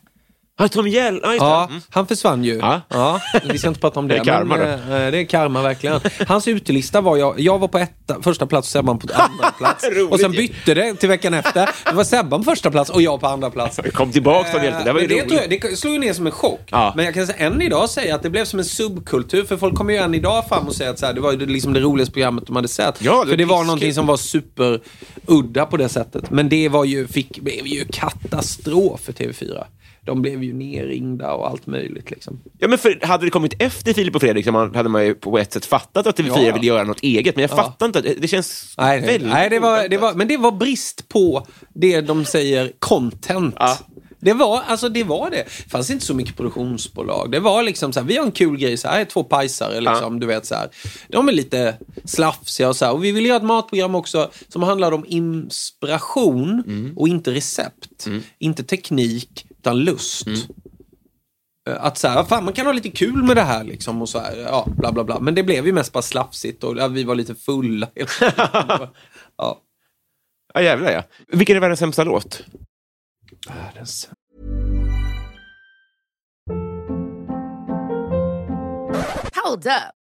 Ja, 0.61 0.67
Tom 0.67 0.87
Hjell. 0.87 1.19
Ja. 1.23 1.35
Ja, 1.35 1.67
Mm. 1.69 1.81
han 1.89 2.07
försvann 2.07 2.43
ju. 2.43 2.61
Ja. 2.89 3.19
vi 3.43 3.57
ska 3.57 3.67
inte 3.67 3.79
prata 3.79 3.99
om 3.99 4.07
det. 4.07 4.13
Det 4.13 4.19
är 4.19 4.23
karma 4.23 4.57
men, 4.57 4.69
eh, 5.05 5.11
det 5.11 5.17
är 5.17 5.25
karma 5.25 5.61
verkligen. 5.61 5.99
Hans 6.27 6.47
utelista 6.47 7.01
var 7.01 7.17
jag, 7.17 7.39
jag 7.39 7.59
var 7.59 7.67
på 7.67 7.77
etta, 7.77 8.21
första 8.21 8.45
plats 8.45 8.67
och 8.67 8.71
Sebban 8.71 8.99
på 8.99 9.07
andra 9.13 9.51
plats. 9.57 9.85
Och 10.09 10.19
sen 10.19 10.31
bytte 10.31 10.73
det 10.73 10.93
till 10.95 11.09
veckan 11.09 11.33
efter. 11.33 11.69
Det 11.85 11.93
var 11.95 12.03
Sebban 12.03 12.43
på 12.43 12.51
första 12.51 12.71
plats 12.71 12.89
och 12.89 13.01
jag 13.01 13.19
på 13.21 13.27
andra 13.27 13.49
plats. 13.49 13.79
Kom 13.93 14.11
tillbaka 14.11 14.51
Tom 14.51 14.63
Hjälte. 14.63 14.83
Det 14.83 14.93
var 14.93 14.99
ju 14.99 15.07
det, 15.07 15.15
roligt. 15.21 15.33
jag, 15.33 15.49
det 15.71 15.77
slog 15.79 15.93
ju 15.93 15.99
ner 15.99 16.13
som 16.13 16.25
en 16.25 16.31
chock. 16.31 16.61
Ja. 16.71 16.93
Men 16.95 17.05
jag 17.05 17.13
kan 17.13 17.27
säga, 17.27 17.37
än 17.47 17.61
idag 17.61 17.89
säga 17.89 18.15
att 18.15 18.23
det 18.23 18.29
blev 18.29 18.45
som 18.45 18.59
en 18.59 18.65
subkultur. 18.65 19.43
För 19.45 19.57
folk 19.57 19.75
kommer 19.75 19.93
ju 19.93 19.99
än 19.99 20.13
idag 20.15 20.47
fram 20.49 20.67
och 20.67 20.75
säger 20.75 20.91
att 20.91 20.99
så 20.99 21.05
här, 21.05 21.13
det 21.13 21.21
var 21.21 21.33
liksom 21.33 21.73
det 21.73 21.79
roligaste 21.79 22.13
programmet 22.13 22.43
de 22.47 22.55
hade 22.55 22.67
sett. 22.67 23.01
Ja, 23.01 23.23
det 23.23 23.29
för 23.29 23.37
det 23.37 23.45
var 23.45 23.63
någonting 23.63 23.93
som 23.93 24.05
var 24.07 24.17
superudda 24.17 25.65
på 25.65 25.77
det 25.77 25.89
sättet. 25.89 26.29
Men 26.31 26.49
det 26.49 26.69
var 26.69 26.85
ju, 26.85 27.07
fick, 27.07 27.39
blev 27.39 27.67
ju 27.67 27.85
katastrof 27.85 28.99
för 29.01 29.13
TV4. 29.13 29.63
De 30.05 30.21
blev 30.21 30.43
ju 30.43 30.53
nerringda 30.53 31.33
och 31.33 31.47
allt 31.49 31.67
möjligt 31.67 32.11
liksom. 32.11 32.39
Ja, 32.59 32.67
men 32.67 32.77
för, 32.77 32.99
hade 33.05 33.25
det 33.25 33.29
kommit 33.29 33.53
efter 33.61 33.93
Filip 33.93 34.15
och 34.15 34.21
Fredrik 34.21 34.45
så 34.45 34.51
man, 34.51 34.75
hade 34.75 34.89
man 34.89 35.05
ju 35.05 35.15
på 35.15 35.37
ett 35.39 35.53
sätt 35.53 35.65
fattat 35.65 36.07
att 36.07 36.19
TV4 36.19 36.43
Ja. 36.45 36.53
ville 36.53 36.65
göra 36.67 36.83
något 36.83 36.99
eget. 37.03 37.35
Men 37.35 37.41
jag 37.41 37.49
fattar 37.51 37.85
inte. 37.85 38.01
Det 38.01 38.27
känns 38.27 38.75
Nej, 38.77 39.01
väldigt 39.01 39.29
nej 39.29 39.49
det 39.49 39.59
var, 39.59 39.87
det 39.87 39.97
var, 39.97 40.13
men 40.13 40.27
det 40.27 40.37
var 40.37 40.51
brist 40.51 41.09
på 41.09 41.47
det 41.73 42.01
de 42.01 42.25
säger 42.25 42.71
content. 42.79 43.55
Ja. 43.59 43.77
Det 44.23 44.33
var, 44.33 44.61
alltså 44.67 44.89
det 44.89 45.03
var 45.03 45.29
det. 45.29 45.43
Det 45.63 45.69
fanns 45.71 45.89
inte 45.89 46.05
så 46.05 46.13
mycket 46.13 46.35
produktionsbolag. 46.37 47.31
Det 47.31 47.39
var 47.39 47.63
liksom 47.63 47.93
så 47.93 47.99
här, 47.99 48.07
vi 48.07 48.17
har 48.17 48.25
en 48.25 48.31
kul 48.31 48.57
grej, 48.57 48.77
så 48.77 48.87
här 48.87 49.01
är 49.01 49.05
två 49.05 49.23
pajsare 49.23 49.81
liksom, 49.81 50.19
du 50.19 50.27
vet 50.27 50.45
så 50.45 50.55
här. 50.55 50.69
De 51.07 51.27
är 51.27 51.31
lite 51.33 51.75
slafsiga 52.05 52.69
och 52.69 52.75
så 52.75 52.85
här. 52.85 52.93
Och 52.93 53.03
vi 53.03 53.11
ville 53.11 53.27
göra 53.27 53.37
ett 53.37 53.43
matprogram 53.43 53.95
också 53.95 54.31
som 54.47 54.63
handlade 54.63 54.95
om 54.95 55.05
inspiration 55.07 56.63
Mm. 56.67 56.93
och 56.97 57.07
inte 57.07 57.31
recept. 57.31 58.07
Inte 58.39 58.63
teknik, 58.63 59.45
utan 59.61 59.79
lust. 59.79 60.27
Mm. 60.27 60.39
Eh, 61.69 61.83
Att 61.85 61.97
så 61.97 62.07
här, 62.07 62.23
fan 62.23 62.45
man 62.45 62.53
kan 62.53 62.65
ha 62.65 62.73
lite 62.73 62.89
kul 62.91 63.23
med 63.23 63.37
det 63.37 63.41
här 63.41 63.63
liksom 63.63 64.01
och 64.01 64.09
så 64.09 64.19
här, 64.19 64.37
ja, 64.37 64.67
bla 64.77 64.91
bla 64.91 65.03
bla. 65.03 65.19
Men 65.19 65.35
det 65.35 65.43
blev 65.43 65.65
ju 65.65 65.73
mest 65.73 65.93
bara 65.93 66.01
slafsigt 66.01 66.63
och 66.63 66.77
ja, 66.77 66.87
vi 66.87 67.03
var 67.03 67.15
lite 67.15 67.35
fulla. 67.35 67.87
ja. 69.37 69.61
Ja, 70.53 70.61
jävlar 70.61 70.91
ja. 70.91 71.03
Vilken 71.27 71.55
är 71.55 71.59
världens 71.59 71.79
sämsta 71.79 72.03
låt? 72.03 72.43
Hold 79.43 79.65
up. 79.65 80.00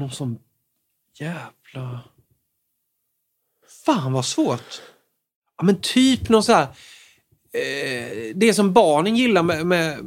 Någon 0.00 0.10
som 0.10 0.38
jävla... 1.18 2.00
Fan 3.86 4.12
vad 4.12 4.24
svårt. 4.24 4.82
Ja, 5.58 5.64
men 5.64 5.80
typ 5.80 6.28
någon 6.28 6.42
så 6.42 6.52
här... 6.52 6.66
Eh, 7.52 8.34
det 8.34 8.54
som 8.54 8.72
barnen 8.72 9.16
gillar 9.16 9.42
med, 9.42 9.66
med 9.66 9.98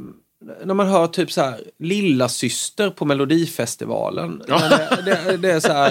när 0.64 0.74
man 0.74 0.88
hör 0.88 1.06
typ 1.06 1.32
så 1.32 1.40
här 1.42 1.60
lilla 1.78 2.28
syster 2.28 2.90
på 2.90 3.04
Melodifestivalen. 3.04 4.42
När 4.48 4.70
Det, 5.02 5.02
det, 5.04 5.36
det 5.36 5.50
är 5.52 5.60
så 5.60 5.72
här... 5.72 5.90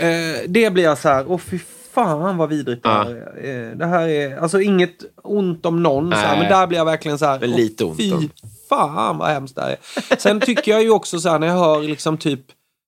Eh, 0.00 0.40
det 0.48 0.70
blir 0.72 0.84
jag 0.84 0.98
så 0.98 1.08
här, 1.08 1.24
åh 1.30 1.38
fy 1.38 1.58
fan 1.92 2.36
vad 2.36 2.48
vidrigt 2.48 2.82
det 2.82 2.88
här 2.88 3.10
är. 3.10 3.70
Eh, 3.70 3.76
Det 3.76 3.86
här 3.86 4.08
är, 4.08 4.36
alltså 4.38 4.60
inget 4.60 5.04
ont 5.22 5.66
om 5.66 5.82
någon, 5.82 6.10
så 6.10 6.16
här, 6.16 6.38
men 6.38 6.48
där 6.48 6.66
blir 6.66 6.78
jag 6.78 6.84
verkligen 6.84 7.18
så 7.18 7.26
här, 7.26 7.38
lite 7.46 7.84
ont 7.84 7.96
fy 7.98 8.12
om. 8.12 8.30
fan 8.68 9.18
vad 9.18 9.28
hemskt 9.28 9.54
det 9.54 9.62
här 9.62 9.70
är. 10.10 10.16
Sen 10.16 10.40
tycker 10.40 10.72
jag 10.72 10.82
ju 10.82 10.90
också 10.90 11.20
så 11.20 11.28
här 11.28 11.38
när 11.38 11.46
jag 11.46 11.54
hör 11.54 11.80
liksom 11.82 12.18
typ, 12.18 12.40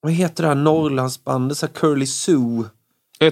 vad 0.03 0.13
heter 0.13 0.43
det 0.43 0.49
här 0.49 0.55
Norrlandsbandet, 0.55 1.59
så 1.59 1.67
här 1.67 1.73
Curly 1.73 2.07
Sue. 2.07 2.65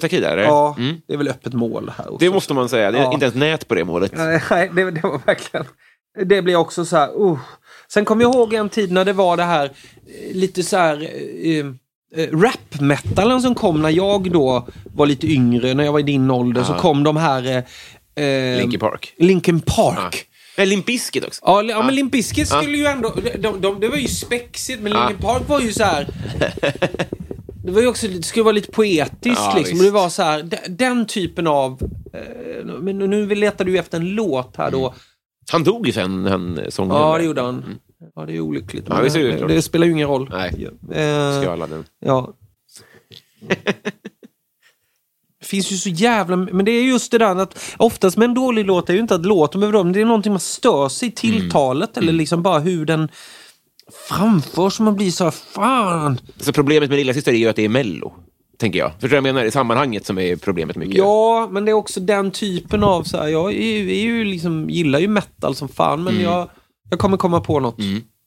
Takida? 0.00 0.42
Ja, 0.42 0.74
Mm. 0.78 0.96
det 1.06 1.12
är 1.14 1.18
väl 1.18 1.28
öppet 1.28 1.52
mål 1.52 1.92
här 1.98 2.04
också. 2.12 2.16
Det 2.26 2.30
måste 2.30 2.54
man 2.54 2.68
säga. 2.68 2.90
Det 2.90 2.98
är 2.98 3.02
Ja. 3.02 3.12
inte 3.12 3.24
ens 3.24 3.36
nät 3.36 3.68
på 3.68 3.74
det 3.74 3.84
målet. 3.84 4.12
Nej, 4.16 4.70
det, 4.74 4.90
det 4.90 5.00
var 5.02 5.20
verkligen... 5.26 5.66
Det 6.24 6.42
blir 6.42 6.56
också 6.56 6.84
så 6.84 6.96
här... 6.96 7.22
Uh. 7.22 7.38
Sen 7.88 8.04
kommer 8.04 8.22
jag 8.24 8.34
ihåg 8.34 8.54
en 8.54 8.68
tid 8.68 8.92
när 8.92 9.04
det 9.04 9.12
var 9.12 9.36
det 9.36 9.42
här 9.42 9.64
eh, 9.64 10.36
lite 10.36 10.62
så 10.62 10.76
här... 10.76 11.02
Eh, 11.44 11.66
eh, 12.22 12.28
rap-metalen 12.38 13.42
som 13.42 13.54
kom 13.54 13.82
när 13.82 13.90
jag 13.90 14.32
då 14.32 14.66
var 14.94 15.06
lite 15.06 15.26
yngre, 15.26 15.74
när 15.74 15.84
jag 15.84 15.92
var 15.92 16.00
i 16.00 16.02
din 16.02 16.30
ålder, 16.30 16.62
så 16.64 16.74
kom 16.74 17.02
de 17.02 17.16
här... 17.16 17.64
Linkin 18.58 18.80
Park. 18.80 19.14
Linkin 19.18 19.60
Park. 19.60 20.26
Ja. 20.60 20.66
Limp 20.70 20.86
Bizkit 20.86 21.24
också. 21.24 21.40
Ja, 21.44 21.62
ja, 21.62 21.82
men 21.82 21.94
Limp 21.94 22.12
Bizkit 22.12 22.48
skulle 22.48 22.76
ju 22.76 22.84
ändå... 22.86 23.14
De, 23.38 23.60
de, 23.60 23.80
det 23.80 23.88
var 23.88 23.96
ju 23.96 24.08
spexigt, 24.08 24.82
men 24.82 24.92
Linkin 24.92 25.18
Park 25.18 25.48
var 25.48 25.60
ju 25.60 25.72
så 25.72 25.84
här... 25.84 26.06
Det 27.64 27.70
var 27.72 27.80
ju 27.82 27.86
också, 27.88 28.08
det 28.08 28.22
skulle 28.22 28.42
vara 28.44 28.52
lite 28.52 28.72
poetiskt 28.72 29.40
Ja, 29.40 29.54
liksom. 29.56 29.78
visst. 29.78 29.84
Det 29.84 29.90
var 29.90 30.08
så 30.08 30.22
här, 30.22 30.42
de- 30.42 30.56
den 30.68 31.06
typen 31.06 31.46
av... 31.46 31.82
Eh, 32.14 32.64
men 32.80 32.98
nu 32.98 33.34
letar 33.34 33.64
du 33.64 33.72
ju 33.72 33.78
efter 33.78 33.98
en 33.98 34.08
låt 34.14 34.56
här 34.56 34.70
då. 34.70 34.94
Han 35.52 35.64
dog 35.64 35.86
ju 35.86 35.92
sen, 35.92 36.26
han 36.26 36.60
sångaren. 36.68 37.02
Ja, 37.02 37.18
det 37.18 37.24
gjorde 37.24 37.40
han. 37.40 37.78
Ja, 38.14 38.26
det 38.26 38.36
är 38.36 38.40
olyckligt. 38.40 38.84
Ja, 38.88 38.94
det 39.02 39.08
det, 39.08 39.46
det 39.46 39.62
spelar 39.62 39.86
ju 39.86 39.92
ingen 39.92 40.08
roll. 40.08 40.30
Nej. 40.32 40.68
Eh, 40.92 41.42
Skala 41.42 41.66
den. 41.66 41.84
ja. 42.00 42.34
Finns 45.50 45.72
ju 45.72 45.76
så 45.76 45.88
jävla... 45.88 46.36
Men 46.36 46.64
det 46.64 46.70
är 46.70 46.82
just 46.82 47.10
det 47.10 47.18
där 47.18 47.36
att 47.36 47.74
oftast 47.76 48.16
med 48.16 48.24
en 48.24 48.34
dålig 48.34 48.66
låt 48.66 48.90
är 48.90 48.94
ju 48.94 49.00
inte 49.00 49.14
att 49.14 49.26
låten 49.26 49.60
behöver 49.60 49.84
men 49.84 49.92
det 49.92 50.00
är 50.00 50.04
någonting 50.04 50.32
man 50.32 50.40
stör 50.40 50.88
sig 50.88 51.08
i 51.08 51.12
tilltalet 51.12 51.96
eller 51.96 52.12
liksom 52.12 52.42
bara 52.42 52.58
hur 52.58 52.84
den 52.84 53.08
framförs 54.08 54.78
och 54.80 54.84
man 54.84 54.96
blir 54.96 55.10
så 55.10 55.24
här, 55.24 55.30
fan. 55.30 56.20
Så 56.40 56.52
problemet 56.52 56.90
med 56.90 56.96
Lillasyster 56.96 57.32
är 57.32 57.36
ju 57.36 57.48
att 57.48 57.56
det 57.56 57.64
är 57.64 57.68
Mello. 57.68 58.12
Tänker 58.58 58.78
jag. 58.78 58.92
Förstår 58.92 59.08
du 59.08 59.14
vad 59.14 59.28
jag 59.28 59.34
menar? 59.34 59.44
I 59.44 59.50
sammanhanget 59.50 60.06
som 60.06 60.18
är 60.18 60.36
problemet 60.36 60.76
mycket. 60.76 60.96
Ja, 60.96 61.48
men 61.50 61.64
det 61.64 61.70
är 61.70 61.74
också 61.74 62.00
den 62.00 62.30
typen 62.30 62.84
av 62.84 63.02
så 63.02 63.16
här, 63.16 63.28
jag 63.28 63.52
är, 63.52 63.88
är 63.88 64.02
ju 64.02 64.24
liksom, 64.24 64.70
gillar 64.70 64.98
ju 64.98 65.08
metal 65.08 65.54
som 65.54 65.68
fan 65.68 66.02
men 66.02 66.20
jag, 66.20 66.48
jag 66.90 66.98
kommer 66.98 67.16
komma 67.16 67.40
på 67.40 67.60
något. 67.60 67.78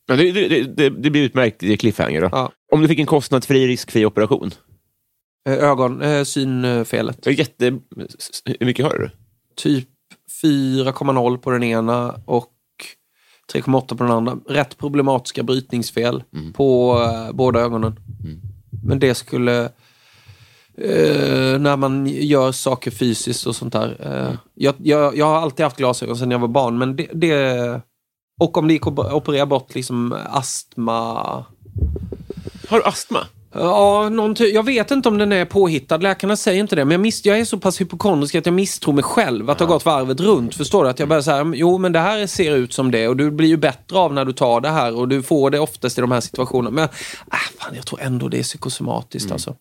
Men 0.07 0.17
det, 0.17 0.32
det, 0.32 0.63
det, 0.63 0.89
det 0.89 1.09
blir 1.09 1.21
utmärkt 1.21 1.80
cliffhanger 1.80 2.21
då. 2.21 2.30
Ja. 2.32 2.51
Om 2.74 2.82
du 2.82 2.88
fick 2.88 2.99
en 2.99 3.05
kostnadsfri, 3.05 3.67
riskfri 3.67 4.05
operation. 4.05 4.51
Eh, 5.49 5.53
Ögon, 5.69 6.01
eh, 6.01 6.23
synfelet. 6.23 7.25
Jätte... 7.25 7.65
Hur 8.45 8.65
mycket 8.65 8.85
har 8.85 8.93
du? 8.93 9.09
typ 9.55 9.89
4,0 10.43 11.37
på 11.37 11.51
den 11.51 11.63
ena 11.63 12.15
och 12.25 12.49
3,8 13.53 13.97
på 13.97 14.03
den 14.03 14.13
andra. 14.13 14.37
Rätt 14.47 14.77
problematiska 14.77 15.43
brytningsfel 15.43 16.23
på 16.53 16.99
eh, 17.03 17.33
båda 17.33 17.59
ögonen. 17.59 17.99
Men 18.83 18.99
det 18.99 19.15
skulle, 19.15 19.63
eh, 20.77 21.59
när 21.59 21.77
man 21.77 22.07
gör 22.07 22.51
saker 22.51 22.91
fysiskt 22.91 23.47
och 23.47 23.55
sånt 23.55 23.73
där. 23.73 23.97
Eh, 23.99 24.37
jag, 24.53 24.75
jag, 24.77 25.17
jag 25.17 25.25
har 25.25 25.35
alltid 25.41 25.63
haft 25.63 25.77
glasögon 25.77 26.17
sedan 26.17 26.31
jag 26.31 26.39
var 26.39 26.47
barn, 26.47 26.77
men 26.77 26.95
det, 26.95 27.07
det 27.13 27.81
och 28.39 28.57
om 28.57 28.67
det 28.67 28.73
gick 28.73 28.87
att 28.87 29.13
operera 29.13 29.45
bort 29.45 29.75
liksom 29.75 30.15
astma, 30.29 31.13
Har 32.69 32.77
du 32.77 32.83
astma? 32.83 33.19
Ja, 33.56 34.10
någon 34.10 34.36
ty- 34.36 34.49
jag 34.54 34.64
vet 34.66 34.91
inte 34.91 35.10
om 35.10 35.18
den 35.18 35.32
är 35.32 35.45
påhittad. 35.45 35.97
Läkarna 35.97 36.36
säger 36.36 36.60
inte 36.60 36.76
det. 36.76 36.86
Men 36.86 36.91
jag, 36.91 37.01
miss- 37.01 37.26
jag 37.26 37.39
är 37.39 37.45
så 37.45 37.58
pass 37.58 37.82
hypokondrisk 37.82 38.36
att 38.36 38.45
jag 38.45 38.54
misstror 38.56 38.93
mig 38.93 39.04
själv. 39.04 39.49
Att 39.49 39.60
ha 39.60 39.68
gått 39.68 39.86
varvet 39.86 40.20
runt. 40.20 40.56
Förstår 40.56 40.84
du? 40.84 40.89
Att 40.89 40.99
jag 40.99 41.10
börjar 41.10 41.22
säga, 41.22 41.51
jo 41.56 41.78
men 41.78 41.91
det 41.91 41.99
här 41.99 42.28
ser 42.28 42.56
ut 42.56 42.74
som 42.74 42.91
det. 42.91 43.08
Och 43.08 43.18
du 43.18 43.32
blir 43.32 43.47
ju 43.47 43.58
bättre 43.58 43.97
av 43.97 44.14
när 44.14 44.26
du 44.26 44.34
tar 44.34 44.62
det 44.62 44.70
här. 44.70 44.95
Och 44.95 45.08
du 45.08 45.22
får 45.24 45.49
det 45.49 45.60
oftast 45.60 45.97
i 45.97 46.01
de 46.01 46.12
här 46.12 46.22
situationerna. 46.22 46.70
Men 46.76 46.84
äh, 46.84 46.89
fan, 47.60 47.76
jag 47.76 47.86
tror 47.86 48.01
ändå 48.01 48.28
det 48.28 48.39
är 48.39 48.43
psykosomatiskt 48.43 49.32
alltså. 49.32 49.56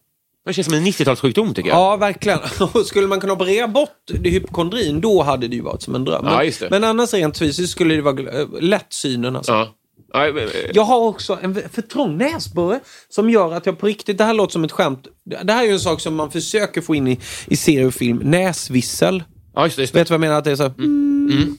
Det 0.47 0.53
känns 0.53 0.67
som 0.67 0.75
en 0.75 0.87
90-talssjukdom 0.87 1.55
tycker 1.55 1.71
jag. 1.71 1.79
Ja, 1.79 1.97
verkligen. 1.97 2.39
Skulle 2.85 3.07
man 3.07 3.21
kunna 3.21 3.33
operera 3.33 3.69
bort 3.69 3.89
det 4.21 4.31
hypokondrin, 4.31 5.01
då 5.01 5.23
hade 5.23 5.49
det 5.49 5.57
ju 5.57 5.63
varit 5.63 5.83
som 5.83 5.95
en 5.95 6.05
dröm. 6.05 6.25
Men, 6.25 6.33
Ja, 6.47 6.53
det. 6.61 6.71
men 6.71 6.85
annars 6.85 7.15
rent 7.15 7.39
fysiskt 7.39 7.73
skulle 7.73 7.95
det 7.95 8.03
vara 8.03 8.41
äh, 8.41 8.47
lätt 8.61 8.87
synen 8.93 9.37
alltså. 9.37 9.53
Ja. 9.53 9.69
Men- 10.15 10.49
Jag 10.75 10.83
har 10.83 10.99
också 11.01 11.39
en 11.43 11.55
för 11.73 11.83
trång 11.83 12.17
näsborre 12.19 12.81
som 13.09 13.31
gör 13.31 13.53
att 13.55 13.67
jag 13.67 13.79
på 13.79 13.87
riktigt, 13.87 14.19
det 14.19 14.25
här 14.25 14.35
låter 14.35 14.53
som 14.53 14.65
ett 14.65 14.73
skämt. 14.73 15.07
Det 15.45 15.53
här 15.53 15.63
är 15.63 15.67
ju 15.67 15.73
en 15.73 15.81
sak 15.81 16.01
som 16.01 16.15
man 16.15 16.31
försöker 16.31 16.81
få 16.81 16.95
in 16.95 17.09
i, 17.09 17.19
i 17.47 17.57
serie 17.57 17.87
och 17.87 17.95
film. 17.95 18.19
Näsvissel. 18.25 19.23
ja, 19.55 19.65
just 19.65 19.77
det. 19.77 19.83
Just 19.83 19.93
det. 19.93 19.99
Vet 19.99 20.09
du 20.09 20.13
vad 20.13 20.15
jag 20.15 20.21
menar? 20.21 20.39
Att 20.39 20.45
det 20.45 20.51
är 20.51 20.57
så 20.57 20.63
här, 20.63 20.73
Mm. 20.79 21.57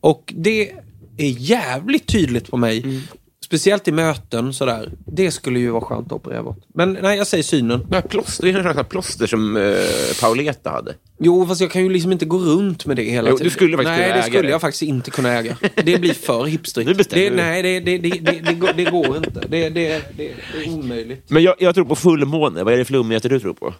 Och 0.00 0.34
det 0.36 0.70
är 1.16 1.28
jävligt 1.38 2.06
tydligt 2.06 2.50
på 2.50 2.56
mig. 2.56 3.02
Speciellt 3.48 3.88
i 3.88 3.92
möten 3.92 4.52
sådär. 4.52 4.92
Det 5.06 5.30
skulle 5.30 5.58
ju 5.58 5.70
vara 5.70 5.84
skönt 5.84 6.06
att 6.06 6.12
operera 6.12 6.42
bort. 6.42 6.58
Men 6.74 6.98
nej, 7.02 7.18
jag 7.18 7.26
säger 7.26 7.44
synen. 7.44 7.86
Här 7.90 8.00
plåster, 8.00 8.52
det 8.52 8.58
är 8.58 8.74
här 8.74 8.82
plåster 8.82 9.26
som 9.26 9.56
uh, 9.56 9.76
Pauleta 10.20 10.70
hade. 10.70 10.94
Jo, 11.20 11.46
fast 11.46 11.60
jag 11.60 11.70
kan 11.70 11.82
ju 11.82 11.88
liksom 11.90 12.12
inte 12.12 12.24
gå 12.24 12.38
runt 12.38 12.86
med 12.86 12.96
det 12.96 13.02
hela 13.02 13.30
Jo, 13.30 13.36
tiden. 13.36 13.44
du 13.44 13.50
skulle 13.50 13.76
faktiskt 13.76 13.88
Nej, 13.90 13.98
kunna 13.98 14.14
det 14.14 14.20
äga 14.20 14.22
skulle 14.22 14.42
det. 14.42 14.50
jag 14.50 14.60
faktiskt 14.60 14.82
inte 14.82 15.10
kunna 15.10 15.32
äga. 15.32 15.56
Det 15.74 15.98
blir 16.00 16.14
för 16.14 16.44
hipstrigt. 16.46 17.10
Det, 17.10 17.30
nej, 17.30 17.62
det, 17.62 17.80
det, 17.80 17.98
det, 17.98 18.10
det, 18.10 18.40
det, 18.40 18.54
går, 18.54 18.72
det 18.76 18.84
går 18.84 19.16
inte. 19.16 19.44
Det, 19.48 19.68
det, 19.68 20.02
det, 20.16 20.28
är 20.30 20.68
omöjligt. 20.68 21.30
Men 21.30 21.42
jag, 21.42 21.54
jag 21.58 21.74
tror 21.74 21.84
på 21.84 21.96
fullmåne. 21.96 22.64
Vad 22.64 22.74
är 22.74 22.78
det 22.78 22.84
flummigaste 22.84 23.28
du 23.28 23.40
tror 23.40 23.54
på? 23.54 23.74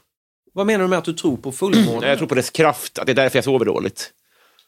Vad 0.52 0.66
menar 0.66 0.84
du 0.84 0.88
med 0.88 0.98
att 0.98 1.04
du 1.04 1.12
tror 1.12 1.36
på 1.36 1.52
fullmåne? 1.52 2.00
Nej, 2.00 2.08
Jag 2.08 2.18
tror 2.18 2.28
på 2.28 2.34
dess 2.34 2.50
kraft, 2.50 2.98
att 2.98 3.06
det 3.06 3.12
är 3.12 3.14
därför 3.14 3.36
jag 3.36 3.44
sover 3.44 3.64
dåligt. 3.64 4.10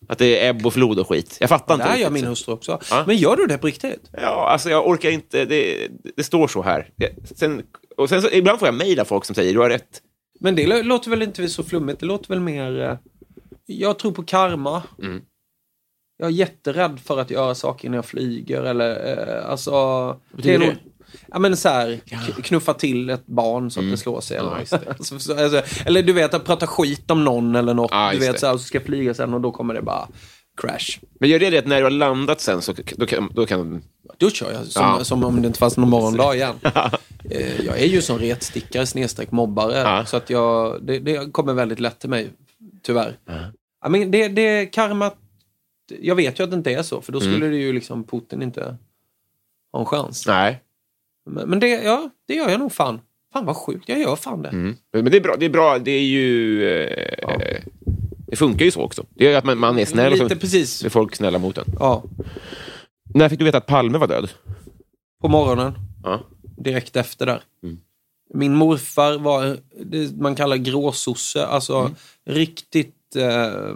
Att 0.09 0.19
det 0.19 0.39
är 0.41 0.51
ebb 0.51 0.67
och 0.67 0.73
flod 0.73 0.99
och 0.99 1.09
skit. 1.09 1.37
Jag 1.41 1.49
fattar 1.49 1.77
Det 1.77 1.83
inte 1.83 1.93
här 1.93 1.99
gör 1.99 2.11
min 2.11 2.25
hustru 2.25 2.53
också. 2.53 2.79
Ja. 2.91 3.05
Men 3.07 3.17
gör 3.17 3.37
du 3.37 3.47
det 3.47 3.59
på 3.59 3.67
riktigt? 3.67 4.11
Ja, 4.13 4.49
alltså 4.49 4.71
jag 4.71 4.89
orkar 4.89 5.11
inte. 5.11 5.45
Det, 5.45 5.89
det 6.17 6.23
står 6.25 6.49
så 6.49 6.63
här. 6.63 6.91
Det- 6.97 7.39
Sen, 7.39 7.63
och 7.97 8.09
sen 8.09 8.23
så, 8.23 8.31
ibland 8.31 8.59
får 8.59 8.69
jag 8.69 8.75
mejl 8.75 9.01
av 9.01 9.05
folk 9.05 9.25
som 9.25 9.35
säger 9.35 9.53
du 9.55 9.59
har 9.61 9.69
rätt. 9.69 10.03
Men 10.41 10.55
det 10.57 10.67
lå- 10.67 10.83
låter 10.83 11.11
väl 11.11 11.23
inte 11.23 11.49
så 11.49 11.63
flummigt? 11.65 12.01
Det 12.01 12.07
låter 12.07 12.29
väl 12.29 12.41
mer... 12.41 12.81
eh, 12.81 12.97
Jag 13.67 13.99
tror 13.99 14.13
på 14.13 14.23
karma. 14.23 14.83
Mm. 15.03 15.23
Jag 16.19 16.27
är 16.27 16.33
jätterädd 16.33 17.01
för 17.01 17.19
att 17.19 17.31
göra 17.31 17.55
saker 17.55 17.89
när 17.91 17.99
jag 17.99 18.05
flyger 18.05 18.63
eller 18.63 19.19
eh, 19.39 19.51
alltså... 19.51 20.17
betyder 20.37 20.59
nog- 20.59 20.69
det? 20.69 20.77
Ja 21.29 21.39
men 21.39 21.57
så 21.57 21.69
här, 21.69 22.01
knuffa 22.43 22.75
till 22.75 23.11
ett 23.11 23.27
barn 23.27 23.71
så 23.71 23.81
att 23.81 23.91
det 23.91 23.97
slår 23.97 24.21
sig. 24.21 24.37
Ja, 24.37 24.43
Eller, 24.57 24.85
det. 24.85 24.91
alltså, 24.99 25.19
så- 25.19 25.45
alltså, 25.45 25.63
eller 25.87 26.03
du 26.03 26.13
vet, 26.13 26.35
att 26.35 26.45
prata 26.45 26.67
skit 26.67 27.11
om 27.11 27.25
någon 27.25 27.57
eller 27.57 27.75
något. 27.75 27.91
Ja, 27.91 28.11
du 28.13 28.19
vet, 28.19 28.33
det. 28.33 28.39
så 28.39 28.47
här, 28.47 28.55
och 28.55 28.61
så 28.61 28.67
ska 28.67 28.81
flyga 28.81 29.15
sen 29.15 29.35
och 29.35 29.41
då 29.41 29.53
kommer 29.53 29.75
det 29.75 29.83
bara 29.83 30.09
crash. 30.61 30.99
Men 31.21 31.29
gör 31.29 31.39
det 31.39 31.59
att 31.59 31.67
när 31.67 31.77
du 31.79 31.83
har 31.83 31.91
landat 31.91 32.41
sen 32.41 32.63
så 32.63 32.75
då 32.97 33.07
kan, 33.07 33.31
då 33.35 33.47
kan 33.47 33.83
Då 34.19 34.31
kör 34.31 34.53
jag 34.53 34.67
som, 34.67 34.83
Ja. 34.83 35.05
som 35.05 35.25
om 35.25 35.43
det 35.43 35.47
inte 35.47 35.59
fanns 35.59 35.77
någon 35.77 35.91
morgondag 35.91 36.35
igen. 36.35 36.55
Eh, 37.31 37.61
jag 37.65 37.81
är 37.81 37.87
ju 37.87 38.03
som 38.03 38.19
retstickare 38.19 38.87
snedstreck 38.87 39.31
mobbare. 39.33 39.79
Ja. 39.79 40.05
Så 40.07 40.17
att 40.17 40.31
jag, 40.31 40.79
det, 40.83 40.99
det 40.99 41.33
kommer 41.33 41.53
väldigt 41.53 41.81
lätt 41.81 41.99
till 41.99 42.11
mig, 42.11 42.31
tyvärr. 42.83 43.19
Ja, 43.83 43.89
men 43.89 44.11
det, 44.11 44.29
det 44.29 44.67
karmat, 44.67 45.17
jag 46.01 46.15
vet 46.15 46.41
ju 46.41 46.45
att 46.45 46.51
det 46.51 46.57
inte 46.57 46.73
är 46.73 46.83
så, 46.83 47.01
för 47.01 47.13
då 47.13 47.21
skulle 47.21 47.47
det 47.47 47.57
ju 47.57 47.73
liksom 47.73 48.05
Putin 48.05 48.43
inte 48.43 48.77
ha 49.73 49.81
en 49.81 49.87
chans. 49.87 50.27
Nej. 50.27 50.61
Men, 51.31 51.61
det, 51.61 51.69
ja, 51.69 52.11
det 52.29 52.35
gör 52.35 52.49
jag 52.51 52.59
nog 52.61 52.73
fan. 52.73 53.01
Fan 53.33 53.47
vad 53.47 53.57
sjukt, 53.57 53.89
jag 53.89 53.99
gör 54.01 54.17
fan 54.17 54.43
det. 54.43 54.49
Mm. 54.49 54.77
Men 54.93 55.05
det 55.05 55.17
är 55.17 55.21
bra. 55.21 55.37
Det 55.39 55.47
är, 55.47 55.51
bra, 55.51 55.79
det 55.79 55.91
är 55.91 56.03
ju... 56.05 56.65
Eh, 56.83 57.63
Det 58.27 58.37
funkar 58.37 58.65
ju 58.65 58.71
så 58.71 58.81
också. 58.83 59.05
Det 59.15 59.33
är 59.33 59.39
att 59.39 59.45
man, 59.45 59.59
man 59.59 59.79
är 59.79 59.85
snäll 59.85 60.13
och 60.13 60.19
Lite 60.19 60.35
så 60.35 60.41
precis. 60.41 60.85
är 60.85 60.89
folk 60.89 61.17
snälla 61.17 61.39
mot 61.39 61.59
en. 61.59 61.65
Ja. 61.79 62.05
När 63.15 63.29
fick 63.29 63.39
du 63.39 63.45
veta 63.45 63.59
att 63.59 63.67
Palme 63.67 63.99
var 63.99 64.07
död? 64.09 64.31
På 65.21 65.29
morgonen, 65.29 65.73
Ja. 66.05 66.21
direkt 66.59 66.97
efter 66.97 67.27
där. 67.27 67.43
Mm. 67.63 67.79
Min 68.35 68.55
morfar 68.55 69.19
var 69.19 69.57
det 69.85 70.17
man 70.17 70.35
kallar 70.35 70.57
gråsosse, 70.57 71.47
alltså 71.47 71.77
Mm. 71.79 71.95
riktigt 72.27 73.17
eh, 73.17 73.75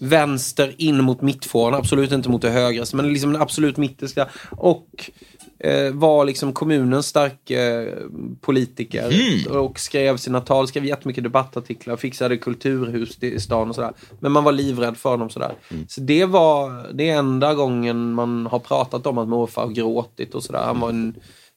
vänster 0.00 0.74
in 0.78 1.02
mot 1.04 1.22
mittfåran, 1.22 1.74
absolut 1.74 2.12
inte 2.12 2.28
mot 2.28 2.42
det 2.42 2.50
högra, 2.50 2.84
men 2.92 3.12
liksom 3.12 3.36
absolut 3.36 3.76
mittersta. 3.76 4.28
Och 4.50 5.10
var 5.92 6.24
liksom 6.24 6.52
kommunens 6.52 7.06
starka 7.06 7.82
eh, 7.82 7.94
politiker 8.40 9.10
Mm. 9.46 9.60
och 9.60 9.80
skrev 9.80 10.16
sina 10.16 10.40
tal, 10.40 10.68
skrev 10.68 10.84
jättemycket 10.84 11.24
debattartiklar, 11.24 11.96
fixade 11.96 12.36
kulturhus 12.36 13.22
i 13.22 13.40
stan 13.40 13.68
och 13.68 13.74
sådär. 13.74 13.92
Men 14.20 14.32
man 14.32 14.44
var 14.44 14.52
livrädd 14.52 14.96
för 14.96 15.10
honom 15.10 15.30
sådär. 15.30 15.54
Mm. 15.70 15.84
Så 15.88 16.00
det 16.00 16.24
var 16.24 16.92
det 16.92 17.08
enda 17.08 17.54
gången 17.54 18.12
man 18.12 18.46
har 18.46 18.58
pratat 18.58 19.06
om 19.06 19.18
att 19.18 19.28
morfar 19.28 19.62
har 19.62 19.72
gråtit 19.72 20.34
och 20.34 20.42
sådär. 20.42 20.62
Han 20.64 20.80
var 20.80 20.88
en 20.88 21.14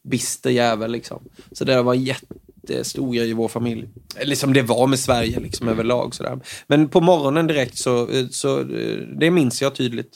bister 0.10 0.50
jävel 0.50 0.92
liksom. 0.92 1.24
Så 1.52 1.66
det 1.66 1.82
var 1.82 1.94
jättestor 1.94 3.14
grej 3.14 3.30
i 3.30 3.34
vår 3.34 3.48
familj. 3.48 3.88
Eller 4.16 4.36
som 4.36 4.54
det 4.54 4.62
var 4.62 4.88
med 4.88 5.00
Sverige 5.00 5.40
liksom 5.40 5.68
överlag 5.68 6.16
sådär. 6.16 6.40
Men 6.68 6.88
på 6.90 7.02
morgonen 7.02 7.48
direkt 7.48 7.78
så, 7.78 8.08
så 8.32 8.60
eh, 8.60 8.98
det 9.20 9.32
minns 9.32 9.62
jag 9.62 9.76
tydligt. 9.76 10.10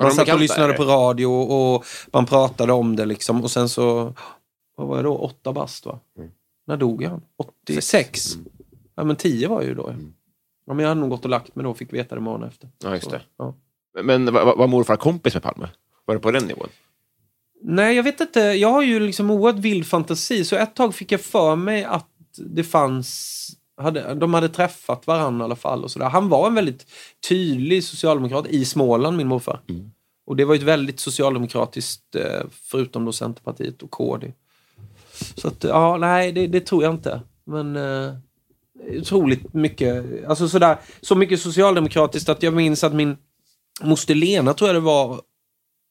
Var 0.00 0.06
Man 0.06 0.14
satt 0.14 0.28
och 0.34 0.40
lyssnade 0.40 0.72
på 0.72 0.84
radio 0.84 1.26
och 1.26 1.84
man 2.12 2.26
pratade 2.26 2.72
om 2.72 2.96
det 2.96 3.06
liksom. 3.06 3.42
Och 3.44 3.50
sen 3.50 3.68
så, 3.68 4.14
vad 4.76 4.86
var 4.86 4.96
jag 4.96 5.04
då? 5.04 5.16
Åtta 5.16 5.52
bast 5.52 5.86
va? 5.86 5.98
Mm. 6.18 6.30
När 6.66 6.76
dog 6.76 7.04
han? 7.04 7.22
86? 7.66 8.36
Ja 8.96 9.04
men 9.04 9.16
10 9.16 9.48
var 9.48 9.60
jag 9.60 9.68
ju 9.68 9.74
då. 9.74 9.86
Mm. 9.88 10.12
Ja, 10.66 10.74
men 10.74 10.82
jag 10.82 10.88
hade 10.88 11.00
nog 11.00 11.10
gått 11.10 11.24
och 11.24 11.30
lagt 11.30 11.54
mig 11.56 11.64
då 11.64 11.70
och 11.70 11.76
fick 11.78 11.92
veta 11.92 12.14
det 12.14 12.20
morgonen 12.20 12.48
efter. 12.48 12.68
Ja, 12.84 12.90
just 12.94 13.04
Så, 13.04 13.10
det. 13.10 13.22
ja. 13.38 13.54
Men 14.02 14.32
var, 14.32 14.56
var 14.56 14.66
morfar 14.66 14.96
kompis 14.96 15.34
med 15.34 15.42
Palme? 15.42 15.68
Var 16.04 16.14
det 16.14 16.20
på 16.20 16.30
den 16.30 16.44
nivån? 16.44 16.68
Nej, 17.62 17.96
jag 17.96 18.02
vet 18.02 18.20
inte. 18.20 18.40
Jag 18.40 18.68
har 18.70 18.82
ju 18.82 19.00
liksom 19.00 19.30
oerhört 19.30 19.60
vild 19.60 19.86
fantasi. 19.86 20.44
Så 20.44 20.56
ett 20.56 20.74
tag 20.74 20.94
fick 20.94 21.12
jag 21.12 21.20
för 21.20 21.56
mig 21.56 21.84
att 21.84 22.08
det 22.36 22.64
fanns... 22.64 23.36
Hade, 23.80 24.14
de 24.14 24.34
hade 24.34 24.48
träffat 24.48 25.06
varandra 25.06 25.44
i 25.44 25.46
alla 25.46 25.56
fall. 25.56 25.84
Och 25.84 25.90
så 25.90 25.98
där. 25.98 26.08
Han 26.08 26.28
var 26.28 26.46
en 26.46 26.54
väldigt 26.54 26.86
tydlig 27.28 27.84
socialdemokrat 27.84 28.46
i 28.46 28.64
Småland, 28.64 29.16
min 29.16 29.28
morfar. 29.28 29.60
Och 30.26 30.36
det 30.36 30.44
var 30.44 30.54
ju 30.54 30.58
ett 30.58 30.64
väldigt 30.66 31.00
socialdemokratiskt, 31.00 32.14
eh, 32.14 32.42
förutom 32.62 33.04
då 33.04 33.12
Centerpartiet 33.12 33.82
och 33.82 33.90
KD. 33.90 34.32
Så 35.34 35.48
att, 35.48 35.64
ja, 35.64 35.96
nej, 35.96 36.32
det, 36.32 36.46
det 36.46 36.60
tror 36.60 36.82
jag 36.82 36.94
inte. 36.94 37.20
Men 37.44 37.76
eh, 37.76 38.14
otroligt 39.00 39.54
mycket, 39.54 40.04
alltså 40.28 40.48
sådär, 40.48 40.78
så 41.00 41.14
mycket 41.14 41.40
socialdemokratiskt 41.40 42.28
att 42.28 42.42
jag 42.42 42.54
minns 42.54 42.84
att 42.84 42.94
min 42.94 43.16
moster 43.82 44.14
Lena, 44.14 44.54
tror 44.54 44.68
jag 44.68 44.76
det 44.76 44.80
var, 44.80 45.20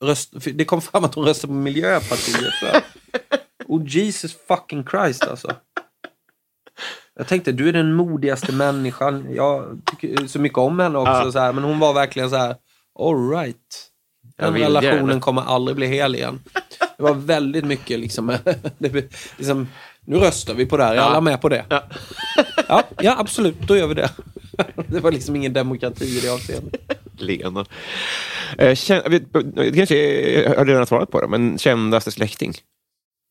röst, 0.04 0.34
det 0.54 0.66
kom 0.66 0.82
fram 0.82 1.04
att 1.04 1.16
hon 1.16 1.26
röstade 1.26 1.52
på 1.52 1.58
Miljöpartiet. 1.58 2.84
Oh 3.68 3.88
Jesus 3.88 4.38
fucking 4.48 4.86
Christ 4.88 5.24
alltså. 5.24 5.56
Jag 7.20 7.28
tänkte, 7.28 7.52
du 7.52 7.70
är 7.70 7.74
den 7.74 7.94
modigaste 7.94 8.52
människan. 8.52 9.28
Jag 9.36 9.82
tycker 9.86 10.28
så 10.28 10.40
mycket 10.40 10.58
om 10.58 10.80
henne 10.80 10.98
också. 11.00 11.12
Ja. 11.12 11.32
Så 11.32 11.40
här, 11.40 11.54
men 11.54 11.64
hon 11.64 11.80
var 11.80 11.94
verkligen 11.94 12.30
så 12.30 12.36
här, 12.36 12.56
all 13.00 13.30
right. 13.30 13.58
Den 14.38 14.54
relationen 14.54 15.08
gärna. 15.08 15.20
kommer 15.22 15.42
aldrig 15.42 15.76
bli 15.76 15.88
hel 15.88 16.16
igen. 16.16 16.40
Det 16.98 17.04
var 17.04 17.14
väldigt 17.14 17.66
mycket 17.66 18.00
liksom, 18.00 18.38
liksom 19.38 19.68
nu 20.06 20.18
röstar 20.18 20.54
vi 20.54 20.66
på 20.66 20.78
det 20.78 20.84
här, 20.84 20.92
är 20.92 20.96
Ja. 20.96 21.02
alla 21.04 21.22
med 21.22 21.42
på 21.42 21.50
det? 21.50 21.66
Ja. 21.70 21.84
Ja, 22.68 22.84
ja, 23.02 23.16
absolut, 23.20 23.62
då 23.68 23.78
gör 23.78 23.88
vi 23.88 23.94
det. 23.94 24.10
Det 24.88 25.00
var 25.00 25.12
liksom 25.12 25.36
ingen 25.36 25.54
demokrati 25.54 26.06
i 26.18 26.20
det 26.20 26.30
avseendet. 26.30 26.76
Lena. 27.18 27.66
Eh, 28.58 28.76
kän, 28.76 29.02
kanske 29.76 29.98
jag 30.42 30.56
har 30.58 30.66
redan 30.66 30.86
svarat 30.88 31.12
på 31.12 31.22
det, 31.22 31.28
men 31.28 31.58
kändaste 31.58 32.12
släkting? 32.12 32.54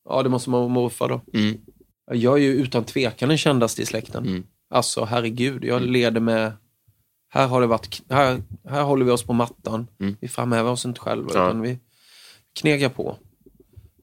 Ja, 0.09 0.23
det 0.23 0.29
måste 0.29 0.51
man 0.51 0.61
vara 0.61 0.69
morfar 0.69 1.09
då. 1.09 1.21
Mm. 1.39 1.57
Jag 2.11 2.35
är 2.35 2.43
ju 2.43 2.53
utan 2.53 2.85
tvekan 2.85 3.29
den 3.29 3.39
kändaste 3.39 3.83
i 3.83 3.87
släkten. 3.87 4.27
Mm. 4.27 4.45
Alltså, 4.71 5.05
herregud, 5.05 5.65
jag 5.65 5.83
leder 5.83 6.21
med... 6.21 6.53
Här 7.31 7.47
har 7.47 7.61
det 7.61 7.67
varit... 7.67 8.03
Här, 8.11 8.43
här 8.69 8.83
håller 8.83 9.05
vi 9.05 9.11
oss 9.11 9.23
på 9.23 9.33
mattan. 9.33 9.87
Mm. 10.01 10.17
Vi 10.21 10.29
framhäver 10.29 10.71
oss 10.71 10.85
inte 10.85 11.01
själva, 11.01 11.31
Ja. 11.35 11.47
utan 11.47 11.61
vi 11.63 11.79
knegar 12.61 12.89
på. 12.89 13.17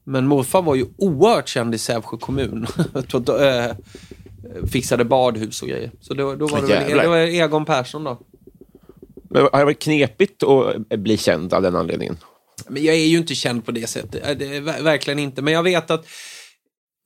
Men 0.04 0.26
morfar 0.26 0.62
var 0.62 0.74
ju 0.74 0.86
oerhört 0.98 1.48
känd 1.48 1.74
i 1.74 1.78
Sävsjö 1.78 2.16
kommun. 2.16 2.66
Då, 3.08 3.36
eh, 3.38 3.76
fixade 4.72 5.04
badhus 5.04 5.62
och 5.62 5.68
grejer. 5.68 5.90
Så 6.00 6.14
då, 6.14 6.34
då 6.34 6.46
var 6.46 6.60
det, 6.60 6.66
väl, 6.66 6.98
det 6.98 7.08
var 7.08 7.16
Egon 7.16 7.64
Persson 7.64 8.04
då. 8.04 8.18
Men 9.30 9.42
har 9.42 9.58
det 9.58 9.64
varit 9.64 9.82
knepigt 9.82 10.42
att 10.42 10.98
bli 10.98 11.16
känd 11.16 11.54
av 11.54 11.62
den 11.62 11.76
anledningen? 11.76 12.16
Men 12.68 12.84
jag 12.84 12.94
är 12.94 13.06
ju 13.06 13.16
inte 13.18 13.34
känd 13.34 13.64
på 13.66 13.72
det 13.72 13.86
sättet. 13.86 14.28
Eh, 14.28 14.36
Det 14.36 14.60
verkligen 14.60 15.18
inte. 15.18 15.42
Men 15.42 15.52
jag 15.52 15.62
vet 15.62 15.90
att 15.90 16.06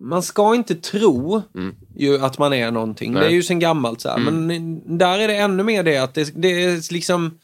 man 0.01 0.23
ska 0.23 0.55
inte 0.55 0.75
tro 0.75 1.43
ju 1.97 2.19
att 2.25 2.39
man 2.39 2.53
är 2.53 2.71
någonting. 2.71 3.11
Mm. 3.11 3.21
Nej. 3.21 3.29
Det 3.29 3.35
är 3.35 3.37
ju 3.37 3.43
sen 3.43 3.59
gammalt 3.59 4.01
så 4.01 4.09
här. 4.09 4.19
Men 4.19 4.99
där 4.99 5.19
är 5.19 5.29
det 5.29 5.37
ännu 5.37 5.63
mer 5.63 5.83
det 5.83 5.97
att 5.97 6.15
det, 6.15 6.33
det 6.37 6.65
är 6.65 6.93
liksom 6.93 7.39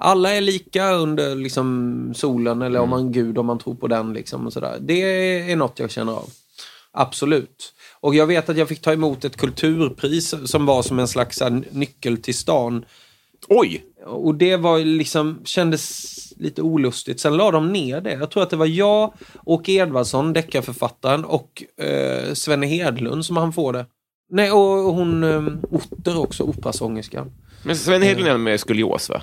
alla 0.00 0.34
är 0.34 0.40
lika 0.40 0.92
under 0.92 1.34
liksom 1.34 2.12
solen 2.16 2.62
eller 2.62 2.78
Mm. 2.78 2.82
om 2.82 2.90
man 2.90 3.12
gud 3.12 3.38
om 3.38 3.46
man 3.46 3.58
tror 3.58 3.74
på 3.74 3.86
den 3.86 4.12
liksom 4.12 4.46
och 4.46 4.52
sådär. 4.52 4.78
Det 4.80 5.02
är 5.52 5.56
något 5.56 5.78
jag 5.78 5.90
känner 5.90 6.12
av. 6.12 6.28
Absolut. 6.92 7.72
Och 8.00 8.14
jag 8.14 8.26
vet 8.26 8.48
att 8.48 8.56
jag 8.56 8.68
fick 8.68 8.82
ta 8.82 8.92
emot 8.92 9.24
ett 9.24 9.36
kulturpris 9.36 10.34
som 10.44 10.66
var 10.66 10.82
som 10.82 10.98
en 10.98 11.08
slags 11.08 11.36
så 11.36 11.44
här, 11.44 11.62
nyckel 11.70 12.22
till 12.22 12.34
stan. 12.34 12.84
Oj! 13.48 13.84
Och 14.06 14.34
det 14.34 14.56
var 14.56 14.78
liksom, 14.78 15.40
kändes 15.44 16.12
lite 16.36 16.62
olustigt. 16.62 17.20
Sen 17.20 17.36
la 17.36 17.50
de 17.50 17.72
ner 17.72 18.00
det. 18.00 18.12
Jag 18.12 18.30
tror 18.30 18.42
att 18.42 18.50
det 18.50 18.56
var 18.56 18.66
jag, 18.66 19.12
Åke 19.44 19.72
Edvardsson, 19.72 20.32
deckarförfattaren, 20.32 21.24
och 21.24 21.62
eh, 21.82 22.32
Svenne 22.32 22.66
Hedlund 22.66 23.24
som 23.24 23.36
han 23.36 23.52
får 23.52 23.72
det. 23.72 23.86
Nej, 24.30 24.50
och, 24.52 24.86
och 24.86 24.94
hon 24.94 25.24
eh, 25.24 25.46
Otter 25.70 26.18
också, 26.18 26.42
operasångerskan. 26.42 27.32
Men 27.62 27.76
Sven 27.76 28.02
Hedlund 28.02 28.28
är 28.28 28.38
med 28.38 28.60
skolios, 28.60 29.10
va? 29.10 29.22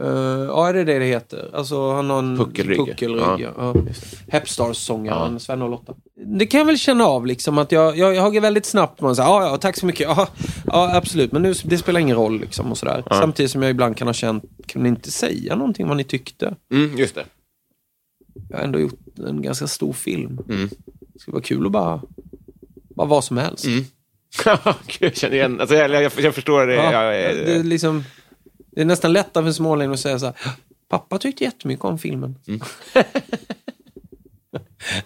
Eh, 0.00 0.44
ja, 0.48 0.68
är 0.68 0.72
det 0.74 0.84
det 0.84 0.98
det 0.98 1.04
heter? 1.04 1.50
Alltså 1.54 1.92
han 1.92 2.10
har 2.10 2.18
en 2.18 2.36
Puckelrygg. 2.36 2.78
puckelrygg 2.78 3.20
Ja. 3.22 3.38
ja. 3.56 3.74
Hepstars-sångaren 4.28 5.32
Ja. 5.32 5.38
Sven 5.38 5.62
och 5.62 5.70
Lotta. 5.70 5.94
Det 6.26 6.46
kan 6.46 6.58
jag 6.58 6.64
väl 6.64 6.78
känna 6.78 7.04
av 7.04 7.26
liksom 7.26 7.58
att 7.58 7.72
jag, 7.72 7.98
jag, 7.98 8.14
jag 8.14 8.22
har 8.22 8.40
väldigt 8.40 8.66
snabbt 8.66 9.00
man 9.00 9.16
säger 9.16 9.28
ja, 9.28 9.46
ja, 9.46 9.56
tack 9.56 9.76
så 9.76 9.86
mycket. 9.86 10.08
Ja, 10.16 10.28
ja 10.66 10.96
absolut, 10.96 11.32
men 11.32 11.42
nu, 11.42 11.54
det 11.64 11.78
spelar 11.78 12.00
ingen 12.00 12.16
roll 12.16 12.40
liksom 12.40 12.70
och 12.70 12.78
sådär. 12.78 13.02
Ja. 13.10 13.16
Samtidigt 13.20 13.50
som 13.50 13.62
jag 13.62 13.70
ibland 13.70 13.96
kan 13.96 14.08
ha 14.08 14.14
känt, 14.14 14.44
kan 14.66 14.82
ni 14.82 14.88
inte 14.88 15.10
säga 15.10 15.56
någonting 15.56 15.88
vad 15.88 15.96
ni 15.96 16.04
tyckte? 16.04 16.54
Mm, 16.72 16.98
just 16.98 17.14
det. 17.14 17.24
Jag 18.48 18.56
har 18.56 18.64
ändå 18.64 18.80
gjort 18.80 19.00
en 19.28 19.42
ganska 19.42 19.66
stor 19.66 19.92
film. 19.92 20.38
Mm. 20.48 20.68
Det 21.14 21.20
skulle 21.20 21.32
vara 21.32 21.42
kul 21.42 21.66
att 21.66 21.72
bara, 21.72 22.02
bara 22.96 23.08
vad 23.08 23.24
som 23.24 23.36
helst. 23.36 23.64
Mm. 23.64 23.84
Jag 25.00 25.16
känner 25.16 25.34
igen. 25.34 25.60
Alltså, 25.60 25.76
jag, 25.76 25.90
jag, 25.90 26.12
jag 26.18 26.34
förstår 26.34 26.66
det. 26.66 26.74
Ja, 26.74 27.02
det, 27.02 27.62
liksom, 27.62 28.04
det 28.74 28.80
är 28.80 28.84
nästan 28.84 29.12
lättare 29.12 29.42
för 29.42 29.48
en 29.48 29.54
smålänning 29.54 29.94
att 29.94 30.00
säga 30.00 30.18
så 30.18 30.26
här, 30.26 30.34
pappa 30.88 31.18
tyckte 31.18 31.44
jättemycket 31.44 31.84
om 31.84 31.98
filmen. 31.98 32.38
Mm. 32.46 32.60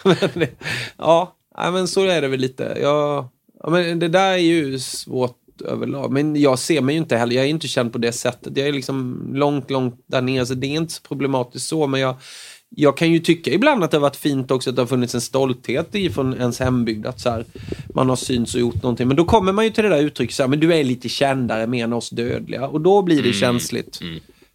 men 0.34 0.46
ja, 0.96 1.36
men 1.54 1.88
så 1.88 2.04
är 2.04 2.20
det 2.20 2.28
väl 2.28 2.40
lite. 2.40 2.78
Jag, 2.80 3.28
ja, 3.62 3.70
men 3.70 3.98
det 3.98 4.08
där 4.08 4.32
är 4.32 4.36
ju 4.36 4.78
svårt 4.78 5.36
överlag. 5.64 6.12
Men 6.12 6.36
jag 6.36 6.58
ser 6.58 6.80
mig 6.80 6.94
ju 6.94 7.00
inte 7.00 7.16
heller, 7.16 7.36
jag 7.36 7.44
är 7.44 7.48
inte 7.48 7.68
känd 7.68 7.92
på 7.92 7.98
det 7.98 8.12
sättet. 8.12 8.56
Jag 8.56 8.68
är 8.68 8.72
liksom 8.72 9.28
långt, 9.34 9.70
långt 9.70 10.04
där 10.06 10.22
nere, 10.22 10.46
så 10.46 10.54
det 10.54 10.66
är 10.66 10.76
inte 10.76 10.94
så 10.94 11.02
problematiskt 11.02 11.68
så. 11.68 11.86
Men 11.86 12.00
jag, 12.00 12.16
jag 12.70 12.96
kan 12.96 13.12
ju 13.12 13.18
tycka 13.18 13.50
ibland 13.50 13.84
att 13.84 13.90
det 13.90 13.96
har 13.96 14.02
varit 14.02 14.16
fint 14.16 14.50
också 14.50 14.70
att 14.70 14.76
det 14.76 14.82
har 14.82 14.86
funnits 14.86 15.14
en 15.14 15.20
stolthet 15.20 15.94
i 15.94 16.10
från 16.10 16.34
ens 16.34 16.60
hembygd. 16.60 17.06
Att 17.06 17.20
så 17.20 17.30
här, 17.30 17.44
man 17.94 18.08
har 18.08 18.16
synts 18.16 18.54
och 18.54 18.60
gjort 18.60 18.82
någonting. 18.82 19.08
Men 19.08 19.16
då 19.16 19.24
kommer 19.24 19.52
man 19.52 19.64
ju 19.64 19.70
till 19.70 19.84
det 19.84 19.90
där 19.90 20.02
uttrycket, 20.02 20.36
så 20.36 20.42
här, 20.42 20.48
men 20.48 20.60
du 20.60 20.74
är 20.74 20.84
lite 20.84 21.08
kändare 21.08 21.66
mer 21.66 21.84
än 21.84 21.92
oss 21.92 22.10
dödliga. 22.10 22.66
Och 22.66 22.80
då 22.80 23.02
blir 23.02 23.22
det 23.22 23.32
känsligt. 23.32 24.00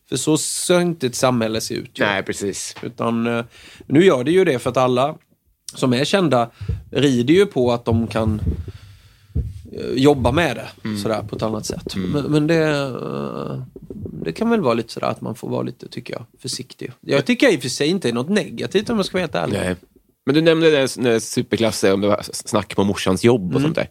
För 0.10 0.18
så 0.18 0.38
ska 0.38 0.82
inte 0.82 1.08
ett 1.08 1.16
samhälle 1.16 1.62
se 1.62 1.74
ut. 1.74 2.00
ju. 2.00 2.06
Nej, 2.06 2.24
precis. 2.24 2.76
Utan 2.82 3.28
eh, 3.28 3.46
nu 3.88 4.06
gör 4.06 4.24
det 4.24 4.32
ju 4.32 4.46
det 4.46 4.60
för 4.60 4.70
att 4.70 4.78
alla 4.78 5.16
som 5.76 5.94
är 5.94 6.06
kända 6.06 6.50
rider 6.92 7.34
ju 7.34 7.46
på 7.46 7.72
att 7.72 7.86
de 7.86 8.08
kan 8.08 8.42
jobba 9.96 10.32
med 10.32 10.56
det 10.56 10.98
sådär 10.98 11.24
på 11.30 11.36
ett 11.36 11.42
annat 11.42 11.66
sätt. 11.66 11.96
Men, 11.96 12.24
men 12.24 12.48
det, 12.48 12.68
eh, 12.68 13.62
det 14.26 14.32
kan 14.32 14.50
väl 14.50 14.62
vara 14.62 14.74
lite 14.74 14.94
sådär 14.94 15.08
att 15.08 15.22
man 15.22 15.36
får 15.36 15.50
vara 15.50 15.62
lite, 15.62 15.88
tycker 15.88 16.14
jag, 16.14 16.26
försiktig. 16.42 16.92
Jag 17.02 17.26
tycker 17.26 17.54
i 17.54 17.58
och 17.58 17.62
för 17.62 17.70
sig 17.70 17.88
inte 17.88 18.10
är 18.10 18.14
något 18.14 18.30
negativt 18.30 18.90
om 18.90 18.98
jag 18.98 19.06
ska 19.06 19.18
vara 19.18 19.22
helt 19.24 19.36
ärlig. 19.36 19.58
Nej. 19.60 19.76
Men 20.26 20.36
du 20.36 20.42
nämnde 20.42 20.72
det 20.72 20.98
när 20.98 21.20
superklass, 21.20 21.84
om 21.84 22.02
det 22.02 22.08
var 22.08 22.20
snack 22.24 22.76
på 22.76 22.84
morsans 22.84 23.24
jobb 23.24 23.46
och 23.56 23.60
Mm. 23.60 23.64
sånt 23.64 23.76
där. 23.76 23.88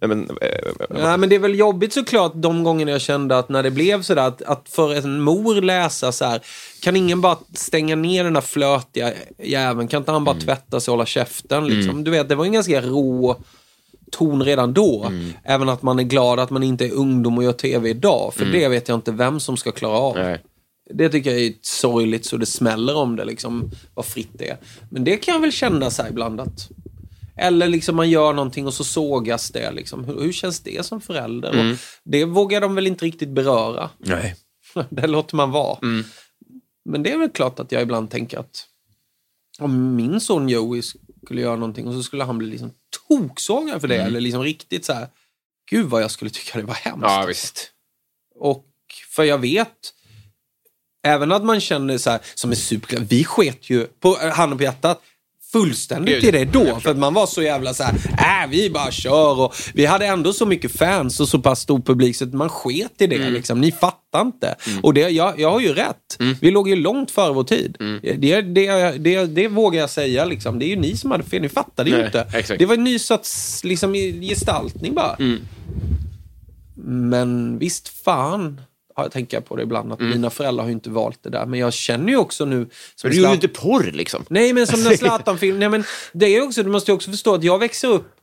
Nej, 0.00 0.08
Men, 0.08 0.30
eh, 0.40 0.98
Ja, 0.98 1.16
men 1.16 1.28
det 1.28 1.34
är 1.34 1.38
väl 1.38 1.58
jobbigt 1.58 1.92
såklart 1.92 2.32
de 2.34 2.64
gångerna 2.64 2.90
jag 2.90 3.00
kände 3.00 3.38
att 3.38 3.48
när 3.48 3.62
det 3.62 3.70
blev 3.70 4.02
sådär 4.02 4.26
att, 4.28 4.42
att 4.42 4.68
för 4.68 4.94
en 4.94 5.20
mor 5.20 5.60
läsa 5.60 6.12
så 6.12 6.24
här, 6.24 6.40
kan 6.82 6.96
ingen 6.96 7.20
bara 7.20 7.36
stänga 7.54 7.96
ner 7.96 8.24
den 8.24 8.32
där 8.32 8.40
flötiga 8.40 9.12
jäveln? 9.42 9.88
Kan 9.88 10.02
inte 10.02 10.12
han 10.12 10.24
bara 10.24 10.40
tvätta 10.40 10.80
sig 10.80 10.92
och 10.92 10.96
hålla 10.96 11.06
käften? 11.06 11.66
Liksom? 11.66 12.04
Du 12.04 12.10
vet, 12.10 12.28
det 12.28 12.34
var 12.34 12.44
en 12.44 12.52
ganska 12.52 12.80
rå 12.80 13.36
ton 14.10 14.44
redan 14.44 14.72
då. 14.72 15.12
Även 15.44 15.68
att 15.68 15.82
man 15.82 15.98
är 15.98 16.02
glad 16.02 16.40
att 16.40 16.50
man 16.50 16.62
inte 16.62 16.86
är 16.86 16.92
ungdom 16.92 17.38
och 17.38 17.44
gör 17.44 17.52
tv 17.52 17.90
idag. 17.90 18.34
För 18.34 18.44
det 18.44 18.68
vet 18.68 18.88
jag 18.88 18.94
inte 18.94 19.12
vem 19.12 19.40
som 19.40 19.56
ska 19.56 19.72
klara 19.72 19.98
av. 19.98 20.16
nej. 20.16 20.42
Det 20.90 21.08
tycker 21.08 21.30
jag 21.30 21.40
är 21.40 21.52
sorgligt 21.60 22.26
så 22.26 22.36
det 22.36 22.46
smäller 22.46 22.96
om 22.96 23.16
det, 23.16 23.24
liksom, 23.24 23.70
vad 23.94 24.06
fritt 24.06 24.30
det 24.32 24.48
är. 24.48 24.58
Men 24.90 25.04
det 25.04 25.16
kan 25.16 25.34
jag 25.34 25.40
väl 25.40 25.52
känna 25.52 25.90
här 25.98 26.08
ibland 26.10 26.40
att... 26.40 26.68
Eller 27.36 27.68
liksom 27.68 27.96
man 27.96 28.10
gör 28.10 28.32
någonting 28.32 28.66
och 28.66 28.74
så 28.74 28.84
sågas 28.84 29.50
det. 29.50 29.70
Liksom. 29.70 30.04
Hur, 30.04 30.20
hur 30.20 30.32
känns 30.32 30.60
det 30.60 30.86
som 30.86 31.00
förälder? 31.00 31.48
Och 31.50 31.76
det 32.04 32.24
vågar 32.24 32.60
de 32.60 32.74
väl 32.74 32.86
inte 32.86 33.04
riktigt 33.04 33.28
beröra. 33.28 33.90
nej. 33.98 34.36
det 34.90 35.06
låter 35.06 35.36
man 35.36 35.50
vara. 35.50 35.78
Men 36.84 37.02
det 37.02 37.12
är 37.12 37.18
väl 37.18 37.30
klart 37.30 37.60
att 37.60 37.72
jag 37.72 37.82
ibland 37.82 38.10
tänker 38.10 38.38
att 38.38 38.66
om 39.58 39.96
min 39.96 40.20
son 40.20 40.48
Joey 40.48 40.82
skulle 41.24 41.40
göra 41.40 41.56
någonting 41.56 41.86
och 41.86 41.94
så 41.94 42.02
skulle 42.02 42.24
han 42.24 42.38
bli 42.38 42.48
liksom 42.48 42.70
toksågad 43.08 43.80
för 43.80 43.88
det. 43.88 43.96
Eller 43.96 44.20
liksom 44.20 44.42
riktigt 44.42 44.84
så 44.84 44.92
här. 44.92 45.08
Gud 45.70 45.86
vad 45.86 46.02
jag 46.02 46.10
skulle 46.10 46.30
tycka 46.30 46.58
det 46.58 46.64
var 46.64 46.74
hemskt. 46.74 47.02
Ja, 47.02 47.24
visst. 47.28 47.72
Och 48.34 48.66
för 49.08 49.24
jag 49.24 49.38
vet, 49.38 49.94
även 51.02 51.32
att 51.32 51.44
man 51.44 51.60
känner 51.60 51.98
så 51.98 52.10
här, 52.10 52.20
som 52.34 52.50
är 52.50 52.54
superglad. 52.54 53.08
Vi 53.08 53.24
sket 53.24 53.70
ju 53.70 53.86
på 53.86 54.18
eh, 54.22 54.30
handen 54.30 54.58
på 54.58 54.64
hjärtat 54.64 55.02
fullständigt 55.52 56.24
i 56.24 56.30
det 56.30 56.44
då. 56.44 56.80
För 56.80 56.94
man 56.94 57.14
var 57.14 57.26
så 57.26 57.42
jävla 57.42 57.74
så 57.74 57.82
här, 57.82 57.94
äh, 58.44 58.50
vi 58.50 58.70
bara 58.70 58.90
kör. 58.90 59.40
Och 59.40 59.54
vi 59.74 59.86
hade 59.86 60.06
ändå 60.06 60.32
så 60.32 60.46
mycket 60.46 60.72
fans 60.78 61.20
och 61.20 61.28
så 61.28 61.38
pass 61.38 61.60
stor 61.60 61.80
publik 61.80 62.16
så 62.16 62.24
att 62.24 62.32
man 62.34 62.48
sket 62.48 62.92
i 62.98 63.06
det. 63.06 63.30
Liksom. 63.30 63.60
Ni 63.60 63.72
fattar 63.72 64.20
inte. 64.20 64.54
Och 64.82 64.94
det, 64.94 65.00
jag, 65.00 65.40
jag 65.40 65.50
har 65.50 65.60
ju 65.60 65.72
rätt. 65.74 66.18
Vi 66.40 66.50
låg 66.50 66.68
ju 66.68 66.76
långt 66.76 67.10
före 67.10 67.32
vår 67.32 67.44
tid. 67.44 67.76
Det, 68.02 68.40
det, 68.42 68.98
det, 68.98 69.26
det 69.26 69.48
vågar 69.48 69.80
jag 69.80 69.90
säga. 69.90 70.24
Liksom. 70.24 70.58
Det 70.58 70.64
är 70.64 70.68
ju 70.68 70.76
ni 70.76 70.96
som 70.96 71.10
hade 71.10 71.24
fel. 71.24 71.42
Ni 71.42 71.48
fattade 71.48 71.90
ju 71.90 71.96
Nej, 71.96 72.06
inte. 72.06 72.26
exakt. 72.34 72.58
Det 72.58 72.66
var 72.66 72.74
en 72.74 72.84
ny 72.84 72.98
sorts 72.98 73.64
liksom, 73.64 73.94
gestaltning 73.94 74.94
bara. 74.94 75.16
Men 76.84 77.58
visst 77.58 77.88
fan 78.04 78.60
har 78.98 79.04
jag 79.04 79.12
tänker 79.12 79.40
på 79.40 79.56
det 79.56 79.62
ibland 79.62 79.92
att 79.92 80.00
mina 80.00 80.30
föräldrar 80.30 80.64
har 80.64 80.68
ju 80.68 80.74
inte 80.74 80.90
valt 80.90 81.22
det 81.22 81.30
där. 81.30 81.46
Men 81.46 81.60
jag 81.60 81.72
känner 81.72 82.08
ju 82.08 82.16
också 82.16 82.44
nu... 82.44 82.66
som 82.94 83.10
du 83.10 83.16
gjorde 83.16 83.28
ju 83.28 83.34
inte 83.34 83.48
porr 83.48 83.90
liksom. 83.92 84.24
Nej, 84.28 84.52
men 84.52 84.66
som 84.66 84.84
den 84.84 84.98
Zlatan-film. 84.98 85.58
Nej, 85.58 85.68
men 85.68 85.84
det 86.12 86.26
är 86.26 86.42
också, 86.42 86.62
du 86.62 86.70
måste 86.70 86.90
ju 86.90 86.94
också 86.94 87.10
förstå 87.10 87.34
att 87.34 87.44
jag 87.44 87.58
växer 87.58 87.88
upp 87.88 88.14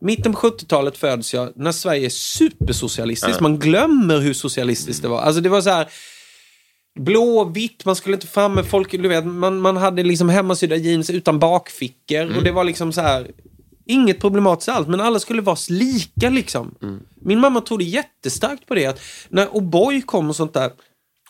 Mitten 0.00 0.32
på 0.32 0.38
70-talet 0.38 0.96
föds 0.96 1.34
jag 1.34 1.52
när 1.56 1.72
Sverige 1.72 2.06
är 2.06 2.10
supersocialistiskt. 2.10 3.40
Man 3.40 3.58
glömmer 3.58 4.18
hur 4.18 4.34
socialistiskt 4.34 5.02
det 5.02 5.08
var. 5.08 5.20
Alltså 5.20 5.40
det 5.40 5.48
var 5.48 5.60
så 5.60 5.70
här 5.70 5.88
blå, 7.00 7.44
vitt, 7.44 7.84
man 7.84 7.96
skulle 7.96 8.14
inte 8.14 8.26
fram 8.26 8.54
med 8.54 8.66
folk, 8.66 8.90
du 8.90 9.08
vet, 9.08 9.26
man, 9.26 9.60
man 9.60 9.76
hade 9.76 10.02
liksom 10.02 10.28
hemmasydda 10.28 10.76
jeans 10.76 11.10
utan 11.10 11.38
bakfickor 11.38 12.36
och 12.36 12.42
det 12.42 12.52
var 12.52 12.64
liksom 12.64 12.92
så 12.92 13.00
här 13.00 13.26
Inget 13.86 14.20
problematiskt 14.20 14.68
alls, 14.68 14.88
men 14.88 15.00
alla 15.00 15.18
skulle 15.18 15.42
vara 15.42 15.56
lika 15.68 16.30
liksom. 16.30 16.74
Min 17.20 17.40
mamma 17.40 17.60
trodde 17.60 17.84
jättestarkt 17.84 18.66
på 18.66 18.74
det. 18.74 18.86
Att 18.86 19.00
när 19.28 19.46
O'boy 19.46 20.02
kom 20.02 20.28
och 20.28 20.36
sånt 20.36 20.54
där 20.54 20.70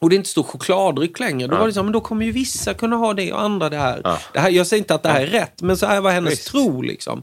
och 0.01 0.11
det 0.11 0.17
inte 0.17 0.29
stod 0.29 0.47
chokladdryck 0.47 1.21
längre, 1.21 1.49
då 1.49 1.57
var 1.57 1.67
det 1.67 1.73
så 1.73 1.81
här, 1.81 1.85
men 1.85 1.93
då 1.93 2.01
kommer 2.01 2.27
ju 2.27 2.33
vissa 2.33 2.75
kunna 2.75 2.97
ha 2.97 3.15
det 3.15 3.33
och 3.33 3.41
andra 3.41 3.71
det 3.71 3.77
här. 3.77 4.19
det 4.33 4.41
här. 4.41 4.51
Jag 4.51 4.67
säger 4.67 4.79
inte 4.83 4.95
att 4.95 5.03
det 5.03 5.09
här 5.09 5.21
är 5.21 5.27
rätt, 5.27 5.63
men 5.63 5.77
så 5.77 5.87
här 5.87 6.01
var 6.01 6.11
hennes 6.11 6.33
Visst. 6.33 6.49
tro 6.49 6.83
liksom. 6.83 7.23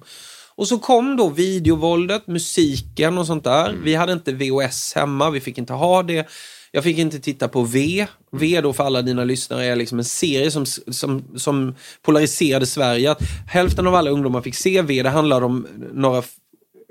Och 0.55 0.67
så 0.67 0.79
kom 0.79 1.17
då 1.17 1.29
videovåldet, 1.29 2.27
musiken 2.27 3.17
och 3.17 3.25
sånt 3.25 3.43
där. 3.43 3.77
Vi 3.83 3.95
hade 3.95 4.13
inte 4.13 4.33
VHS 4.33 4.93
hemma, 4.95 5.29
vi 5.29 5.39
fick 5.39 5.57
inte 5.57 5.73
ha 5.73 6.03
det. 6.03 6.27
Jag 6.71 6.83
fick 6.83 6.97
inte 6.97 7.19
titta 7.19 7.47
på 7.47 7.63
V. 7.63 8.07
V 8.31 8.61
då 8.61 8.73
för 8.73 8.83
alla 8.83 9.01
dina 9.01 9.23
lyssnare 9.23 9.65
är 9.65 9.75
liksom 9.75 9.99
en 9.99 10.05
serie 10.05 10.51
som, 10.51 10.65
som, 10.65 11.23
som 11.35 11.75
polariserade 12.01 12.65
Sverige. 12.65 13.11
Att 13.11 13.21
hälften 13.47 13.87
av 13.87 13.95
alla 13.95 14.09
ungdomar 14.09 14.41
fick 14.41 14.55
se 14.55 14.81
V. 14.81 15.03
Det 15.03 15.09
handlade 15.09 15.45
om 15.45 15.67
några 15.93 16.23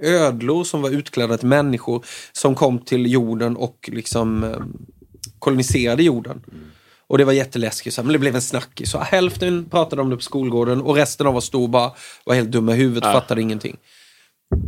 ödlor 0.02 0.64
som 0.64 0.82
var 0.82 0.90
utklädda 0.90 1.38
till 1.38 1.48
människor 1.48 2.04
som 2.32 2.54
kom 2.54 2.78
till 2.78 3.12
jorden 3.12 3.56
och 3.56 3.90
liksom 3.92 4.44
eh, 4.44 4.56
koloniserade 5.38 6.02
jorden. 6.02 6.40
Och 7.06 7.18
det 7.18 7.24
var 7.24 7.32
jätteläskigt, 7.32 7.94
så 7.94 8.00
här, 8.00 8.06
men 8.06 8.12
det 8.12 8.18
blev 8.18 8.34
en 8.34 8.42
snackis. 8.42 8.90
Så 8.90 8.98
hälften 8.98 9.64
pratade 9.70 10.02
om 10.02 10.10
det 10.10 10.16
på 10.16 10.22
skolgården 10.22 10.80
och 10.80 10.94
resten 10.94 11.26
av 11.26 11.36
oss 11.36 11.44
stod 11.44 11.70
bara 11.70 11.92
var 12.24 12.34
helt 12.34 12.50
dumma 12.50 12.74
i 12.74 12.76
huvudet, 12.76 13.12
fattade 13.12 13.42
ingenting. 13.42 13.76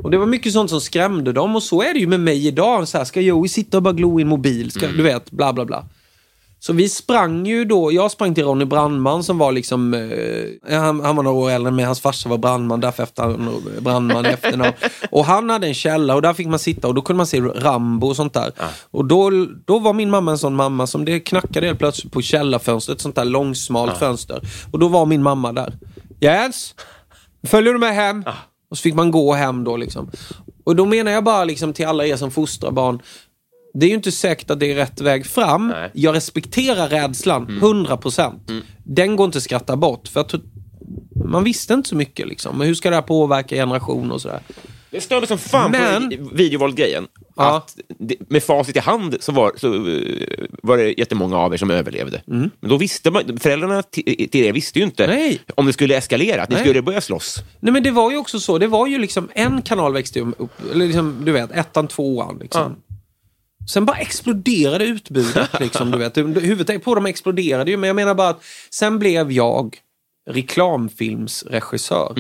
Och 0.02 0.10
det 0.10 0.18
var 0.18 0.26
mycket 0.26 0.52
sånt 0.52 0.70
som 0.70 0.80
skrämde 0.80 1.32
dem 1.32 1.56
och 1.56 1.62
så 1.62 1.82
är 1.82 1.94
det 1.94 2.00
ju 2.00 2.06
med 2.06 2.20
mig 2.20 2.46
idag. 2.46 2.88
Så 2.88 2.98
här, 2.98 3.04
ska 3.04 3.20
Joey 3.20 3.48
sitta 3.48 3.76
och 3.76 3.82
bara 3.82 3.94
glo 3.94 4.18
i 4.18 4.22
en 4.22 4.28
mobil? 4.28 4.70
Ska, 4.70 4.86
Du 4.86 5.02
vet, 5.02 5.30
bla 5.30 5.52
bla 5.52 5.64
bla. 5.64 5.84
Så 6.62 6.72
vi 6.72 6.88
sprang 6.88 7.46
ju 7.46 7.64
då, 7.64 7.92
jag 7.92 8.10
sprang 8.10 8.34
till 8.34 8.44
Ronny 8.44 8.64
Brandman 8.64 9.24
som 9.24 9.38
var 9.38 9.52
liksom, 9.52 9.94
eh, 9.94 10.78
han, 10.80 11.00
han 11.00 11.16
var 11.16 11.22
några 11.22 11.36
år 11.36 11.50
äldre 11.50 11.68
än 11.68 11.76
mig, 11.76 11.84
hans 11.84 12.00
farsa 12.00 12.28
var 12.28 12.38
brandman, 12.38 12.80
därför 12.80 13.02
efter 13.02 13.22
han 13.22 13.62
brandman 13.80 14.26
i 14.26 14.28
efternamn. 14.28 14.72
Och 15.10 15.24
han 15.24 15.50
hade 15.50 15.66
en 15.66 15.74
källa 15.74 16.14
och 16.14 16.22
där 16.22 16.32
fick 16.32 16.46
man 16.46 16.58
sitta 16.58 16.88
och 16.88 16.94
då 16.94 17.02
kunde 17.02 17.16
man 17.16 17.26
se 17.26 17.40
Rambo 17.40 18.06
och 18.06 18.16
sånt 18.16 18.34
där. 18.34 18.52
Och 18.90 19.04
då, 19.04 19.30
då 19.66 19.78
var 19.78 19.92
min 19.92 20.10
mamma 20.10 20.30
en 20.30 20.38
sån 20.38 20.54
mamma 20.56 20.86
som 20.86 21.04
det 21.04 21.20
knackade 21.20 21.66
helt 21.66 21.78
plötsligt 21.78 22.12
på 22.12 22.22
källarfönstret, 22.22 22.96
ett 22.96 23.02
sånt 23.02 23.16
där 23.16 23.24
långsmalt 23.24 23.90
fönster. 23.98 24.40
Och 24.70 24.78
då 24.78 24.88
var 24.88 25.06
min 25.06 25.22
mamma 25.22 25.52
där. 25.52 25.74
Jens, 26.20 26.74
följer 27.46 27.72
du 27.72 27.78
med 27.78 27.94
hem? 27.94 28.24
Och 28.70 28.78
så 28.78 28.82
fick 28.82 28.94
man 28.94 29.10
gå 29.10 29.34
hem 29.34 29.64
då 29.64 29.76
liksom. 29.76 30.10
Och 30.64 30.76
då 30.76 30.86
menar 30.86 31.12
jag 31.12 31.24
bara 31.24 31.44
liksom 31.44 31.72
till 31.72 31.86
alla 31.86 32.06
er 32.06 32.16
som 32.16 32.30
fostrar 32.30 32.70
barn. 32.70 33.02
Det 33.74 33.86
är 33.86 33.90
ju 33.90 33.96
inte 33.96 34.12
säkert 34.12 34.50
att 34.50 34.60
det 34.60 34.72
är 34.72 34.74
rätt 34.74 35.00
väg 35.00 35.26
fram. 35.26 35.68
Nej. 35.68 35.90
Jag 35.94 36.14
respekterar 36.14 36.88
rädslan, 36.88 37.46
100%. 37.46 38.62
Den 38.84 39.16
går 39.16 39.24
inte 39.24 39.38
att 39.38 39.44
skratta 39.44 39.76
bort. 39.76 40.08
För 40.08 40.20
att 40.20 40.34
man 41.24 41.44
visste 41.44 41.74
inte 41.74 41.88
så 41.88 41.96
mycket 41.96 42.28
liksom. 42.28 42.58
Men 42.58 42.66
hur 42.66 42.74
ska 42.74 42.90
det 42.90 42.96
här 42.96 43.02
påverka 43.02 43.56
generationer 43.56 44.14
och 44.14 44.20
sådär? 44.20 44.40
Det 44.90 45.00
störde 45.00 45.26
som 45.26 45.38
fan 45.38 45.70
Men- 45.70 46.10
på 46.28 46.34
videovåldgrejen. 46.34 47.06
Ja. 47.36 47.56
Att 47.56 47.76
det, 47.98 48.16
med 48.30 48.42
facit 48.42 48.76
i 48.76 48.78
hand 48.78 49.16
så 49.20 49.32
var, 49.32 49.52
så 49.56 49.74
eh, 49.74 50.46
var 50.62 50.76
det 50.76 50.98
jättemånga 50.98 51.36
av 51.38 51.52
er 51.52 51.56
som 51.56 51.70
överlevde. 51.70 52.22
Men 52.26 52.50
då 52.60 52.76
visste 52.76 53.10
man, 53.10 53.38
föräldrarna 53.38 53.82
till, 53.82 54.28
till 54.30 54.44
er 54.44 54.52
visste 54.52 54.78
ju 54.78 54.84
inte 54.84 55.04
Mm. 55.04 55.16
Nej. 55.16 55.40
om 55.54 55.66
det 55.66 55.72
skulle 55.72 55.96
eskalera, 55.96 56.42
att 56.42 56.48
ni 56.48 56.54
Nej. 56.54 56.64
skulle 56.64 56.82
börja 56.82 57.00
slåss. 57.00 57.36
Nej 57.60 57.72
men 57.72 57.82
det 57.82 57.90
var 57.90 58.10
ju 58.10 58.16
också 58.16 58.40
så. 58.40 58.58
Det 58.58 58.66
var 58.66 58.86
ju 58.86 58.98
liksom 58.98 59.28
en 59.34 59.62
kanal 59.62 59.92
växte 59.92 60.20
upp. 60.20 60.60
Eller 60.72 60.86
liksom, 60.86 61.22
du 61.24 61.32
vet, 61.32 61.50
ettan, 61.52 61.88
tvåan. 61.88 62.38
Liksom. 62.42 62.76
Sen 63.70 63.84
bara 63.84 63.96
exploderade 63.96 64.84
utbudet. 64.84 65.48
Liksom, 65.60 65.90
du 65.90 65.98
vet. 65.98 66.16
Huvudet 66.16 66.84
på 66.84 66.94
dem 66.94 67.06
exploderade 67.06 67.70
ju. 67.70 67.76
Men 67.76 67.86
jag 67.86 67.96
menar 67.96 68.14
bara 68.14 68.28
att 68.28 68.42
sen 68.70 68.98
blev 68.98 69.32
jag 69.32 69.76
reklamfilmsregissör. 70.30 72.14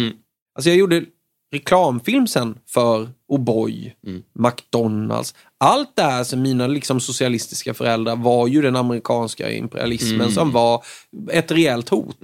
Alltså 0.54 0.70
jag 0.70 0.76
gjorde 0.76 1.04
reklamfilm 1.52 2.26
sen 2.26 2.58
för 2.68 3.08
O'boy, 3.32 3.92
McDonalds. 4.32 5.34
Allt 5.58 5.96
det 5.96 6.02
här 6.02 6.24
som 6.24 6.42
mina 6.42 6.66
liksom, 6.66 7.00
socialistiska 7.00 7.74
föräldrar 7.74 8.16
var 8.16 8.46
ju 8.48 8.62
den 8.62 8.76
amerikanska 8.76 9.50
imperialismen 9.52 10.20
som 10.32 10.52
var 10.52 10.84
ett 11.32 11.50
rejält 11.50 11.88
hot. 11.88 12.16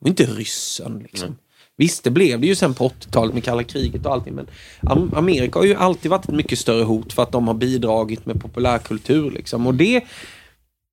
Och 0.00 0.08
inte 0.08 0.24
ryssen 0.24 0.98
liksom. 0.98 1.36
Visst, 1.76 2.04
det 2.04 2.10
blev 2.10 2.40
det 2.40 2.46
ju 2.46 2.54
sen 2.54 2.74
på 2.74 2.88
80-talet 2.88 3.34
med 3.34 3.44
kalla 3.44 3.62
kriget 3.62 4.06
och 4.06 4.12
allting. 4.12 4.34
Men 4.34 4.46
Am- 4.82 5.14
Amerika 5.14 5.58
har 5.58 5.66
ju 5.66 5.74
alltid 5.74 6.10
varit 6.10 6.28
ett 6.28 6.34
mycket 6.34 6.58
större 6.58 6.82
hot 6.84 7.12
för 7.12 7.22
att 7.22 7.32
de 7.32 7.46
har 7.46 7.54
bidragit 7.54 8.26
med 8.26 8.40
populärkultur. 8.40 9.30
Liksom. 9.30 9.66
Och 9.66 9.74
det... 9.74 10.04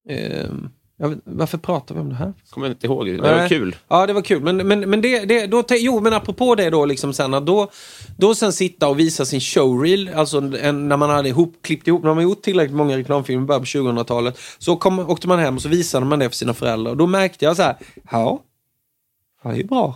Eh, 0.10 0.50
vet, 0.98 1.20
varför 1.24 1.58
pratar 1.58 1.96
vi 1.96 2.02
om 2.02 2.10
det 2.10 2.16
här? 2.16 2.34
Kommer 2.50 2.68
jag 2.68 2.74
inte 2.74 2.88
ihåg. 2.88 3.06
Det 3.08 3.22
var 3.22 3.36
Nej. 3.36 3.50
kul. 3.50 3.76
Ja, 3.88 4.08
det 4.08 4.14
var 4.14 4.22
kul. 4.22 4.42
Men, 4.42 4.68
men, 4.68 4.90
men 4.90 5.02
det, 5.02 5.26
det, 5.26 5.48
då, 5.48 5.64
jo, 5.70 6.00
men 6.00 6.14
apropå 6.14 6.56
det 6.56 6.70
då, 6.70 6.86
liksom 6.86 7.14
sen, 7.14 7.34
att 7.34 7.46
då, 7.46 7.72
då 8.18 8.36
sen 8.36 8.54
sitta 8.54 8.88
och 8.88 9.00
visa 9.00 9.26
sin 9.26 9.42
showreel, 9.42 10.10
alltså 10.16 10.38
en, 10.62 10.88
när 10.88 10.98
man 10.98 11.10
hade 11.10 11.30
ihop, 11.30 11.56
klippt 11.62 11.88
ihop, 11.88 12.04
när 12.04 12.14
man 12.14 12.24
gjort 12.24 12.42
tillräckligt 12.42 12.78
många 12.78 12.98
reklamfilmer 12.98 13.44
i 13.44 13.48
början 13.48 13.62
på 13.62 13.66
2000-talet, 13.66 14.40
så 14.58 14.76
kom, 14.76 15.00
åkte 15.00 15.28
man 15.28 15.40
hem 15.40 15.56
och 15.56 15.62
så 15.62 15.70
visade 15.70 16.06
man 16.06 16.20
det 16.20 16.30
för 16.30 16.36
sina 16.36 16.54
föräldrar. 16.54 16.92
Och 16.92 16.98
då 16.98 17.08
märkte 17.08 17.46
jag 17.46 17.56
så 17.56 17.62
här, 17.62 17.76
ja, 18.12 18.44
det 19.44 19.50
är 19.50 19.56
ju 19.56 19.64
bra. 19.64 19.96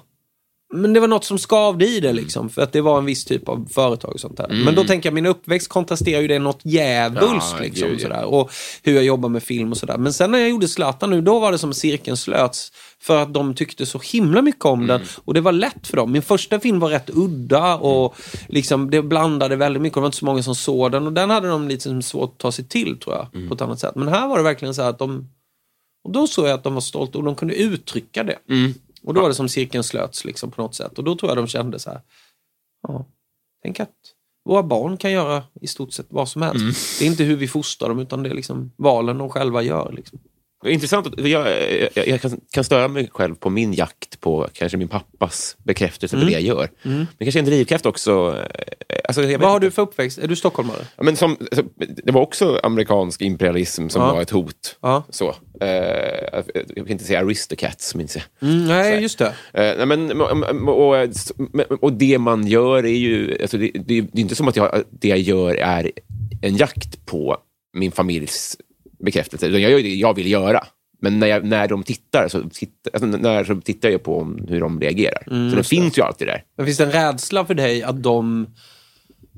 Men 0.74 0.94
det 0.94 1.00
var 1.00 1.08
något 1.08 1.26
som 1.26 1.38
skavde 1.38 1.88
i 1.88 2.00
det 2.00 2.14
liksom, 2.14 2.50
för 2.50 2.62
att 2.62 2.72
det 2.72 2.82
var 2.82 2.98
en 2.98 3.06
viss 3.06 3.26
typ 3.26 3.50
av 3.50 3.68
företag 3.72 4.14
och 4.14 4.20
sånt 4.20 4.38
där. 4.38 4.48
Men 4.66 4.76
då 4.76 4.84
tänker 4.84 5.10
jag, 5.10 5.14
min 5.14 5.26
uppväxt 5.26 5.68
kontrasterar 5.68 6.22
ju 6.22 6.28
det 6.28 6.40
något 6.40 6.60
djävulskt 6.64 7.56
Ja, 7.58 7.64
liksom. 7.64 7.88
gud, 7.88 8.00
ja. 8.00 8.04
sådär. 8.04 8.26
Och 8.26 8.52
hur 8.84 8.94
jag 8.94 9.04
jobbar 9.04 9.30
med 9.30 9.44
film 9.44 9.72
och 9.72 9.78
sådär. 9.78 9.98
Men 9.98 10.14
sen 10.14 10.32
när 10.32 10.40
jag 10.40 10.50
gjorde 10.50 10.68
Zlatan 10.68 11.10
nu, 11.10 11.22
då 11.22 11.40
var 11.40 11.52
det 11.52 11.58
som 11.58 11.74
cirkeln 11.74 12.18
slöts. 12.18 12.72
För 13.02 13.22
att 13.22 13.34
de 13.34 13.54
tyckte 13.56 13.86
så 13.86 14.00
himla 14.00 14.42
mycket 14.42 14.66
om 14.66 14.88
den. 14.88 15.02
Och 15.26 15.34
det 15.34 15.42
var 15.42 15.52
lätt 15.52 15.88
för 15.88 15.98
dem. 15.98 16.12
Min 16.12 16.22
första 16.22 16.60
film 16.60 16.80
var 16.80 16.90
rätt 16.90 17.10
udda 17.14 17.76
och 17.76 18.16
liksom, 18.48 18.90
det 18.90 19.02
blandade 19.02 19.56
väldigt 19.56 19.82
mycket. 19.82 19.96
Det 19.96 20.00
var 20.00 20.08
inte 20.08 20.18
så 20.18 20.26
många 20.26 20.44
som 20.44 20.56
såg 20.56 20.92
den. 20.92 21.08
Och 21.08 21.14
den 21.14 21.30
hade 21.30 21.48
de 21.48 21.68
lite 21.68 22.02
svårt 22.02 22.32
att 22.32 22.38
ta 22.38 22.52
sig 22.52 22.66
till 22.66 22.98
tror 23.00 23.16
jag. 23.16 23.50
På 23.50 23.56
ett 23.56 23.62
annat 23.62 23.80
sätt. 23.80 23.96
Men 23.96 24.08
här 24.08 24.28
var 24.28 24.38
det 24.38 24.44
verkligen 24.44 24.74
så 24.74 24.82
här 24.82 24.90
att 24.90 25.00
de... 25.00 25.28
Och 26.04 26.12
då 26.12 26.28
såg 26.28 26.46
jag 26.48 26.54
att 26.54 26.64
de 26.64 26.74
var 26.74 26.82
stolta 26.82 27.18
och 27.18 27.24
de 27.24 27.36
kunde 27.36 27.56
uttrycka 27.56 28.24
det. 28.24 28.38
Och 29.04 29.14
då 29.14 29.22
var 29.22 29.30
det 29.30 29.36
som 29.36 29.50
cirkeln 29.50 29.84
slöts 29.84 30.26
liksom 30.26 30.52
på 30.52 30.62
något 30.62 30.76
sätt. 30.76 30.97
Och 30.97 31.04
då 31.04 31.16
tror 31.16 31.32
jag 31.32 31.38
de 31.38 31.47
kände 31.47 31.80
så 31.80 31.89
här. 31.89 32.02
Ja, 32.88 33.06
tänk 33.64 33.80
att 33.80 33.95
våra 34.45 34.64
barn 34.64 34.97
kan 34.97 35.12
göra 35.12 35.43
i 35.62 35.68
stort 35.68 35.93
sett 35.93 36.08
vad 36.10 36.30
som 36.30 36.41
helst. 36.41 37.00
Det 37.00 37.06
är 37.06 37.10
inte 37.10 37.24
hur 37.24 37.36
vi 37.36 37.47
fostrar 37.47 37.89
dem 37.89 38.00
utan 38.00 38.24
det 38.24 38.30
är 38.30 38.34
liksom 38.34 38.72
valen 38.78 39.18
de 39.18 39.30
själva 39.30 39.62
gör. 39.62 39.91
Liksom. 39.91 40.20
Intressant. 40.66 41.07
att- 41.07 41.28
Jag, 41.28 41.47
jag, 41.95 42.07
jag 42.07 42.22
kan, 42.22 42.41
kan 42.51 42.64
störa 42.64 42.88
mig 42.88 43.10
själv 43.12 43.36
på 43.36 43.49
min 43.49 43.74
jakt 43.74 44.20
på 44.22 44.47
kanske 44.53 44.78
min 44.78 44.88
pappas 44.88 45.55
bekräftelse 45.64 46.16
Mm. 46.16 46.26
för 46.28 46.34
det 46.34 46.39
jag 46.41 46.57
gör. 46.57 46.70
Men 46.84 47.07
kanske 47.20 47.39
en 47.39 47.45
drivkraft 47.45 47.86
också. 47.86 48.36
eh, 48.89 48.95
Alltså, 49.07 49.22
Vad 49.22 49.41
har 49.41 49.55
inte. 49.55 49.68
du 49.68 49.72
för 49.72 49.82
uppväxt? 49.82 50.18
Är 50.18 50.28
du 50.28 50.36
stockholmare? 50.36 50.78
Ja, 50.97 51.03
Men 51.03 51.16
som, 51.16 51.38
det 52.03 52.12
var 52.12 52.22
också 52.22 52.60
amerikansk 52.64 53.22
imperialism 53.22 53.88
som 53.89 54.01
Ja. 54.01 54.14
var 54.14 54.22
ett 54.22 54.30
hot. 54.30 54.78
Ja. 54.82 55.03
Så. 55.10 55.36
Eh, 55.62 55.68
jag 56.53 56.76
kan 56.76 56.88
inte 56.88 57.03
säga 57.03 57.20
aristocats, 57.20 57.95
minns 57.95 58.16
jag. 58.16 58.49
Mm, 58.49 58.68
nej, 58.68 59.01
just 59.01 59.20
det. 59.20 59.34
Eh, 59.53 59.86
men, 59.86 60.22
och, 60.22 60.68
och, 60.68 61.84
och 61.84 61.93
det 61.93 62.18
man 62.18 62.47
gör 62.47 62.86
är 62.86 62.89
ju... 62.97 63.38
Alltså 63.41 63.57
det, 63.57 63.72
det, 63.74 63.82
det 64.01 64.20
är 64.20 64.22
inte 64.22 64.36
som 64.36 64.47
att 64.47 64.55
jag, 64.55 64.84
det 64.89 65.07
jag 65.07 65.20
gör 65.20 65.55
är 65.55 65.91
en 66.41 66.57
jakt 66.57 67.05
på 67.05 67.38
min 67.74 67.91
familjs 67.91 68.57
bekräftelse. 69.06 69.45
Utan 69.47 69.62
jag 69.62 69.72
gör 69.72 69.80
det 69.84 69.95
jag 69.95 70.16
vill 70.16 70.32
göra. 70.32 70.64
Men 71.02 71.20
när, 71.20 71.28
jag, 71.28 71.43
när 71.45 71.68
de 71.68 71.84
tittar 71.84 72.28
så, 72.28 72.41
tittar, 72.50 72.91
alltså 72.93 73.06
när, 73.08 73.43
så 73.43 73.56
tittar 73.62 73.89
jag 73.89 74.04
på 74.04 74.36
hur 74.47 74.60
de 74.60 74.82
reagerar. 74.82 75.50
så 75.50 75.56
det 75.56 75.64
finns 75.64 75.97
ju 75.97 76.02
alltid 76.02 76.28
där. 76.28 76.43
Men 76.58 76.66
finns 76.66 76.78
det 76.78 76.84
en 76.84 76.91
rädsla 76.91 77.45
för 77.45 77.54
dig 77.54 77.84
att 77.84 78.04
de 78.04 78.47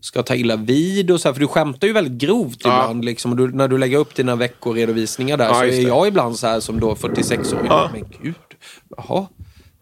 ska 0.01 0.23
ta 0.23 0.35
illa 0.35 0.55
vid? 0.55 1.11
Och 1.11 1.21
så 1.21 1.27
här, 1.27 1.33
för 1.33 1.39
du 1.41 1.47
skämtar 1.47 1.87
ju 1.87 1.93
väldigt 1.93 2.13
grovt 2.21 2.57
Ja. 2.63 2.69
ibland. 2.83 3.05
Liksom, 3.05 3.31
och 3.31 3.37
du, 3.37 3.51
när 3.51 3.67
du 3.67 3.77
lägger 3.77 3.97
upp 3.97 4.15
dina 4.15 4.35
veckoredovisningar 4.35 5.37
där 5.37 5.45
Ja, 5.45 5.53
så 5.53 5.63
är 5.63 5.87
jag 5.87 6.07
ibland 6.07 6.39
så 6.39 6.47
här 6.47 6.59
som 6.59 6.79
då 6.79 6.93
46-åring. 6.95 7.65
Ja. 7.67 7.89
Men 7.93 8.03
gud, 8.23 8.35
jaha. 8.97 9.27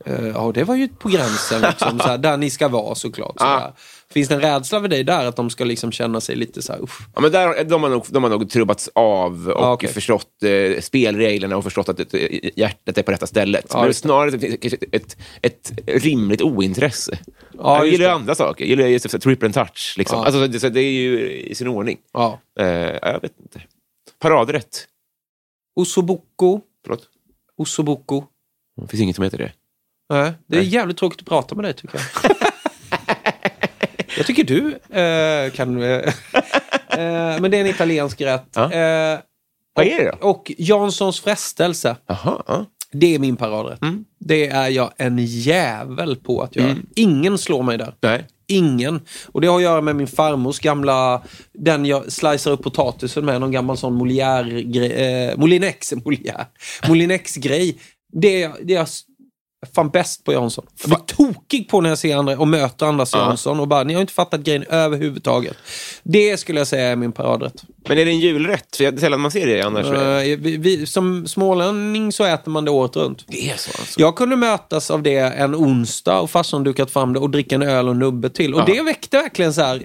Eh, 0.05 0.27
Ja, 0.27 0.51
det 0.55 0.63
var 0.63 0.75
ju 0.75 0.87
på 0.87 1.09
gränsen, 1.09 1.61
liksom, 1.61 1.99
så 2.03 2.07
här, 2.07 2.17
där 2.17 2.37
ni 2.37 2.49
ska 2.49 2.67
vara 2.67 2.95
såklart. 2.95 3.35
Så. 3.39 3.73
Finns 4.13 4.29
det 4.29 4.35
en 4.35 4.41
rädsla 4.41 4.81
för 4.81 4.87
dig 4.87 5.03
där 5.03 5.25
att 5.25 5.35
de 5.35 5.49
ska 5.49 5.63
liksom 5.63 5.91
känna 5.91 6.21
sig 6.21 6.35
lite 6.35 6.61
så 6.61 6.73
här, 6.73 6.83
usch. 6.83 6.99
Ja, 7.15 7.21
men 7.21 7.31
där, 7.31 7.63
de, 7.63 7.83
har 7.83 7.89
nog, 7.89 8.05
de 8.09 8.23
har 8.23 8.29
nog 8.29 8.49
trubbats 8.49 8.89
av 8.95 9.47
och 9.47 9.63
Ja, 9.63 9.73
okej. 9.73 9.89
förstått 9.89 10.43
eh, 10.43 10.81
spelreglerna 10.81 11.57
och 11.57 11.63
förstått 11.63 11.89
att 11.89 12.13
eh, 12.13 12.49
hjärtat 12.55 12.97
är 12.97 13.03
på 13.03 13.11
rätta 13.11 13.27
stället. 13.27 13.65
Ja, 13.69 13.79
men 13.79 13.87
det. 13.87 13.93
snarare 13.93 14.35
ett, 14.35 14.83
ett, 14.93 15.17
ett, 15.41 15.71
rimligt 15.85 16.41
ointresse. 16.41 17.19
Ja, 17.57 17.77
jag 17.77 17.87
gillar 17.87 18.05
ju 18.05 18.11
andra 18.11 18.35
saker. 18.35 18.65
Jag 18.65 18.69
gillar 18.69 18.87
ju 18.87 18.99
triple 18.99 19.45
and 19.45 19.53
touch. 19.53 19.95
Liksom. 19.97 20.19
Alltså, 20.19 20.47
det, 20.47 20.59
så 20.59 20.69
det 20.69 20.81
är 20.81 20.91
ju 20.91 21.31
i 21.31 21.55
sin 21.55 21.67
ordning. 21.67 21.97
Ja. 22.13 22.39
Eh, 22.59 22.67
jag 23.01 23.21
vet 23.21 23.39
inte. 23.39 23.61
Paradrätt. 24.19 24.87
Osoboko. 25.75 26.61
Förlåt? 26.83 27.09
Osoboko. 27.57 28.23
Det 28.81 28.87
finns 28.87 29.01
inget 29.01 29.15
som 29.15 29.23
heter 29.23 29.37
det. 29.37 29.51
Nej, 30.09 30.33
det 30.47 30.57
är 30.57 30.61
Nej. 30.61 30.69
jävligt 30.69 30.97
tråkigt 30.97 31.19
att 31.19 31.27
prata 31.27 31.55
med 31.55 31.65
dig 31.65 31.73
tycker 31.73 31.99
jag. 32.23 32.31
jag 34.19 34.27
tycker 34.27 34.43
du 34.43 34.79
eh, 34.99 35.51
kan... 35.51 35.81
Eh, 35.83 35.89
eh, 36.89 37.41
men 37.41 37.51
det 37.51 37.57
är 37.57 37.61
en 37.61 37.67
italiensk 37.67 38.21
rätt. 38.21 38.47
Ja. 38.55 38.63
Eh, 38.63 39.19
Vad 39.73 39.85
är 39.85 39.97
det 40.03 40.11
då? 40.21 40.27
och 40.27 40.51
Janssons 40.57 41.21
frestelse, 41.21 41.95
Jaha. 42.07 42.43
ja. 42.47 42.65
det 42.91 43.15
är 43.15 43.19
min 43.19 43.35
paradrätt. 43.35 43.81
Mm. 43.81 44.05
Det 44.19 44.47
är 44.47 44.69
jag 44.69 44.91
en 44.97 45.17
jävel 45.19 46.15
på 46.15 46.41
att 46.41 46.55
göra. 46.55 46.75
Ingen 46.95 47.37
slår 47.37 47.63
mig 47.63 47.77
där. 47.77 47.93
Nej. 48.01 48.27
Ingen. 48.47 49.01
Och 49.27 49.41
det 49.41 49.47
har 49.47 49.55
att 49.55 49.61
göra 49.63 49.81
med 49.81 49.95
min 49.95 50.07
farmors 50.07 50.59
gamla, 50.59 51.21
den 51.53 51.85
jag 51.85 52.11
slicear 52.11 52.53
upp 52.53 52.63
potatisen 52.63 53.25
med, 53.25 53.41
någon 53.41 53.51
gammal 53.51 53.77
sån 53.77 54.01
Molière, 54.01 55.31
eh, 55.31 55.37
Molinex, 55.37 55.93
Molière, 55.93 56.45
Molinex-grej. 56.87 57.79
Det, 58.13 58.47
det 58.63 58.73
jag 58.73 58.87
fan 59.75 59.89
bäst 59.89 60.23
på 60.23 60.33
Jansson. 60.33 60.65
Jag 60.81 60.89
blir 60.89 60.97
tokig 61.15 61.69
på 61.69 61.81
när 61.81 61.89
jag 61.89 61.97
ser 61.97 62.15
andra 62.15 62.37
och 62.39 62.47
möter 62.47 62.85
Anders 62.85 63.09
Ja. 63.13 63.19
Jansson 63.19 63.59
och 63.59 63.67
bara, 63.67 63.83
ni 63.83 63.93
har 63.93 64.01
inte 64.01 64.13
fattat 64.13 64.41
grejen 64.41 64.63
överhuvudtaget. 64.69 65.57
Det 66.03 66.37
skulle 66.39 66.59
jag 66.59 66.67
säga 66.67 66.87
är 66.87 66.95
min 66.95 67.11
paradrätt. 67.11 67.63
Men 67.87 67.97
är 67.97 68.05
det 68.05 68.11
en 68.11 68.19
julrätt? 68.19 68.75
För 68.75 68.83
det 68.91 68.97
är 68.97 69.01
sällan 69.01 69.19
man 69.19 69.31
ser 69.31 69.47
det 69.47 69.61
annars. 69.61 69.85
Eh, 69.85 70.37
vi, 70.39 70.57
vi, 70.57 70.85
som 70.85 71.27
smålänning 71.27 72.11
så 72.11 72.23
äter 72.23 72.51
man 72.51 72.65
det 72.65 72.71
året 72.71 72.95
runt. 72.95 73.25
det 73.27 73.49
är 73.49 73.57
så 73.57 73.69
alltså. 73.79 73.99
Jag 73.99 74.15
kunde 74.15 74.35
mötas 74.35 74.91
av 74.91 75.03
det 75.03 75.17
en 75.17 75.55
onsdag 75.55 76.19
och 76.19 76.29
farsan 76.29 76.63
dukat 76.63 76.91
fram 76.91 77.13
det 77.13 77.19
och 77.19 77.29
dricka 77.29 77.55
en 77.55 77.61
öl 77.63 77.89
och 77.89 77.95
nubbe 77.95 78.29
till. 78.29 78.53
Och 78.53 78.59
Ja. 78.61 78.65
det 78.65 78.81
väckte 78.81 79.17
verkligen 79.17 79.53
så 79.53 79.61
här. 79.61 79.83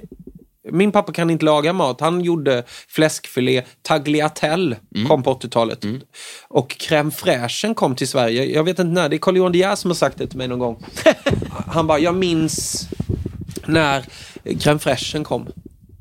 Min 0.73 0.93
pappa 0.93 1.12
kan 1.12 1.31
inte 1.31 1.45
laga 1.45 1.73
mat. 1.73 2.01
Han 2.01 2.21
gjorde 2.21 2.65
fläskfilé, 2.89 3.62
tagliatelle 3.83 4.77
kom 5.09 5.23
på 5.23 5.35
80-talet. 5.35 5.85
Och 6.49 6.77
crème 6.79 7.11
fraîchen 7.11 7.75
kom 7.75 7.97
till 7.97 8.09
Sverige. 8.09 8.45
Jag 8.45 8.65
vet 8.65 8.79
inte 8.79 8.93
när, 8.93 9.09
det 9.09 9.17
är 9.17 9.19
Carl 9.19 9.37
Johan 9.37 9.53
De 9.53 9.77
som 9.77 9.91
har 9.91 9.95
sagt 9.95 10.19
det 10.19 10.27
till 10.27 10.39
mig 10.39 10.49
någon 10.49 10.59
gång. 10.59 10.85
Han 11.67 11.87
bara, 11.87 11.99
jag 11.99 12.15
minns 12.15 12.89
när 13.67 14.05
crème 14.45 14.79
fraîchen 14.79 15.25
kom. 15.25 15.49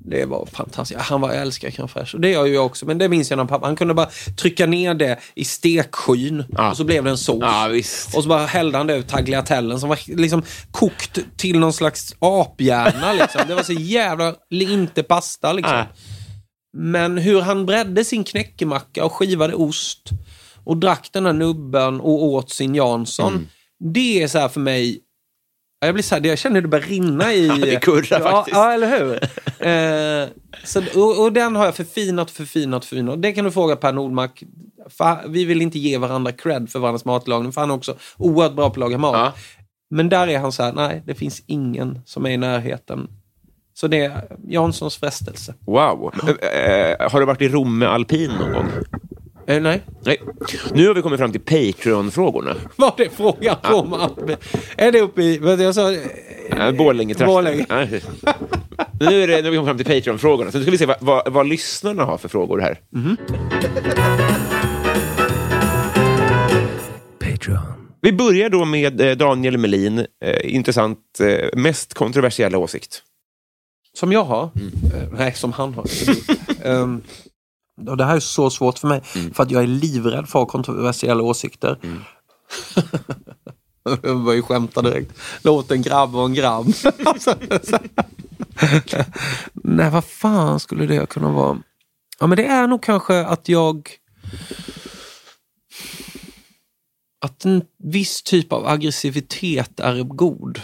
Det 0.05 0.25
var 0.25 0.45
fantastiskt. 0.45 1.01
Han 1.01 1.21
var 1.21 1.33
jag 1.33 1.41
älskar 1.41 1.69
crème 1.69 1.87
fraîche. 1.87 2.15
Och 2.15 2.21
det 2.21 2.29
gör 2.29 2.45
ju 2.45 2.53
jag 2.53 2.65
också. 2.65 2.85
Men 2.85 2.97
det 2.97 3.09
minns 3.09 3.29
jag 3.29 3.37
när 3.37 3.45
pappa, 3.45 3.65
han 3.65 3.75
kunde 3.75 3.93
bara 3.93 4.09
trycka 4.37 4.65
ner 4.65 4.93
det 4.93 5.19
i 5.35 5.45
stekskyn. 5.45 6.43
Ja. 6.49 6.71
Och 6.71 6.77
så 6.77 6.83
blev 6.83 7.03
det 7.03 7.09
en 7.09 7.17
sås. 7.17 7.39
Ja. 7.41 7.69
Och 8.15 8.23
så 8.23 8.29
bara 8.29 8.45
hällde 8.45 8.77
han 8.77 8.87
det 8.87 8.93
över 8.93 9.03
tagliatellen 9.03 9.79
som 9.79 9.89
var 9.89 9.99
liksom 10.15 10.43
kokt 10.71 11.19
till 11.37 11.59
någon 11.59 11.73
slags 11.73 12.15
aphjärna. 12.19 13.13
Liksom. 13.13 13.41
Det 13.47 13.55
var 13.55 13.63
så 13.63 13.73
jävla, 13.73 14.35
inte 14.49 15.03
pasta 15.03 15.53
liksom. 15.53 15.75
Nej. 15.75 15.87
Men 16.77 17.17
hur 17.17 17.41
han 17.41 17.65
bredde 17.65 18.05
sin 18.05 18.23
knäckemacka 18.23 19.05
och 19.05 19.13
skivade 19.13 19.53
ost 19.53 20.09
och 20.63 20.77
drack 20.77 21.09
den 21.13 21.25
här 21.25 21.33
nubben 21.33 21.99
och 21.99 22.23
åt 22.23 22.49
sin 22.49 22.75
Jansson. 22.75 23.33
Mm. 23.33 23.47
Det 23.93 24.23
är 24.23 24.27
så 24.27 24.39
här 24.39 24.49
för 24.49 24.59
mig, 24.59 24.99
Ja, 24.99 25.12
jag 25.86 25.93
blir 25.93 26.03
så 26.03 26.15
här, 26.15 26.25
jag 26.25 26.38
känner 26.38 26.55
hur 26.55 26.61
det 26.61 26.67
börjar 26.67 26.86
rinna 26.86 27.34
i... 27.34 27.47
det 27.61 27.81
kurrar 27.81 28.19
ja, 28.19 28.31
faktiskt. 28.31 28.57
Ja, 28.57 28.73
eller 28.73 28.99
hur? 28.99 29.13
eh, 29.67 30.29
så, 30.63 30.81
och, 30.95 31.23
och 31.23 31.34
den 31.34 31.55
har 31.55 31.65
jag 31.65 31.75
förfinat, 31.75 32.31
förfinat, 32.31 32.86
förfinat. 32.86 33.21
Det 33.21 33.31
kan 33.31 33.45
du 33.45 33.51
fråga 33.51 33.75
Per 33.75 33.93
Nordmark. 33.93 34.43
Vi 35.27 35.45
vill 35.45 35.61
inte 35.61 35.79
ge 35.79 35.97
varandra 35.97 36.31
cred 36.31 36.69
för 36.69 36.79
varandras 36.79 37.05
matlagning, 37.05 37.51
för 37.51 37.61
han 37.61 37.69
är 37.69 37.75
också 37.75 37.95
oerhört 38.17 38.53
bra 38.53 38.69
på 38.69 38.73
att 38.73 38.77
laga 38.77 38.97
mat. 38.97 39.15
Ja. 39.15 39.34
Men 39.89 40.09
där 40.09 40.27
är 40.27 40.39
han 40.39 40.51
så 40.51 40.63
här, 40.63 40.73
nej, 40.73 41.03
det 41.05 41.15
finns 41.15 41.43
ingen 41.45 42.01
som 42.05 42.25
är 42.25 42.29
i 42.29 42.38
närheten. 42.38 43.07
Så 43.73 43.88
det 43.88 44.05
är 44.05 44.38
Janssons 44.47 44.97
frestelse. 44.97 45.53
Wow. 45.65 46.13
Eh, 46.27 47.11
har 47.11 47.19
du 47.19 47.25
varit 47.25 47.41
i 47.41 47.49
Romme 47.49 47.86
alpin 47.86 48.31
någon 48.39 48.53
gång? 48.53 48.69
Eh, 49.47 49.61
nej. 49.61 49.81
Nej. 50.05 50.21
Nu 50.73 50.87
har 50.87 50.95
vi 50.95 51.01
kommit 51.01 51.19
fram 51.19 51.31
till 51.31 51.41
Patreon-frågorna. 51.41 52.55
Var 52.75 52.93
det 52.97 53.09
frågan 53.09 53.57
om? 53.63 54.09
Är 54.77 54.91
det 54.91 55.01
uppe 55.01 55.23
i... 55.23 55.37
Vad 55.37 55.61
jag 55.61 55.75
sa? 55.75 55.91
Ja, 56.49 56.71
Borlänge 56.71 57.15
Borlänge. 57.15 57.65
Nu, 58.99 59.23
är 59.23 59.27
det, 59.27 59.37
nu 59.37 59.43
har 59.43 59.51
vi 59.51 59.57
kommit 59.57 59.67
fram 59.67 59.77
till 59.77 59.85
Patreon-frågorna. 59.85 60.51
Så 60.51 60.57
nu 60.57 60.63
ska 60.63 60.71
vi 60.71 60.77
se 60.77 60.85
vad, 60.85 60.97
vad, 60.99 61.33
vad 61.33 61.47
lyssnarna 61.47 62.03
har 62.03 62.17
för 62.17 62.29
frågor 62.29 62.59
här. 62.59 62.79
Vi 68.01 68.13
börjar 68.13 68.49
då 68.49 68.65
med 68.65 69.01
eh, 69.01 69.17
Daniel 69.17 69.57
Melin. 69.57 69.99
Eh, 69.99 70.55
intressant. 70.55 70.99
Eh, 71.19 71.49
mest 71.59 71.93
kontroversiella 71.93 72.57
åsikt. 72.57 73.03
Som 73.93 74.11
jag 74.11 74.23
har? 74.23 74.43
Eh, 74.43 75.09
nej, 75.17 75.33
som 75.33 75.51
han 75.51 75.73
har. 75.73 75.85
um, 76.65 77.01
och 77.88 77.97
det 77.97 78.05
här 78.05 78.15
är 78.15 78.19
så 78.19 78.49
svårt 78.49 78.80
för 78.80 78.88
mig. 78.88 79.01
För 79.34 79.43
att 79.43 79.51
jag 79.51 79.63
är 79.63 79.67
livrädd 79.67 80.30
för 80.30 80.45
kontroversiella 80.45 81.24
åsikter. 81.24 81.80
Jag 84.01 84.24
börjar 84.24 84.41
skämta 84.41 84.82
direkt. 84.82 85.19
Låt 85.41 85.71
en 85.71 85.82
grabb 85.82 86.11
vara 86.11 86.26
en 86.26 86.34
grabb. 86.34 86.65
Nej, 89.53 89.89
vad 89.89 90.05
fan 90.05 90.59
skulle 90.59 90.86
det 90.86 91.09
kunna 91.09 91.32
vara? 91.32 91.57
Ja, 92.19 92.28
men 92.28 92.36
det 92.36 92.45
är 92.45 92.67
nog 92.67 92.84
kanske 92.84 93.26
att 93.26 93.49
jag... 93.49 93.89
Att 97.21 97.45
en 97.45 97.63
viss 97.84 98.24
typ 98.24 98.53
av 98.53 98.67
aggressivitet 98.67 99.80
är 99.80 100.03
god. 100.03 100.61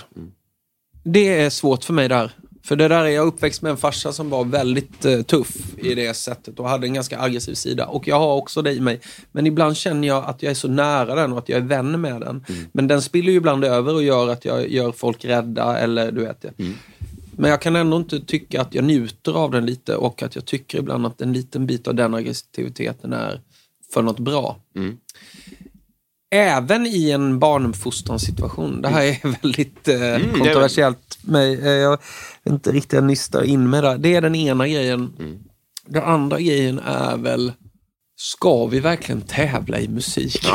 Det 1.03 1.41
är 1.41 1.49
svårt 1.49 1.84
för 1.84 1.93
mig 1.93 2.10
där. 2.10 2.32
För 2.70 2.76
det 2.76 2.88
där 2.88 3.05
är 3.05 3.09
jag 3.09 3.28
uppväxt 3.28 3.61
med 3.61 3.70
en 3.70 3.78
farsa 3.78 4.11
som 4.11 4.30
var 4.30 4.45
väldigt 4.45 5.05
eh, 5.05 5.22
tuff 5.22 5.78
i 5.78 5.95
det 5.95 6.13
sättet 6.13 6.59
och 6.59 6.70
hade 6.70 6.88
en 6.88 6.93
ganska 6.93 7.20
aggressiv 7.20 7.53
sida. 7.53 7.86
Och 7.86 8.07
jag 8.07 8.20
har 8.20 8.36
också 8.36 8.61
det 8.61 8.74
i 8.74 8.80
mig. 8.80 8.99
Men 9.32 9.47
ibland 9.47 9.78
känner 9.78 10.07
jag 10.07 10.26
att 10.26 10.43
jag 10.43 10.49
är 10.51 10.55
så 10.55 10.67
nära 10.67 11.15
den 11.15 11.32
och 11.32 11.38
att 11.38 11.49
jag 11.49 11.57
är 11.57 11.63
vän 11.63 12.01
med 12.01 12.22
den. 12.22 12.45
Men 12.72 12.88
den 12.88 13.01
spiller 13.01 13.32
ju 13.32 13.38
ibland 13.38 13.63
över 13.63 13.95
och 13.95 14.03
gör 14.03 14.28
att 14.28 14.45
jag 14.45 14.70
gör 14.70 14.91
folk 14.91 15.26
rädda 15.26 15.78
eller 15.78 16.11
du 16.11 16.22
vet. 16.22 16.45
Men 17.32 17.51
jag 17.51 17.61
kan 17.61 17.76
ändå 17.76 17.97
inte 17.97 18.20
tycka 18.20 18.61
att 18.61 18.76
jag 18.76 18.84
njuter 18.84 19.34
av 19.34 19.51
den 19.51 19.65
lite 19.65 19.95
och 19.95 20.24
att 20.24 20.36
jag 20.36 20.45
tycker 20.45 20.78
ibland 20.80 21.05
att 21.05 21.22
en 21.22 21.34
liten 21.34 21.65
bit 21.65 21.88
av 21.88 21.95
den 21.95 22.13
aggressiviteten 22.13 23.13
är 23.13 23.41
för 23.93 24.01
något 24.01 24.20
bra. 24.20 24.59
Även 26.32 26.86
i 26.86 27.11
en 27.11 27.39
barnuppfostranssituation. 27.39 28.82
Det 28.82 28.89
här 28.89 29.03
är 29.03 29.38
väldigt 29.41 29.88
eh, 29.88 30.38
kontroversiellt. 30.38 31.17
Mig. 31.21 31.59
Eh, 31.61 31.69
jag 31.69 31.91
vet 32.43 32.53
inte 32.53 32.71
riktigt 32.71 32.93
jag 32.93 33.03
nystar 33.03 33.43
in 33.43 33.69
med 33.69 33.84
det. 33.84 33.97
Det 33.97 34.15
är 34.15 34.21
den 34.21 34.36
ena 34.36 34.67
grejen. 34.67 35.13
Den 35.86 36.03
andra 36.03 36.39
grejen 36.39 36.80
är 36.80 37.17
väl, 37.17 37.51
ska 38.15 38.65
vi 38.65 38.80
verkligen 38.80 39.21
tävla 39.21 39.80
i 39.80 39.88
musik? 39.88 40.45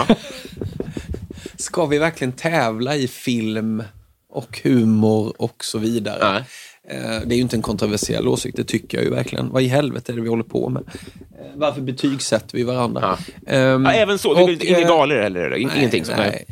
ska 1.57 1.87
vi 1.87 1.99
verkligen 1.99 2.33
tävla 2.33 2.97
i 2.97 3.09
film 3.09 3.83
och 4.29 4.61
humor 4.63 5.35
och 5.39 5.65
så 5.65 5.79
vidare? 5.79 6.33
Nej. 6.33 6.45
Eh, 6.89 6.97
Det 7.27 7.35
är 7.35 7.37
ju 7.37 7.43
inte 7.43 7.57
en 7.57 7.63
kontroversiell 7.63 8.29
åsikt, 8.29 8.57
det 8.57 8.65
tycker 8.65 8.99
jag 8.99 9.05
ju 9.05 9.11
verkligen. 9.11 9.51
Vad 9.51 9.63
i 9.63 9.67
helvete 9.67 10.13
är 10.13 10.17
det 10.17 10.23
vi 10.23 10.29
håller 10.29 10.43
på 10.45 10.69
med? 10.69 10.83
Eh, 11.39 11.47
Varför 11.55 11.81
betygsätter 11.81 12.57
vi 12.59 12.63
varandra? 12.65 13.19
Ehm, 13.47 13.85
Ja, 13.85 13.93
även 13.93 14.19
så. 14.19 14.35
Det 14.35 14.41
är 14.41 14.45
och, 14.57 14.65
inga 14.65 14.81
eh, 14.81 14.89
galor 14.89 15.17
eller? 15.19 15.55
In- 15.57 15.69
Nej, 15.69 15.79
Ingenting 15.79 16.05
sånt? 16.05 16.19
nej. 16.19 16.47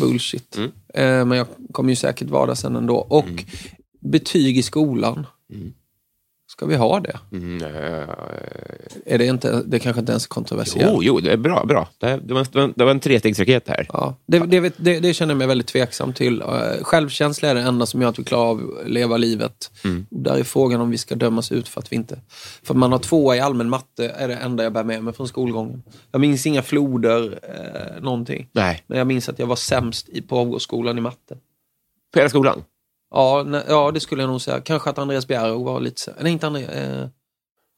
Bullshit. 0.00 0.56
Mm. 0.94 1.28
Men 1.28 1.38
jag 1.38 1.46
kommer 1.72 1.90
ju 1.90 1.96
säkert 1.96 2.28
vara 2.30 2.46
där 2.46 2.54
sen 2.54 2.76
ändå. 2.76 2.96
Och 2.96 3.44
betyg 4.00 4.58
i 4.58 4.62
skolan. 4.62 5.26
Ska 6.56 6.66
vi 6.66 6.76
ha 6.76 7.00
det? 7.00 7.18
Mm, 7.32 7.62
eh, 7.62 8.08
Är 9.06 9.18
det, 9.18 9.26
inte, 9.26 9.62
det 9.66 9.78
kanske 9.78 10.00
inte 10.00 10.12
ens 10.12 10.24
är 10.24 10.28
kontroversiellt. 10.28 10.92
Jo, 10.92 11.02
jo, 11.02 11.20
det 11.20 11.32
är 11.32 11.36
bra. 11.36 11.64
bra. 11.64 11.88
Det, 11.98 12.20
det, 12.24 12.34
var, 12.34 12.46
var, 12.52 12.72
det 12.76 12.84
var 12.84 12.90
en 12.90 13.00
trestegsraket 13.00 13.68
här. 13.68 13.86
Ja, 13.92 14.16
det, 14.26 14.38
det, 14.38 14.74
det, 14.76 15.00
det 15.00 15.14
känner 15.14 15.32
jag 15.34 15.38
mig 15.38 15.46
väldigt 15.46 15.66
tveksam 15.66 16.12
till. 16.12 16.40
Eh, 16.40 16.46
Självkänsla 16.82 17.48
är 17.48 17.54
det 17.54 17.60
enda 17.60 17.86
som 17.86 18.02
gör 18.02 18.08
att 18.08 18.18
vi 18.18 18.24
klarar 18.24 18.44
av 18.44 18.78
att 18.80 18.90
leva 18.90 19.16
livet. 19.16 19.70
Och 20.10 20.22
Där 20.22 20.38
är 20.38 20.42
frågan 20.44 20.80
om 20.80 20.90
vi 20.90 20.98
ska 20.98 21.14
dömas 21.14 21.52
ut 21.52 21.68
för 21.68 21.80
att 21.80 21.92
vi 21.92 21.96
inte... 21.96 22.18
För 22.62 22.74
att 22.74 22.78
man 22.78 22.92
har 22.92 22.98
tvåa 22.98 23.36
i 23.36 23.40
allmän 23.40 23.68
matte 23.68 24.08
är 24.08 24.28
det 24.28 24.34
enda 24.36 24.62
jag 24.64 24.72
bär 24.72 24.84
med 24.84 25.04
mig 25.04 25.14
från 25.14 25.28
skolgången. 25.28 25.82
Jag 26.12 26.20
minns 26.20 26.46
inga 26.46 26.62
floder, 26.62 27.38
eh, 27.42 28.02
någonting. 28.02 28.48
Nej. 28.52 28.82
Men 28.86 28.98
jag 28.98 29.06
minns 29.06 29.28
att 29.28 29.38
jag 29.38 29.46
var 29.46 29.56
sämst 29.56 30.08
i, 30.08 30.22
på 30.22 30.38
Avgårdsskolan 30.38 30.98
i 30.98 31.00
matte. 31.00 31.36
På 32.12 32.18
hela 32.18 32.28
skolan? 32.28 32.62
Ja, 33.14 33.42
ne, 33.46 33.62
ja, 33.68 33.90
det 33.90 34.00
skulle 34.00 34.22
jag 34.22 34.30
nog 34.30 34.40
säga. 34.40 34.60
Kanske 34.60 34.90
att 34.90 34.98
Andreas 34.98 35.26
Bjärro 35.28 35.64
var 35.64 35.80
lite... 35.80 36.00
så- 36.00 36.10
Nej, 36.20 36.32
inte 36.32 36.46
Andreas. 36.46 36.70
Eh, 36.70 37.06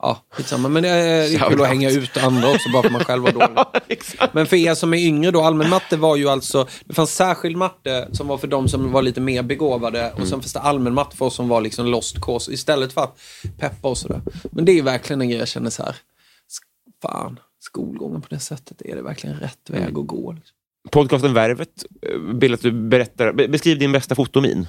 ja, 0.02 0.18
skitsamma. 0.30 0.68
Men 0.68 0.84
eh, 0.84 0.90
det 0.90 0.96
är 0.98 1.28
kul 1.30 1.38
Shoutout. 1.38 1.60
att 1.60 1.68
hänga 1.68 1.90
ut 1.90 2.16
andra 2.16 2.48
också 2.50 2.70
bara 2.72 2.82
för 2.82 2.88
att 2.88 2.92
man 2.92 3.04
själv 3.04 3.22
var 3.22 3.32
dålig. 3.46 3.58
exakt. 3.88 4.34
Men 4.34 4.46
för 4.46 4.56
er 4.56 4.74
som 4.74 4.94
är 4.94 4.98
yngre 4.98 5.30
då, 5.30 5.42
allmän 5.42 5.70
matte 5.70 5.96
var 5.96 6.16
ju 6.16 6.28
alltså, 6.28 6.66
det 6.84 6.94
fanns 6.94 7.14
särskild 7.14 7.56
matte 7.56 8.08
som 8.12 8.28
var 8.28 8.38
för 8.38 8.46
de 8.46 8.68
som 8.68 8.92
var 8.92 9.02
lite 9.02 9.20
mer 9.20 9.42
begåvade 9.42 10.12
och 10.12 10.18
sen 10.28 10.40
fanns 10.40 10.52
det 10.52 10.60
allmän 10.60 10.94
matte 10.94 11.16
för 11.16 11.24
oss 11.26 11.34
som 11.34 11.48
var 11.48 11.60
liksom 11.60 11.86
lost 11.86 12.20
cause 12.20 12.52
istället 12.52 12.92
för 12.92 13.00
att 13.00 13.18
peppa 13.58 13.88
och 13.88 13.98
sådär. 13.98 14.20
Men 14.52 14.64
det 14.64 14.78
är 14.78 14.82
verkligen 14.82 15.20
en 15.20 15.28
grej 15.28 15.38
jag 15.38 15.48
känner 15.48 15.70
så 15.70 15.82
här, 15.82 15.92
sk- 15.92 17.02
fan, 17.02 17.40
skolgången 17.60 18.20
på 18.22 18.26
det 18.30 18.38
sättet, 18.38 18.82
är 18.82 18.96
det 18.96 19.02
verkligen 19.02 19.36
rätt 19.36 19.70
väg 19.70 19.98
att 19.98 20.06
gå? 20.06 20.32
Liksom? 20.32 20.54
Podcasten 20.90 21.34
Värvet 21.34 21.84
eh, 22.02 22.18
vill 22.18 22.54
att 22.54 22.60
du 22.62 22.72
berättar. 22.72 23.32
be- 23.32 23.48
Beskriv 23.48 23.78
din 23.78 23.92
bästa 23.92 24.14
fotomin. 24.14 24.66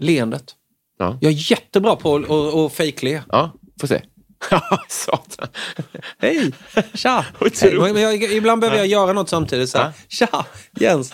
Leendet. 0.00 0.44
Ja. 0.98 1.18
Jag 1.20 1.32
är 1.32 1.50
jättebra 1.50 1.96
på 1.96 2.16
att- 2.16 2.30
att 2.30 2.54
att 2.54 2.72
fejkle. 2.72 3.22
Ja, 3.28 3.52
får 3.80 3.86
se. 3.88 4.02
Satan. 4.88 5.48
Hej! 6.18 6.52
Tja! 6.94 7.24
Hej. 7.60 7.78
Men 7.78 7.96
jag, 8.02 8.22
ibland 8.22 8.60
behöver 8.60 8.78
jag 8.78 8.86
göra 8.86 9.12
något 9.12 9.28
samtidigt. 9.28 9.70
Så 9.70 9.78
här. 9.78 9.92
Tja! 10.08 10.46
Jens! 10.80 11.12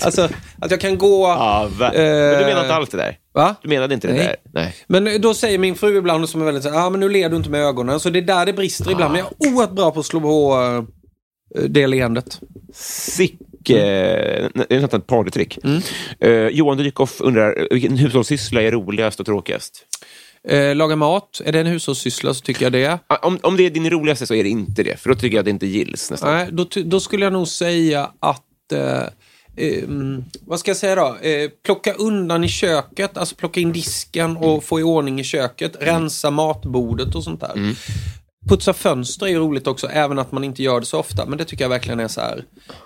Alltså, 0.00 0.28
att 0.60 0.70
jag 0.70 0.80
kan 0.80 0.98
gå... 0.98 1.22
Ja, 1.28 1.68
va- 1.78 1.92
Eh, 1.92 2.00
Men 2.02 2.38
du 2.38 2.44
menar 2.46 2.62
inte 2.62 2.74
allt 2.74 2.90
det 2.90 2.96
där? 2.96 3.18
Va? 3.34 3.54
Du 3.62 3.68
menade 3.68 3.94
inte 3.94 4.06
det 4.06 4.12
Nej. 4.12 4.26
där? 4.26 4.36
Nej. 4.52 4.74
Men 4.86 5.20
då 5.20 5.34
säger 5.34 5.58
min 5.58 5.74
fru 5.74 5.96
ibland, 5.98 6.28
som 6.28 6.40
är 6.40 6.44
väldigt 6.44 6.62
så 6.62 6.70
här, 6.70 6.86
ah, 6.86 6.90
men 6.90 7.00
nu 7.00 7.08
ler 7.08 7.28
du 7.30 7.36
inte 7.36 7.50
med 7.50 7.60
ögonen. 7.60 8.00
Så 8.00 8.10
det 8.10 8.18
är 8.18 8.22
där 8.22 8.46
det 8.46 8.52
brister 8.52 8.90
ibland. 8.90 9.12
Men 9.12 9.18
jag 9.20 9.48
är 9.48 9.52
oerhört 9.54 9.72
bra 9.72 9.90
på 9.90 10.00
att 10.00 10.06
slå 10.06 10.20
på 10.20 10.54
eh, 11.56 11.62
det 11.68 11.86
leendet. 11.86 12.40
Sick... 12.74 13.38
Eh, 13.70 14.48
det 14.68 14.74
är 14.74 14.80
nästan 14.80 15.00
ett 15.00 15.06
partytrick. 15.06 15.58
Mm. 15.64 15.82
Eh, 16.20 16.48
Johan 16.48 16.76
Dykhoff 16.76 17.20
undrar, 17.20 17.68
vilken 17.70 17.96
hushållssyssla 17.96 18.62
är 18.62 18.70
roligast 18.70 19.20
och 19.20 19.26
tråkigast? 19.26 19.86
Eh, 20.48 20.74
laga 20.74 20.96
mat, 20.96 21.40
är 21.44 21.52
det 21.52 21.60
en 21.60 21.66
hushållssyssla 21.66 22.34
så 22.34 22.40
tycker 22.40 22.62
jag 22.62 22.72
det. 22.72 22.98
Om, 23.22 23.38
om 23.42 23.56
det 23.56 23.66
är 23.66 23.70
din 23.70 23.90
roligaste 23.90 24.26
så 24.26 24.34
är 24.34 24.42
det 24.42 24.48
inte 24.48 24.82
det, 24.82 25.00
för 25.00 25.08
då 25.08 25.14
tycker 25.14 25.36
jag 25.36 25.40
att 25.40 25.44
det 25.44 25.50
inte 25.50 25.66
gills 25.66 26.10
nästan. 26.10 26.34
Nej, 26.34 26.48
då, 26.52 26.66
då 26.84 27.00
skulle 27.00 27.24
jag 27.24 27.32
nog 27.32 27.48
säga 27.48 28.10
att... 28.20 28.72
Eh, 28.72 29.02
eh, 29.66 29.84
vad 30.40 30.60
ska 30.60 30.70
jag 30.70 30.76
säga 30.76 30.94
då? 30.94 31.16
Eh, 31.22 31.50
plocka 31.64 31.92
undan 31.92 32.44
i 32.44 32.48
köket, 32.48 33.16
alltså 33.16 33.34
plocka 33.34 33.60
in 33.60 33.72
disken 33.72 34.36
och 34.36 34.64
få 34.64 34.80
i 34.80 34.82
ordning 34.82 35.20
i 35.20 35.24
köket. 35.24 35.76
Rensa 35.80 36.30
matbordet 36.30 37.14
och 37.14 37.24
sånt 37.24 37.40
där. 37.40 37.74
Putsa 38.48 38.72
fönster 38.72 39.26
är 39.26 39.30
ju 39.30 39.38
roligt 39.38 39.66
också, 39.66 39.86
även 39.86 40.18
att 40.18 40.32
man 40.32 40.44
inte 40.44 40.62
gör 40.62 40.80
det 40.80 40.86
så 40.86 40.98
ofta. 40.98 41.26
Men 41.26 41.38
det 41.38 41.44
tycker 41.44 41.64
jag 41.64 41.68
verkligen 41.68 42.00
är 42.00 42.08
så 42.08 42.20
här 42.20 42.44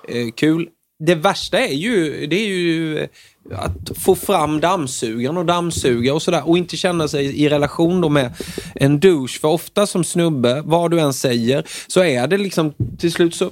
eh, 0.08 0.30
kul. 0.36 0.68
Det 1.04 1.14
värsta 1.14 1.58
är 1.58 1.74
ju, 1.74 2.26
det 2.26 2.36
är 2.36 2.48
ju 2.48 2.98
eh, 2.98 3.08
att 3.52 3.98
få 3.98 4.14
fram 4.14 4.60
dammsugaren 4.60 5.36
och 5.36 5.46
dammsuga 5.46 6.14
och 6.14 6.22
sådär 6.22 6.48
och 6.48 6.58
inte 6.58 6.76
känna 6.76 7.08
sig 7.08 7.42
i 7.42 7.48
relation 7.48 8.00
då 8.00 8.08
med 8.08 8.34
en 8.74 9.00
douche. 9.00 9.40
För 9.40 9.48
ofta 9.48 9.86
som 9.86 10.04
snubbe, 10.04 10.62
vad 10.64 10.90
du 10.90 11.00
än 11.00 11.14
säger, 11.14 11.64
så 11.86 12.04
är 12.04 12.26
det 12.26 12.38
liksom 12.38 12.74
till 12.98 13.12
slut 13.12 13.34
så, 13.34 13.50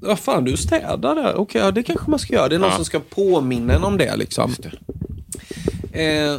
vad 0.00 0.18
fan 0.18 0.44
du 0.44 0.56
städar 0.56 1.14
där, 1.14 1.34
okej 1.34 1.60
ja, 1.60 1.70
det 1.70 1.82
kanske 1.82 2.10
man 2.10 2.18
ska 2.18 2.34
göra. 2.34 2.48
Det 2.48 2.54
är 2.54 2.58
någon 2.58 2.72
som 2.72 2.84
ska 2.84 3.00
påminna 3.00 3.74
en 3.74 3.84
om 3.84 3.98
det 3.98 4.16
liksom. 4.16 4.54
Eh, 5.92 6.36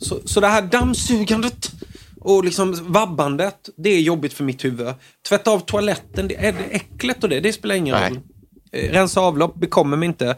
så, 0.00 0.20
så 0.24 0.40
det 0.40 0.46
här 0.46 0.62
dammsugandet 0.62 1.72
och 2.20 2.44
liksom 2.44 2.92
vabbandet, 2.92 3.68
det 3.76 3.90
är 3.90 4.00
jobbigt 4.00 4.32
för 4.32 4.44
mitt 4.44 4.64
huvud. 4.64 4.94
Tvätta 5.28 5.50
av 5.50 5.60
toaletten, 5.60 6.28
det 6.28 6.46
är 6.46 6.52
det 6.52 6.64
äcklet 6.64 7.24
och 7.24 7.30
det, 7.30 7.40
det 7.40 7.52
spelar 7.52 7.74
ingen 7.74 7.94
Nej. 7.94 8.10
roll. 8.10 8.20
Eh, 8.72 8.92
rensa 8.92 9.20
avlopp 9.20 9.54
bekommer 9.54 9.96
mig 9.96 10.06
inte. 10.06 10.36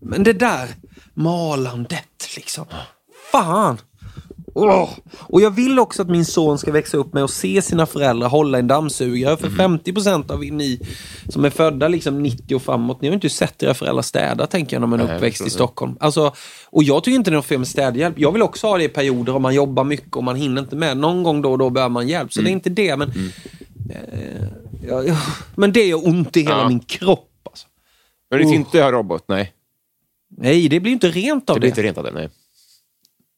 Men 0.00 0.22
det 0.22 0.32
där 0.32 0.68
malandet 1.14 2.28
liksom. 2.36 2.66
Fan! 3.32 3.78
Åh! 4.54 4.88
Och 5.18 5.40
jag 5.40 5.50
vill 5.50 5.78
också 5.78 6.02
att 6.02 6.08
min 6.08 6.24
son 6.24 6.58
ska 6.58 6.72
växa 6.72 6.96
upp 6.96 7.12
med 7.12 7.24
att 7.24 7.30
se 7.30 7.62
sina 7.62 7.86
föräldrar 7.86 8.28
hålla 8.28 8.58
en 8.58 8.66
dammsugare. 8.66 9.36
För 9.36 9.48
50% 9.48 10.30
av 10.32 10.40
ni 10.40 10.80
som 11.28 11.44
är 11.44 11.50
födda 11.50 11.88
liksom 11.88 12.22
90 12.22 12.54
och 12.56 12.62
framåt, 12.62 13.00
ni 13.00 13.08
har 13.08 13.14
inte 13.14 13.28
sett 13.30 13.62
era 13.62 13.74
föräldrar 13.74 14.02
städa 14.02 14.46
tänker 14.46 14.76
jag 14.76 14.80
när 14.80 14.86
man 14.86 15.00
är 15.00 15.14
uppväxt 15.16 15.40
i 15.40 15.44
det. 15.44 15.50
Stockholm. 15.50 15.96
Alltså, 16.00 16.32
och 16.70 16.82
jag 16.82 17.04
tycker 17.04 17.16
inte 17.16 17.30
det 17.30 17.34
är 17.34 17.36
något 17.36 17.44
fel 17.46 17.58
med 17.58 17.68
städhjälp. 17.68 18.18
Jag 18.18 18.32
vill 18.32 18.42
också 18.42 18.66
ha 18.66 18.78
det 18.78 18.84
i 18.84 18.88
perioder 18.88 19.34
om 19.36 19.42
man 19.42 19.54
jobbar 19.54 19.84
mycket 19.84 20.16
och 20.16 20.24
man 20.24 20.36
hinner 20.36 20.62
inte 20.62 20.76
med. 20.76 20.96
Någon 20.96 21.22
gång 21.22 21.42
då 21.42 21.50
och 21.52 21.58
då 21.58 21.70
behöver 21.70 21.92
man 21.92 22.08
hjälp. 22.08 22.32
Så 22.32 22.40
Mm. 22.40 22.44
det 22.44 22.50
är 22.50 22.54
inte 22.54 22.70
det. 22.70 22.96
Men, 22.96 23.08
eh, 23.90 24.46
ja, 24.88 25.02
ja, 25.02 25.16
men 25.56 25.72
det 25.72 25.84
gör 25.86 26.08
ont 26.08 26.36
i 26.36 26.40
hela 26.42 26.58
Ja. 26.58 26.68
min 26.68 26.80
kropp. 26.80 27.28
Alltså. 27.50 27.66
Men 28.30 28.38
du 28.38 28.44
Oh. 28.46 28.54
inte 28.54 28.90
robot? 28.92 29.24
Nej, 29.28 29.52
Nej, 30.38 30.68
det 30.68 30.80
blir 30.80 30.92
inte 30.92 31.08
rent 31.08 31.50
av 31.50 31.60
det 31.60 31.60
det. 31.60 31.60
blir 31.60 31.68
inte 31.68 31.82
rent 31.82 31.98
av 31.98 32.04
det. 32.04 32.10
Nej. 32.10 32.28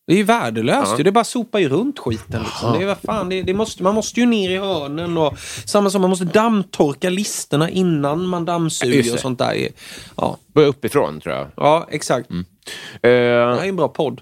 Det 0.07 0.13
är 0.13 0.17
ju 0.17 0.23
värdelöst. 0.23 0.95
Ja. 0.99 1.05
Det 1.05 1.11
är 1.11 1.13
bara 1.13 1.25
sopa 1.25 1.61
ju 1.61 1.69
runt 1.69 1.99
skiten. 1.99 2.43
Liksom. 2.43 2.73
Det 2.73 2.83
är, 2.83 2.87
vad 2.87 2.99
fan, 2.99 3.29
det, 3.29 3.43
det 3.43 3.55
måste, 3.55 3.83
man 3.83 3.95
måste 3.95 4.21
ju 4.21 4.27
ner 4.27 4.51
i 4.51 4.57
hörnen. 4.59 5.19
Och, 5.19 5.39
samma 5.67 5.91
som 5.91 6.01
man 6.01 6.11
måste 6.11 6.25
dammtorka 6.25 7.11
listerna 7.11 7.71
innan 7.71 8.27
man 8.27 8.45
dammsuger 8.45 9.13
och 9.13 9.21
sånt 9.21 9.39
där. 9.39 9.69
Ja, 10.17 10.39
Börja 10.47 10.69
uppifrån, 10.69 11.21
tror 11.21 11.35
jag. 11.35 11.49
ja 11.57 11.87
exakt. 11.91 12.31
Eh, 12.31 12.37
Det 13.03 13.09
här 13.11 13.65
är 13.65 13.69
en 13.69 13.77
bra 13.77 13.89
podd. 13.89 14.21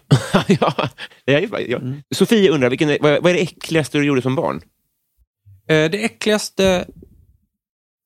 ja, 0.60 0.88
det 1.24 1.34
är 1.34 1.40
ju, 1.40 1.48
ja. 1.68 1.78
Mm. 1.78 2.02
Sofie 2.14 2.50
undrar, 2.50 2.70
vilken, 2.70 2.88
vad, 3.00 3.22
vad 3.22 3.26
är 3.26 3.34
det 3.34 3.42
äckligaste 3.42 3.98
du 3.98 4.04
gjorde 4.04 4.22
som 4.22 4.34
barn? 4.34 4.60
Eh, 5.68 5.90
det 5.90 6.04
äckligaste... 6.04 6.86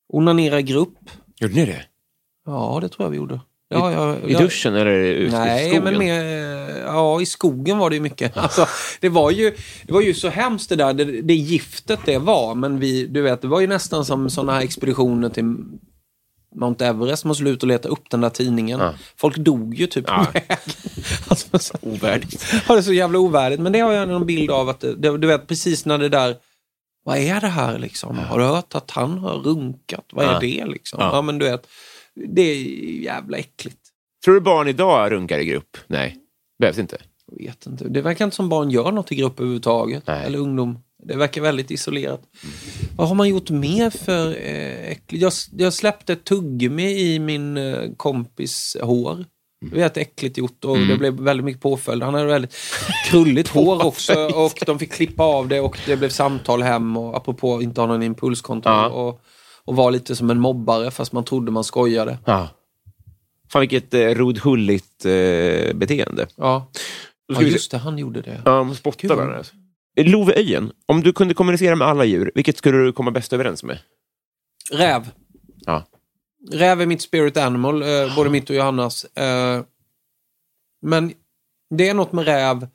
Onanera 0.09 0.59
i 0.59 0.63
grupp. 0.63 0.99
Gjorde 1.41 1.55
ni 1.55 1.67
det? 1.67 1.83
Ja, 2.47 2.79
det 2.83 2.89
tror 2.89 3.05
jag 3.05 3.11
vi 3.11 3.17
gjorde. 3.17 3.41
Ja, 3.69 3.93
ja, 3.93 4.17
I 4.29 4.33
ja. 4.33 4.39
duschen 4.39 4.75
eller 4.75 4.91
ute 4.93 5.37
i 5.37 5.39
Nej, 5.39 5.65
skogen? 5.69 5.85
men 5.85 5.99
mer, 5.99 6.25
ja, 6.87 7.21
i 7.21 7.27
skogen 7.27 7.79
var 7.79 7.91
det 7.91 7.97
ju 7.97 8.03
mycket. 8.03 8.37
Alltså, 8.37 8.67
det, 9.01 9.09
var 9.09 9.31
ju, 9.31 9.55
det 9.87 9.93
var 9.93 10.01
ju 10.01 10.15
så 10.15 10.29
hemskt 10.29 10.69
det 10.69 10.77
där, 10.77 10.95
det, 10.95 11.05
det 11.05 11.35
giftet 11.35 12.01
det 12.05 12.19
var. 12.19 12.55
Men 12.55 12.79
vi, 12.81 13.07
du 13.07 13.23
vet, 13.23 13.43
det 13.43 13.49
var 13.49 13.61
ju 13.61 13.67
nästan 13.67 14.05
som 14.05 14.31
sådana 14.31 14.53
här 14.53 14.61
expeditioner 14.63 15.29
till 15.29 15.45
Mount 16.57 16.87
Everest. 16.87 17.25
Man 17.25 17.35
skulle 17.35 17.51
ut 17.51 17.63
och 17.63 17.69
leta 17.69 17.89
upp 17.89 18.11
den 18.11 18.21
där 18.21 18.31
tidningen. 18.31 18.81
Ja. 18.81 18.95
Folk 19.17 19.37
dog 19.37 19.75
ju 19.75 19.87
typ 19.87 20.05
Ja. 20.09 20.25
på 20.25 20.33
väg. 20.33 20.45
Alltså, 21.29 21.59
så, 21.59 21.75
Ovärdigt. 21.83 22.47
ja, 22.69 22.75
det 22.75 22.81
är 22.81 22.83
så 22.83 22.93
jävla 22.93 23.19
ovärdigt. 23.19 23.61
Men 23.61 23.73
det 23.73 23.81
har 23.81 23.93
jag 23.93 24.11
en 24.11 24.27
bild 24.27 24.51
av 24.51 24.69
att, 24.69 24.81
det, 24.81 25.19
du 25.19 25.27
vet, 25.27 25.47
precis 25.47 25.85
när 25.87 25.99
det 25.99 26.09
där 26.09 26.37
vad 27.05 27.19
är 27.19 27.41
det 27.41 27.47
här 27.49 27.79
liksom? 27.79 28.19
Har 28.19 28.39
du 28.39 28.45
hört 28.45 28.75
att 28.75 28.91
han 28.91 29.19
har 29.19 29.35
runkat? 29.35 30.05
Vad 30.13 30.25
är 30.25 30.33
Ja. 30.33 30.39
det 30.41 30.65
liksom? 30.67 30.99
Ja. 31.01 31.11
Ja. 31.13 31.23
men 31.23 31.39
du 31.39 31.45
vet, 31.47 31.67
det 32.17 32.43
är 32.43 32.63
jävla 33.03 33.37
äckligt. 33.37 33.79
Tror 34.25 34.35
du 34.35 34.41
barn 34.41 34.69
idag 34.69 35.13
runkar 35.13 35.39
i 35.39 35.45
grupp? 35.45 35.77
Nej, 35.87 36.17
behövs 36.59 36.79
inte. 36.79 36.99
Jag 37.33 37.47
vet 37.47 37.67
inte. 37.67 37.89
Det 37.89 38.03
verkar 38.03 38.25
inte 38.25 38.37
som 38.37 38.49
barn 38.49 38.71
gör 38.71 38.93
något 38.93 39.13
i 39.13 39.15
grupp 39.15 39.41
överhuvudtaget. 39.41 40.03
Nej. 40.07 40.27
Eller 40.27 40.39
ungdom. 40.39 40.79
Det 41.03 41.17
verkar 41.17 41.41
väldigt 41.41 41.71
isolerat. 41.71 42.23
Vad 42.97 43.09
har 43.09 43.15
man 43.15 43.29
gjort 43.29 43.51
mer 43.51 43.91
för 43.91 44.29
eh, 44.29 44.91
äckligt? 44.91 45.23
Jag, 45.23 45.33
jag 45.57 45.73
släppte 45.73 46.17
tuggummi 46.17 47.15
i 47.15 47.19
min 47.19 47.57
eh, 47.57 47.93
kompis 47.97 48.77
hår. 48.81 49.25
Det 49.71 49.83
är 49.83 49.87
ett 49.87 49.97
äckligt 49.97 50.39
gjort 50.39 50.65
och 50.65 50.79
det 50.79 50.97
blev 50.99 51.21
väldigt 51.21 51.45
mycket 51.45 51.63
påföljd. 51.63 52.03
Han 52.03 52.15
hade 52.15 52.27
väldigt 52.27 52.55
krulligt 53.11 53.49
hår 53.49 53.87
också 53.87 54.15
och 54.15 54.63
de 54.67 54.79
fick 54.79 54.93
klippa 54.93 55.23
av 55.23 55.49
det 55.49 55.61
och 55.61 55.79
det 55.87 55.97
blev 55.97 56.09
samtal 56.09 56.63
hem 56.63 56.97
och 56.97 57.17
apropå 57.17 57.63
inte 57.63 57.81
ha 57.81 57.89
någon 57.89 58.03
impulskontroll. 58.03 58.75
Ja. 58.75 58.89
Och, 58.89 59.21
och 59.67 59.77
var 59.77 59.91
lite 59.91 60.17
som 60.17 60.31
en 60.31 60.41
mobbare 60.41 60.91
fast 60.91 61.13
man 61.13 61.25
trodde 61.25 61.53
man 61.53 61.65
skojade. 61.65 62.19
Ja. 62.25 62.49
Fan 63.53 63.61
vilket 63.61 63.95
eh, 63.95 64.01
rodhulligt 64.01 65.05
eh, 65.05 65.75
beteende. 65.75 66.27
Ja, 66.37 66.71
ja 67.27 67.43
just 67.43 67.71
det, 67.71 67.79
han 67.79 67.99
gjorde 67.99 68.21
det. 68.21 68.43
Ja, 68.45 68.65
man 68.65 68.75
spottar 68.75 69.09
varandra. 69.15 69.37
alltså. 69.37 69.55
Loveöjen, 70.01 70.73
om 70.87 71.03
du 71.03 71.13
kunde 71.13 71.35
kommunicera 71.35 71.77
med 71.77 71.89
alla 71.89 72.05
djur, 72.05 72.33
vilket 72.35 72.57
skulle 72.57 72.79
du 72.79 72.93
komma 72.93 73.11
bäst 73.11 73.33
överens 73.33 73.63
med? 73.63 73.79
Räv. 74.73 75.11
Ja. 75.67 75.87
Räv 76.53 76.81
är 76.81 76.87
mitt 76.87 77.03
spirit 77.03 77.37
animal, 77.37 77.83
eh, 77.83 78.17
både 78.17 78.31
mitt 78.31 78.51
och 78.51 78.57
Johannas. 78.57 79.05
Eh, 79.05 79.63
men 80.83 81.13
det 81.71 81.89
är 81.89 81.95
något 81.95 82.13
med 82.13 82.25
räv. 82.25 82.69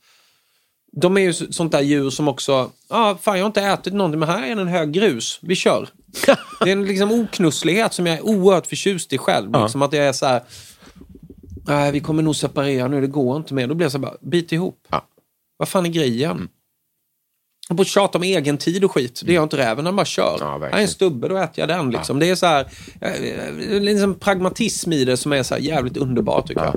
De 0.95 1.17
är 1.17 1.21
ju 1.21 1.33
så- 1.33 1.53
sånt 1.53 1.71
där 1.71 1.81
djur 1.81 2.09
som 2.09 2.27
också, 2.27 2.71
ah, 2.87 3.15
fan 3.15 3.37
jag 3.37 3.43
har 3.43 3.47
inte 3.47 3.61
ätit 3.61 3.93
någonting 3.93 4.19
men 4.19 4.29
här 4.29 4.43
är 4.47 4.51
en 4.51 4.67
hög 4.67 4.91
grus, 4.91 5.39
vi 5.41 5.55
kör. 5.55 5.89
det 6.63 6.69
är 6.69 6.73
en 6.73 6.85
liksom 6.85 7.11
oknusslighet 7.11 7.93
som 7.93 8.05
jag 8.07 8.17
är 8.17 8.21
oerhört 8.25 8.67
förtjust 8.67 9.13
i 9.13 9.17
själv. 9.17 9.49
Ja. 9.53 9.63
Liksom 9.63 9.81
att 9.81 9.93
jag 9.93 10.05
är 10.05 10.13
så 10.13 10.25
här, 10.25 10.41
nej 11.67 11.91
vi 11.91 11.99
kommer 11.99 12.23
nog 12.23 12.35
separera 12.35 12.87
nu, 12.87 13.01
det 13.01 13.07
går 13.07 13.37
inte 13.37 13.53
mer. 13.53 13.67
Då 13.67 13.75
blir 13.75 13.85
jag 13.85 13.91
så 13.91 13.97
här, 13.97 14.05
bara, 14.05 14.17
bit 14.21 14.51
ihop. 14.51 14.87
Ja. 14.89 15.05
Vad 15.57 15.67
fan 15.67 15.85
är 15.85 15.89
grejen? 15.89 16.49
Och 17.69 17.77
på 17.77 17.83
tjata 17.83 18.17
om 18.17 18.23
egen 18.23 18.57
tid 18.57 18.83
och 18.83 18.91
skit, 18.91 19.21
det 19.25 19.33
gör 19.33 19.43
inte 19.43 19.57
räven, 19.57 19.85
den 19.85 19.95
bara 19.95 20.05
kör. 20.05 20.37
Ja, 20.39 20.45
här 20.47 20.55
är 20.55 20.59
verkligen. 20.59 20.81
en 20.83 20.87
stubbe, 20.87 21.27
då 21.27 21.37
äter 21.37 21.59
jag 21.59 21.67
den. 21.69 21.91
Liksom. 21.91 22.19
Det 22.19 22.29
är 22.29 22.35
så 22.35 22.45
här, 22.45 22.67
eh, 23.01 23.81
liksom 23.81 24.15
pragmatism 24.15 24.93
i 24.93 25.05
det 25.05 25.17
som 25.17 25.33
är 25.33 25.43
så 25.43 25.53
här 25.53 25.61
jävligt 25.61 25.97
underbart 25.97 26.47
tycker 26.47 26.61
jag. 26.63 26.75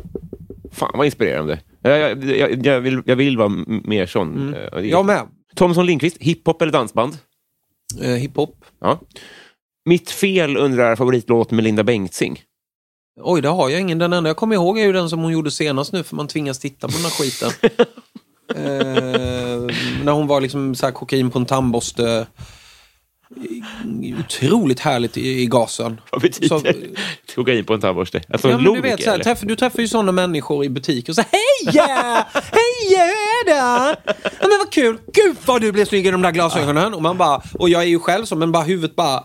Fan 0.72 0.90
vad 0.94 1.06
inspirerande. 1.06 1.60
Jag, 1.88 2.24
jag, 2.24 2.66
jag, 2.66 2.80
vill, 2.80 3.02
jag 3.06 3.16
vill 3.16 3.36
vara 3.38 3.48
mer 3.66 4.06
sån. 4.06 4.54
eh, 4.54 4.70
det- 4.72 4.86
Jag 4.86 5.06
med. 5.06 5.22
Thomson 5.54 5.86
Lindqvist, 5.86 6.16
hiphop 6.20 6.62
eller 6.62 6.72
dansband? 6.72 7.18
Eh, 8.02 8.10
hiphop. 8.10 8.64
Ja. 8.80 9.00
Mitt 9.84 10.10
fel 10.10 10.56
undrar 10.56 10.96
favoritlåt 10.96 11.50
med 11.50 11.64
Linda 11.64 11.82
Bengtzing. 11.84 12.40
Oj, 13.20 13.42
det 13.42 13.48
har 13.48 13.68
jag 13.68 13.80
ingen. 13.80 13.98
Den 13.98 14.12
enda 14.12 14.30
jag 14.30 14.36
kommer 14.36 14.54
ihåg 14.54 14.78
är 14.78 14.84
ju 14.84 14.92
den 14.92 15.10
som 15.10 15.20
hon 15.20 15.32
gjorde 15.32 15.50
senast 15.50 15.92
nu 15.92 16.02
för 16.02 16.16
man 16.16 16.28
tvingas 16.28 16.58
titta 16.58 16.88
på 16.88 16.92
den 16.92 17.02
här 17.02 17.10
skiten. 17.10 17.50
eh, 18.54 19.74
när 20.04 20.12
hon 20.12 20.26
var 20.26 20.40
liksom 20.40 20.74
så 20.74 20.86
här 20.86 20.92
kokain 20.92 21.30
på 21.30 21.38
en 21.38 21.46
tandborste. 21.46 22.26
Otroligt 24.20 24.80
härligt 24.80 25.16
i, 25.16 25.40
i 25.42 25.46
gasen. 25.46 26.00
Vad 26.12 26.20
betyder 26.22 26.48
Så- 26.48 27.34
kokain 27.34 27.64
på 27.64 27.74
en 27.74 27.80
tandborste? 27.80 28.22
Alltså 28.28 28.48
Ja, 28.50 28.58
men 28.58 28.74
du, 28.74 28.80
vet, 28.80 29.02
så 29.02 29.10
här, 29.10 29.18
träff, 29.18 29.40
du 29.40 29.56
träffar 29.56 29.80
ju 29.80 29.88
sådana 29.88 30.12
människor 30.12 30.64
i 30.64 30.68
butiker 30.68 31.12
och 31.12 31.16
säger 31.16 31.28
Hej! 31.32 31.82
Hej, 32.34 32.88
hur 32.88 32.96
är 32.98 33.44
det? 33.44 33.96
Ja, 34.22 34.46
men 34.48 34.58
vad 34.58 34.70
kul! 34.72 34.98
Gud 35.12 35.36
vad 35.46 35.60
du 35.60 35.72
blev 35.72 35.84
snygg 35.84 36.06
i 36.06 36.10
de 36.10 36.22
där 36.22 36.32
glasögonen! 36.32 36.94
Och, 36.94 37.02
man 37.02 37.18
bara, 37.18 37.42
och 37.58 37.68
jag 37.68 37.82
är 37.82 37.86
ju 37.86 37.98
själv 37.98 38.24
så, 38.24 38.36
men 38.36 38.52
bara 38.52 38.62
huvudet 38.64 38.96
bara 38.96 39.24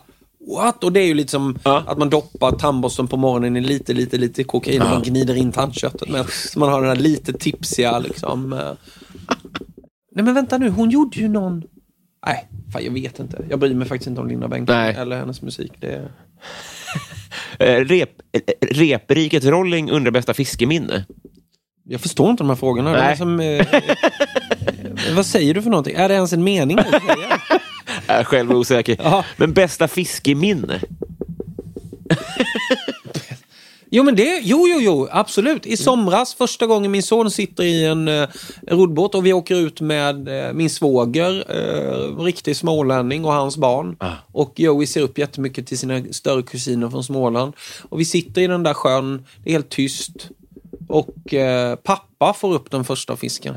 What? 0.57 0.84
Och 0.84 0.91
det 0.93 0.99
är 0.99 1.05
ju 1.05 1.14
lite 1.14 1.32
som 1.32 1.60
Ja. 1.64 1.84
att 1.88 1.97
man 1.97 2.10
doppar 2.10 2.51
tandborsten 2.51 3.07
på 3.07 3.18
morgonen 3.18 3.57
i 3.57 3.62
lite, 3.62 3.93
lite, 3.93 4.18
lite 4.18 4.43
kokain 4.43 4.82
och 4.82 4.89
man 4.89 5.01
gnider 5.03 5.36
in 5.36 5.51
tandköttet 5.51 6.10
med. 6.10 6.26
Så 6.30 6.60
man 6.60 6.70
har 6.70 6.82
den 6.82 6.89
här 6.89 6.95
lite 6.95 7.34
tipsiga 7.34 7.99
liksom. 7.99 8.53
eh. 8.53 8.60
Nej 10.16 10.26
men 10.26 10.34
vänta 10.34 10.57
nu, 10.57 10.70
hon 10.70 10.89
gjorde 10.89 11.20
ju 11.20 11.28
någon... 11.28 11.64
Nej, 12.26 12.47
fan 12.74 12.84
jag 12.84 12.91
vet 12.91 13.20
inte. 13.20 13.45
Jag 13.49 13.59
bryr 13.59 13.74
mig 13.76 13.88
faktiskt 13.88 14.07
inte 14.07 14.22
om 14.22 14.28
Linda 14.28 14.47
Bengtzing 14.47 14.76
Nej. 14.76 14.95
eller 14.95 15.17
hennes 15.17 15.41
musik. 15.41 15.72
Det... 15.80 16.11
Eh, 17.59 17.86
Rep, 17.86 18.09
eh, 18.32 18.41
reprikets 18.61 19.45
rolling 19.45 19.91
undrar 19.91 20.11
bästa 20.11 20.34
fiskeminne. 20.34 21.05
Jag 21.84 22.01
förstår 22.01 22.30
inte 22.30 22.43
de 22.43 22.49
här 22.49 22.55
frågorna. 22.55 22.91
Nej. 22.91 23.17
som, 23.17 23.39
eh, 23.39 23.45
eh, 23.47 25.15
vad 25.15 25.26
säger 25.26 25.53
du 25.53 25.61
för 25.61 25.70
någonting? 25.70 25.95
Är 25.95 26.09
det 26.09 26.15
ens 26.15 26.34
en 26.34 26.43
mening? 26.43 26.78
säga? 26.78 27.59
Är 28.07 28.24
själv 28.24 28.51
osäker. 28.51 28.97
Ja. 29.03 29.26
Men 29.38 29.53
bästa 29.53 29.88
fiskeminne? 29.88 30.82
Jo, 33.91 34.03
men 34.03 34.15
det, 34.15 34.41
jo, 34.43 34.67
jo, 34.67 34.79
jo, 34.81 35.07
absolut. 35.11 35.65
I 35.65 35.77
somras, 35.77 36.33
första 36.33 36.65
gången 36.65 36.91
min 36.91 37.03
son 37.03 37.31
sitter 37.31 37.63
i 37.63 37.85
en 37.85 38.07
eh, 38.07 38.27
roddbåt 38.67 39.15
och 39.15 39.25
vi 39.25 39.33
åker 39.33 39.55
ut 39.55 39.81
med 39.81 40.27
eh, 40.27 40.53
min 40.53 40.69
svåger, 40.69 41.43
eh, 41.49 42.23
riktig 42.23 42.55
smålänning 42.55 43.25
och 43.25 43.33
hans 43.33 43.57
barn. 43.57 43.97
Och 44.31 44.59
Joey 44.59 44.87
ser 44.87 45.01
upp 45.01 45.17
jättemycket 45.17 45.67
till 45.67 45.77
sina 45.77 46.03
större 46.11 46.43
kusiner 46.43 46.89
från 46.89 47.03
Småland. 47.03 47.53
Och 47.89 47.99
vi 47.99 48.05
sitter 48.05 48.41
i 48.41 48.47
den 48.47 48.63
där 48.63 48.73
sjön, 48.73 49.25
det 49.43 49.49
är 49.49 49.53
helt 49.53 49.69
tyst. 49.69 50.29
Och 50.87 51.33
eh, 51.33 51.75
pappa 51.75 52.33
får 52.33 52.53
upp 52.53 52.71
den 52.71 52.83
första 52.83 53.15
fisken. 53.15 53.55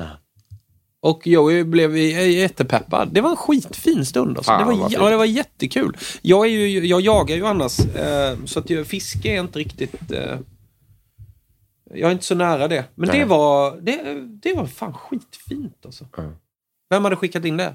Och 1.02 1.26
Joey 1.26 1.64
blev 1.64 1.96
jättepeppad. 1.96 3.08
Det 3.12 3.20
var 3.20 3.30
en 3.30 3.36
skitfin 3.36 4.06
stund. 4.06 4.36
Alltså. 4.36 4.52
Fan, 4.52 4.68
det, 4.68 4.76
var, 4.76 4.88
ja, 4.90 5.10
det 5.10 5.16
var 5.16 5.24
jättekul. 5.24 5.96
Jag, 6.22 6.46
är 6.46 6.50
ju, 6.50 6.86
jag 6.86 7.00
jagar 7.00 7.36
ju 7.36 7.46
annars, 7.46 7.80
eh, 7.80 8.36
så 8.44 8.58
att 8.58 8.70
jag, 8.70 8.86
fiske 8.86 9.28
är 9.28 9.40
inte 9.40 9.58
riktigt... 9.58 10.12
Eh, 10.12 10.38
jag 11.94 12.08
är 12.08 12.12
inte 12.12 12.24
så 12.24 12.34
nära 12.34 12.68
det. 12.68 12.84
Men 12.94 13.08
Nej. 13.08 13.18
det 13.18 13.24
var, 13.24 13.76
det, 13.80 14.26
det 14.42 14.54
var 14.54 14.66
fan 14.66 14.94
skitfint 14.94 15.86
alltså. 15.86 16.06
Vem 16.90 17.04
hade 17.04 17.16
skickat 17.16 17.44
in 17.44 17.56
det? 17.56 17.74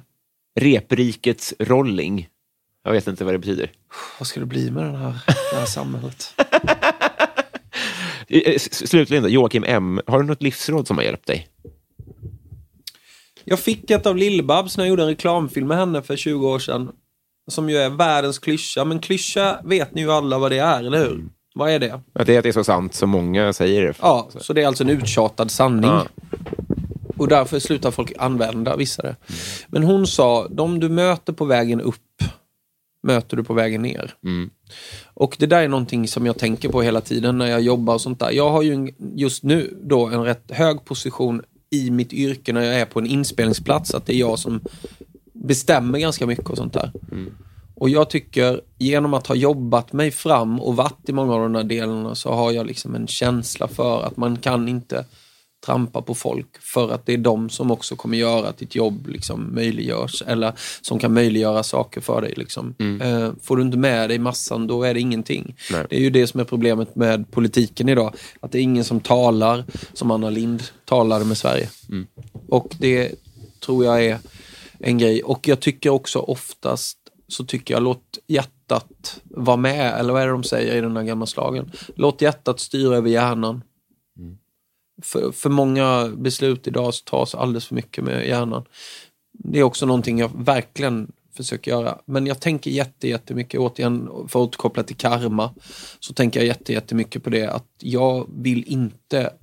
Reprikets 0.60 1.54
rolling. 1.60 2.30
Jag 2.84 2.92
vet 2.92 3.08
inte 3.08 3.26
vad 3.26 3.34
det 3.34 3.40
betyder. 3.40 3.72
Vad 4.20 4.28
ska 4.28 4.40
det 4.40 4.46
bli 4.46 4.72
med 4.72 4.84
den 4.84 4.96
här, 4.96 5.24
det 5.52 5.58
här 5.58 5.66
samhället? 5.66 6.34
Eh, 8.30 8.60
Slutligen 8.60 9.24
då, 9.24 9.30
Joakim 9.30 9.64
M. 9.68 10.02
Har 10.08 10.20
du 10.20 10.26
något 10.26 10.42
livsråd 10.42 10.88
som 10.88 10.98
har 10.98 11.04
hjälpt 11.04 11.28
dig? 11.28 11.48
Jag 13.50 13.60
fick 13.60 13.92
ett 13.92 14.06
av 14.06 14.16
Lill-Babs 14.16 14.78
när 14.78 14.84
jag 14.84 14.90
gjorde 14.90 15.04
en 15.04 15.10
reklamfilm 15.10 15.68
med 15.68 15.78
henne 15.78 16.02
för 16.02 16.16
20 16.16 16.48
år 16.48 16.60
sedan. 16.60 16.92
Som 17.52 17.70
ju 17.70 17.78
är 17.78 17.90
världens 17.90 18.40
klyscha. 18.40 18.86
Men 18.86 19.00
klyscha 19.00 19.60
vet 19.64 19.96
ni 19.96 20.02
ju 20.02 20.12
alla 20.12 20.38
vad 20.38 20.52
det 20.52 20.60
är, 20.60 20.84
eller 20.84 20.98
hur? 20.98 21.26
Vad 21.56 21.72
är 21.72 21.80
det? 21.80 22.02
Att 22.14 22.28
det 22.28 22.34
är 22.34 22.38
att 22.38 22.44
det 22.44 22.50
är 22.50 22.54
så 22.54 22.64
sant 22.64 22.94
som 22.94 23.10
många 23.10 23.54
säger 23.54 23.82
det. 23.82 23.94
Ja, 24.02 24.30
så 24.38 24.54
det 24.54 24.62
är 24.64 24.68
alltså 24.68 24.84
en 24.84 24.90
uttjatad 24.90 25.52
sanning. 25.52 25.90
Ja. 25.90 26.08
Och 27.18 27.28
därför 27.28 27.60
slutar 27.60 27.92
folk 27.92 28.14
använda 28.18 28.76
vissa 28.76 29.02
det. 29.02 29.16
Men 29.68 29.84
hon 29.84 30.08
sa, 30.08 30.48
de 30.48 30.80
du 30.80 30.90
möter 30.90 31.34
på 31.34 31.46
vägen 31.46 31.82
upp 31.82 32.24
möter 33.04 33.38
du 33.38 33.44
på 33.44 33.54
vägen 33.54 33.82
ner. 33.82 34.14
Mm. 34.24 34.50
Och 35.14 35.36
det 35.40 35.46
där 35.46 35.62
är 35.62 35.68
någonting 35.68 36.08
som 36.08 36.26
jag 36.26 36.38
tänker 36.38 36.70
på 36.70 36.82
hela 36.82 37.02
tiden 37.02 37.38
när 37.38 37.48
jag 37.48 37.62
jobbar 37.62 37.94
och 37.94 38.02
sånt 38.02 38.20
där. 38.20 38.32
Jag 38.32 38.50
har 38.50 38.62
ju 38.62 38.94
just 39.16 39.44
nu 39.44 39.78
då 39.84 40.08
en 40.08 40.24
rätt 40.24 40.52
hög 40.52 40.86
position 40.86 41.42
i 41.70 41.92
mitt 41.92 42.14
yrke 42.14 42.54
när 42.54 42.62
jag 42.62 42.76
är 42.76 42.86
på 42.86 43.00
en 43.00 43.08
inspelningsplats. 43.08 43.94
Att 43.94 44.06
det 44.06 44.14
är 44.14 44.20
jag 44.20 44.40
som 44.40 44.62
bestämmer 45.34 46.00
ganska 46.00 46.26
mycket 46.28 46.50
och 46.50 46.58
sånt 46.58 46.74
där. 46.74 46.92
Och 47.76 47.90
jag 47.90 48.10
tycker, 48.10 48.62
genom 48.78 49.14
att 49.14 49.28
ha 49.28 49.36
jobbat 49.36 49.94
mig 49.94 50.12
fram 50.12 50.60
och 50.60 50.76
varit 50.76 51.10
i 51.10 51.14
många 51.14 51.34
av 51.34 51.42
de 51.42 51.56
här 51.56 51.64
delarna 51.64 52.16
så 52.16 52.32
har 52.34 52.52
jag 52.52 52.66
liksom 52.66 52.96
en 52.96 53.08
känsla 53.08 53.68
för 53.68 54.04
att 54.04 54.18
man 54.18 54.38
kan 54.38 54.68
inte 54.68 55.06
trampa 55.66 56.02
på 56.02 56.16
folk 56.16 56.62
för 56.62 56.90
att 56.92 57.06
det 57.06 57.14
är 57.14 57.18
de 57.18 57.50
som 57.50 57.72
också 57.72 57.96
kommer 57.96 58.18
göra 58.18 58.48
att 58.48 58.58
ditt 58.58 58.76
jobb 58.76 59.08
liksom 59.08 59.56
möjliggörs 59.56 60.24
eller 60.28 60.54
som 60.82 61.00
kan 61.00 61.14
möjliggöra 61.14 61.64
saker 61.64 62.02
för 62.02 62.22
dig. 62.22 62.34
Liksom. 62.38 62.76
Eh, 63.02 63.32
får 63.44 63.58
du 63.58 63.64
inte 63.64 63.78
med 63.78 64.10
dig 64.10 64.20
massan, 64.20 64.68
då 64.68 64.84
är 64.84 64.94
det 64.94 65.00
ingenting. 65.00 65.56
Nej. 65.72 65.86
Det 65.90 65.96
är 65.96 66.00
ju 66.00 66.10
det 66.10 66.28
som 66.28 66.40
är 66.40 66.44
problemet 66.44 66.96
med 66.96 67.32
politiken 67.32 67.90
idag. 67.90 68.16
Att 68.40 68.52
det 68.52 68.58
är 68.58 68.62
ingen 68.62 68.84
som 68.84 69.00
talar 69.00 69.66
som 69.94 70.12
Anna 70.12 70.30
Lind 70.30 70.64
talade 70.86 71.26
med 71.26 71.38
Sverige. 71.38 71.70
Och 72.48 72.76
det 72.80 73.16
tror 73.66 73.86
jag 73.86 74.06
är 74.06 74.20
en 74.80 74.98
grej. 74.98 75.24
Och 75.24 75.48
jag 75.48 75.60
tycker 75.60 75.90
också 75.90 76.20
oftast 76.20 76.98
så 77.28 77.46
tycker 77.46 77.74
jag 77.74 77.84
låt 77.84 78.18
hjärtat 78.28 79.22
vara 79.24 79.58
med, 79.58 80.00
eller 80.00 80.14
vad 80.14 80.22
är 80.22 80.26
det 80.26 80.32
de 80.32 80.44
säger 80.44 80.76
i 80.76 80.82
den 80.82 80.98
här 80.98 81.04
gamla 81.04 81.26
slagen? 81.26 81.72
Låt 81.96 82.22
hjärtat 82.22 82.60
styra 82.60 82.96
över 82.96 83.10
hjärnan. 83.10 83.62
För, 85.04 85.32
för 85.32 85.50
många 85.50 86.08
beslut 86.18 86.68
idag 86.68 86.94
så 86.94 87.04
tas 87.04 87.36
alldeles 87.36 87.66
för 87.66 87.76
mycket 87.76 88.04
med 88.04 88.28
hjärnan. 88.28 88.66
Det 89.34 89.60
är 89.60 89.64
också 89.64 89.86
någonting 89.86 90.20
jag 90.20 90.32
verkligen 90.36 91.12
försöker 91.38 91.72
göra. 91.72 91.98
Men 92.06 92.28
jag 92.28 92.40
tänker 92.40 92.72
jätte, 92.72 93.08
jättemycket, 93.08 93.60
återigen 93.60 94.10
för 94.28 94.44
att 94.44 94.56
koppla 94.56 94.84
till 94.84 94.96
karma, 94.96 95.54
så 96.00 96.14
tänker 96.14 96.40
jag 96.40 96.48
jätte, 96.48 96.74
jättemycket 96.74 97.24
på 97.24 97.30
det 97.30 97.48
att 97.48 97.68
jag 97.80 98.28
vill 98.38 98.64
inte 98.68 99.34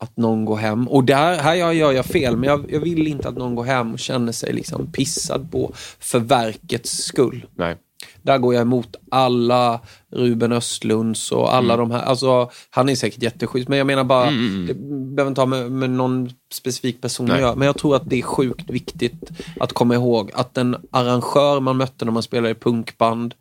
att 0.00 0.16
någon 0.16 0.44
går 0.44 0.56
hem, 0.56 0.88
och 0.88 1.04
där, 1.04 1.38
här 1.38 1.54
gör 1.54 1.72
jag, 1.72 1.94
jag 1.94 2.04
fel, 2.04 2.36
men 2.36 2.48
jag, 2.48 2.72
jag 2.72 2.80
vill 2.80 3.06
inte 3.06 3.28
att 3.28 3.36
någon 3.36 3.54
går 3.54 3.64
hem 3.64 3.92
och 3.92 3.98
känner 3.98 4.32
sig 4.32 4.52
liksom 4.52 4.92
pissad 4.92 5.52
på 5.52 5.72
för 5.98 6.18
verkets 6.18 6.90
skull. 6.90 7.46
Nej. 7.56 7.76
Där 8.22 8.38
går 8.38 8.54
jag 8.54 8.60
emot 8.60 8.96
alla 9.10 9.80
Ruben 10.12 10.52
Östlunds 10.52 11.32
och 11.32 11.54
alla 11.54 11.74
Mm. 11.74 11.88
de 11.88 11.94
här. 11.96 12.02
Alltså, 12.02 12.50
han 12.70 12.88
är 12.88 12.94
säkert 12.94 13.22
jätteschysst, 13.22 13.68
men 13.68 13.78
jag 13.78 13.86
menar 13.86 14.04
bara, 14.04 14.26
Mm, 14.26 14.66
det 14.66 14.74
behöver 15.16 15.28
inte 15.28 15.40
ha 15.40 15.46
med, 15.46 15.72
med 15.72 15.90
någon 15.90 16.30
specifik 16.52 17.00
person 17.00 17.30
att 17.30 17.40
göra. 17.40 17.54
Men 17.54 17.66
jag 17.66 17.78
tror 17.78 17.96
att 17.96 18.10
det 18.10 18.16
är 18.18 18.22
sjukt 18.22 18.70
viktigt 18.70 19.30
att 19.60 19.72
komma 19.72 19.94
ihåg 19.94 20.30
att 20.34 20.54
den 20.54 20.76
arrangör 20.90 21.60
man 21.60 21.76
mötte 21.76 22.04
när 22.04 22.12
man 22.12 22.22
spelade 22.22 22.50
i 22.50 22.54
punkband 22.54 23.34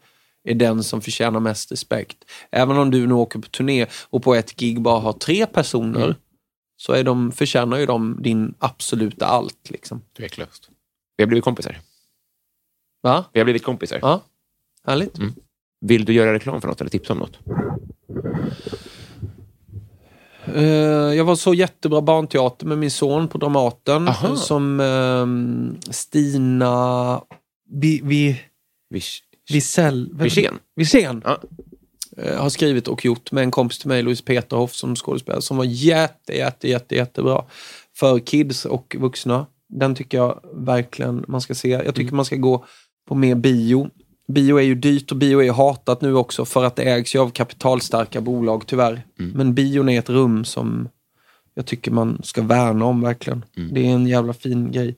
är 0.43 0.53
den 0.55 0.83
som 0.83 1.01
förtjänar 1.01 1.39
mest 1.39 1.71
respekt. 1.71 2.17
Även 2.51 2.77
om 2.77 2.91
du 2.91 3.07
nu 3.07 3.13
åker 3.13 3.39
på 3.39 3.47
turné 3.47 3.85
och 4.09 4.23
på 4.23 4.35
ett 4.35 4.55
gig 4.55 4.81
bara 4.81 4.99
har 4.99 5.13
tre 5.13 5.45
personer, 5.45 6.03
Mm. 6.05 6.15
så 6.77 6.93
är 6.93 7.03
de, 7.03 7.31
förtjänar 7.31 7.77
ju 7.77 7.85
de 7.85 8.17
din 8.23 8.53
absoluta 8.59 9.25
allt. 9.25 9.69
Liksom. 9.69 10.01
Tveklöst. 10.17 10.69
Vi 11.17 11.23
har 11.23 11.27
blivit 11.27 11.43
kompisar. 11.43 11.77
Va? 13.03 13.25
Vi 13.33 13.39
har 13.39 13.43
blivit 13.45 13.63
kompisar. 13.63 13.99
Ja, 14.01 14.21
härligt. 14.87 15.19
Vill 15.81 16.05
du 16.05 16.13
göra 16.13 16.33
reklam 16.33 16.61
för 16.61 16.67
något 16.67 16.81
eller 16.81 16.91
tipsa 16.91 17.13
om 17.13 17.19
något? 17.19 17.39
Eh, 20.55 20.63
jag 21.15 21.25
var 21.25 21.35
så 21.35 21.53
jättebra 21.53 22.01
barnteater 22.01 22.65
med 22.65 22.77
min 22.77 22.91
son 22.91 23.27
på 23.27 23.37
Dramaten. 23.37 24.07
Aha. 24.07 24.35
Som 24.35 24.79
ehm, 24.79 25.75
Stina 25.89 27.21
Vi, 27.69 28.01
vi, 28.03 28.41
Vish. 28.89 29.21
Wiesel, 29.49 30.09
Wirsén? 30.13 30.59
Wirsén. 30.75 31.21
Ja. 31.25 31.39
Eh, 32.17 32.41
har 32.41 32.49
skrivit 32.49 32.87
och 32.87 33.05
gjort 33.05 33.31
med 33.31 33.43
en 33.43 33.51
kompis 33.51 33.79
till 33.79 33.87
mig, 33.87 34.03
Louise 34.03 34.23
Peterhoff, 34.23 34.73
som 34.73 34.95
skådespelare, 34.95 35.41
som 35.41 35.57
var 35.57 35.65
jätte, 35.65 36.37
jätte, 36.37 36.69
jätte, 36.69 36.95
jättebra. 36.95 37.45
För 37.95 38.19
kids 38.19 38.65
och 38.65 38.95
vuxna. 38.99 39.45
Den 39.69 39.95
tycker 39.95 40.17
jag 40.17 40.39
verkligen 40.53 41.25
man 41.27 41.41
ska 41.41 41.55
se. 41.55 41.69
Jag 41.69 41.95
tycker 41.95 42.15
man 42.15 42.25
ska 42.25 42.35
gå 42.35 42.65
på 43.07 43.15
mer 43.15 43.35
bio. 43.35 43.89
Bio 44.27 44.57
är 44.57 44.63
ju 44.63 44.75
dyrt 44.75 45.11
och 45.11 45.17
bio 45.17 45.41
är 45.41 45.51
hatat 45.51 46.01
nu 46.01 46.15
också 46.15 46.45
för 46.45 46.63
att 46.63 46.75
det 46.75 46.83
ägs 46.83 47.15
ju 47.15 47.19
av 47.19 47.29
kapitalstarka 47.29 48.21
bolag 48.21 48.63
tyvärr. 48.67 49.01
Men 49.15 49.53
bion 49.53 49.89
är 49.89 49.99
ett 49.99 50.09
rum 50.09 50.45
som 50.45 50.89
jag 51.53 51.65
tycker 51.65 51.91
man 51.91 52.21
ska 52.23 52.41
värna 52.41 52.85
om 52.85 53.01
verkligen. 53.01 53.45
Det 53.71 53.87
är 53.87 53.89
en 53.89 54.07
jävla 54.07 54.33
fin 54.33 54.71
grej. 54.71 54.95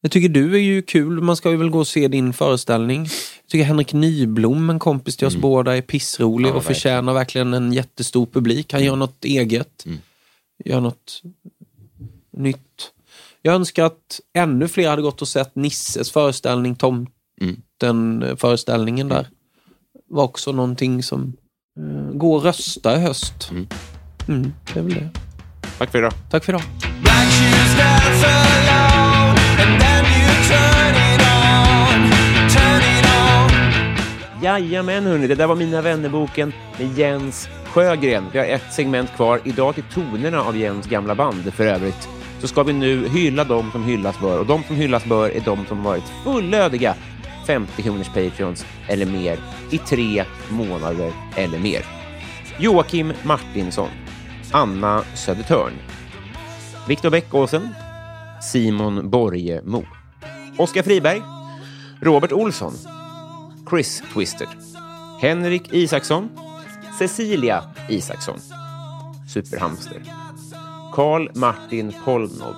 Jag 0.00 0.10
tycker 0.10 0.28
du 0.28 0.54
är 0.54 0.60
ju 0.60 0.82
kul. 0.82 1.20
Man 1.20 1.36
ska 1.36 1.50
ju 1.50 1.56
väl 1.56 1.70
gå 1.70 1.78
och 1.78 1.86
se 1.86 2.08
din 2.08 2.32
föreställning. 2.32 3.00
Jag 3.00 3.50
tycker 3.50 3.64
Henrik 3.64 3.92
Nyblom, 3.92 4.70
en 4.70 4.78
kompis 4.78 5.16
till 5.16 5.26
oss 5.26 5.36
båda, 5.36 5.76
är 5.76 5.82
pissrolig 5.82 6.48
Ja, 6.48 6.54
och 6.54 6.64
förtjänar 6.64 7.12
verkligen 7.14 7.54
en 7.54 7.72
jättestor 7.72 8.26
publik. 8.26 8.72
Han 8.72 8.84
gör 8.84 8.96
något 8.96 9.24
eget. 9.24 9.86
Gör 10.64 10.80
något 10.80 11.22
nytt. 12.36 12.92
Jag 13.42 13.54
önskar 13.54 13.84
att 13.84 14.20
ännu 14.32 14.68
fler 14.68 14.88
hade 14.88 15.02
gått 15.02 15.22
och 15.22 15.28
sett 15.28 15.56
Nisses 15.56 16.10
föreställning, 16.10 16.76
Tomten-föreställningen 17.80 19.08
där. 19.08 19.26
var 20.08 20.24
också 20.24 20.52
någonting 20.52 21.02
som... 21.02 21.32
Uh, 21.80 22.10
gå 22.12 22.34
och 22.34 22.44
rösta 22.44 22.96
i 22.96 23.00
höst. 23.00 23.50
Mm, 24.28 24.52
det 24.74 24.80
är 24.80 24.82
väl 24.82 24.94
det. 24.94 25.08
Tack 25.78 25.90
för 25.90 25.98
idag. 25.98 26.12
Tack 26.30 26.44
för 26.44 26.52
idag. 26.52 26.62
Jajamän 34.42 35.04
hörni, 35.04 35.26
det 35.26 35.34
där 35.34 35.46
var 35.46 35.56
Mina 35.56 35.82
vännerboken 35.82 36.52
med 36.78 36.98
Jens 36.98 37.48
Sjögren. 37.64 38.24
Vi 38.32 38.38
har 38.38 38.46
ett 38.46 38.72
segment 38.72 39.10
kvar. 39.16 39.40
Idag 39.44 39.74
till 39.74 39.84
tonerna 39.94 40.40
av 40.40 40.56
Jens 40.56 40.86
gamla 40.86 41.14
band 41.14 41.54
för 41.54 41.64
övrigt. 41.64 42.08
Så 42.40 42.48
ska 42.48 42.62
vi 42.62 42.72
nu 42.72 43.08
hylla 43.08 43.44
dem 43.44 43.70
som 43.72 43.84
hyllas 43.84 44.20
bör. 44.20 44.38
Och 44.38 44.46
de 44.46 44.62
som 44.62 44.76
hyllas 44.76 45.04
bör 45.04 45.28
är 45.28 45.40
de 45.40 45.66
som 45.66 45.82
varit 45.82 46.04
fullödiga 46.24 46.94
50 47.50 47.82
kronors 47.82 48.08
Patreons 48.08 48.66
eller 48.88 49.06
mer 49.06 49.38
i 49.70 49.78
tre 49.78 50.24
månader 50.50 51.12
eller 51.36 51.58
mer. 51.58 51.86
Joakim 52.58 53.12
Martinsson, 53.22 53.88
Anna 54.52 55.02
Södertörn, 55.14 55.72
Viktor 56.88 57.10
Bäckåsen, 57.10 57.68
Simon 58.42 59.10
Borgemo, 59.10 59.84
Oskar 60.58 60.82
Friberg, 60.82 61.22
Robert 62.00 62.32
Olsson, 62.32 62.72
Chris 63.70 64.02
Twister, 64.12 64.48
Henrik 65.20 65.72
Isaksson, 65.72 66.28
Cecilia 66.98 67.64
Isaksson, 67.88 68.38
Superhamster, 69.28 70.02
Karl 70.94 71.30
Martin 71.34 71.92
Polnov, 72.04 72.54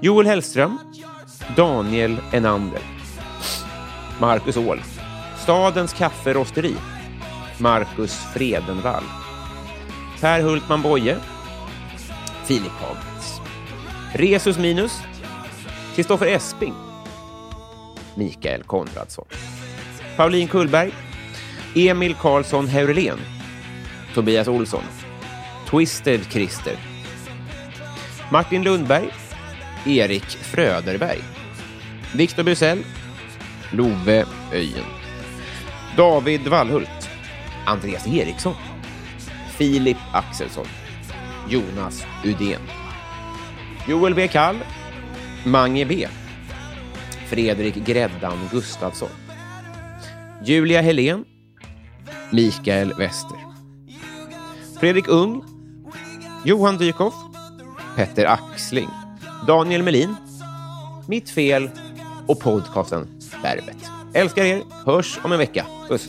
Joel 0.00 0.26
Hellström, 0.26 0.78
Daniel 1.56 2.16
Enander, 2.32 3.01
Marcus 4.22 4.56
Åhl, 4.56 4.80
Stadens 5.36 5.92
kafferosteri, 5.92 6.76
Marcus 7.58 8.14
Fredenvall, 8.34 9.02
Per 10.20 10.42
Hultman 10.42 10.82
Boye, 10.82 11.16
Filip 12.44 12.72
Hagens. 12.72 13.40
Resus 14.14 14.58
Minus, 14.58 15.00
Kristoffer 15.94 16.26
Esping, 16.26 16.74
Mikael 18.14 18.62
Konradsson, 18.62 19.26
Pauline 20.16 20.48
Kullberg, 20.48 20.92
Emil 21.74 22.14
Karlsson 22.14 22.68
Heurelén, 22.68 23.18
Tobias 24.14 24.48
Olsson, 24.48 24.84
Twisted 25.66 26.30
Christer, 26.30 26.76
Martin 28.30 28.62
Lundberg, 28.62 29.12
Erik 29.86 30.30
Fröderberg, 30.30 31.22
Viktor 32.12 32.44
Busell, 32.44 32.84
Love 33.72 34.24
Öjen, 34.52 34.84
David 35.96 36.48
Wallhult, 36.48 37.08
Andreas 37.66 38.06
Eriksson, 38.06 38.54
Filip 39.56 39.96
Axelsson, 40.12 40.66
Jonas 41.48 42.06
Udén, 42.24 42.60
Joel 43.88 44.14
B. 44.14 44.28
Kall, 44.28 44.56
Mange 45.44 45.86
B, 45.86 46.06
Fredrik 47.26 47.74
Gräddan 47.74 48.38
Gustafsson, 48.50 49.08
Julia 50.44 50.80
Helén, 50.82 51.24
Mikael 52.30 52.94
Wester, 52.98 53.38
Fredrik 54.80 55.08
Ung, 55.08 55.44
Johan 56.44 56.78
Dykhoff, 56.78 57.14
Petter 57.96 58.24
Axling, 58.26 58.90
Daniel 59.46 59.82
Melin, 59.82 60.16
Mitt 61.06 61.30
Fel 61.30 61.70
och 62.26 62.40
podcasten 62.40 63.21
Värvet. 63.42 63.76
Älskar 64.14 64.44
er, 64.44 64.62
hörs 64.86 65.18
om 65.22 65.32
en 65.32 65.38
vecka. 65.38 65.66
Puss! 65.88 66.08